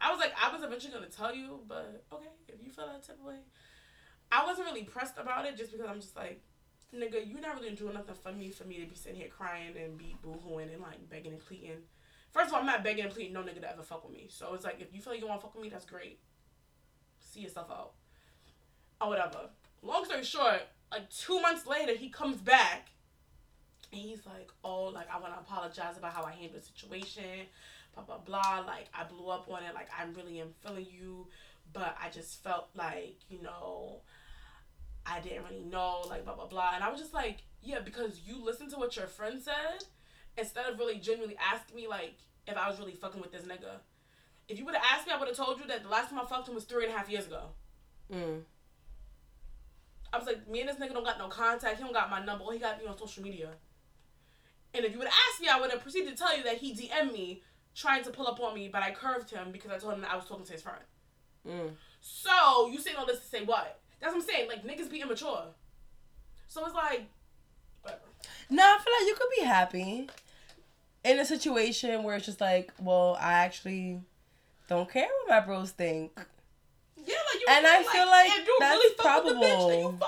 I 0.00 0.10
was 0.10 0.18
like, 0.18 0.32
I 0.42 0.52
was 0.52 0.64
eventually 0.64 0.92
gonna 0.92 1.06
tell 1.06 1.32
you, 1.32 1.60
but 1.68 2.02
okay, 2.12 2.30
if 2.48 2.56
you 2.64 2.72
feel 2.72 2.86
that 2.86 3.06
type 3.06 3.18
of 3.20 3.26
way, 3.26 3.36
I 4.32 4.44
wasn't 4.46 4.66
really 4.68 4.84
pressed 4.84 5.18
about 5.18 5.46
it 5.46 5.56
just 5.56 5.72
because 5.72 5.86
I'm 5.88 6.00
just 6.00 6.16
like, 6.16 6.40
nigga, 6.94 7.28
you're 7.28 7.40
not 7.40 7.56
really 7.60 7.74
doing 7.74 7.94
nothing 7.94 8.14
for 8.14 8.32
me 8.32 8.50
for 8.50 8.64
me 8.64 8.80
to 8.80 8.86
be 8.86 8.94
sitting 8.94 9.18
here 9.18 9.28
crying 9.28 9.74
and 9.76 9.96
be 9.98 10.16
boohooing 10.24 10.72
and 10.72 10.82
like 10.82 11.08
begging 11.08 11.32
and 11.32 11.40
pleading. 11.40 11.78
First 12.32 12.48
of 12.48 12.54
all, 12.54 12.60
I'm 12.60 12.66
not 12.66 12.84
begging 12.84 13.04
and 13.04 13.12
pleading 13.12 13.32
no 13.32 13.42
nigga 13.42 13.60
to 13.60 13.72
ever 13.72 13.82
fuck 13.82 14.04
with 14.04 14.12
me. 14.16 14.26
So 14.28 14.54
it's 14.54 14.64
like 14.64 14.80
if 14.80 14.94
you 14.94 15.00
feel 15.00 15.12
like 15.12 15.20
you 15.20 15.28
want 15.28 15.40
to 15.40 15.46
fuck 15.46 15.54
with 15.54 15.64
me, 15.64 15.68
that's 15.68 15.84
great. 15.84 16.20
See 17.18 17.40
yourself 17.40 17.70
out. 17.70 17.92
Or 19.00 19.08
whatever. 19.08 19.50
Long 19.82 20.04
story 20.04 20.24
short, 20.24 20.62
like 20.92 21.08
two 21.10 21.40
months 21.40 21.66
later, 21.66 21.94
he 21.94 22.08
comes 22.08 22.36
back 22.36 22.90
and 23.92 24.00
he's 24.00 24.26
like, 24.26 24.50
oh, 24.62 24.84
like 24.84 25.06
I 25.12 25.18
want 25.18 25.34
to 25.34 25.40
apologize 25.40 25.96
about 25.96 26.12
how 26.12 26.22
I 26.22 26.32
handled 26.32 26.62
the 26.62 26.66
situation, 26.66 27.46
blah 27.94 28.04
blah 28.04 28.18
blah. 28.18 28.64
Like 28.66 28.88
I 28.94 29.04
blew 29.04 29.28
up 29.28 29.48
on 29.50 29.62
it. 29.64 29.74
Like 29.74 29.88
I 29.96 30.04
really 30.16 30.40
am 30.40 30.50
feeling 30.60 30.86
you, 30.90 31.26
but 31.72 31.96
I 32.02 32.10
just 32.10 32.42
felt 32.42 32.68
like 32.76 33.16
you 33.28 33.42
know, 33.42 34.00
I 35.10 35.20
didn't 35.20 35.44
really 35.44 35.64
know, 35.64 36.02
like 36.08 36.24
blah 36.24 36.34
blah 36.34 36.46
blah. 36.46 36.72
And 36.74 36.84
I 36.84 36.90
was 36.90 37.00
just 37.00 37.14
like, 37.14 37.38
yeah, 37.62 37.80
because 37.80 38.20
you 38.26 38.42
listened 38.42 38.70
to 38.70 38.76
what 38.76 38.96
your 38.96 39.06
friend 39.06 39.40
said 39.42 39.84
instead 40.38 40.66
of 40.66 40.78
really 40.78 40.98
genuinely 40.98 41.36
asking 41.52 41.76
me 41.76 41.88
like 41.88 42.18
if 42.46 42.56
I 42.56 42.68
was 42.68 42.78
really 42.78 42.94
fucking 42.94 43.20
with 43.20 43.32
this 43.32 43.42
nigga. 43.42 43.80
If 44.48 44.58
you 44.58 44.64
would 44.64 44.74
have 44.74 44.84
asked 44.92 45.06
me, 45.06 45.12
I 45.12 45.18
would 45.18 45.28
have 45.28 45.36
told 45.36 45.60
you 45.60 45.66
that 45.68 45.82
the 45.82 45.88
last 45.88 46.10
time 46.10 46.18
I 46.18 46.24
fucked 46.24 46.48
him 46.48 46.54
was 46.54 46.64
three 46.64 46.84
and 46.84 46.92
a 46.92 46.96
half 46.96 47.08
years 47.08 47.26
ago. 47.26 47.42
Mm. 48.12 48.40
I 50.12 50.18
was 50.18 50.26
like, 50.26 50.48
me 50.48 50.60
and 50.60 50.68
this 50.68 50.76
nigga 50.76 50.92
don't 50.92 51.04
got 51.04 51.18
no 51.18 51.28
contact. 51.28 51.76
He 51.76 51.84
don't 51.84 51.92
got 51.92 52.10
my 52.10 52.24
number. 52.24 52.44
All 52.44 52.50
he 52.50 52.58
got 52.58 52.80
me 52.80 52.86
on 52.86 52.98
social 52.98 53.22
media. 53.22 53.50
And 54.74 54.84
if 54.84 54.92
you 54.92 54.98
would 54.98 55.06
have 55.06 55.18
asked 55.30 55.40
me, 55.40 55.48
I 55.48 55.60
would 55.60 55.70
have 55.70 55.82
proceeded 55.82 56.10
to 56.10 56.16
tell 56.16 56.36
you 56.36 56.42
that 56.44 56.58
he 56.58 56.74
DM'd 56.74 57.12
me 57.12 57.42
trying 57.74 58.02
to 58.04 58.10
pull 58.10 58.26
up 58.26 58.40
on 58.40 58.54
me, 58.54 58.68
but 58.68 58.82
I 58.82 58.90
curved 58.90 59.30
him 59.30 59.52
because 59.52 59.70
I 59.70 59.78
told 59.78 59.94
him 59.94 60.00
that 60.00 60.10
I 60.10 60.16
was 60.16 60.26
talking 60.26 60.44
to 60.44 60.52
his 60.52 60.62
friend. 60.62 60.82
Mm. 61.46 61.70
So 62.00 62.68
you 62.68 62.80
saying 62.80 62.96
all 62.96 63.06
this 63.06 63.20
to 63.20 63.26
say 63.26 63.44
what? 63.44 63.80
That's 64.00 64.14
what 64.14 64.22
I'm 64.22 64.28
saying. 64.28 64.48
Like 64.48 64.64
niggas 64.64 64.90
be 64.90 65.00
immature. 65.00 65.44
So 66.48 66.64
it's 66.64 66.74
like, 66.74 67.06
whatever. 67.82 68.02
No, 68.48 68.62
I 68.62 68.78
feel 68.82 68.92
like 68.98 69.06
you 69.08 69.14
could 69.14 69.30
be 69.38 69.44
happy 69.44 70.08
in 71.04 71.18
a 71.18 71.24
situation 71.24 72.02
where 72.02 72.16
it's 72.16 72.26
just 72.26 72.40
like, 72.40 72.72
well, 72.80 73.16
I 73.20 73.32
actually 73.32 74.00
don't 74.68 74.90
care 74.90 75.08
what 75.26 75.28
my 75.28 75.40
bros 75.40 75.70
think. 75.70 76.12
Yeah, 76.96 77.16
like 77.32 77.40
you. 77.40 77.46
And 77.48 77.66
I 77.66 77.82
feel 77.82 78.06
like 78.06 78.30
you 78.46 78.56
that's 78.58 78.76
really 78.76 78.94
the 78.94 79.46
bitch, 79.46 79.98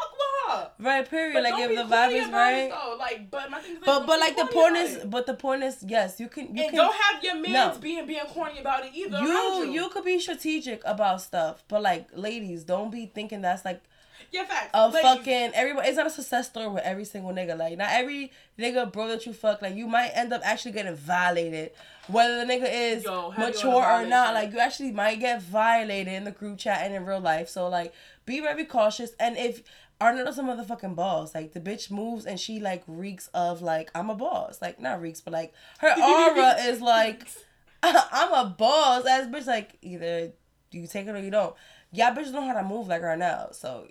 then 0.52 0.62
you 0.62 0.74
probable. 0.74 0.74
fuck 0.74 0.78
with 0.78 0.84
her. 0.84 0.90
Right, 0.90 1.10
period. 1.10 1.34
But 1.34 1.42
like 1.42 1.52
don't 1.52 1.62
if 1.62 1.68
be 1.70 1.76
the 1.76 1.82
vibe 1.82 2.12
is 2.12 2.28
about 2.28 2.52
it, 2.52 2.56
right. 2.56 2.70
though. 2.70 2.96
Like, 2.98 3.30
but 3.30 3.50
my 3.50 3.60
thing 3.60 3.72
is, 3.72 3.78
like, 3.78 3.86
But 3.86 4.06
but 4.06 4.20
like 4.20 4.36
the 4.36 4.46
is 4.76 5.04
but 5.04 5.26
the 5.26 5.34
point 5.34 5.62
is 5.62 5.84
yes, 5.86 6.20
you 6.20 6.28
can 6.28 6.54
you 6.54 6.62
and 6.62 6.70
can 6.70 6.74
don't 6.74 6.94
have 6.94 7.22
your 7.24 7.34
mans 7.34 7.76
No. 7.76 7.80
being 7.80 8.06
being 8.06 8.26
corny 8.26 8.60
about 8.60 8.84
it 8.84 8.92
either. 8.94 9.18
you, 9.20 9.62
around 9.62 9.72
you 9.72 9.88
could 9.88 10.04
be 10.04 10.18
strategic 10.18 10.82
about 10.84 11.20
stuff, 11.20 11.64
but 11.68 11.82
like 11.82 12.08
ladies, 12.14 12.64
don't 12.64 12.90
be 12.90 13.06
thinking 13.06 13.40
that's 13.42 13.64
like 13.64 13.82
yeah, 14.30 14.44
facts. 14.44 14.70
a 14.72 14.90
fucking 14.90 15.50
everybody. 15.54 15.88
It's 15.88 15.96
not 15.96 16.06
a 16.06 16.10
success 16.10 16.48
story 16.48 16.68
with 16.68 16.82
every 16.84 17.04
single 17.04 17.32
nigga. 17.32 17.56
Like 17.56 17.76
not 17.76 17.90
every 17.92 18.32
nigga 18.58 18.90
bro 18.90 19.08
that 19.08 19.26
you 19.26 19.32
fuck, 19.32 19.60
like 19.60 19.74
you 19.74 19.86
might 19.86 20.08
end 20.14 20.32
up 20.32 20.40
actually 20.44 20.72
getting 20.72 20.94
violated, 20.94 21.72
whether 22.08 22.38
the 22.44 22.50
nigga 22.50 22.68
is 22.72 23.04
Yo, 23.04 23.32
mature 23.36 23.84
or 23.84 24.06
not. 24.06 24.32
Like 24.32 24.52
you 24.52 24.58
actually 24.58 24.92
might 24.92 25.20
get 25.20 25.42
violated 25.42 26.14
in 26.14 26.24
the 26.24 26.30
group 26.30 26.58
chat 26.58 26.80
and 26.82 26.94
in 26.94 27.04
real 27.04 27.20
life. 27.20 27.48
So 27.48 27.68
like 27.68 27.92
be 28.24 28.40
very 28.40 28.64
cautious. 28.64 29.12
And 29.20 29.36
if 29.36 29.62
Arnold's 30.02 30.38
a 30.38 30.42
motherfucking 30.42 30.94
boss, 30.94 31.34
like 31.34 31.52
the 31.52 31.60
bitch 31.60 31.90
moves 31.90 32.24
and 32.26 32.38
she 32.40 32.60
like 32.60 32.82
reeks 32.86 33.28
of 33.34 33.62
like 33.62 33.90
I'm 33.94 34.10
a 34.10 34.14
boss, 34.14 34.60
like 34.60 34.80
not 34.80 35.00
reeks, 35.00 35.20
but 35.20 35.32
like 35.32 35.52
her 35.78 35.88
aura 35.90 36.54
is 36.60 36.80
like 36.80 37.26
I'm 37.82 38.32
a 38.32 38.48
boss. 38.50 39.06
Ass 39.06 39.26
bitch, 39.26 39.46
like 39.46 39.78
either 39.82 40.32
you 40.70 40.86
take 40.86 41.06
it 41.06 41.14
or 41.14 41.18
you 41.20 41.30
don't. 41.30 41.54
Y'all 41.92 42.14
bitches 42.14 42.32
know 42.32 42.42
how 42.46 42.54
to 42.54 42.62
move 42.62 42.88
like 42.88 43.02
right 43.02 43.18
now, 43.18 43.48
so 43.52 43.86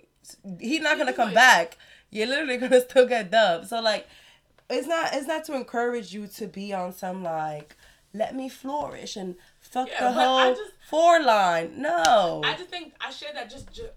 he's 0.60 0.80
not 0.80 0.98
gonna 0.98 1.12
come 1.12 1.32
back. 1.34 1.76
You're 2.10 2.26
literally 2.26 2.56
gonna 2.58 2.80
still 2.88 3.06
get 3.06 3.30
dubbed. 3.30 3.68
So 3.68 3.80
like, 3.80 4.06
it's 4.68 4.86
not 4.88 5.10
it's 5.14 5.26
not 5.26 5.44
to 5.44 5.54
encourage 5.54 6.12
you 6.12 6.26
to 6.26 6.46
be 6.46 6.72
on 6.72 6.92
some 6.92 7.22
like 7.22 7.76
let 8.14 8.34
me 8.34 8.48
flourish 8.48 9.16
and 9.16 9.36
fuck 9.58 9.88
Yeah, 9.88 10.04
the 10.04 10.12
whole 10.12 10.50
just- 10.54 10.72
four 10.90 11.22
line. 11.22 11.80
No, 11.80 12.42
I 12.44 12.54
just 12.56 12.68
think 12.70 12.92
I 13.00 13.10
share 13.10 13.30
that 13.34 13.48
just, 13.50 13.72
ju- 13.72 13.88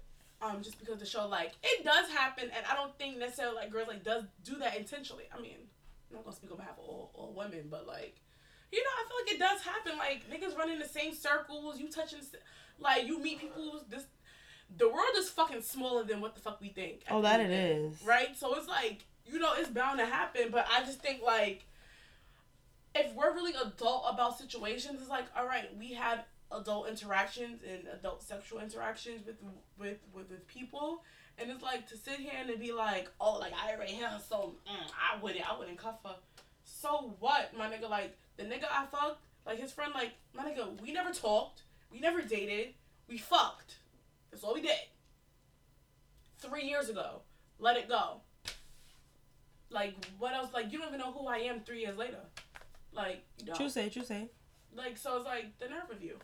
um 0.46 0.62
just 0.62 0.80
because 0.80 1.00
the 1.00 1.06
show 1.06 1.28
like 1.28 1.54
it 1.64 1.84
does 1.84 2.10
happen, 2.10 2.46
and 2.56 2.66
I 2.70 2.76
don't 2.76 2.98
think 2.98 3.18
necessarily 3.18 3.56
like 3.56 3.72
girls 3.72 3.88
like 3.88 4.04
does 4.04 4.24
do 4.44 4.56
that 4.60 4.78
intentionally. 4.78 5.26
I 5.36 5.42
mean, 5.42 5.58
I'm 6.10 6.16
not 6.16 6.26
gonna 6.26 6.36
speak 6.36 6.52
on 6.52 6.58
behalf 6.58 6.78
of 6.78 6.86
all, 6.86 7.12
all 7.14 7.34
women, 7.36 7.68
but 7.70 7.88
like. 7.88 8.22
You 8.72 8.84
know, 8.84 8.90
I 8.90 9.08
feel 9.08 9.18
like 9.24 9.36
it 9.36 9.40
does 9.40 9.62
happen. 9.62 9.98
Like 9.98 10.24
niggas 10.30 10.58
running 10.58 10.80
the 10.80 10.88
same 10.88 11.14
circles. 11.14 11.80
You 11.80 11.90
touching, 11.90 12.20
like 12.80 13.06
you 13.06 13.22
meet 13.22 13.40
people. 13.40 13.82
This, 13.88 14.04
the 14.76 14.88
world 14.90 15.16
is 15.16 15.30
fucking 15.30 15.62
smaller 15.62 16.04
than 16.04 16.20
what 16.20 16.36
the 16.36 16.42
fuck 16.42 16.60
we 16.60 16.70
think. 16.70 17.04
Oh, 17.10 17.22
that 17.22 17.40
it 17.40 17.48
day, 17.48 17.72
is. 17.74 18.02
Right. 18.04 18.36
So 18.36 18.56
it's 18.56 18.68
like 18.68 19.06
you 19.26 19.40
know 19.40 19.54
it's 19.56 19.70
bound 19.70 20.00
to 20.00 20.06
happen. 20.06 20.50
But 20.52 20.68
I 20.70 20.84
just 20.84 21.00
think 21.00 21.22
like 21.22 21.66
if 22.96 23.14
we're 23.14 23.34
really 23.34 23.54
adult 23.54 24.06
about 24.10 24.38
situations, 24.38 25.00
it's 25.00 25.10
like 25.10 25.26
all 25.38 25.46
right, 25.46 25.70
we 25.78 25.94
have 25.94 26.26
adult 26.60 26.90
interactions 26.90 27.62
and 27.68 27.84
adult 27.94 28.24
sexual 28.24 28.60
interactions 28.60 29.26
with 29.26 29.36
with 29.80 29.98
with, 30.14 30.30
with 30.30 30.48
people. 30.48 31.04
And 31.38 31.52
it's 31.52 31.62
like 31.62 31.88
to 31.90 31.98
sit 31.98 32.20
here 32.20 32.32
and 32.40 32.50
to 32.50 32.58
be 32.58 32.72
like, 32.72 33.12
oh, 33.20 33.38
like 33.40 33.52
I 33.54 33.74
already 33.74 33.96
her, 33.96 34.20
so 34.26 34.56
mm, 34.66 34.92
I 34.96 35.22
wouldn't, 35.22 35.50
I 35.50 35.58
wouldn't 35.58 35.78
cuff 35.78 35.98
her. 36.06 36.16
So 36.64 37.16
what, 37.20 37.52
my 37.58 37.68
nigga? 37.68 37.90
Like 37.90 38.16
the 38.38 38.44
nigga 38.44 38.66
I 38.72 38.86
fucked, 38.86 39.22
like 39.46 39.60
his 39.60 39.72
friend, 39.74 39.92
like 39.94 40.12
my 40.34 40.44
nigga, 40.44 40.82
we 40.82 40.94
never 40.94 41.12
talked, 41.12 41.64
we 41.92 42.00
never 42.00 42.22
dated, 42.22 42.74
we 43.10 43.18
fucked. 43.18 43.76
That's 44.32 44.44
all 44.44 44.54
we 44.54 44.62
did. 44.62 44.78
Three 46.40 46.64
years 46.64 46.90
ago, 46.90 47.22
let 47.60 47.76
it 47.76 47.90
go. 47.90 48.22
Like 49.70 49.94
what 50.20 50.34
else? 50.34 50.54
Like 50.54 50.72
you 50.72 50.78
don't 50.80 50.88
even 50.88 51.00
know 51.00 51.12
who 51.12 51.28
I 51.28 51.40
am 51.40 51.62
three 51.62 51.82
years 51.82 51.98
later. 51.98 52.22
Like 52.94 53.24
you 53.40 53.48
don't. 53.48 53.58
True 53.58 53.70
say, 53.70 53.90
true 53.90 54.04
say. 54.04 54.30
Like 54.74 54.98
so, 54.98 55.18
it's 55.18 55.26
like 55.26 55.58
the 55.60 55.68
nerve 55.68 55.90
of 55.92 56.02
you. 56.02 56.18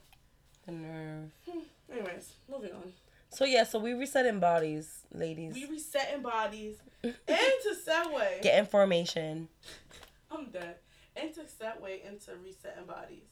The 0.66 0.72
nerve. 0.72 1.32
Hmm. 1.50 1.60
Anyways, 1.92 2.34
moving 2.50 2.72
on. 2.72 2.94
So 3.30 3.46
yeah, 3.46 3.64
so 3.64 3.80
we 3.80 3.94
resetting 3.94 4.40
bodies, 4.40 5.02
ladies. 5.14 5.54
We 5.54 5.66
resetting 5.66 6.22
bodies 6.22 6.76
into 7.04 7.76
segue. 7.88 8.42
Get 8.42 8.60
information. 8.60 9.48
I'm 10.32 10.50
dead. 10.50 10.76
Into 11.16 11.42
segue 11.42 12.06
into 12.08 12.32
resetting 12.44 12.86
bodies. 12.86 13.24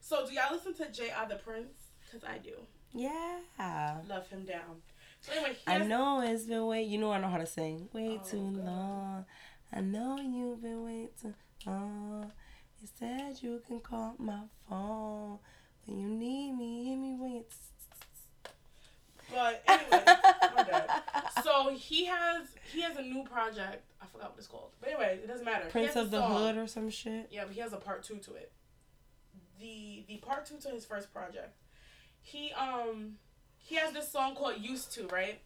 So 0.00 0.26
do 0.26 0.34
y'all 0.34 0.52
listen 0.52 0.74
to 0.74 0.90
J.I. 0.90 1.24
the 1.26 1.36
Prince? 1.36 1.74
Cause 2.10 2.22
I 2.28 2.38
do. 2.38 2.54
Yeah. 2.92 4.00
Love 4.08 4.28
him 4.28 4.44
down. 4.44 4.82
So 5.20 5.32
anyway, 5.32 5.56
he 5.64 5.72
I 5.72 5.78
know 5.78 6.20
it's 6.22 6.44
been 6.44 6.66
way. 6.66 6.82
You 6.82 6.98
know 6.98 7.12
I 7.12 7.20
know 7.20 7.28
how 7.28 7.38
to 7.38 7.46
sing. 7.46 7.88
Way 7.92 8.18
Oh, 8.20 8.28
too 8.28 8.52
God. 8.56 8.64
long. 8.64 9.24
I 9.72 9.80
know 9.80 10.18
you've 10.18 10.60
been 10.60 10.82
waiting 10.84 11.08
too 11.20 11.34
long. 11.66 12.32
You 12.80 12.88
said 12.98 13.38
you 13.42 13.60
can 13.66 13.78
call 13.80 14.14
my 14.18 14.40
phone 14.68 15.38
when 15.86 15.98
you 15.98 16.08
need 16.08 16.52
me. 16.52 16.84
Hit 16.84 16.96
me 16.96 17.16
when. 17.18 17.44
But 19.32 19.62
anyway, 19.68 20.04
my. 20.56 21.42
So 21.42 21.70
he 21.74 22.06
has 22.06 22.48
he 22.72 22.82
has 22.82 22.96
a 22.96 23.02
new 23.02 23.24
project. 23.24 23.84
I 24.00 24.06
forgot 24.06 24.30
what 24.30 24.38
it's 24.38 24.46
called. 24.46 24.70
But 24.80 24.90
anyway, 24.90 25.20
it 25.22 25.28
doesn't 25.28 25.44
matter. 25.44 25.66
Prince 25.70 25.96
of 25.96 26.10
the. 26.10 26.22
Hood 26.22 26.56
or 26.56 26.66
some 26.66 26.90
shit. 26.90 27.28
Yeah, 27.30 27.44
but 27.44 27.54
he 27.54 27.60
has 27.60 27.72
a 27.72 27.76
part 27.76 28.02
two 28.02 28.16
to 28.16 28.34
it. 28.34 28.52
The 29.60 30.04
the 30.08 30.16
part 30.18 30.46
two 30.46 30.56
to 30.58 30.68
his 30.70 30.84
first 30.84 31.12
project. 31.12 31.56
He 32.22 32.52
um 32.52 33.16
he 33.58 33.76
has 33.76 33.92
this 33.92 34.10
song 34.10 34.34
called 34.34 34.54
Used 34.58 34.92
to, 34.94 35.06
right? 35.08 35.40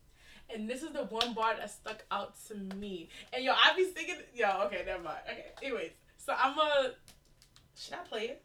And 0.55 0.69
this 0.69 0.83
is 0.83 0.93
the 0.93 1.05
one 1.05 1.33
bar 1.33 1.55
that 1.57 1.71
stuck 1.71 2.05
out 2.11 2.35
to 2.49 2.55
me. 2.55 3.09
And 3.33 3.45
yo, 3.45 3.53
I 3.53 3.75
be 3.77 3.85
singing 3.95 4.17
yo, 4.35 4.63
okay, 4.67 4.83
never 4.87 5.03
mind. 5.03 5.19
Okay. 5.31 5.47
Anyways, 5.63 5.93
so 6.17 6.35
I'm 6.39 6.59
a 6.59 6.93
should 7.77 7.95
I 7.95 8.09
play 8.09 8.25
it? 8.29 8.44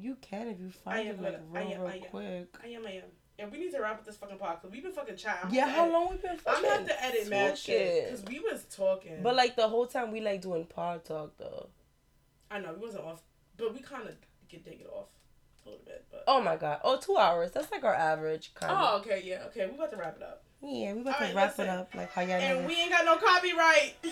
You 0.00 0.16
can 0.20 0.46
if 0.48 0.60
you 0.60 0.70
find 0.70 1.08
am 1.08 1.16
it 1.16 1.22
like 1.22 1.34
I 1.34 1.58
real, 1.64 1.72
am- 1.72 1.80
real 1.80 1.88
I 1.88 1.94
am. 1.96 2.00
quick. 2.10 2.56
I 2.62 2.68
am 2.68 2.86
I 2.86 2.90
am. 2.92 3.02
And 3.40 3.52
we 3.52 3.58
need 3.58 3.72
to 3.72 3.80
wrap 3.80 3.94
up 3.98 4.04
this 4.06 4.16
fucking 4.16 4.38
pod 4.38 4.58
because 4.60 4.72
we've 4.72 4.82
been 4.82 4.92
fucking 4.92 5.16
chatting. 5.16 5.50
Yeah, 5.52 5.68
how 5.68 5.82
edit- 5.82 5.92
long 5.92 6.10
we 6.10 6.16
been 6.16 6.38
I'm 6.46 6.62
gonna 6.62 6.74
have 6.74 6.86
to 6.86 7.04
edit 7.04 7.28
mad 7.28 7.58
shit 7.58 8.04
because 8.04 8.24
we 8.24 8.38
was 8.40 8.64
talking. 8.64 9.22
But 9.22 9.34
like 9.36 9.56
the 9.56 9.68
whole 9.68 9.86
time 9.86 10.10
we 10.12 10.20
like 10.20 10.40
doing 10.42 10.64
pod 10.66 11.04
talk 11.04 11.36
though. 11.38 11.68
I 12.50 12.60
know 12.60 12.72
we 12.74 12.80
wasn't 12.86 13.04
off, 13.04 13.22
but 13.56 13.74
we 13.74 13.80
kind 13.80 14.08
of 14.08 14.14
could 14.50 14.64
take 14.64 14.80
it 14.80 14.88
off 14.92 15.08
a 15.66 15.68
little 15.68 15.84
bit. 15.84 16.04
But 16.10 16.24
Oh 16.26 16.40
my 16.40 16.56
god. 16.56 16.80
Oh, 16.84 16.96
two 16.98 17.16
hours. 17.16 17.50
That's 17.52 17.70
like 17.70 17.84
our 17.84 17.94
average 17.94 18.54
kind 18.54 18.72
of. 18.72 18.78
oh, 18.80 18.96
okay, 18.98 19.22
yeah, 19.24 19.42
okay, 19.48 19.66
we 19.66 19.74
about 19.76 19.90
to 19.90 19.96
wrap 19.96 20.16
it 20.16 20.22
up. 20.22 20.42
Yeah, 20.62 20.94
we 20.94 21.00
about 21.02 21.14
All 21.14 21.18
to 21.20 21.24
right, 21.26 21.34
wrap 21.34 21.58
it 21.58 21.68
up 21.68 21.94
like 21.94 22.10
how 22.12 22.22
y'all 22.22 22.32
And 22.32 22.66
we 22.66 22.74
ain't 22.74 22.90
got 22.90 23.04
no 23.04 23.16
copyright. 23.18 23.94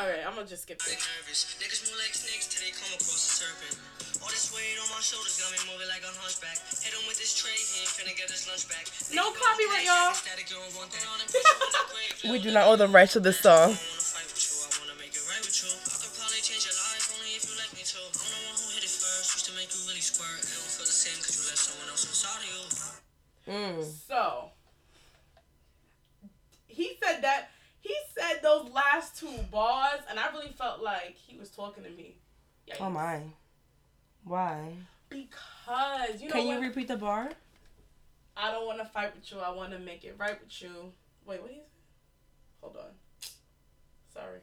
All 0.00 0.08
right, 0.08 0.24
I'm 0.24 0.32
gonna 0.32 0.48
just 0.48 0.64
skip 0.64 0.80
this. 0.80 0.96
nervous. 0.96 1.60
Niggas 1.60 1.84
move 1.84 2.00
like 2.00 2.16
snakes 2.16 2.48
till 2.48 2.64
they 2.64 2.72
come 2.72 2.88
across 2.96 3.20
a 3.20 3.44
serpent. 3.44 3.76
All 4.24 4.32
this 4.32 4.48
weight 4.48 4.80
on 4.80 4.88
my 4.88 4.96
shoulders 5.04 5.36
got 5.36 5.52
me 5.52 5.60
moving 5.68 5.92
like 5.92 6.00
a 6.00 6.08
hunchback. 6.08 6.56
Hit 6.80 6.96
him 6.96 7.04
with 7.04 7.20
this 7.20 7.36
tray, 7.36 7.52
he 7.52 7.84
ain't 7.84 7.92
finna 7.92 8.16
get 8.16 8.32
his 8.32 8.48
lunch 8.48 8.64
back. 8.64 8.88
No 9.12 9.28
copyright, 9.36 9.84
y'all. 9.84 10.16
We 12.32 12.40
do 12.40 12.48
not 12.48 12.72
owe 12.72 12.80
them 12.80 12.96
rights 12.96 13.12
to 13.12 13.20
this 13.20 13.44
song. 13.44 13.76
I 13.76 13.76
wanna 13.76 14.00
fight 14.00 14.24
with 14.24 14.40
you, 14.40 14.56
I 14.64 14.72
wanna 14.80 14.96
make 14.96 15.12
it 15.12 15.20
right 15.28 15.44
with 15.44 15.60
you. 15.60 15.68
I 15.68 15.92
could 16.00 16.16
probably 16.16 16.40
change 16.40 16.64
your 16.64 16.80
life 16.80 17.04
only 17.12 17.36
if 17.36 17.44
you 17.44 17.60
like 17.60 17.68
me 17.76 17.84
to. 17.84 18.00
I'm 18.00 18.16
the 18.16 18.40
one 18.48 18.56
who 18.56 18.72
hit 18.72 18.88
it 18.88 18.94
first, 18.96 19.36
used 19.36 19.52
to 19.52 19.54
make 19.56 19.68
you 19.68 19.84
really 19.84 20.00
squirt. 20.00 20.40
It 20.40 20.48
don't 20.48 20.72
feel 20.80 20.88
the 20.88 20.96
same 20.96 21.20
cause 21.20 21.36
you 21.36 21.44
let 21.44 21.60
someone 21.60 21.92
else 21.92 22.08
inside 22.08 22.40
of 22.40 22.48
you. 22.48 22.64
Mm. 23.52 23.84
So 23.84 24.48
he 26.72 26.96
said 27.04 27.20
that 27.20 27.52
he 27.80 27.94
said 28.14 28.42
those 28.42 28.70
last 28.70 28.89
two 29.08 29.28
bars, 29.50 30.00
and 30.08 30.18
I 30.18 30.30
really 30.32 30.52
felt 30.52 30.82
like 30.82 31.16
he 31.16 31.36
was 31.38 31.50
talking 31.50 31.84
to 31.84 31.90
me. 31.90 32.16
Yikes. 32.68 32.76
Oh 32.80 32.90
my. 32.90 33.20
Why? 34.24 34.72
Because 35.08 36.20
you 36.20 36.28
know 36.28 36.34
Can 36.34 36.46
you 36.46 36.60
repeat 36.60 36.88
the 36.88 36.96
bar? 36.96 37.30
I 38.36 38.50
don't 38.52 38.66
want 38.66 38.78
to 38.78 38.84
fight 38.84 39.14
with 39.14 39.30
you. 39.32 39.38
I 39.38 39.50
want 39.50 39.72
to 39.72 39.78
make 39.78 40.04
it 40.04 40.14
right 40.18 40.38
with 40.40 40.62
you. 40.62 40.92
Wait, 41.26 41.42
what 41.42 41.50
is 41.50 41.56
it? 41.58 41.68
Hold 42.60 42.76
on. 42.76 42.84
Sorry. 44.12 44.40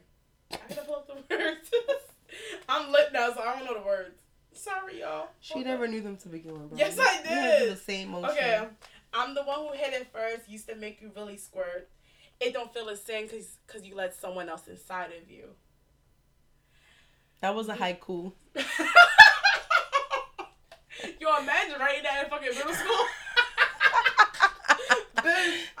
I 0.52 0.56
gotta 0.68 0.82
pull 0.82 0.94
up 0.96 1.06
the 1.06 1.14
words. 1.36 1.70
I'm 2.68 2.90
lit 2.92 3.12
now, 3.12 3.32
so 3.32 3.40
I 3.40 3.56
don't 3.56 3.64
know 3.64 3.74
the 3.80 3.86
words. 3.86 4.14
Sorry, 4.52 5.00
y'all. 5.00 5.28
She 5.40 5.54
Hold 5.54 5.66
never 5.66 5.84
on. 5.84 5.90
knew 5.90 6.00
them 6.00 6.16
to 6.18 6.28
begin 6.28 6.52
with. 6.52 6.70
Bro. 6.70 6.78
Yes, 6.78 6.98
I 7.00 7.22
did. 7.22 7.72
the 7.72 7.76
same 7.76 8.08
motion. 8.10 8.30
Okay, 8.30 8.66
I'm 9.14 9.34
the 9.34 9.42
one 9.42 9.60
who 9.60 9.72
hit 9.72 9.92
it 9.94 10.08
first. 10.12 10.48
Used 10.48 10.68
to 10.68 10.74
make 10.74 11.00
you 11.00 11.10
really 11.16 11.36
squirt. 11.36 11.88
It 12.40 12.52
don't 12.52 12.72
feel 12.72 12.86
the 12.86 12.96
same 12.96 13.26
because 13.26 13.58
cause 13.66 13.84
you 13.84 13.94
let 13.96 14.14
someone 14.14 14.48
else 14.48 14.68
inside 14.68 15.10
of 15.20 15.28
you. 15.30 15.46
That 17.40 17.54
was 17.54 17.68
a 17.68 17.74
haiku. 17.74 18.32
Yo, 21.20 21.36
imagine 21.40 21.78
writing 21.80 22.02
that 22.04 22.24
in 22.24 22.30
fucking 22.30 22.48
middle 22.48 22.72
school. 22.74 22.96
Bitch, 25.18 25.24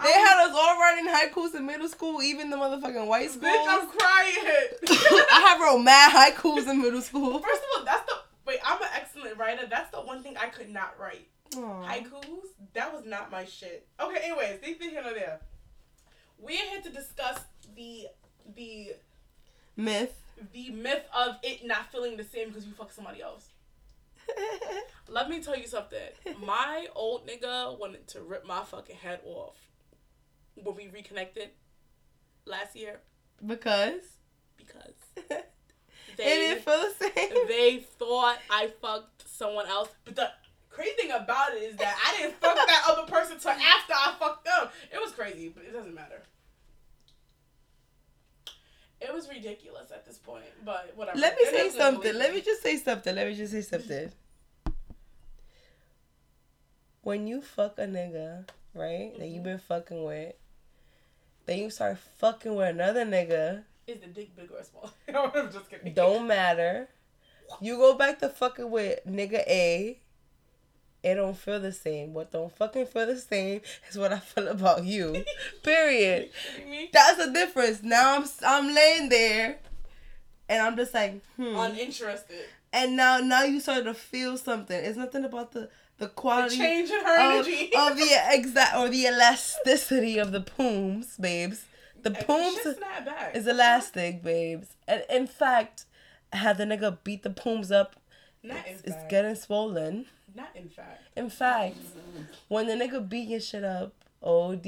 They 0.02 0.12
I'm- 0.12 0.26
had 0.26 0.48
us 0.48 0.54
all 0.54 0.78
writing 0.80 1.06
haikus 1.08 1.54
in 1.54 1.64
middle 1.66 1.88
school, 1.88 2.22
even 2.22 2.50
the 2.50 2.56
motherfucking 2.56 3.06
white 3.06 3.30
schools. 3.30 3.44
Bitch, 3.44 3.66
I'm 3.68 3.86
crying. 3.88 4.34
I 5.32 5.40
have 5.48 5.60
wrote 5.60 5.78
mad 5.82 6.10
haikus 6.12 6.68
in 6.68 6.80
middle 6.82 7.00
school. 7.02 7.38
First 7.40 7.62
of 7.62 7.68
all, 7.78 7.84
that's 7.84 8.04
the 8.06 8.16
wait. 8.46 8.58
I'm 8.64 8.80
an 8.82 8.88
excellent 8.94 9.36
writer. 9.38 9.66
That's 9.68 9.90
the 9.90 10.00
one 10.00 10.22
thing 10.22 10.36
I 10.36 10.46
could 10.46 10.70
not 10.70 10.94
write. 11.00 11.28
Aw. 11.56 11.84
Haikus. 11.88 12.24
That 12.74 12.92
was 12.92 13.04
not 13.06 13.30
my 13.30 13.44
shit. 13.44 13.86
Okay. 14.00 14.20
Anyways, 14.24 14.60
neither 14.62 14.84
here 14.90 15.02
nor 15.02 15.14
there. 15.14 15.40
We're 16.38 16.64
here 16.70 16.80
to 16.82 16.90
discuss 16.90 17.40
the 17.74 18.06
the 18.54 18.94
Myth. 19.76 20.14
the 20.52 20.70
myth 20.70 21.04
of 21.14 21.36
it 21.42 21.64
not 21.64 21.90
feeling 21.92 22.16
the 22.16 22.24
same 22.24 22.48
because 22.48 22.66
you 22.66 22.72
fuck 22.72 22.90
somebody 22.92 23.22
else. 23.22 23.48
Let 25.08 25.28
me 25.30 25.40
tell 25.42 25.56
you 25.56 25.66
something. 25.66 25.98
My 26.44 26.86
old 26.94 27.26
nigga 27.26 27.78
wanted 27.78 28.06
to 28.08 28.20
rip 28.22 28.44
my 28.46 28.62
fucking 28.64 28.96
head 28.96 29.20
off 29.24 29.56
when 30.56 30.74
we 30.76 30.88
reconnected 30.88 31.50
last 32.44 32.74
year 32.76 33.00
because 33.44 34.02
because 34.56 34.94
it 35.16 35.50
they 36.16 36.24
didn't 36.24 36.64
feel 36.64 36.80
the 36.98 37.10
same. 37.14 37.46
they 37.48 37.78
thought 37.98 38.38
I 38.50 38.70
fucked 38.82 39.28
someone 39.28 39.66
else. 39.66 39.88
But 40.04 40.16
the 40.16 40.30
crazy 40.78 40.92
thing 40.96 41.10
about 41.10 41.54
it 41.54 41.62
is 41.62 41.76
that 41.76 41.96
I 42.06 42.16
didn't 42.20 42.34
fuck 42.36 42.54
that 42.54 42.84
other 42.88 43.10
person 43.10 43.38
till 43.38 43.50
after 43.50 43.92
I 43.94 44.14
fucked 44.18 44.44
them. 44.44 44.68
It 44.92 45.00
was 45.00 45.12
crazy, 45.12 45.48
but 45.48 45.64
it 45.64 45.72
doesn't 45.72 45.94
matter. 45.94 46.22
It 49.00 49.12
was 49.14 49.28
ridiculous 49.28 49.90
at 49.92 50.04
this 50.06 50.18
point, 50.18 50.44
but 50.64 50.92
whatever. 50.96 51.18
Let 51.18 51.36
me 51.36 51.46
They're 51.50 51.70
say 51.70 51.78
something. 51.78 52.14
Let 52.14 52.34
me 52.34 52.40
just 52.40 52.62
say 52.62 52.76
something. 52.76 53.14
Let 53.14 53.28
me 53.28 53.34
just 53.34 53.52
say 53.52 53.62
something. 53.62 54.10
When 57.02 57.26
you 57.26 57.40
fuck 57.40 57.78
a 57.78 57.82
nigga, 57.86 58.48
right, 58.74 59.12
that 59.16 59.24
Mm-hmm. 59.24 59.34
you've 59.34 59.44
been 59.44 59.58
fucking 59.58 60.02
with, 60.04 60.34
then 61.46 61.58
you 61.58 61.70
start 61.70 61.98
fucking 62.18 62.54
with 62.54 62.68
another 62.68 63.04
nigga, 63.06 63.62
Is 63.86 64.00
the 64.00 64.08
dick 64.08 64.34
big 64.36 64.50
or 64.50 64.62
small? 64.62 64.90
I'm 65.34 65.50
just 65.52 65.70
kidding. 65.70 65.94
don't 65.94 66.26
matter. 66.26 66.88
You 67.60 67.76
go 67.78 67.94
back 67.94 68.18
to 68.18 68.28
fucking 68.28 68.70
with 68.70 69.00
nigga 69.06 69.38
A, 69.46 70.00
it 71.02 71.14
don't 71.14 71.36
feel 71.36 71.60
the 71.60 71.72
same. 71.72 72.12
What 72.14 72.32
don't 72.32 72.54
fucking 72.56 72.86
feel 72.86 73.06
the 73.06 73.16
same 73.16 73.60
is 73.88 73.96
what 73.96 74.12
I 74.12 74.18
feel 74.18 74.48
about 74.48 74.84
you. 74.84 75.24
Period. 75.62 76.30
That's 76.92 77.24
the 77.24 77.32
difference. 77.32 77.82
Now 77.82 78.16
I'm 78.16 78.24
I'm 78.44 78.74
laying 78.74 79.08
there, 79.08 79.58
and 80.48 80.62
I'm 80.62 80.76
just 80.76 80.94
like, 80.94 81.20
hmm. 81.36 81.56
Uninterested. 81.56 82.36
and 82.72 82.96
now 82.96 83.18
now 83.18 83.44
you 83.44 83.60
start 83.60 83.84
to 83.84 83.94
feel 83.94 84.36
something. 84.36 84.76
It's 84.78 84.96
nothing 84.98 85.24
about 85.24 85.52
the 85.52 85.70
the 85.98 86.08
quality 86.08 86.56
The 86.56 86.62
change 86.62 86.90
in 86.90 87.04
her 87.04 87.20
of, 87.40 87.46
energy. 87.46 87.70
of 87.76 87.96
the 87.96 88.08
exact 88.32 88.76
or 88.76 88.88
the 88.88 89.04
elasticity 89.06 90.18
of 90.18 90.32
the 90.32 90.40
pooms, 90.40 91.16
babes. 91.16 91.64
The 92.02 92.12
pooms 92.12 92.54
shit's 92.62 92.78
not 92.78 93.04
bad. 93.04 93.36
is 93.36 93.46
elastic, 93.48 94.22
babes. 94.22 94.68
And 94.86 95.02
in 95.10 95.26
fact, 95.26 95.84
had 96.32 96.56
the 96.58 96.64
nigga 96.64 96.98
beat 97.02 97.24
the 97.24 97.30
pooms 97.30 97.72
up, 97.72 97.96
Not 98.44 98.58
it's, 98.68 98.82
it's 98.82 98.96
getting 99.10 99.34
swollen. 99.34 100.06
Not 100.34 100.50
in 100.54 100.68
fact. 100.68 101.02
In 101.16 101.30
fact, 101.30 101.76
when 102.48 102.66
the 102.66 102.74
nigga 102.74 103.06
beat 103.08 103.28
your 103.28 103.40
shit 103.40 103.64
up, 103.64 103.92
OD. 104.22 104.62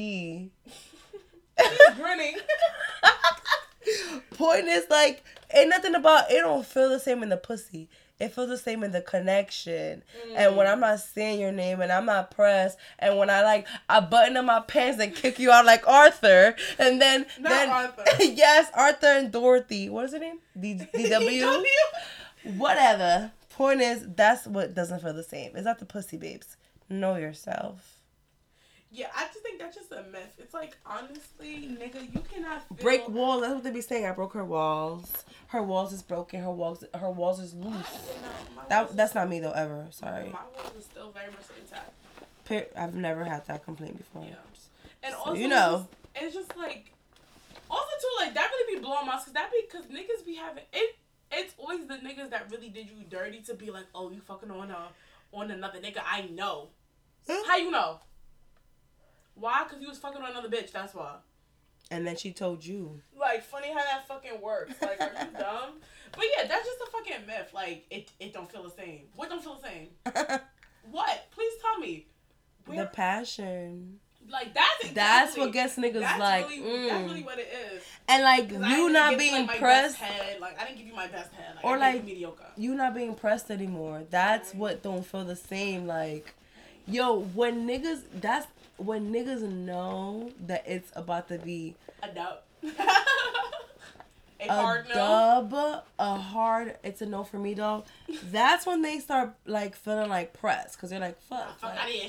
Grinning. 1.97 2.37
Point 4.35 4.67
is 4.67 4.85
like, 4.91 5.25
ain't 5.55 5.69
nothing 5.69 5.95
about 5.95 6.31
it 6.31 6.41
don't 6.41 6.65
feel 6.65 6.89
the 6.89 7.01
same 7.01 7.23
in 7.23 7.29
the 7.29 7.37
pussy. 7.37 7.89
it 8.19 8.33
feels 8.33 8.49
the 8.49 8.57
same 8.57 8.85
in 8.85 8.93
the 8.93 9.01
connection. 9.01 10.03
And 10.35 10.57
when 10.57 10.67
mm. 10.67 10.73
I'm 10.73 10.81
not 10.81 11.01
saying 11.01 11.41
your 11.41 11.53
name 11.53 11.81
and 11.81 11.91
I'm 11.91 12.07
not 12.07 12.31
pressed, 12.31 12.79
and 12.99 13.19
when 13.19 13.31
I 13.31 13.43
like 13.43 13.67
I 13.89 14.01
button 14.01 14.37
up 14.37 14.45
my 14.45 14.61
pants 14.61 15.01
and 15.01 15.15
kick 15.15 15.39
you 15.39 15.51
out 15.51 15.67
like 15.67 15.87
Arthur, 15.89 16.55
and 16.79 17.01
then 17.01 17.27
Not 17.39 17.51
then 17.51 17.71
Arthur. 17.71 18.05
yes, 18.21 18.71
Arthur 18.75 19.07
and 19.07 19.33
Dorothy. 19.33 19.89
What 19.89 20.07
is 20.07 20.13
her 20.13 20.19
name? 20.19 20.39
D- 20.59 20.81
DW. 20.95 21.65
Whatever. 22.57 23.33
Point 23.61 23.83
is, 23.83 24.07
that's 24.17 24.47
what 24.47 24.75
doesn't 24.75 25.01
feel 25.03 25.13
the 25.13 25.23
same. 25.23 25.55
It's 25.55 25.67
not 25.67 25.79
the 25.79 25.85
pussy 25.85 26.17
babes. 26.17 26.57
Know 26.89 27.17
yourself. 27.17 27.99
Yeah, 28.91 29.09
I 29.15 29.27
just 29.27 29.41
think 29.41 29.59
that's 29.61 29.77
just 29.77 29.93
a 29.93 30.03
myth. 30.11 30.35
It's 30.39 30.55
like 30.55 30.79
honestly, 30.87 31.69
nigga, 31.79 32.03
you 32.15 32.23
cannot 32.33 32.67
feel 32.69 32.79
Break 32.79 33.07
walls. 33.11 33.43
That's 33.43 33.53
what 33.53 33.65
they 33.65 33.71
be 33.71 33.83
saying. 33.83 34.07
I 34.07 34.13
broke 34.13 34.33
her 34.33 34.47
walls. 34.47 35.13
Her 35.49 35.63
walls 35.63 35.93
is 35.93 36.01
broken. 36.01 36.43
Her 36.43 36.51
walls. 36.51 36.85
Her 36.95 37.11
walls 37.11 37.39
is 37.39 37.53
loose. 37.53 37.75
No, 37.75 38.63
That 38.71 38.85
walls- 38.87 38.97
that's 38.97 39.15
not 39.15 39.29
me 39.29 39.41
though. 39.41 39.53
Ever. 39.53 39.89
Sorry. 39.91 40.31
My 40.31 40.39
walls 40.57 40.73
is 40.79 40.87
still 40.87 41.11
very 41.13 41.27
much 41.31 41.45
intact. 41.61 42.73
I've 42.79 42.95
never 42.95 43.25
had 43.25 43.47
that 43.47 43.63
complaint 43.63 43.99
before. 43.99 44.25
Yeah. 44.27 44.37
And 45.03 45.13
So 45.13 45.19
also, 45.21 45.35
you 45.35 45.49
know. 45.49 45.87
it's 46.17 46.33
just, 46.35 46.47
it's 46.49 46.49
just 46.49 46.59
like, 46.59 46.91
also 47.71 47.91
too 48.01 48.25
like 48.25 48.33
that 48.33 48.51
really 48.53 48.77
be 48.77 48.83
blowing 48.83 49.05
my 49.07 49.19
because 49.19 49.35
that 49.35 49.53
be 49.53 49.61
because 49.71 49.85
niggas 49.89 50.25
be 50.25 50.37
having 50.37 50.65
it. 50.73 50.97
It's 51.33 51.55
always 51.59 51.87
the 51.87 51.95
niggas 51.95 52.31
that 52.31 52.51
really 52.51 52.69
did 52.69 52.89
you 52.89 53.05
dirty 53.09 53.41
to 53.43 53.55
be 53.55 53.71
like, 53.71 53.87
oh, 53.95 54.11
you 54.11 54.21
fucking 54.21 54.51
on 54.51 54.71
a 54.71 54.89
on 55.33 55.51
another 55.51 55.79
nigga. 55.79 56.01
I 56.09 56.23
know. 56.23 56.69
How 57.47 57.57
you 57.57 57.71
know? 57.71 58.01
Why? 59.35 59.65
Cause 59.69 59.81
you 59.81 59.89
was 59.89 59.99
fucking 59.99 60.21
on 60.21 60.31
another 60.31 60.49
bitch. 60.49 60.73
That's 60.73 60.95
why. 60.95 61.17
And 61.91 62.07
then 62.07 62.17
she 62.17 62.33
told 62.33 62.65
you. 62.65 63.01
Like 63.19 63.43
funny 63.45 63.69
how 63.69 63.79
that 63.81 64.07
fucking 64.07 64.41
works. 64.41 64.75
Like, 64.81 65.01
are 65.01 65.11
you 65.13 65.39
dumb? 65.39 65.75
But 66.13 66.25
yeah, 66.37 66.47
that's 66.49 66.67
just 66.67 66.79
a 66.81 66.91
fucking 66.91 67.27
myth. 67.27 67.51
Like 67.53 67.87
it, 67.91 68.11
it 68.19 68.33
don't 68.33 68.51
feel 68.51 68.63
the 68.63 68.71
same. 68.71 69.03
What 69.15 69.29
don't 69.29 69.43
feel 69.43 69.61
the 69.61 69.69
same? 69.69 70.41
What? 70.91 71.27
Please 71.31 71.53
tell 71.61 71.79
me. 71.79 72.07
the 72.67 72.87
passion. 72.87 74.01
Like 74.31 74.55
that's 74.55 74.67
exactly, 74.81 74.95
That's 74.95 75.37
what 75.37 75.53
gets 75.53 75.77
niggas 75.77 76.01
that's 76.01 76.21
like. 76.21 76.49
Really, 76.49 76.89
That's 76.89 77.03
mm. 77.03 77.09
really 77.09 77.23
what 77.23 77.39
it 77.39 77.49
is. 77.73 77.83
And 78.09 78.23
like 78.23 78.53
I 78.53 78.77
you 78.77 78.93
didn't 78.93 79.11
give 79.11 79.19
being 79.19 79.47
like, 79.47 79.59
pressed. 79.59 79.97
head. 79.97 80.41
Like 80.41 80.61
I 80.61 80.65
didn't 80.65 80.79
give 80.79 80.87
you 80.87 80.95
my 80.95 81.07
best 81.07 81.33
head. 81.33 81.57
Like, 81.57 81.65
Or, 81.65 81.77
I 81.77 81.93
like, 81.95 82.05
mediocre. 82.05 82.47
you 82.57 82.75
not 82.75 82.95
being 82.95 83.15
pressed 83.15 83.51
anymore. 83.51 84.03
That's 84.11 84.55
what 84.55 84.83
don't 84.83 85.05
feel 85.05 85.25
the 85.25 85.37
same. 85.37 85.87
Like, 85.87 86.35
yo, 86.87 87.21
when 87.21 87.67
niggas, 87.67 88.03
that's 88.21 88.47
when 88.77 89.13
niggas 89.13 89.43
know 89.43 90.33
that 90.47 90.65
it's 90.67 90.91
about 90.97 91.29
to 91.29 91.39
be 91.39 91.75
A 92.03 92.09
dub. 92.09 92.39
a 92.63 94.49
a 94.49 94.53
hard 94.53 94.89
no. 94.89 94.95
dub, 94.95 95.85
a 95.99 96.17
hard. 96.17 96.77
It's 96.83 97.03
a 97.03 97.07
no 97.07 97.25
for 97.25 97.39
me, 97.39 97.55
dog. 97.55 97.85
That's 98.25 98.67
when 98.67 98.83
they 98.83 98.99
start 98.99 99.35
like 99.47 99.77
feeling 99.77 100.09
like 100.09 100.33
pressed 100.33 100.77
because 100.77 100.91
they're 100.91 101.01
like, 101.01 101.21
fuck. 101.23 101.59
Fuck 101.59 101.71
like, 101.71 101.79
out 101.79 101.89
of 101.89 101.95
here. 101.95 102.09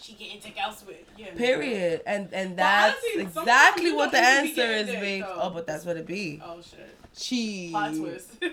She, 0.00 0.12
getting 0.12 0.40
taken 0.40 0.58
elsewhere. 0.62 0.96
Yeah. 1.16 1.34
period. 1.34 2.02
And 2.06 2.28
and 2.32 2.56
that's 2.56 2.96
honestly, 3.04 3.22
exactly 3.22 3.92
what 3.92 4.10
the 4.10 4.18
don't 4.18 4.46
even 4.46 4.54
be 4.54 4.62
answer 4.62 4.72
is, 4.74 4.86
dick, 4.86 5.00
babe. 5.00 5.24
Oh, 5.26 5.50
but 5.50 5.66
that's 5.66 5.84
what 5.84 5.96
it 5.96 6.06
be. 6.06 6.40
Oh 6.44 6.60
shit. 6.60 6.94
She. 7.16 7.70
Plot 7.70 7.94
twist. 7.94 8.30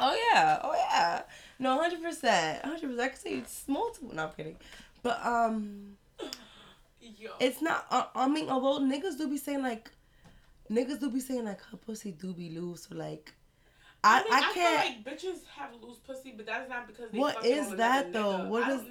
Oh 0.00 0.30
yeah, 0.32 0.58
oh 0.62 0.74
yeah. 0.74 1.22
No, 1.58 1.80
hundred 1.80 2.02
percent, 2.02 2.64
hundred 2.64 2.90
percent. 2.90 3.00
I 3.00 3.08
could 3.08 3.18
say 3.18 3.30
it's 3.34 3.64
multiple. 3.68 4.12
No, 4.12 4.24
I'm 4.24 4.30
kidding. 4.32 4.56
But 5.02 5.24
um, 5.24 5.96
Yo. 7.00 7.30
it's 7.38 7.62
not. 7.62 7.86
Uh, 7.90 8.04
I 8.14 8.28
mean, 8.28 8.48
although 8.48 8.84
niggas 8.84 9.16
do 9.16 9.28
be 9.28 9.36
saying 9.36 9.62
like, 9.62 9.90
niggas 10.70 10.98
do 11.00 11.10
be 11.10 11.20
saying 11.20 11.44
like 11.44 11.62
her 11.70 11.76
pussy 11.76 12.10
do 12.10 12.34
be 12.34 12.50
loose. 12.50 12.88
So 12.88 12.96
like, 12.96 13.32
I 14.02 14.24
mean, 14.24 14.32
I, 14.32 14.40
feel 14.40 14.52
can't. 14.52 15.06
like 15.06 15.14
bitches 15.14 15.46
have 15.56 15.70
loose 15.80 15.98
pussy, 15.98 16.34
but 16.36 16.46
that's 16.46 16.68
not 16.68 16.86
because 16.86 17.10
they. 17.10 17.18
What 17.18 17.44
is 17.44 17.70
that, 17.76 18.12
though? 18.12 18.40
nigga. 18.40 18.48
What 18.48 18.64
I 18.64 18.74
is-. 18.74 18.82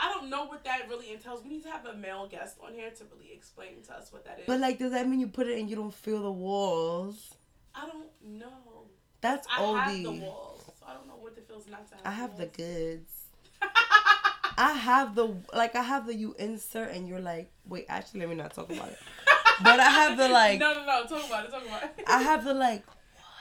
I 0.00 0.08
don't 0.08 0.30
know 0.30 0.46
what 0.46 0.64
that 0.64 0.88
really 0.88 1.12
entails. 1.12 1.42
We 1.42 1.50
need 1.50 1.62
to 1.64 1.70
have 1.70 1.84
a 1.84 1.94
male 1.94 2.26
guest 2.26 2.56
on 2.64 2.72
here 2.72 2.90
to 2.90 3.04
really 3.14 3.32
explain 3.34 3.82
to 3.86 3.94
us 3.94 4.12
what 4.12 4.24
that 4.24 4.38
is. 4.38 4.44
but 4.46 4.58
like, 4.58 4.78
does 4.78 4.92
that 4.92 5.06
mean 5.06 5.20
you 5.20 5.26
put 5.26 5.46
it 5.46 5.58
and 5.58 5.68
you 5.68 5.76
don't 5.76 5.92
feel 5.92 6.22
the 6.22 6.32
walls? 6.32 7.34
I 7.74 7.86
don't 7.86 8.08
know. 8.38 8.86
That's 9.20 9.46
I 9.54 9.60
have 9.60 10.02
the 10.02 10.10
walls. 10.10 10.62
So 10.80 10.86
I 10.88 10.94
don't 10.94 11.06
know 11.06 11.14
what 11.18 11.34
it 11.36 11.46
feels 11.46 11.68
not 11.68 11.86
to 11.90 11.96
have. 11.96 12.06
I 12.06 12.10
have 12.12 12.36
the 12.36 12.44
walls. 12.44 12.56
goods. 12.56 13.12
I 14.56 14.72
have 14.72 15.14
the 15.14 15.36
like 15.54 15.76
I 15.76 15.82
have 15.82 16.06
the 16.06 16.14
you 16.14 16.34
insert 16.38 16.90
and 16.92 17.06
you're 17.08 17.20
like 17.20 17.50
wait 17.66 17.86
actually 17.88 18.20
let 18.20 18.28
me 18.30 18.34
not 18.34 18.54
talk 18.54 18.70
about 18.70 18.88
it. 18.88 18.98
But 19.62 19.80
I 19.80 19.88
have 19.90 20.16
the 20.16 20.28
like 20.40 20.58
No, 20.60 20.72
no, 20.72 20.86
no. 20.86 21.06
Talk 21.06 21.26
about 21.26 21.44
it. 21.44 21.50
Talk 21.50 21.66
about 21.66 21.82
it. 21.82 22.04
I 22.06 22.22
have 22.22 22.44
the 22.44 22.54
like 22.54 22.84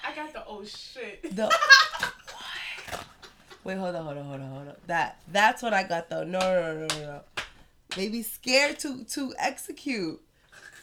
I 0.06 0.14
got 0.15 0.34
the 0.34 0.44
oh 0.45 0.64
shit. 0.65 1.36
The 1.36 1.49
wait, 3.70 3.78
hold 3.78 3.96
on, 3.96 4.04
hold 4.04 4.18
on, 4.18 4.26
hold 4.26 4.41
on, 4.41 4.50
hold 4.50 4.68
on. 4.70 4.76
That 4.88 5.20
that's 5.32 5.62
what 5.62 5.74
I 5.74 5.84
got 5.84 6.10
though. 6.10 6.24
No, 6.24 6.40
no, 6.40 6.74
no, 6.74 6.88
no, 6.88 7.02
no. 7.02 7.22
Baby, 7.96 8.24
scared 8.24 8.80
to 8.80 9.04
to 9.04 9.34
execute. 9.38 10.20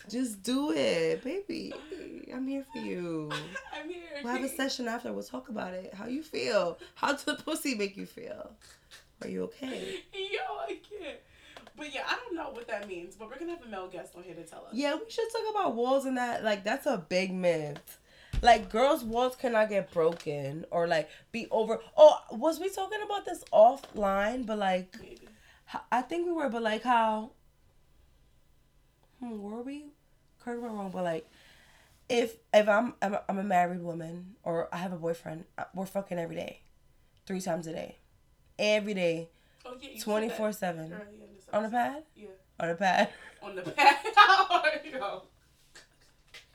Just 0.09 0.43
do 0.45 0.71
it, 0.71 1.25
baby. 1.25 1.73
I'm 2.33 2.47
here 2.47 2.65
for 2.73 2.79
you. 2.79 3.31
I'm 3.75 3.89
here. 3.89 4.03
We'll 4.23 4.33
have 4.33 4.45
a 4.45 4.49
session 4.49 4.87
after. 4.87 5.13
We'll 5.13 5.25
talk 5.25 5.49
about 5.49 5.75
it. 5.75 5.95
How 5.95 6.07
you 6.07 6.23
feel? 6.23 6.79
How 6.95 7.13
does 7.13 7.25
the 7.25 7.35
pussy 7.35 7.75
make 7.75 7.97
you 7.97 8.07
feel? 8.07 8.53
Are 9.23 9.29
you 9.29 9.43
okay? 9.45 9.97
Yo, 10.13 10.39
I 10.61 10.79
can't. 10.89 11.19
But 11.77 11.93
yeah, 11.93 12.05
I 12.07 12.17
don't 12.17 12.37
know 12.37 12.51
what 12.53 12.69
that 12.69 12.87
means. 12.87 13.17
But 13.17 13.31
we're 13.31 13.39
gonna 13.39 13.53
have 13.53 13.65
a 13.65 13.69
male 13.69 13.89
guest 13.89 14.15
on 14.17 14.23
here 14.23 14.35
to 14.35 14.45
tell 14.45 14.61
us. 14.61 14.73
Yeah, 14.73 14.95
we 14.95 15.11
should 15.11 15.27
talk 15.33 15.43
about 15.51 15.75
walls 15.75 16.05
and 16.05 16.17
that. 16.17 16.45
Like 16.45 16.63
that's 16.63 16.87
a 16.87 16.99
big 16.99 17.35
myth. 17.35 17.99
Like 18.43 18.69
girls' 18.71 19.03
walls 19.05 19.35
cannot 19.37 19.69
get 19.71 19.91
broken 19.93 20.67
or 20.71 20.87
like 20.87 21.09
be 21.33 21.47
over. 21.51 21.81
Oh, 21.97 22.19
was 22.33 22.61
we 22.61 22.69
talking 22.71 23.01
about 23.05 23.25
this 23.25 23.43
offline? 23.53 24.47
But 24.47 24.59
like, 24.59 24.95
Maybe. 25.01 25.29
I 25.91 26.03
think 26.03 26.27
we 26.27 26.33
were. 26.33 26.49
But 26.49 26.63
like 26.63 26.83
how? 26.83 27.31
Hmm, 29.21 29.41
were 29.41 29.63
we? 29.63 29.87
Correct 30.41 30.61
me 30.63 30.69
wrong, 30.69 30.91
but 30.93 31.03
like, 31.05 31.27
if 32.09 32.37
if 32.53 32.69
I'm 32.69 32.95
I'm 33.03 33.15
a, 33.15 33.23
I'm 33.29 33.39
a 33.39 33.43
married 33.43 33.83
woman 33.83 34.37
or 34.45 34.69
I 34.73 34.77
have 34.77 34.93
a 34.93 34.97
boyfriend, 34.97 35.45
uh, 35.59 35.65
we're 35.75 35.87
fucking 35.87 36.19
every 36.19 36.37
day, 36.37 36.61
three 37.27 37.41
times 37.41 37.67
a 37.67 37.73
day, 37.73 37.97
every 38.59 38.95
day, 38.95 39.29
Oh 39.65 39.71
yeah. 39.81 39.89
you 39.89 39.89
said 39.89 39.99
that 39.99 40.05
twenty 40.05 40.29
four 40.29 40.53
seven 40.53 40.93
earlier 40.93 41.05
in 41.07 41.35
this 41.35 41.47
on 41.53 41.63
the 41.65 41.69
pad, 41.71 42.03
Yeah. 42.15 42.29
on 42.61 42.69
the 42.69 42.75
pad. 42.77 43.09
On 43.43 43.57
the 43.57 43.63
pad. 43.63 43.97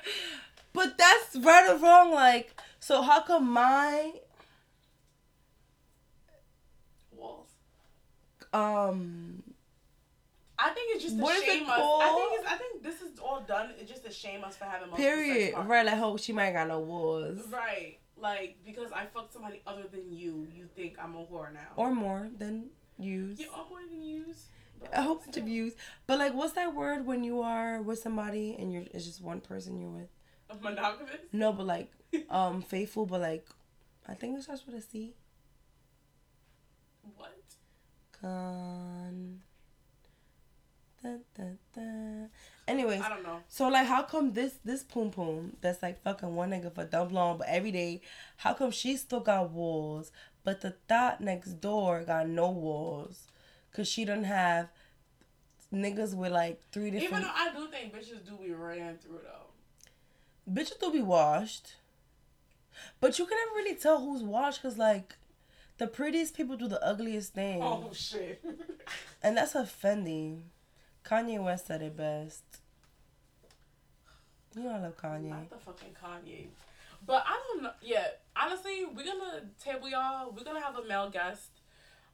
But 0.74 0.98
that's 0.98 1.36
right 1.36 1.70
or 1.70 1.78
wrong. 1.78 2.12
Like, 2.12 2.60
so 2.80 3.02
how 3.02 3.22
come 3.22 3.50
my 3.52 4.14
Walls. 7.12 7.50
um 8.54 9.44
I 10.58 10.70
think 10.70 10.96
it's 10.96 11.04
just 11.04 11.18
to 11.18 11.24
What 11.24 11.36
is 11.38 11.42
it 11.42 11.46
shame 11.48 11.64
us. 11.70 11.80
I 11.80 12.14
think 12.16 12.40
it's. 12.40 12.52
I 12.52 12.56
think 12.56 12.84
this 12.84 13.02
is 13.02 13.20
all 13.20 13.42
done. 13.42 13.72
It's 13.80 13.90
just 13.90 14.06
to 14.06 14.12
shame 14.12 14.44
us 14.44 14.56
for 14.56 14.66
having 14.66 14.90
multiple 14.90 14.98
period 15.04 15.56
right? 15.66 15.86
Like, 15.86 16.00
oh, 16.00 16.18
she 16.18 16.34
might 16.34 16.52
got 16.52 16.68
no 16.68 16.80
walls 16.80 17.40
Right. 17.50 17.98
Like 18.16 18.58
because 18.64 18.92
I 18.92 19.06
fucked 19.08 19.34
somebody 19.34 19.62
other 19.66 19.84
than 19.92 20.14
you, 20.14 20.48
you 20.54 20.68
think 20.76 20.98
I'm 21.02 21.16
a 21.16 21.26
whore 21.26 21.52
now. 21.52 21.60
or 21.76 21.92
more 21.94 22.30
than 22.38 22.68
use. 23.00 23.40
yeah, 23.40 23.48
I'm 23.56 23.68
more 23.70 23.80
than 23.90 24.04
use. 24.04 24.46
A 24.94 25.02
whole 25.02 25.16
bunch 25.16 25.38
of 25.38 25.46
views. 25.46 25.74
But 26.06 26.20
like, 26.20 26.34
what's 26.34 26.54
that 26.54 26.76
word 26.76 27.06
when 27.06 27.24
you 27.24 27.42
are 27.42 27.82
with 27.82 28.00
somebody 28.00 28.56
and 28.60 28.72
you're 28.72 28.84
it's 28.92 29.06
just 29.06 29.22
one 29.22 29.42
person 29.42 29.80
you're 29.80 29.90
with? 29.90 30.10
Monogamous. 30.62 31.16
No, 31.32 31.54
but 31.54 31.66
like, 31.66 31.92
um, 32.30 32.62
faithful. 32.62 33.06
But 33.06 33.22
like, 33.22 33.46
I 34.08 34.14
think 34.14 34.38
it 34.38 34.44
starts 34.44 34.66
with 34.66 34.76
a 34.76 34.82
C. 34.82 35.14
What? 37.16 37.38
Con. 38.20 39.42
Dun, 41.02 41.22
dun, 41.36 41.58
dun. 41.74 42.30
Anyways, 42.68 43.02
I 43.02 43.10
don't 43.10 43.24
know. 43.24 43.40
So 43.50 43.68
like, 43.70 43.88
how 43.88 44.04
come 44.04 44.34
this 44.34 44.60
this 44.64 44.84
poom 44.84 45.10
poom 45.10 45.58
that's 45.60 45.82
like 45.82 46.02
fucking 46.04 46.36
one 46.36 46.52
nigga 46.52 46.74
for 46.74 46.86
dumb 46.86 47.10
long, 47.10 47.40
but 47.40 47.48
every 47.48 47.72
day, 47.72 48.02
how 48.38 48.54
come 48.54 48.70
she 48.70 48.96
still 48.98 49.20
got 49.20 49.50
walls, 49.50 50.12
but 50.44 50.62
the 50.62 50.76
thought 50.88 51.20
next 51.20 51.60
door 51.60 52.04
got 52.04 52.28
no 52.28 52.52
walls, 52.52 53.28
cause 53.74 53.88
she 53.88 54.06
don't 54.06 54.26
have 54.26 54.70
niggas 55.74 56.14
with 56.14 56.32
like 56.32 56.62
three 56.72 56.92
different. 56.92 57.14
Even 57.14 57.22
though 57.24 57.34
I 57.34 57.52
do 57.56 57.68
think 57.68 57.96
bitches 57.96 58.24
do 58.24 58.38
be 58.38 58.54
ran 58.54 58.98
through 59.00 59.22
though. 59.24 59.51
Bitches 60.52 60.80
do 60.80 60.92
be 60.92 61.02
washed, 61.02 61.76
but 63.00 63.18
you 63.20 63.26
can 63.26 63.38
never 63.38 63.56
really 63.58 63.76
tell 63.76 64.00
who's 64.00 64.24
washed, 64.24 64.62
cause 64.62 64.78
like, 64.78 65.16
the 65.78 65.88
prettiest 65.88 66.36
people 66.36 66.58
do 66.58 66.68
the 66.68 66.84
ugliest 66.86 67.34
thing, 67.34 67.62
Oh 67.62 67.90
shit. 67.94 68.44
and 69.24 69.38
that's 69.38 69.56
offending. 69.56 70.44
Kanye 71.04 71.44
West 71.44 71.68
said 71.68 71.82
it 71.82 71.98
best. 71.98 72.44
You 74.56 74.64
know 74.64 74.70
I 74.72 74.80
love 74.80 74.98
Kanye. 74.98 75.30
Not 75.30 75.50
the 75.50 75.58
fucking 75.58 75.96
Kanye. 76.04 76.48
But 77.06 77.24
I 77.26 77.40
don't 77.48 77.64
know. 77.64 77.72
Yeah, 77.82 78.06
honestly, 78.36 78.86
we're 78.86 79.06
gonna 79.06 79.44
table 79.64 79.90
y'all. 79.90 80.32
We're 80.32 80.44
gonna 80.44 80.62
have 80.62 80.76
a 80.78 80.86
male 80.88 81.10
guest, 81.10 81.50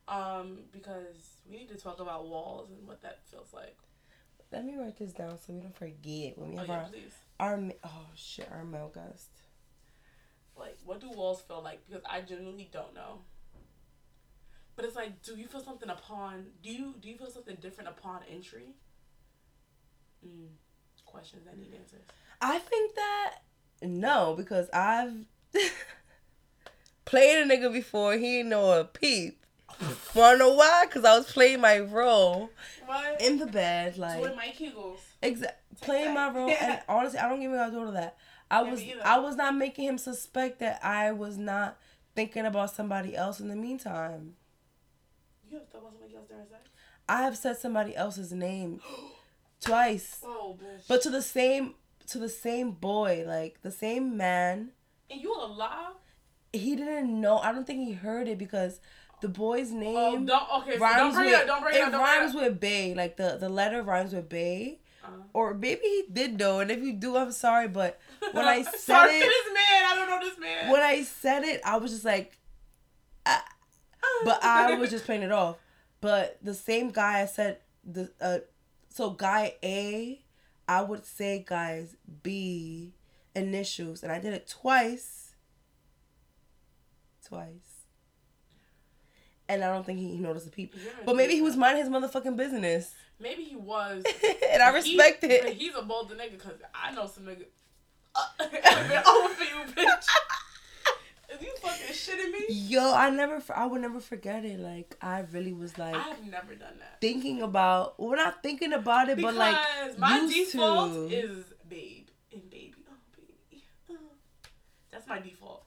um, 0.08 0.60
because 0.72 1.42
we 1.50 1.58
need 1.58 1.70
to 1.70 1.76
talk 1.76 2.00
about 2.00 2.28
walls 2.28 2.70
and 2.70 2.88
what 2.88 3.02
that 3.02 3.20
feels 3.30 3.52
like. 3.54 3.76
Let 4.52 4.64
me 4.66 4.78
write 4.78 4.98
this 4.98 5.12
down 5.12 5.38
so 5.40 5.52
we 5.54 5.60
don't 5.60 5.76
forget 5.76 6.38
when 6.38 6.52
we 6.52 6.56
Oh 6.56 6.60
have 6.60 6.68
yeah, 6.70 6.76
our 6.76 6.86
please. 6.90 7.14
Our 7.40 7.62
oh 7.84 8.08
shit 8.16 8.50
our 8.52 8.64
male 8.64 8.92
guest. 8.94 9.30
Like, 10.58 10.78
what 10.84 11.00
do 11.00 11.10
walls 11.12 11.42
feel 11.42 11.62
like? 11.62 11.86
Because 11.88 12.04
I 12.10 12.22
genuinely 12.22 12.70
don't 12.72 12.94
know. 12.96 13.20
But 14.76 14.86
it's 14.86 14.96
like, 14.96 15.22
do 15.24 15.36
you 15.36 15.48
feel 15.48 15.64
something 15.64 15.90
upon? 15.90 16.48
Do 16.64 16.72
you 16.72 16.96
do 17.00 17.10
you 17.10 17.18
feel 17.18 17.30
something 17.32 17.58
different 17.60 17.90
upon 17.90 18.22
entry? 18.32 18.76
Mm. 20.26 20.50
Questions 21.06 21.46
that 21.46 21.58
need 21.58 21.74
answers. 21.74 22.04
I 22.42 22.60
think 22.60 22.96
that 22.96 23.36
no, 23.82 24.36
because 24.36 24.70
I've 24.72 25.26
played 27.06 27.44
a 27.44 27.46
nigga 27.46 27.72
before. 27.72 28.14
He 28.14 28.40
ain't 28.40 28.50
know 28.50 28.80
a 28.80 28.86
peep. 28.86 29.46
Wanna 30.16 30.38
know 30.38 30.54
why? 30.54 30.86
Cause 30.90 31.06
I 31.06 31.18
was 31.18 31.32
playing 31.32 31.62
my 31.62 31.80
role 31.80 32.50
What? 32.86 33.22
in 33.22 33.38
the 33.38 33.46
bed, 33.46 33.98
like 33.98 34.20
Doing 34.22 34.36
my 34.36 34.48
kegels. 34.48 35.00
exact 35.22 35.62
playing 35.82 36.14
my 36.14 36.30
role. 36.32 36.50
And 36.50 36.80
honestly, 36.90 37.20
I 37.20 37.30
don't 37.30 37.42
even 37.42 37.56
gotta 37.56 37.72
do 37.72 37.80
all 37.82 37.88
of 37.88 37.94
that. 37.94 38.18
I 38.50 38.64
was 38.64 38.82
either. 38.82 39.02
I 39.06 39.20
was 39.20 39.36
not 39.36 39.56
making 39.56 39.86
him 39.86 39.98
suspect 39.98 40.60
that 40.60 40.80
I 40.84 41.12
was 41.12 41.38
not 41.38 41.78
thinking 42.16 42.46
about 42.46 42.72
somebody 42.74 43.16
else 43.16 43.40
in 43.40 43.50
the 43.50 43.56
meantime. 43.56 44.36
You 45.50 45.60
have 45.60 45.68
thought 45.70 45.80
about 45.82 45.92
somebody 45.94 46.16
else 46.16 46.28
during 46.28 46.46
sex? 46.48 46.62
I 47.10 47.22
have 47.24 47.38
said 47.38 47.58
somebody 47.58 47.96
else's 47.96 48.32
name 48.34 48.82
twice, 49.62 50.20
Oh, 50.24 50.58
bitch. 50.62 50.88
but 50.88 51.02
to 51.04 51.10
the 51.10 51.22
same 51.22 51.76
to 52.08 52.18
the 52.18 52.30
same 52.30 52.72
boy, 52.72 53.24
like 53.28 53.62
the 53.62 53.72
same 53.72 54.16
man. 54.18 54.72
and 55.12 55.22
you 55.22 55.34
alive? 55.34 55.94
He 56.54 56.76
didn't 56.78 57.20
know. 57.22 57.38
I 57.40 57.52
don't 57.52 57.68
think 57.68 57.86
he 57.86 57.94
heard 57.94 58.28
it 58.30 58.38
because 58.38 58.80
the 59.22 59.28
boy's 59.30 59.72
name 59.72 59.96
Oh, 59.98 60.18
don't. 60.20 60.62
Okay, 60.62 60.78
so 60.78 60.80
rhymes 60.80 60.98
don't 60.98 61.14
bring 61.14 61.26
with 61.26 61.34
it 61.34 61.42
up. 61.42 61.48
Don't 61.48 61.64
bring 61.64 61.76
it 61.76 61.82
up. 61.82 61.92
Don't 61.92 62.02
bring 62.02 62.12
it 62.14 62.20
rhymes 62.20 62.36
with 62.36 62.60
Bay. 62.60 62.94
Like 62.94 63.18
the 63.18 63.38
the 63.40 63.50
letter 63.50 63.82
rhymes 63.84 64.14
with 64.14 64.30
Bay. 64.30 64.80
Uh-huh. 65.04 65.16
Or 65.34 65.54
maybe 65.54 65.82
he 65.82 66.04
did 66.12 66.38
know, 66.38 66.60
and 66.60 66.70
if 66.70 66.82
you 66.82 66.94
do, 66.94 67.16
I'm 67.16 67.32
sorry. 67.32 67.68
But 67.68 68.00
when 68.32 68.46
I 68.46 68.62
said 68.64 68.80
Sorry 68.80 69.16
it, 69.16 69.20
this 69.20 69.54
man. 69.54 69.86
I 69.86 69.96
don't 69.96 70.10
know 70.10 70.30
this 70.30 70.40
man. 70.40 70.72
when 70.72 70.82
I 70.82 71.04
said 71.04 71.44
it, 71.44 71.62
I 71.66 71.78
was 71.78 71.92
just 71.92 72.06
like, 72.06 72.38
ah. 73.26 73.44
but 74.26 74.44
I 74.44 74.76
was 74.80 74.92
just 74.92 75.06
playing 75.06 75.24
it 75.24 75.32
off. 75.32 75.58
But 76.02 76.38
the 76.44 76.54
same 76.54 76.90
guy 76.90 77.22
I 77.22 77.26
said 77.26 77.60
the 77.86 78.12
uh, 78.22 78.40
so 78.90 79.12
guy 79.12 79.56
A, 79.64 80.22
I 80.68 80.82
would 80.82 81.06
say 81.06 81.44
guys 81.48 81.96
B 82.22 82.94
initials, 83.36 84.04
and 84.04 84.12
I 84.12 84.20
did 84.20 84.34
it 84.34 84.48
twice. 84.48 85.34
Twice. 87.26 87.77
And 89.50 89.64
I 89.64 89.74
don't 89.74 89.86
think 89.86 90.00
he 90.00 90.18
noticed 90.18 90.46
the 90.46 90.52
people. 90.52 90.80
You're 90.82 90.92
But 91.06 91.16
maybe 91.16 91.34
he 91.36 91.42
was 91.42 91.56
minding 91.56 91.84
his 91.86 91.92
motherfucking 91.94 92.36
business. 92.36 92.94
Maybe 93.20 93.44
he 93.44 93.56
was. 93.56 94.04
and 94.52 94.62
I 94.62 94.72
But 94.72 94.84
he- 94.84 94.98
respect 94.98 95.24
it. 95.24 95.54
He's 95.56 95.74
a 95.76 95.82
bolder 95.84 96.16
nigga 96.16 96.32
because 96.32 96.54
I 96.76 96.92
know 96.94 97.08
some 97.08 97.24
nigga. 97.26 97.46
Uh, 98.16 98.22
I've 98.40 98.52
been 98.90 99.04
over 99.08 99.34
for 99.34 99.44
you, 99.44 99.74
bitch. 99.74 100.08
Is 101.30 101.42
you 101.42 101.52
fucking 101.62 101.94
shitting 101.94 102.32
me? 102.32 102.46
Yo, 102.50 102.94
I 102.94 103.10
never, 103.10 103.42
I 103.54 103.66
would 103.66 103.82
never 103.82 104.00
forget 104.00 104.44
it. 104.46 104.60
Like, 104.60 104.96
I 105.02 105.26
really 105.32 105.52
was 105.54 105.78
like 105.78 105.94
I 105.96 106.00
have 106.00 106.26
never 106.26 106.56
done 106.56 106.80
that. 106.80 107.00
thinking 107.02 107.42
about, 107.42 108.00
well, 108.00 108.16
not 108.16 108.42
thinking 108.42 108.72
about 108.74 109.10
it, 109.10 109.18
Because 109.18 109.36
but 109.36 109.40
like 109.40 109.98
my 110.00 110.20
used 110.22 110.54
default 110.54 110.94
to. 110.94 111.08
is 111.16 111.46
babe 111.70 112.08
and 112.34 112.50
baby. 112.50 112.74
Oh, 112.90 112.94
baby. 113.18 113.64
Uh. 113.90 113.94
That's 114.92 115.06
my 115.08 115.20
default. 115.20 115.66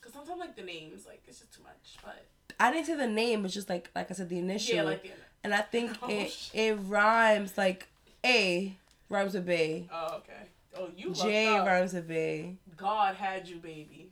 Because 0.00 0.12
sometimes, 0.14 0.40
like, 0.40 0.56
the 0.56 0.62
names, 0.62 1.06
like, 1.06 1.22
it's 1.26 1.38
just 1.40 1.54
too 1.54 1.62
much. 1.62 1.96
But, 2.04 2.26
I 2.58 2.70
didn't 2.72 2.86
say 2.86 2.96
the 2.96 3.06
name. 3.06 3.44
It's 3.44 3.54
just 3.54 3.68
like, 3.68 3.90
like 3.94 4.10
I 4.10 4.14
said, 4.14 4.28
the 4.28 4.38
initial. 4.38 4.76
yeah, 4.76 4.82
like, 4.82 5.02
the 5.02 5.10
and 5.44 5.54
I 5.54 5.60
think 5.60 5.96
Oh, 6.02 6.08
it 6.08 6.30
shit. 6.30 6.54
it 6.60 6.74
rhymes 6.86 7.56
like 7.56 7.88
A 8.24 8.76
rhymes 9.08 9.34
with 9.34 9.46
Bay. 9.46 9.88
Oh, 9.92 10.16
okay. 10.16 10.48
Oh, 10.76 10.88
you 10.96 11.14
J 11.14 11.58
rhymes 11.58 11.92
with 11.92 12.08
Bay. 12.08 12.56
God 12.76 13.14
had 13.16 13.48
you, 13.48 13.56
baby. 13.56 14.10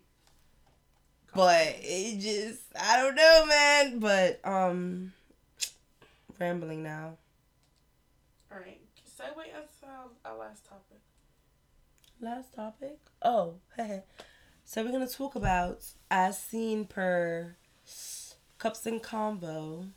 God. 1.34 1.34
But 1.36 1.76
it 1.80 2.20
just, 2.20 2.62
I 2.80 2.96
don't 3.02 3.14
know, 3.14 3.46
man. 3.46 3.98
But 3.98 4.40
um, 4.44 5.12
rambling 6.38 6.82
now. 6.82 7.16
All 8.52 8.58
right. 8.58 8.80
Segue 9.18 9.44
into 9.46 9.86
our, 9.86 10.32
our 10.32 10.38
last 10.38 10.64
topic. 10.66 10.98
Last 12.20 12.54
topic. 12.54 12.98
Oh, 13.22 13.54
so 14.64 14.84
we're 14.84 14.92
gonna 14.92 15.08
talk 15.08 15.34
about 15.34 15.84
as 16.10 16.38
seen 16.40 16.84
per 16.84 17.56
Cups 18.64 18.86
and 18.86 19.02
Combo, 19.02 19.88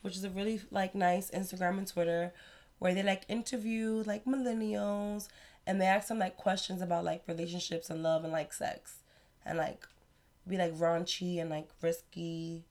which 0.00 0.16
is 0.16 0.24
a 0.24 0.30
really 0.30 0.62
like 0.70 0.94
nice 0.94 1.30
Instagram 1.32 1.76
and 1.76 1.86
Twitter 1.86 2.32
where 2.78 2.94
they 2.94 3.02
like 3.02 3.24
interview 3.28 4.02
like 4.06 4.24
millennials 4.24 5.28
and 5.66 5.78
they 5.78 5.84
ask 5.84 6.08
them 6.08 6.18
like 6.18 6.38
questions 6.38 6.80
about 6.80 7.04
like 7.04 7.22
relationships 7.28 7.90
and 7.90 8.02
love 8.02 8.24
and 8.24 8.32
like 8.32 8.54
sex 8.54 9.00
and 9.44 9.58
like 9.58 9.86
be 10.48 10.56
like 10.56 10.74
raunchy 10.78 11.42
and 11.42 11.50
like 11.50 11.68
risky 11.82 12.64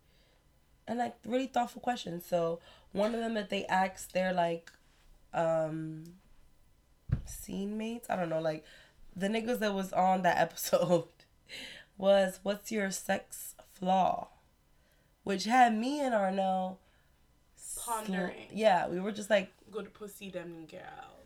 and 0.87 0.97
like 0.97 1.13
really 1.27 1.45
thoughtful 1.45 1.79
questions. 1.79 2.25
So 2.25 2.59
one 2.91 3.13
of 3.13 3.21
them 3.21 3.35
that 3.35 3.51
they 3.51 3.65
asked, 3.65 4.13
they're 4.13 4.33
like 4.33 4.71
um 5.31 6.05
scene 7.25 7.77
mates. 7.77 8.09
I 8.09 8.15
don't 8.15 8.29
know, 8.29 8.41
like 8.41 8.65
the 9.15 9.27
niggas 9.27 9.59
that 9.59 9.75
was 9.75 9.93
on 9.93 10.23
that 10.23 10.37
episode 10.39 11.05
was 11.99 12.39
what's 12.41 12.71
your 12.71 12.89
sex 12.89 13.53
flaw? 13.75 14.29
Which 15.23 15.45
had 15.45 15.77
me 15.77 15.99
and 16.01 16.13
Arnelle 16.13 16.77
sl- 17.55 17.91
Pondering. 17.91 18.47
Yeah, 18.53 18.87
we 18.87 18.99
were 18.99 19.11
just 19.11 19.29
like, 19.29 19.51
Good 19.71 19.93
pussy, 19.93 20.29
them 20.29 20.65
gal. 20.67 20.81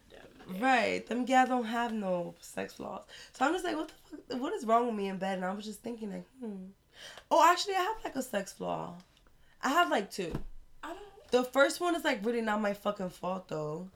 Them. 0.09 0.61
right, 0.61 1.05
them 1.07 1.25
guys 1.25 1.47
don't 1.47 1.65
have 1.65 1.91
no 1.91 2.35
sex 2.39 2.73
flaws. 2.73 3.01
So 3.33 3.45
I'm 3.45 3.53
just 3.53 3.65
like, 3.65 3.75
what 3.75 3.87
the 3.87 4.17
fuck? 4.17 4.41
What 4.41 4.53
is 4.53 4.65
wrong 4.65 4.85
with 4.85 4.95
me 4.95 5.07
in 5.07 5.17
bed? 5.17 5.37
And 5.37 5.45
I 5.45 5.53
was 5.53 5.65
just 5.65 5.81
thinking 5.81 6.11
like, 6.11 6.25
hmm. 6.39 6.65
Oh, 7.31 7.43
actually, 7.51 7.75
I 7.75 7.81
have 7.81 8.03
like 8.03 8.15
a 8.15 8.21
sex 8.21 8.53
flaw. 8.53 8.95
I 9.63 9.69
have 9.69 9.89
like 9.89 10.11
two. 10.11 10.31
I 10.83 10.89
don't. 10.89 11.31
The 11.31 11.43
first 11.43 11.81
one 11.81 11.95
is 11.95 12.03
like 12.03 12.23
really 12.23 12.41
not 12.41 12.61
my 12.61 12.73
fucking 12.73 13.09
fault 13.09 13.47
though. 13.47 13.89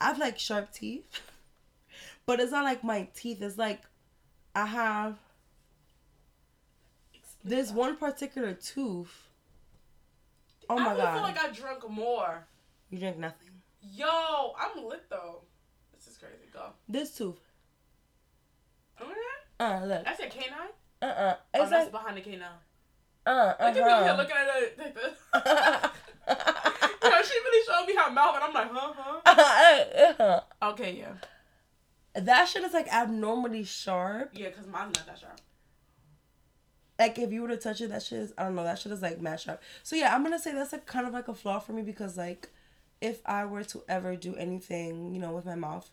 I 0.00 0.06
have 0.06 0.18
like 0.18 0.38
sharp 0.38 0.72
teeth. 0.72 1.04
But 2.26 2.40
it's 2.40 2.50
not 2.50 2.64
like 2.64 2.82
my 2.82 3.08
teeth. 3.14 3.40
It's 3.40 3.56
like 3.56 3.82
I 4.54 4.66
have 4.66 5.16
this 7.44 7.70
one 7.70 7.96
particular 7.96 8.52
tooth. 8.52 9.25
Oh 10.68 10.76
my 10.76 10.86
I 10.86 10.90
really 10.90 11.02
god. 11.02 11.08
I 11.08 11.14
feel 11.14 11.22
like 11.22 11.38
I 11.44 11.50
drunk 11.52 11.88
more. 11.90 12.46
you 12.90 12.98
drink 12.98 13.18
nothing. 13.18 13.50
Yo, 13.80 14.52
I'm 14.58 14.84
lit 14.84 15.08
though. 15.08 15.42
This 15.94 16.06
is 16.08 16.16
crazy. 16.18 16.48
Go. 16.52 16.70
This 16.88 17.16
tooth. 17.16 17.38
Oh, 19.00 19.12
Uh 19.60 19.80
look. 19.84 20.04
That's 20.04 20.20
a 20.20 20.26
canine? 20.26 20.70
Uh 21.02 21.04
uh 21.06 21.36
Oh, 21.54 21.62
It's 21.62 21.70
that's 21.70 21.84
like 21.84 21.92
behind 21.92 22.16
the 22.16 22.20
canine. 22.22 22.42
Uh 23.26 23.30
uh. 23.30 23.54
Look 23.60 23.76
at 23.76 23.98
me 24.00 24.04
here 24.04 24.14
looking 24.16 24.36
at 24.36 24.62
it 24.62 24.78
like 24.78 24.94
this. 24.94 25.18
Yo, 27.02 27.22
she 27.22 27.34
really 27.38 27.66
showed 27.66 27.86
me 27.86 27.94
her 27.96 28.10
mouth, 28.10 28.34
and 28.34 28.44
I'm 28.44 28.52
like, 28.52 28.70
huh, 28.72 28.92
huh. 28.96 30.40
uh. 30.62 30.70
Okay, 30.70 30.96
yeah. 30.98 31.12
That 32.20 32.46
shit 32.48 32.62
is 32.64 32.72
like 32.72 32.88
abnormally 32.92 33.62
sharp. 33.64 34.30
Yeah, 34.32 34.48
because 34.48 34.66
mine's 34.66 34.96
not 34.96 35.06
that 35.06 35.18
sharp. 35.18 35.40
Like 36.98 37.18
if 37.18 37.32
you 37.32 37.42
were 37.42 37.48
to 37.48 37.56
touch 37.56 37.80
it, 37.80 37.90
that 37.90 38.02
shit 38.02 38.18
is 38.20 38.32
I 38.38 38.44
don't 38.44 38.54
know, 38.54 38.64
that 38.64 38.78
shit 38.78 38.92
is 38.92 39.02
like 39.02 39.20
mad 39.20 39.42
up. 39.48 39.62
So 39.82 39.96
yeah, 39.96 40.14
I'm 40.14 40.22
gonna 40.22 40.38
say 40.38 40.52
that's 40.52 40.72
a 40.72 40.78
kind 40.78 41.06
of 41.06 41.12
like 41.12 41.28
a 41.28 41.34
flaw 41.34 41.58
for 41.58 41.72
me 41.72 41.82
because 41.82 42.16
like 42.16 42.48
if 43.00 43.20
I 43.26 43.44
were 43.44 43.64
to 43.64 43.82
ever 43.88 44.16
do 44.16 44.34
anything, 44.36 45.12
you 45.12 45.20
know, 45.20 45.32
with 45.32 45.44
my 45.44 45.54
mouth, 45.54 45.90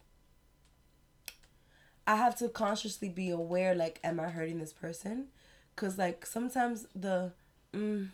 I 2.07 2.15
have 2.15 2.37
to 2.39 2.49
consciously 2.49 3.09
be 3.09 3.29
aware 3.29 3.75
like 3.75 3.99
am 4.03 4.19
I 4.19 4.29
hurting 4.29 4.59
this 4.59 4.73
person? 4.73 5.27
Cause 5.75 5.97
like 5.97 6.25
sometimes 6.25 6.87
the 6.95 7.31
mm 7.73 8.09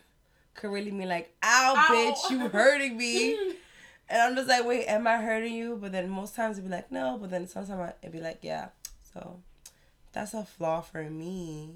could 0.56 0.72
really 0.72 0.92
mean 0.92 1.08
like 1.08 1.34
ow, 1.44 1.74
Ow. 1.78 1.94
bitch 1.94 2.32
you 2.32 2.50
hurting 2.50 2.98
me. 2.98 3.38
And 4.10 4.22
I'm 4.22 4.36
just 4.36 4.50
like, 4.50 4.66
wait, 4.66 4.88
am 4.88 5.06
I 5.06 5.18
hurting 5.18 5.54
you? 5.54 5.78
But 5.80 5.92
then 5.92 6.10
most 6.10 6.36
times 6.36 6.58
it'd 6.58 6.70
be 6.70 6.76
like, 6.76 6.92
no. 6.92 7.18
But 7.22 7.30
then 7.30 7.48
sometimes 7.48 7.94
it'd 8.02 8.12
be 8.12 8.20
like, 8.20 8.40
yeah. 8.42 8.70
So 9.14 9.40
that's 10.12 10.34
a 10.34 10.44
flaw 10.44 10.82
for 10.82 11.04
me. 11.04 11.76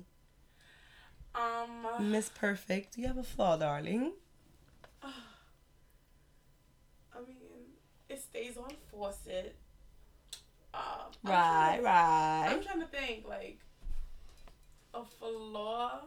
Um, 1.36 1.88
Miss 2.12 2.30
Perfect, 2.30 2.98
you 2.98 3.08
have 3.08 3.18
a 3.18 3.24
flaw, 3.24 3.58
darling. 3.58 4.14
I 5.04 5.08
mean, 7.28 7.38
it 8.10 8.22
stays 8.22 8.56
on 8.58 8.72
faucet. 8.92 9.56
I'm 10.74 10.82
Right, 11.24 11.78
to- 11.78 11.84
right. 11.84 12.48
I'm 12.50 12.64
trying 12.64 12.80
to 12.82 12.88
think 12.88 13.28
like 13.28 13.60
a 14.94 15.04
flaw. 15.06 16.02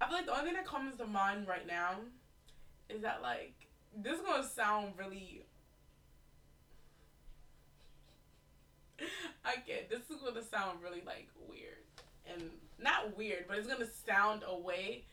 I 0.00 0.06
feel 0.06 0.16
like 0.16 0.26
the 0.26 0.32
only 0.32 0.44
thing 0.44 0.54
that 0.54 0.66
comes 0.66 0.96
to 0.98 1.06
mind 1.06 1.46
right 1.48 1.66
now 1.66 1.96
is 2.88 3.02
that 3.02 3.20
like 3.22 3.54
this 3.96 4.14
is 4.18 4.24
gonna 4.24 4.46
sound 4.48 4.92
really. 4.96 5.44
I 9.44 9.56
get 9.66 9.88
this 9.90 10.00
is 10.10 10.22
gonna 10.22 10.42
sound 10.44 10.82
really 10.82 11.02
like 11.06 11.28
weird 11.48 11.84
and 12.32 12.50
not 12.78 13.16
weird, 13.16 13.44
but 13.48 13.58
it's 13.58 13.66
gonna 13.68 13.86
sound 14.06 14.42
a 14.46 14.56
way. 14.58 15.04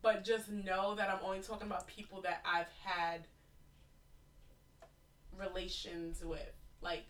But 0.00 0.24
just 0.24 0.48
know 0.50 0.94
that 0.94 1.10
I'm 1.10 1.18
only 1.24 1.40
talking 1.40 1.66
about 1.66 1.86
people 1.88 2.20
that 2.22 2.40
I've 2.46 2.68
had 2.84 3.26
relations 5.36 6.22
with, 6.24 6.52
like 6.80 7.06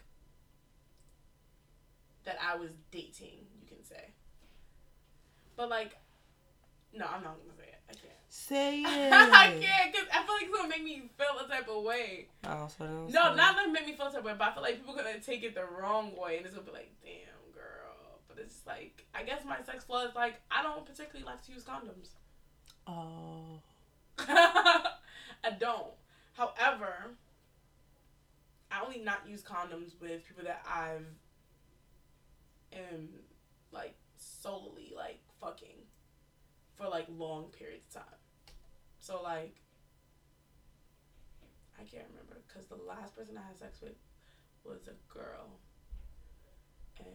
that 2.24 2.38
I 2.42 2.56
was 2.56 2.70
dating, 2.90 3.46
you 3.60 3.66
can 3.66 3.84
say. 3.84 4.12
But 5.56 5.68
like 5.68 5.96
No, 6.94 7.04
I'm 7.06 7.22
not 7.22 7.36
gonna 7.38 7.56
say 7.56 7.68
it. 7.68 7.80
I 7.88 7.92
can't. 7.92 8.14
Say 8.30 8.80
it. 8.82 9.12
I 9.12 9.48
can't 9.60 9.92
because 9.92 10.08
I 10.12 10.22
feel 10.24 10.34
like 10.34 10.44
it's 10.44 10.56
gonna 10.56 10.68
make 10.68 10.84
me 10.84 11.10
feel 11.16 11.44
a 11.44 11.48
type 11.48 11.68
of 11.68 11.82
way. 11.82 12.28
Oh, 12.44 12.68
so 12.76 12.84
don't 12.86 13.12
No, 13.12 13.34
not 13.34 13.56
like 13.56 13.70
make 13.70 13.86
me 13.86 13.94
feel 13.96 14.06
a 14.06 14.10
type 14.10 14.20
of 14.20 14.24
way, 14.24 14.34
but 14.38 14.48
I 14.48 14.52
feel 14.54 14.62
like 14.62 14.76
people 14.76 14.94
gonna 14.94 15.20
take 15.20 15.42
it 15.42 15.54
the 15.54 15.64
wrong 15.64 16.12
way, 16.16 16.36
and 16.38 16.46
it's 16.46 16.54
gonna 16.54 16.66
be 16.66 16.72
like, 16.72 16.92
damn, 17.02 17.37
it's 18.40 18.66
like, 18.66 19.06
I 19.14 19.22
guess 19.22 19.44
my 19.44 19.60
sex 19.62 19.84
flaw 19.84 20.04
is 20.04 20.14
like, 20.14 20.40
I 20.50 20.62
don't 20.62 20.84
particularly 20.84 21.24
like 21.24 21.44
to 21.46 21.52
use 21.52 21.64
condoms. 21.64 22.10
Oh. 22.86 23.60
I 24.18 25.50
don't. 25.58 25.92
However, 26.34 27.10
I 28.70 28.84
only 28.84 29.00
not 29.00 29.28
use 29.28 29.42
condoms 29.42 30.00
with 30.00 30.26
people 30.26 30.44
that 30.44 30.64
I've 30.68 31.06
am 32.72 33.08
like 33.72 33.94
solely 34.16 34.92
like 34.94 35.20
fucking 35.40 35.86
for 36.76 36.88
like 36.88 37.06
long 37.16 37.46
periods 37.46 37.86
of 37.88 38.02
time. 38.02 38.18
So 38.98 39.22
like 39.22 39.56
I 41.78 41.84
can't 41.84 42.06
remember 42.10 42.42
because 42.46 42.66
the 42.66 42.76
last 42.76 43.16
person 43.16 43.38
I 43.38 43.46
had 43.46 43.58
sex 43.58 43.80
with 43.80 43.96
was 44.64 44.88
a 44.88 45.12
girl 45.12 45.58
and 46.98 47.06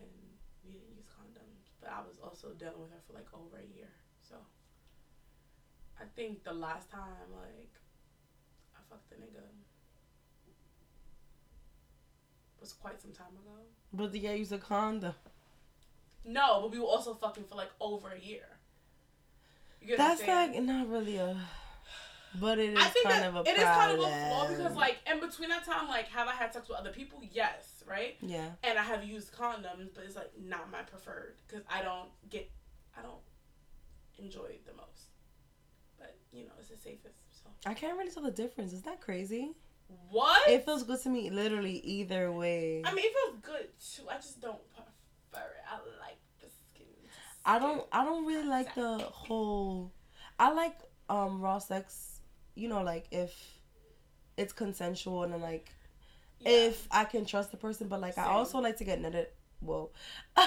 we 0.65 0.71
didn't 0.71 0.95
use 0.95 1.05
condoms. 1.05 1.12
But 1.83 1.91
I 1.91 1.99
was 1.99 2.17
also 2.23 2.53
dealing 2.57 2.79
with 2.79 2.91
her 2.91 2.99
for 3.05 3.13
like 3.13 3.27
over 3.33 3.57
a 3.57 3.77
year. 3.77 3.89
So 4.21 4.35
I 5.99 6.05
think 6.15 6.43
the 6.43 6.53
last 6.53 6.89
time 6.89 7.29
like 7.35 7.71
I 8.75 8.79
fucked 8.89 9.09
the 9.09 9.17
nigga 9.17 9.43
was 12.59 12.71
quite 12.73 13.01
some 13.01 13.11
time 13.11 13.27
ago. 13.27 13.59
But 13.91 14.15
yeah, 14.15 14.33
use 14.33 14.51
a 14.53 14.57
condom. 14.57 15.13
No, 16.25 16.61
but 16.61 16.71
we 16.71 16.79
were 16.79 16.85
also 16.85 17.13
fucking 17.13 17.43
for 17.43 17.55
like 17.55 17.71
over 17.81 18.09
a 18.11 18.19
year. 18.19 18.45
That's 19.97 20.25
like 20.25 20.61
not 20.61 20.87
really 20.87 21.17
a. 21.17 21.35
But 22.39 22.57
it 22.57 22.71
is 22.71 22.79
I 22.79 22.85
think 22.85 23.05
kind 23.07 23.21
that 23.23 23.29
of 23.29 23.35
a 23.35 23.49
it 23.49 23.57
is 23.57 23.63
kind 23.63 23.91
of 23.91 23.99
a 23.99 24.01
flaw 24.03 24.39
problem. 24.45 24.57
because 24.57 24.75
like 24.77 24.97
in 25.11 25.19
between 25.19 25.49
that 25.49 25.65
time, 25.65 25.87
like 25.89 26.07
have 26.07 26.27
I 26.27 26.33
had 26.33 26.53
sex 26.53 26.69
with 26.69 26.79
other 26.79 26.91
people? 26.91 27.21
Yes, 27.29 27.72
right. 27.87 28.15
Yeah. 28.21 28.49
And 28.63 28.77
I 28.77 28.83
have 28.83 29.03
used 29.03 29.33
condoms, 29.33 29.89
but 29.93 30.03
it's 30.05 30.15
like 30.15 30.31
not 30.41 30.71
my 30.71 30.81
preferred 30.81 31.35
because 31.47 31.63
I 31.69 31.81
don't 31.81 32.09
get, 32.29 32.49
I 32.97 33.01
don't 33.01 33.21
enjoy 34.17 34.45
it 34.45 34.65
the 34.65 34.73
most. 34.73 35.09
But 35.97 36.17
you 36.31 36.43
know, 36.43 36.51
it's 36.59 36.69
the 36.69 36.77
safest. 36.77 37.15
So 37.31 37.49
I 37.65 37.73
can't 37.73 37.97
really 37.97 38.11
tell 38.11 38.23
the 38.23 38.31
difference. 38.31 38.73
Is 38.73 38.83
that 38.83 39.01
crazy? 39.01 39.55
what? 40.09 40.49
It 40.49 40.65
feels 40.65 40.83
good 40.83 41.01
to 41.03 41.09
me 41.09 41.29
literally 41.29 41.77
either 41.79 42.31
way. 42.31 42.81
I 42.85 42.93
mean, 42.93 43.05
it 43.05 43.13
feels 43.13 43.41
good 43.41 43.67
too. 43.79 44.09
I 44.09 44.15
just 44.15 44.41
don't 44.41 44.59
prefer 44.73 45.45
it. 45.45 45.63
I 45.69 45.75
like 45.99 46.17
the 46.39 46.47
skin. 46.69 46.87
I 47.45 47.59
don't 47.59 47.85
I 47.91 48.03
don't 48.03 48.25
really 48.25 48.47
like 48.47 48.73
the 48.75 48.99
whole 48.99 49.91
I 50.39 50.51
like 50.51 50.77
um 51.09 51.41
raw 51.41 51.59
sex, 51.59 52.21
you 52.55 52.67
know, 52.67 52.83
like 52.83 53.07
if 53.11 53.33
it's 54.37 54.53
consensual 54.53 55.23
and 55.23 55.33
then 55.33 55.41
like 55.41 55.72
Yeah. 56.45 56.51
if 56.51 56.87
I 56.91 57.05
can 57.05 57.25
trust 57.25 57.51
the 57.51 57.57
person, 57.57 57.87
but 57.87 58.01
like 58.01 58.17
I 58.17 58.25
also 58.25 58.59
like 58.59 58.77
to 58.77 58.83
get 58.83 59.01
nutted. 59.01 59.27
Whoa. 59.59 59.91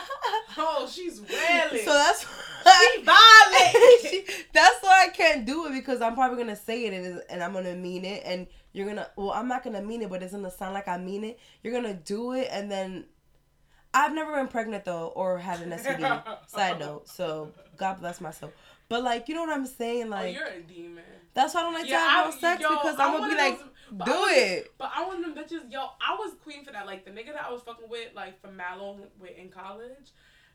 Oh, 0.58 0.88
she's 0.90 1.20
wailing. 1.20 1.84
so 1.84 1.92
that's 1.92 2.22
she 2.22 3.02
violent. 3.02 4.30
that's 4.54 4.82
why 4.82 5.04
I 5.06 5.08
can't 5.12 5.44
do 5.44 5.66
it 5.66 5.72
because 5.72 6.00
I'm 6.00 6.14
probably 6.14 6.38
gonna 6.38 6.56
say 6.56 6.86
it 6.86 6.94
and, 6.94 7.22
and 7.28 7.42
I'm 7.42 7.52
gonna 7.52 7.74
mean 7.74 8.04
it 8.06 8.22
and 8.24 8.46
you're 8.72 8.86
gonna 8.86 9.08
well 9.16 9.32
I'm 9.32 9.48
not 9.48 9.62
gonna 9.64 9.82
mean 9.82 10.00
it 10.02 10.08
but 10.08 10.22
it's 10.22 10.32
gonna 10.32 10.50
sound 10.50 10.72
like 10.74 10.88
I 10.88 10.96
mean 10.98 11.24
it. 11.24 11.38
You're 11.62 11.74
gonna 11.74 11.94
do 11.94 12.32
it 12.32 12.48
and 12.50 12.70
then 12.70 13.04
I've 13.92 14.14
never 14.14 14.34
been 14.34 14.48
pregnant 14.48 14.84
though 14.86 15.08
or 15.08 15.38
had 15.38 15.60
an 15.60 15.70
STD. 15.70 16.48
Side 16.48 16.78
note, 16.78 17.08
so 17.08 17.52
God 17.76 18.00
bless 18.00 18.20
myself. 18.20 18.52
But 18.88 19.02
like 19.02 19.28
you 19.28 19.34
know 19.34 19.42
what 19.42 19.50
I'm 19.54 19.66
saying? 19.66 20.06
oh, 20.06 20.10
Like 20.10 20.34
you're 20.34 20.46
a 20.46 20.60
demon. 20.62 21.04
That's 21.36 21.54
why 21.54 21.60
I 21.60 21.62
don't 21.64 21.74
like 21.74 21.86
Yeah, 21.86 22.00
to 22.00 22.04
have 22.04 22.26
I- 22.34 22.38
sex 22.38 22.62
yo, 22.62 22.68
because 22.70 22.98
I'm 22.98 23.12
gonna 23.12 23.28
be 23.28 23.36
like, 23.40 23.58
those- 23.58 24.06
do 24.06 24.12
was- 24.12 24.32
it. 24.36 24.72
But 24.78 24.90
I 24.94 25.06
want 25.06 25.22
them 25.22 25.34
bitches, 25.34 25.70
yo. 25.70 25.90
I 26.00 26.14
was 26.18 26.34
queen 26.42 26.64
for 26.64 26.72
that. 26.72 26.86
Like 26.86 27.04
the 27.04 27.12
nigga 27.12 27.32
that 27.34 27.44
I 27.46 27.52
was 27.52 27.62
fucking 27.62 27.88
with, 27.88 28.14
like 28.14 28.40
from 28.40 28.56
Malone 28.56 29.06
with 29.20 29.36
in 29.36 29.48
college. 29.50 30.10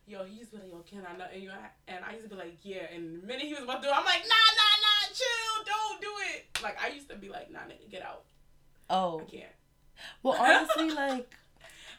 Yo, 0.07 0.25
he 0.25 0.39
used 0.39 0.51
to 0.51 0.57
be 0.57 0.63
like, 0.63 0.71
yo, 0.71 0.79
can 0.79 1.05
I 1.07 1.15
nut? 1.15 1.29
And, 1.33 1.43
you, 1.43 1.51
and 1.87 2.03
I 2.03 2.11
used 2.13 2.23
to 2.23 2.29
be 2.29 2.35
like, 2.35 2.57
yeah. 2.63 2.87
And 2.93 3.21
the 3.21 3.27
minute 3.27 3.43
he 3.45 3.53
was 3.53 3.63
about 3.63 3.81
to 3.81 3.87
do 3.87 3.93
it, 3.93 3.95
I'm 3.95 4.03
like, 4.03 4.23
nah, 4.27 4.49
nah, 4.59 4.75
nah, 4.81 5.13
chill, 5.13 5.63
don't 5.65 6.01
do 6.01 6.07
it. 6.33 6.61
Like 6.61 6.77
I 6.83 6.87
used 6.89 7.07
to 7.09 7.15
be 7.15 7.29
like, 7.29 7.49
nah, 7.51 7.59
nigga, 7.59 7.89
get 7.89 8.01
out. 8.03 8.23
Oh, 8.89 9.21
I 9.21 9.29
can't. 9.31 9.53
well, 10.23 10.35
honestly, 10.39 10.89
like 10.95 11.31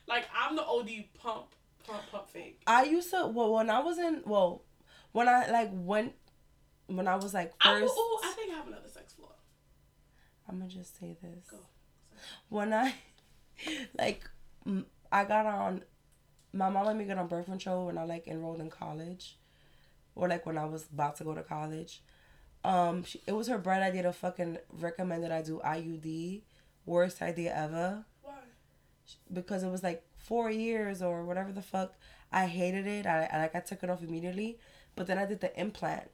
Like 0.09 0.25
I'm 0.37 0.57
the 0.57 0.65
OD 0.65 1.05
pump, 1.15 1.47
pump, 1.87 2.03
pump 2.11 2.29
fake. 2.29 2.61
I 2.67 2.83
used 2.85 3.11
to. 3.11 3.29
Well, 3.29 3.53
when 3.55 3.71
I 3.71 3.79
was 3.79 3.99
in, 3.99 4.23
well, 4.27 4.63
when 5.13 5.29
I 5.29 5.49
like 5.51 5.71
went, 5.73 6.13
when 6.97 7.09
I 7.09 7.17
was 7.17 7.35
like 7.35 7.53
first. 7.63 7.95
oh, 7.97 8.21
I 8.25 8.33
think 8.33 8.53
I 8.53 8.57
have 8.57 8.67
another 8.67 8.89
sex 8.89 9.15
flaw. 9.15 9.29
I'm 10.49 10.59
gonna 10.59 10.71
just 10.71 10.99
say 10.99 11.17
this. 11.23 11.47
Go. 11.51 11.59
When 12.49 12.73
I, 12.73 12.95
like, 13.99 14.23
I 15.11 15.25
got 15.25 15.47
on, 15.47 15.83
my 16.53 16.69
mom 16.69 16.87
let 16.87 16.97
me 16.97 17.05
get 17.05 17.19
on 17.19 17.27
birth 17.27 17.47
control 17.47 17.87
when 17.87 17.99
I 17.99 18.05
like 18.05 18.27
enrolled 18.27 18.61
in 18.61 18.71
college, 18.71 19.39
or 20.15 20.29
like 20.29 20.47
when 20.47 20.59
I 20.59 20.65
was 20.65 20.87
about 20.93 21.17
to 21.17 21.25
go 21.25 21.35
to 21.35 21.43
college. 21.43 22.03
Um, 22.65 23.03
she, 23.03 23.21
it 23.27 23.33
was 23.33 23.49
her 23.49 23.59
bright 23.59 23.83
idea 23.83 24.03
to 24.03 24.13
fucking 24.13 24.59
recommend 24.79 25.25
that 25.25 25.33
I 25.33 25.43
do 25.43 25.61
IUD. 25.65 26.43
Worst 26.85 27.23
idea 27.23 27.55
ever 27.55 28.05
Why? 28.23 28.33
because 29.33 29.63
it 29.63 29.71
was 29.71 29.85
like 29.85 30.05
four 30.17 30.51
years 30.51 31.01
or 31.01 31.25
whatever 31.25 31.53
the 31.53 31.63
fuck. 31.63 31.95
I 32.33 32.47
hated 32.47 32.87
it. 32.87 33.07
I, 33.07 33.29
I 33.33 33.39
like 33.39 33.55
I 33.55 33.61
took 33.61 33.83
it 33.83 33.91
off 33.91 34.03
immediately, 34.03 34.59
but 34.97 35.07
then 35.07 35.19
I 35.19 35.27
did 35.27 35.41
the 35.41 35.59
implant. 35.59 36.11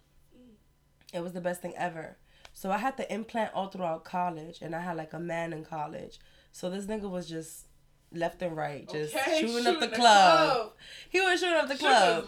It 1.12 1.20
was 1.22 1.32
the 1.32 1.40
best 1.40 1.60
thing 1.62 1.74
ever. 1.76 2.16
So 2.52 2.70
I 2.70 2.78
had 2.78 2.96
the 2.96 3.12
implant 3.12 3.52
all 3.54 3.68
throughout 3.68 4.04
college, 4.04 4.58
and 4.62 4.74
I 4.74 4.80
had 4.80 4.96
like 4.96 5.12
a 5.12 5.18
man 5.20 5.52
in 5.52 5.64
college. 5.64 6.18
So 6.52 6.68
this 6.70 6.86
nigga 6.86 7.08
was 7.08 7.28
just 7.28 7.66
left 8.12 8.42
and 8.42 8.56
right, 8.56 8.88
just 8.88 9.14
Okay, 9.14 9.40
shooting, 9.40 9.66
up 9.66 9.80
the 9.80 9.86
the 9.86 9.94
club. 9.94 10.50
club. 10.54 10.72
He 11.10 11.20
was 11.20 11.38
shooting 11.40 11.54
up 11.56 11.68
the 11.68 11.76
club. 11.76 12.26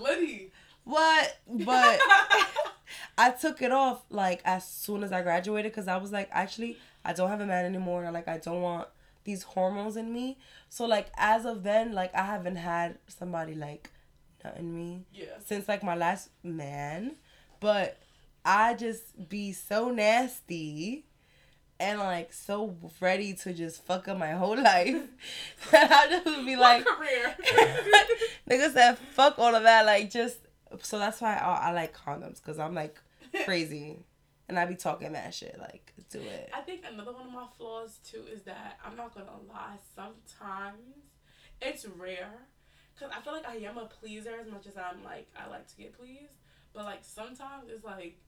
What? 0.85 1.39
But 1.49 2.01
I 3.19 3.31
took 3.31 3.63
it 3.63 3.73
off 3.73 4.03
like 4.11 4.41
as 4.45 4.67
soon 4.67 5.03
as 5.03 5.13
I 5.13 5.23
graduated 5.23 5.73
because 5.73 5.89
I 5.89 5.97
was 5.97 6.13
like, 6.13 6.29
actually, 6.33 6.79
I 7.05 7.13
don't 7.13 7.29
have 7.29 7.41
a 7.41 7.47
man 7.47 7.65
anymore. 7.65 8.05
And 8.05 8.13
like, 8.15 8.29
I 8.29 8.39
don't 8.39 8.63
want 8.63 8.89
these 9.25 9.43
hormones 9.43 9.97
in 9.97 10.13
me. 10.13 10.39
So 10.69 10.87
like, 10.87 11.09
as 11.17 11.45
of 11.45 11.63
then, 11.63 11.93
like, 11.93 12.15
I 12.15 12.25
haven't 12.25 12.57
had 12.57 12.99
somebody 13.09 13.55
like 13.55 13.91
nut 14.45 14.57
in 14.59 14.75
me 14.75 15.05
Yeah. 15.13 15.27
since 15.45 15.69
like 15.69 15.83
my 15.83 15.95
last 15.95 16.31
man. 16.43 17.17
But 17.61 17.99
I 18.45 18.75
just 18.75 19.29
be 19.29 19.53
so 19.53 19.91
nasty 19.91 21.05
and 21.79 21.99
like 21.99 22.33
so 22.33 22.77
ready 23.01 23.35
to 23.35 23.53
just 23.53 23.85
fuck 23.85 24.09
up 24.09 24.19
my 24.19 24.33
whole 24.33 24.57
life. 24.63 25.03
that 25.71 25.91
I 25.91 26.09
just 26.11 26.27
would 26.27 26.47
be 26.47 26.57
like, 26.57 26.85
career? 26.85 27.35
Nigga 28.51 28.73
said, 28.73 28.99
fuck 28.99 29.39
all 29.39 29.55
of 29.55 29.63
that. 29.63 29.87
Like, 29.87 30.11
just. 30.11 30.39
So 30.83 30.99
that's 30.99 31.21
why 31.21 31.37
I, 31.37 31.69
I 31.69 31.73
like 31.73 31.97
condoms, 31.97 32.37
because 32.37 32.59
I'm 32.59 32.75
like 32.75 33.01
crazy. 33.45 33.99
And 34.49 34.59
I 34.59 34.67
be 34.67 34.75
talking 34.75 35.13
that 35.13 35.33
shit. 35.33 35.57
Like, 35.59 35.93
do 36.11 36.19
it. 36.19 36.51
I 36.53 36.61
think 36.61 36.83
another 36.91 37.13
one 37.13 37.29
of 37.29 37.33
my 37.33 37.47
flaws 37.57 37.99
too 38.05 38.25
is 38.33 38.43
that 38.43 38.79
I'm 38.85 38.97
not 38.97 39.15
gonna 39.15 39.31
lie. 39.49 39.77
Sometimes 39.95 40.97
it's 41.63 41.87
rare 41.87 42.33
because 42.95 43.15
I 43.17 43.21
feel 43.23 43.33
like 43.33 43.49
I 43.49 43.57
am 43.57 43.79
a 43.79 43.87
pleaser 43.87 44.33
as 44.41 44.51
much 44.51 44.67
as 44.67 44.77
I'm 44.77 45.03
like 45.05 45.29
I 45.37 45.49
like 45.49 45.69
to 45.69 45.77
get 45.77 45.97
pleased. 45.97 46.33
But 46.73 46.85
like 46.85 47.01
sometimes 47.03 47.69
it's 47.69 47.85
like 47.85 48.19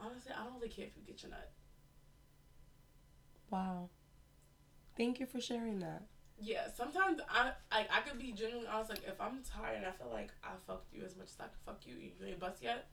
honestly 0.00 0.32
I 0.38 0.44
don't 0.44 0.54
really 0.54 0.68
care 0.68 0.86
if 0.86 0.96
you 0.96 1.02
get 1.06 1.22
your 1.22 1.30
nut. 1.30 1.50
Wow. 3.50 3.88
Thank 4.96 5.20
you 5.20 5.26
for 5.26 5.40
sharing 5.40 5.78
that. 5.80 6.02
Yeah, 6.40 6.68
sometimes 6.76 7.20
I 7.28 7.52
like 7.72 7.88
I 7.92 8.00
could 8.00 8.18
be 8.18 8.32
genuinely 8.32 8.68
honest. 8.68 8.90
Like 8.90 9.02
if 9.06 9.20
I'm 9.20 9.40
tired 9.42 9.78
and 9.78 9.86
I 9.86 9.90
feel 9.90 10.10
like 10.12 10.30
I 10.44 10.50
fucked 10.66 10.92
you 10.92 11.02
as 11.04 11.16
much 11.16 11.28
as 11.28 11.36
I 11.40 11.44
can 11.44 11.58
fuck 11.66 11.80
you, 11.86 11.94
you 11.96 12.26
ain't 12.26 12.38
bust 12.38 12.62
yet. 12.62 12.88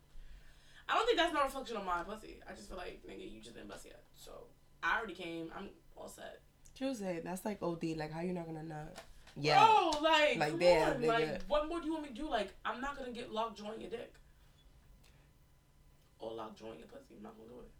I 0.87 0.95
don't 0.95 1.05
think 1.05 1.17
that's 1.17 1.33
no 1.33 1.43
reflection 1.43 1.77
on 1.77 1.85
my 1.85 2.03
pussy. 2.03 2.39
I 2.49 2.53
just 2.53 2.69
feel 2.69 2.77
like 2.77 3.01
nigga, 3.07 3.31
you 3.31 3.41
just 3.41 3.55
didn't 3.55 3.69
bust 3.69 3.85
yet. 3.85 4.03
So 4.15 4.31
I 4.83 4.97
already 4.97 5.13
came. 5.13 5.51
I'm 5.55 5.69
all 5.95 6.07
set. 6.07 6.41
Tuesday, 6.75 7.21
that's 7.23 7.45
like 7.45 7.61
OD. 7.61 7.83
Like, 7.95 8.11
how 8.11 8.21
you 8.21 8.33
not 8.33 8.45
gonna 8.45 8.63
nut? 8.63 8.97
Yeah. 9.37 9.65
Bro, 9.65 10.01
like, 10.01 10.37
Like, 10.37 10.59
damn, 10.59 10.93
on. 10.93 11.01
nigga. 11.01 11.07
Like, 11.07 11.41
what 11.47 11.67
more 11.67 11.79
do 11.79 11.87
you 11.87 11.93
want 11.93 12.03
me 12.03 12.09
to 12.09 12.15
do? 12.15 12.29
Like, 12.29 12.53
I'm 12.63 12.81
not 12.81 12.97
gonna 12.97 13.11
get 13.11 13.31
lockjaw 13.31 13.71
in 13.73 13.81
your 13.81 13.89
dick. 13.89 14.13
Or 16.19 16.33
lockjaw 16.33 16.71
in 16.73 16.79
your 16.79 16.87
pussy. 16.87 17.15
I'm 17.17 17.23
not 17.23 17.37
gonna 17.37 17.49
do 17.49 17.59
it. 17.59 17.71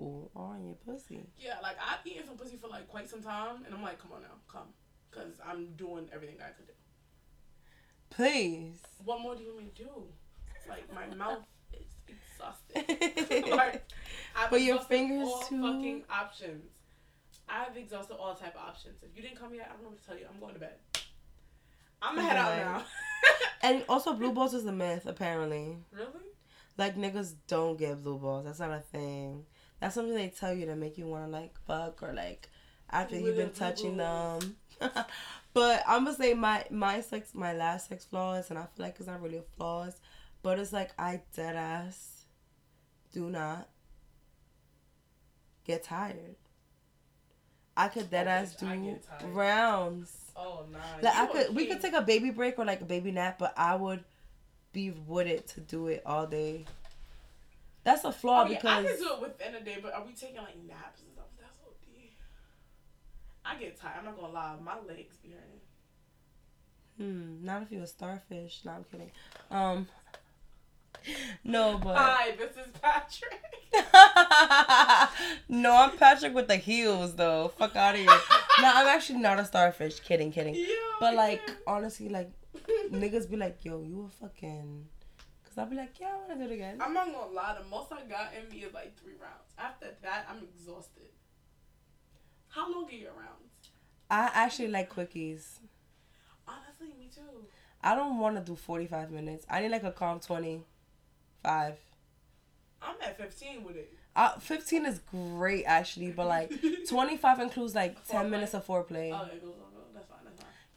Ooh, 0.00 0.28
on 0.34 0.64
your 0.66 0.74
pussy. 0.74 1.26
Yeah, 1.38 1.54
like, 1.62 1.76
I've 1.78 2.04
eaten 2.04 2.26
some 2.26 2.36
pussy 2.36 2.56
for, 2.56 2.68
like, 2.68 2.88
quite 2.88 3.08
some 3.08 3.22
time. 3.22 3.64
And 3.64 3.74
I'm 3.74 3.82
like, 3.82 4.00
come 4.00 4.12
on 4.12 4.22
now, 4.22 4.36
come. 4.50 4.68
Because 5.10 5.34
I'm 5.46 5.72
doing 5.76 6.08
everything 6.12 6.36
I 6.40 6.50
could 6.50 6.66
do. 6.66 6.72
Please. 8.10 8.80
What 9.04 9.20
more 9.20 9.36
do 9.36 9.42
you 9.42 9.54
want 9.54 9.66
me 9.66 9.70
to 9.76 9.82
do? 9.84 9.90
Like, 10.68 10.92
my 10.92 11.06
mouth 11.16 11.44
is 11.72 11.86
exhausted. 12.08 13.50
like, 13.50 13.84
I've 14.36 14.50
But 14.50 14.62
your 14.62 14.80
fingers 14.80 15.28
all 15.28 15.42
too? 15.42 15.62
fucking 15.62 16.02
options. 16.10 16.72
I've 17.48 17.76
exhausted 17.76 18.16
all 18.16 18.34
type 18.34 18.54
of 18.56 18.62
options. 18.68 19.02
If 19.02 19.16
you 19.16 19.22
didn't 19.22 19.38
come 19.38 19.54
yet, 19.54 19.68
I 19.70 19.74
don't 19.74 19.84
know 19.84 19.90
what 19.90 19.98
to 20.00 20.06
tell 20.06 20.16
you. 20.16 20.26
I'm 20.32 20.40
going 20.40 20.54
to 20.54 20.60
bed. 20.60 20.74
I'm 22.02 22.16
gonna 22.16 22.28
head 22.28 22.36
out 22.36 22.56
now. 22.56 22.84
And 23.62 23.84
also, 23.88 24.12
blue 24.18 24.32
balls 24.32 24.54
is 24.54 24.66
a 24.66 24.72
myth, 24.72 25.06
apparently. 25.06 25.76
Really? 25.92 26.08
Like, 26.76 26.96
niggas 26.96 27.34
don't 27.46 27.78
get 27.78 28.02
blue 28.02 28.18
balls. 28.18 28.44
That's 28.44 28.60
not 28.60 28.72
a 28.72 28.80
thing. 28.80 29.44
That's 29.80 29.94
something 29.94 30.14
they 30.14 30.28
tell 30.28 30.54
you 30.54 30.66
to 30.66 30.76
make 30.76 30.98
you 30.98 31.06
want 31.06 31.26
to, 31.26 31.30
like, 31.30 31.54
fuck 31.66 32.02
or, 32.02 32.12
like, 32.12 32.48
after 32.90 33.16
you've 33.16 33.36
been 33.36 33.46
With 33.46 33.54
the 33.54 33.60
blue 33.60 33.68
touching 33.70 33.96
them. 33.96 34.56
but 35.54 35.82
I'm 35.86 36.04
gonna 36.04 36.16
say 36.16 36.34
my, 36.34 36.64
my 36.70 37.00
sex, 37.00 37.30
my 37.34 37.52
last 37.52 37.88
sex 37.88 38.04
flaws, 38.04 38.50
and 38.50 38.58
I 38.58 38.62
feel 38.62 38.86
like 38.86 38.96
it's 38.98 39.06
not 39.06 39.22
really 39.22 39.38
a 39.38 39.42
flaws, 39.56 40.00
but 40.42 40.58
it's 40.58 40.72
like 40.72 40.90
I 40.98 41.22
dead 41.34 41.56
ass 41.56 42.24
do 43.12 43.30
not 43.30 43.68
get 45.64 45.84
tired. 45.84 46.36
I 47.76 47.88
could 47.88 48.10
dead 48.10 48.28
ass 48.28 48.54
do 48.54 48.98
rounds. 49.32 50.32
Oh 50.36 50.64
nah. 50.70 50.78
Like 51.02 51.14
I 51.14 51.22
you 51.24 51.30
a 51.30 51.32
could, 51.32 51.56
we 51.56 51.66
could 51.66 51.80
take 51.80 51.94
a 51.94 52.02
baby 52.02 52.30
break 52.30 52.58
or 52.58 52.64
like 52.64 52.80
a 52.80 52.84
baby 52.84 53.10
nap, 53.10 53.38
but 53.38 53.54
I 53.56 53.74
would 53.74 54.04
be 54.74 54.90
with 54.90 55.26
it 55.26 55.46
to 55.48 55.60
do 55.60 55.86
it 55.86 56.02
all 56.04 56.26
day. 56.26 56.66
That's 57.84 58.04
a 58.04 58.12
flaw 58.12 58.42
Oh, 58.42 58.46
yeah, 58.50 58.58
I 58.64 58.82
because 58.82 58.86
can 58.86 58.96
do 58.98 59.12
it 59.14 59.20
within 59.22 59.54
a 59.54 59.60
day, 59.64 59.78
but 59.82 59.94
are 59.94 60.04
we 60.04 60.12
taking 60.12 60.36
like 60.36 60.56
naps 60.66 61.00
and 61.00 61.10
stuff? 61.12 61.24
That's 61.38 61.52
OD. 61.66 61.96
I 63.46 63.56
get 63.58 63.80
tired. 63.80 63.94
I'm 64.00 64.04
not 64.04 64.16
gonna 64.20 64.32
lie. 64.32 64.56
My 64.62 64.76
legs 64.86 65.16
be 65.22 65.30
hurting. 65.30 65.60
hmm, 67.38 67.44
not 67.44 67.62
if 67.62 67.70
you're 67.72 67.82
a 67.82 67.86
starfish. 67.86 68.60
No, 68.64 68.72
I'm 68.72 68.84
kidding. 68.90 69.10
Um, 69.50 69.86
no, 71.44 71.78
but 71.82 71.96
Hi, 71.96 72.32
this 72.38 72.52
is 72.56 72.72
Patrick. 72.80 73.40
no, 75.48 75.74
I'm 75.76 75.96
Patrick 75.98 76.34
with 76.34 76.48
the 76.48 76.56
heels 76.56 77.14
though. 77.16 77.48
Fuck 77.58 77.76
out 77.76 77.94
of 77.94 78.00
here. 78.00 78.08
no, 78.60 78.70
I'm 78.74 78.86
actually 78.86 79.18
not 79.18 79.38
a 79.38 79.44
starfish. 79.44 80.00
Kidding, 80.00 80.32
kidding. 80.32 80.54
Yo, 80.54 80.64
But 81.00 81.14
like 81.14 81.42
yeah. 81.46 81.54
honestly, 81.66 82.08
like 82.08 82.30
niggas 82.92 83.28
be 83.30 83.36
like, 83.36 83.64
yo, 83.64 83.82
you 83.82 84.08
a 84.08 84.24
fucking. 84.26 84.86
Cause 85.44 85.58
I'll 85.58 85.66
be 85.66 85.76
like, 85.76 85.98
yeah, 86.00 86.12
I 86.14 86.16
wanna 86.28 86.36
do 86.46 86.50
it 86.52 86.54
again. 86.54 86.78
I'm 86.80 86.92
not 86.94 87.06
gonna 87.12 87.32
lie. 87.32 87.56
The 87.62 87.68
most 87.68 87.92
I 87.92 88.02
got 88.08 88.30
in 88.34 88.48
me 88.54 88.64
is 88.64 88.72
like 88.74 88.98
three 88.98 89.14
rounds. 89.20 89.52
After 89.58 89.86
that, 90.02 90.26
I'm 90.30 90.42
exhausted. 90.42 91.08
How 92.48 92.70
long 92.72 92.86
are 92.88 92.92
your 92.92 93.12
rounds? 93.12 93.52
I 94.10 94.30
actually 94.34 94.68
like 94.68 94.94
quickies. 94.94 95.58
Honestly, 96.46 96.88
me 96.98 97.08
too. 97.14 97.46
I 97.82 97.94
don't 97.94 98.18
want 98.18 98.36
to 98.36 98.42
do 98.42 98.54
45 98.56 99.10
minutes. 99.10 99.44
I 99.50 99.60
need 99.60 99.70
like 99.70 99.84
a 99.84 99.90
calm 99.92 100.20
25. 100.20 100.64
I'm 102.82 102.94
at 103.02 103.16
15 103.16 103.64
with 103.64 103.76
it. 103.76 103.92
Uh, 104.16 104.38
15 104.38 104.86
is 104.86 105.00
great 105.10 105.64
actually, 105.64 106.12
but 106.12 106.26
like 106.28 106.52
25 106.88 107.40
includes 107.40 107.74
like 107.74 108.06
10 108.06 108.26
Foreplay? 108.26 108.30
minutes 108.30 108.54
of 108.54 108.66
foreplay. 108.66 109.12
Oh, 109.12 109.28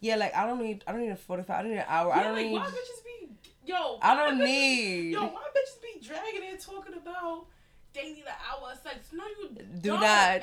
Yeah, 0.00 0.16
like 0.16 0.34
I 0.34 0.46
don't 0.46 0.62
need 0.62 0.84
I 0.86 0.92
don't 0.92 1.00
need 1.02 1.10
a 1.10 1.16
45. 1.16 1.56
I 1.58 1.62
don't 1.62 1.70
need 1.72 1.78
an 1.78 1.84
hour. 1.88 2.12
I 2.12 2.22
don't 2.24 2.34
like, 2.36 2.46
need 2.46 2.52
why 2.52 2.66
bitches 2.66 3.04
be 3.04 3.28
yo? 3.66 3.98
I 4.02 4.14
don't 4.16 4.38
bitches- 4.38 4.44
need 4.44 5.10
Yo, 5.12 5.22
why 5.22 5.42
bitches 5.56 5.82
be 5.82 6.06
dragging 6.06 6.42
and 6.50 6.60
talking 6.60 6.94
about 6.94 7.46
they 7.94 8.12
need 8.12 8.24
an 8.26 8.34
hour 8.48 8.70
of 8.72 8.78
sex? 8.78 9.08
No, 9.12 9.24
you 9.26 9.48
Do 9.80 9.90
don't. 9.90 10.00
not. 10.00 10.42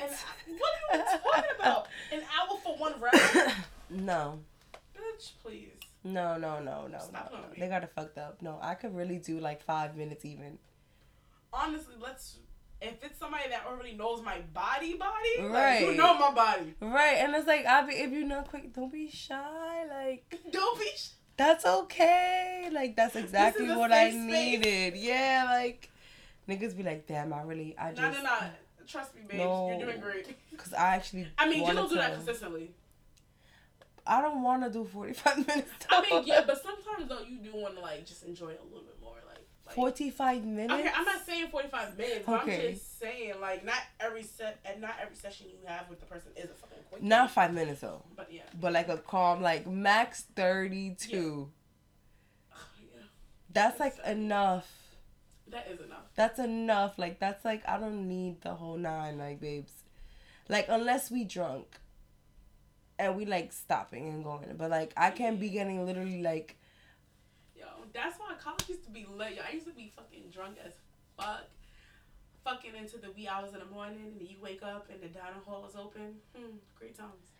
what 0.58 0.70
are 0.92 0.96
you 0.98 1.04
talking 1.04 1.50
about? 1.58 1.86
An 2.12 2.20
hour 2.20 2.58
for 2.62 2.76
one 2.76 3.00
round? 3.00 3.52
No. 3.88 4.40
Bitch, 4.96 5.30
please. 5.42 5.68
No, 6.02 6.36
no, 6.36 6.60
no, 6.60 6.86
no, 6.88 6.98
Stop 6.98 7.30
no. 7.32 7.38
me. 7.38 7.56
They 7.58 7.68
got 7.68 7.82
it 7.84 7.90
fucked 7.94 8.18
up. 8.18 8.42
No, 8.42 8.58
I 8.60 8.74
could 8.74 8.94
really 8.96 9.18
do 9.18 9.38
like 9.38 9.62
5 9.62 9.96
minutes 9.96 10.24
even. 10.24 10.58
Honestly, 11.52 11.94
let's. 12.00 12.38
If 12.80 13.02
it's 13.02 13.18
somebody 13.18 13.48
that 13.48 13.64
already 13.66 13.94
knows 13.94 14.22
my 14.22 14.40
body, 14.52 14.94
body, 14.94 15.48
like, 15.48 15.80
you 15.80 15.94
know 15.94 16.18
my 16.18 16.30
body. 16.30 16.74
Right, 16.80 17.16
and 17.18 17.34
it's 17.34 17.46
like 17.46 17.64
I 17.64 17.86
be 17.86 17.94
if 17.94 18.12
you 18.12 18.24
know 18.24 18.42
quick, 18.42 18.74
don't 18.74 18.92
be 18.92 19.08
shy. 19.10 19.86
Like 19.88 20.40
Don't 20.52 20.78
be. 20.78 20.86
Sh- 20.94 21.10
that's 21.36 21.64
okay. 21.66 22.68
Like 22.72 22.96
that's 22.96 23.16
exactly 23.16 23.68
what 23.68 23.92
I 23.92 24.10
space. 24.10 24.20
needed. 24.20 24.96
Yeah, 24.96 25.48
like 25.50 25.90
niggas 26.48 26.76
be 26.76 26.82
like, 26.82 27.06
damn, 27.06 27.32
I 27.32 27.42
really, 27.42 27.74
I 27.78 27.92
just, 27.92 28.00
no, 28.00 28.10
no, 28.10 28.22
no. 28.22 28.46
Trust 28.86 29.14
me, 29.14 29.22
babes. 29.26 29.38
No. 29.38 29.68
You're 29.68 29.86
doing 29.86 30.00
great. 30.00 30.36
cause 30.56 30.72
I 30.72 30.94
actually. 30.96 31.28
I 31.38 31.48
mean, 31.48 31.66
you 31.66 31.72
don't 31.72 31.88
do 31.88 31.96
that 31.96 32.14
consistently. 32.14 32.70
I 34.06 34.22
don't 34.22 34.42
want 34.42 34.62
to 34.62 34.70
do 34.70 34.84
forty 34.84 35.12
five 35.12 35.38
minutes. 35.46 35.72
I 35.90 36.00
mean, 36.02 36.22
yeah, 36.26 36.42
but 36.46 36.62
sometimes 36.62 37.08
though, 37.08 37.20
you 37.28 37.38
do 37.38 37.56
want 37.56 37.74
to 37.74 37.80
like 37.80 38.06
just 38.06 38.22
enjoy 38.24 38.46
a 38.50 38.64
little 38.64 38.84
bit 38.84 38.95
like. 39.66 39.76
like 39.76 39.76
forty 39.76 40.10
five 40.10 40.44
minutes. 40.44 40.72
Okay, 40.72 40.90
I'm 40.94 41.04
not 41.04 41.26
saying 41.26 41.48
45 41.48 41.98
minutes, 41.98 42.22
but 42.26 42.42
Okay. 42.42 42.68
I'm 42.68 42.74
just 42.74 42.98
saying 42.98 43.34
like 43.40 43.64
not 43.64 43.80
every 44.00 44.22
set 44.22 44.58
and 44.64 44.80
not 44.80 44.94
every 45.02 45.16
session 45.16 45.46
you 45.50 45.58
have 45.66 45.88
with 45.90 46.00
the 46.00 46.06
person 46.06 46.30
is 46.36 46.44
a 46.50 46.54
fucking 46.54 46.78
quick. 46.90 47.02
Not 47.02 47.30
five 47.30 47.52
minutes 47.52 47.80
though, 47.80 48.02
But 48.16 48.32
yeah. 48.32 48.42
but 48.60 48.72
like 48.72 48.88
a 48.88 48.98
calm, 48.98 49.42
like 49.42 49.66
max 49.66 50.22
thirty 50.34 50.94
two. 50.98 51.50
yeah. 52.50 53.02
That's 53.52 53.80
like 53.80 53.96
enough. 54.06 54.70
That 55.48 55.68
is 55.70 55.80
enough. 55.80 55.98
That's 56.14 56.38
enough. 56.38 56.98
Like 56.98 57.18
that's 57.18 57.44
like 57.44 57.62
I 57.68 57.78
don't 57.78 58.08
need 58.08 58.42
the 58.42 58.54
whole 58.54 58.76
nine, 58.76 59.18
like 59.18 59.40
babes. 59.40 59.72
Like 60.48 60.66
unless 60.68 61.10
we 61.10 61.24
drunk. 61.24 61.66
And 62.98 63.14
we 63.14 63.26
like 63.26 63.52
stopping 63.52 64.08
and 64.08 64.24
going. 64.24 64.54
But 64.56 64.70
like 64.70 64.92
I 64.96 65.10
can't 65.10 65.38
be 65.38 65.48
mm-hmm. 65.48 65.54
getting 65.54 65.84
literally 65.86 66.22
like 66.22 66.56
that's 67.96 68.18
why 68.18 68.34
college 68.42 68.68
used 68.68 68.84
to 68.84 68.90
be 68.90 69.06
lit. 69.10 69.34
Yo, 69.36 69.42
I 69.48 69.52
used 69.54 69.66
to 69.66 69.72
be 69.72 69.92
fucking 69.96 70.30
drunk 70.32 70.56
as 70.64 70.72
fuck. 71.16 71.44
Fucking 72.44 72.76
into 72.76 72.98
the 72.98 73.10
wee 73.10 73.26
hours 73.26 73.52
in 73.54 73.58
the 73.58 73.66
morning, 73.66 74.14
and 74.18 74.28
you 74.28 74.36
wake 74.40 74.62
up 74.62 74.88
and 74.92 75.02
the 75.02 75.08
dining 75.08 75.40
hall 75.44 75.66
is 75.68 75.74
open. 75.74 76.14
Hmm, 76.36 76.56
great 76.76 76.96
times. 76.96 77.32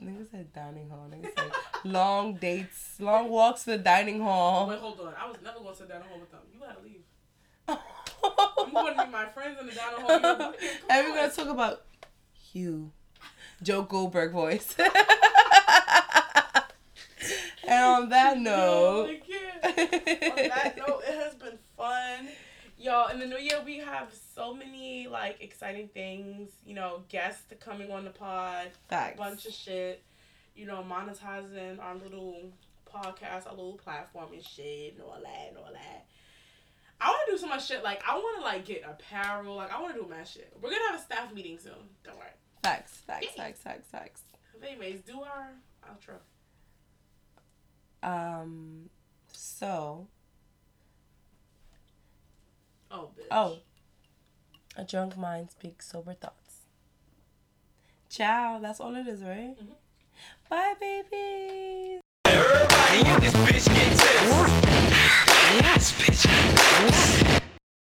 niggas 0.00 0.30
said 0.30 0.52
dining 0.52 0.88
hall. 0.88 1.10
Niggas 1.10 1.34
said 1.36 1.50
long 1.84 2.34
dates, 2.34 3.00
long 3.00 3.28
walks 3.28 3.64
to 3.64 3.70
the 3.72 3.78
dining 3.78 4.20
hall. 4.20 4.68
Wait, 4.68 4.78
hold 4.78 5.00
on. 5.00 5.14
I 5.20 5.26
was 5.26 5.38
never 5.42 5.58
going 5.58 5.74
to 5.74 5.82
the 5.82 5.88
dining 5.88 6.08
hall 6.08 6.20
with 6.20 6.30
them. 6.30 6.40
You 6.52 6.60
gotta 6.60 6.80
leave. 6.84 7.02
I'm 7.68 8.72
going 8.72 8.94
to 8.96 9.02
meet 9.04 9.10
my 9.10 9.26
friends 9.26 9.58
in 9.60 9.66
the 9.66 9.72
dining 9.72 10.00
hall. 10.00 10.54
You 10.60 10.68
and 10.90 11.06
we're 11.08 11.16
gonna 11.16 11.32
talk 11.32 11.48
about 11.48 11.82
Hugh. 12.52 12.92
Joe 13.62 13.82
Goldberg 13.82 14.32
voice. 14.32 14.76
and 17.72 18.04
on 18.04 18.08
that 18.10 18.38
No, 18.40 19.06
note, 19.06 19.08
on 19.08 20.36
that 20.48 20.74
note, 20.76 21.02
it 21.06 21.14
has 21.14 21.34
been 21.34 21.58
fun. 21.76 22.28
Y'all, 22.78 23.08
in 23.08 23.20
the 23.20 23.26
new 23.26 23.38
year, 23.38 23.60
we 23.64 23.78
have 23.78 24.12
so 24.34 24.54
many 24.54 25.06
like 25.08 25.38
exciting 25.40 25.88
things. 25.88 26.50
You 26.66 26.74
know, 26.74 27.04
guests 27.08 27.44
coming 27.60 27.90
on 27.90 28.04
the 28.04 28.10
pod, 28.10 28.68
facts. 28.88 29.18
bunch 29.18 29.46
of 29.46 29.52
shit. 29.52 30.02
You 30.54 30.66
know, 30.66 30.84
monetizing 30.88 31.80
our 31.80 31.94
little 31.94 32.52
podcast, 32.92 33.46
our 33.46 33.54
little 33.54 33.78
platform 33.82 34.32
and 34.32 34.44
shit, 34.44 34.94
and 34.94 35.02
all 35.02 35.18
that, 35.22 35.48
and 35.48 35.56
all 35.56 35.72
that. 35.72 36.06
I 37.00 37.08
want 37.08 37.20
to 37.26 37.32
do 37.32 37.38
so 37.38 37.48
much 37.48 37.66
shit. 37.66 37.82
Like, 37.82 38.02
I 38.08 38.14
want 38.14 38.38
to 38.38 38.44
like 38.44 38.64
get 38.64 38.82
apparel. 38.88 39.56
Like, 39.56 39.72
I 39.72 39.80
want 39.80 39.94
to 39.94 40.00
do 40.02 40.08
my 40.08 40.24
shit. 40.24 40.52
We're 40.60 40.70
gonna 40.70 40.90
have 40.90 41.00
a 41.00 41.02
staff 41.02 41.32
meeting 41.32 41.58
soon. 41.58 41.72
Don't 42.04 42.16
worry. 42.16 42.28
Facts, 42.62 42.92
facts, 43.06 43.26
facts, 43.36 43.60
facts, 43.60 43.88
facts. 43.90 44.22
But 44.60 44.68
anyways, 44.70 45.00
do 45.00 45.20
our 45.20 45.50
outro. 45.88 46.18
Um, 48.02 48.90
so, 49.32 50.08
Oh, 52.90 53.10
bitch. 53.16 53.26
oh, 53.30 53.58
a 54.76 54.84
drunk 54.84 55.16
mind 55.16 55.50
speaks 55.50 55.88
sober 55.90 56.14
thoughts. 56.14 56.66
Ciao. 58.10 58.58
That's 58.60 58.80
all 58.80 58.94
it 58.96 59.06
is, 59.06 59.22
right? 59.22 59.56
Mhm. 59.58 59.74
Bye, 60.50 60.74
babies. 60.78 62.00
Everybody 62.26 63.08
in 63.10 63.20
this 63.20 63.34
bitch 63.34 63.66
get 63.74 63.90
tips. 63.90 64.32
Yes, 65.62 65.92
bitch. 65.92 67.21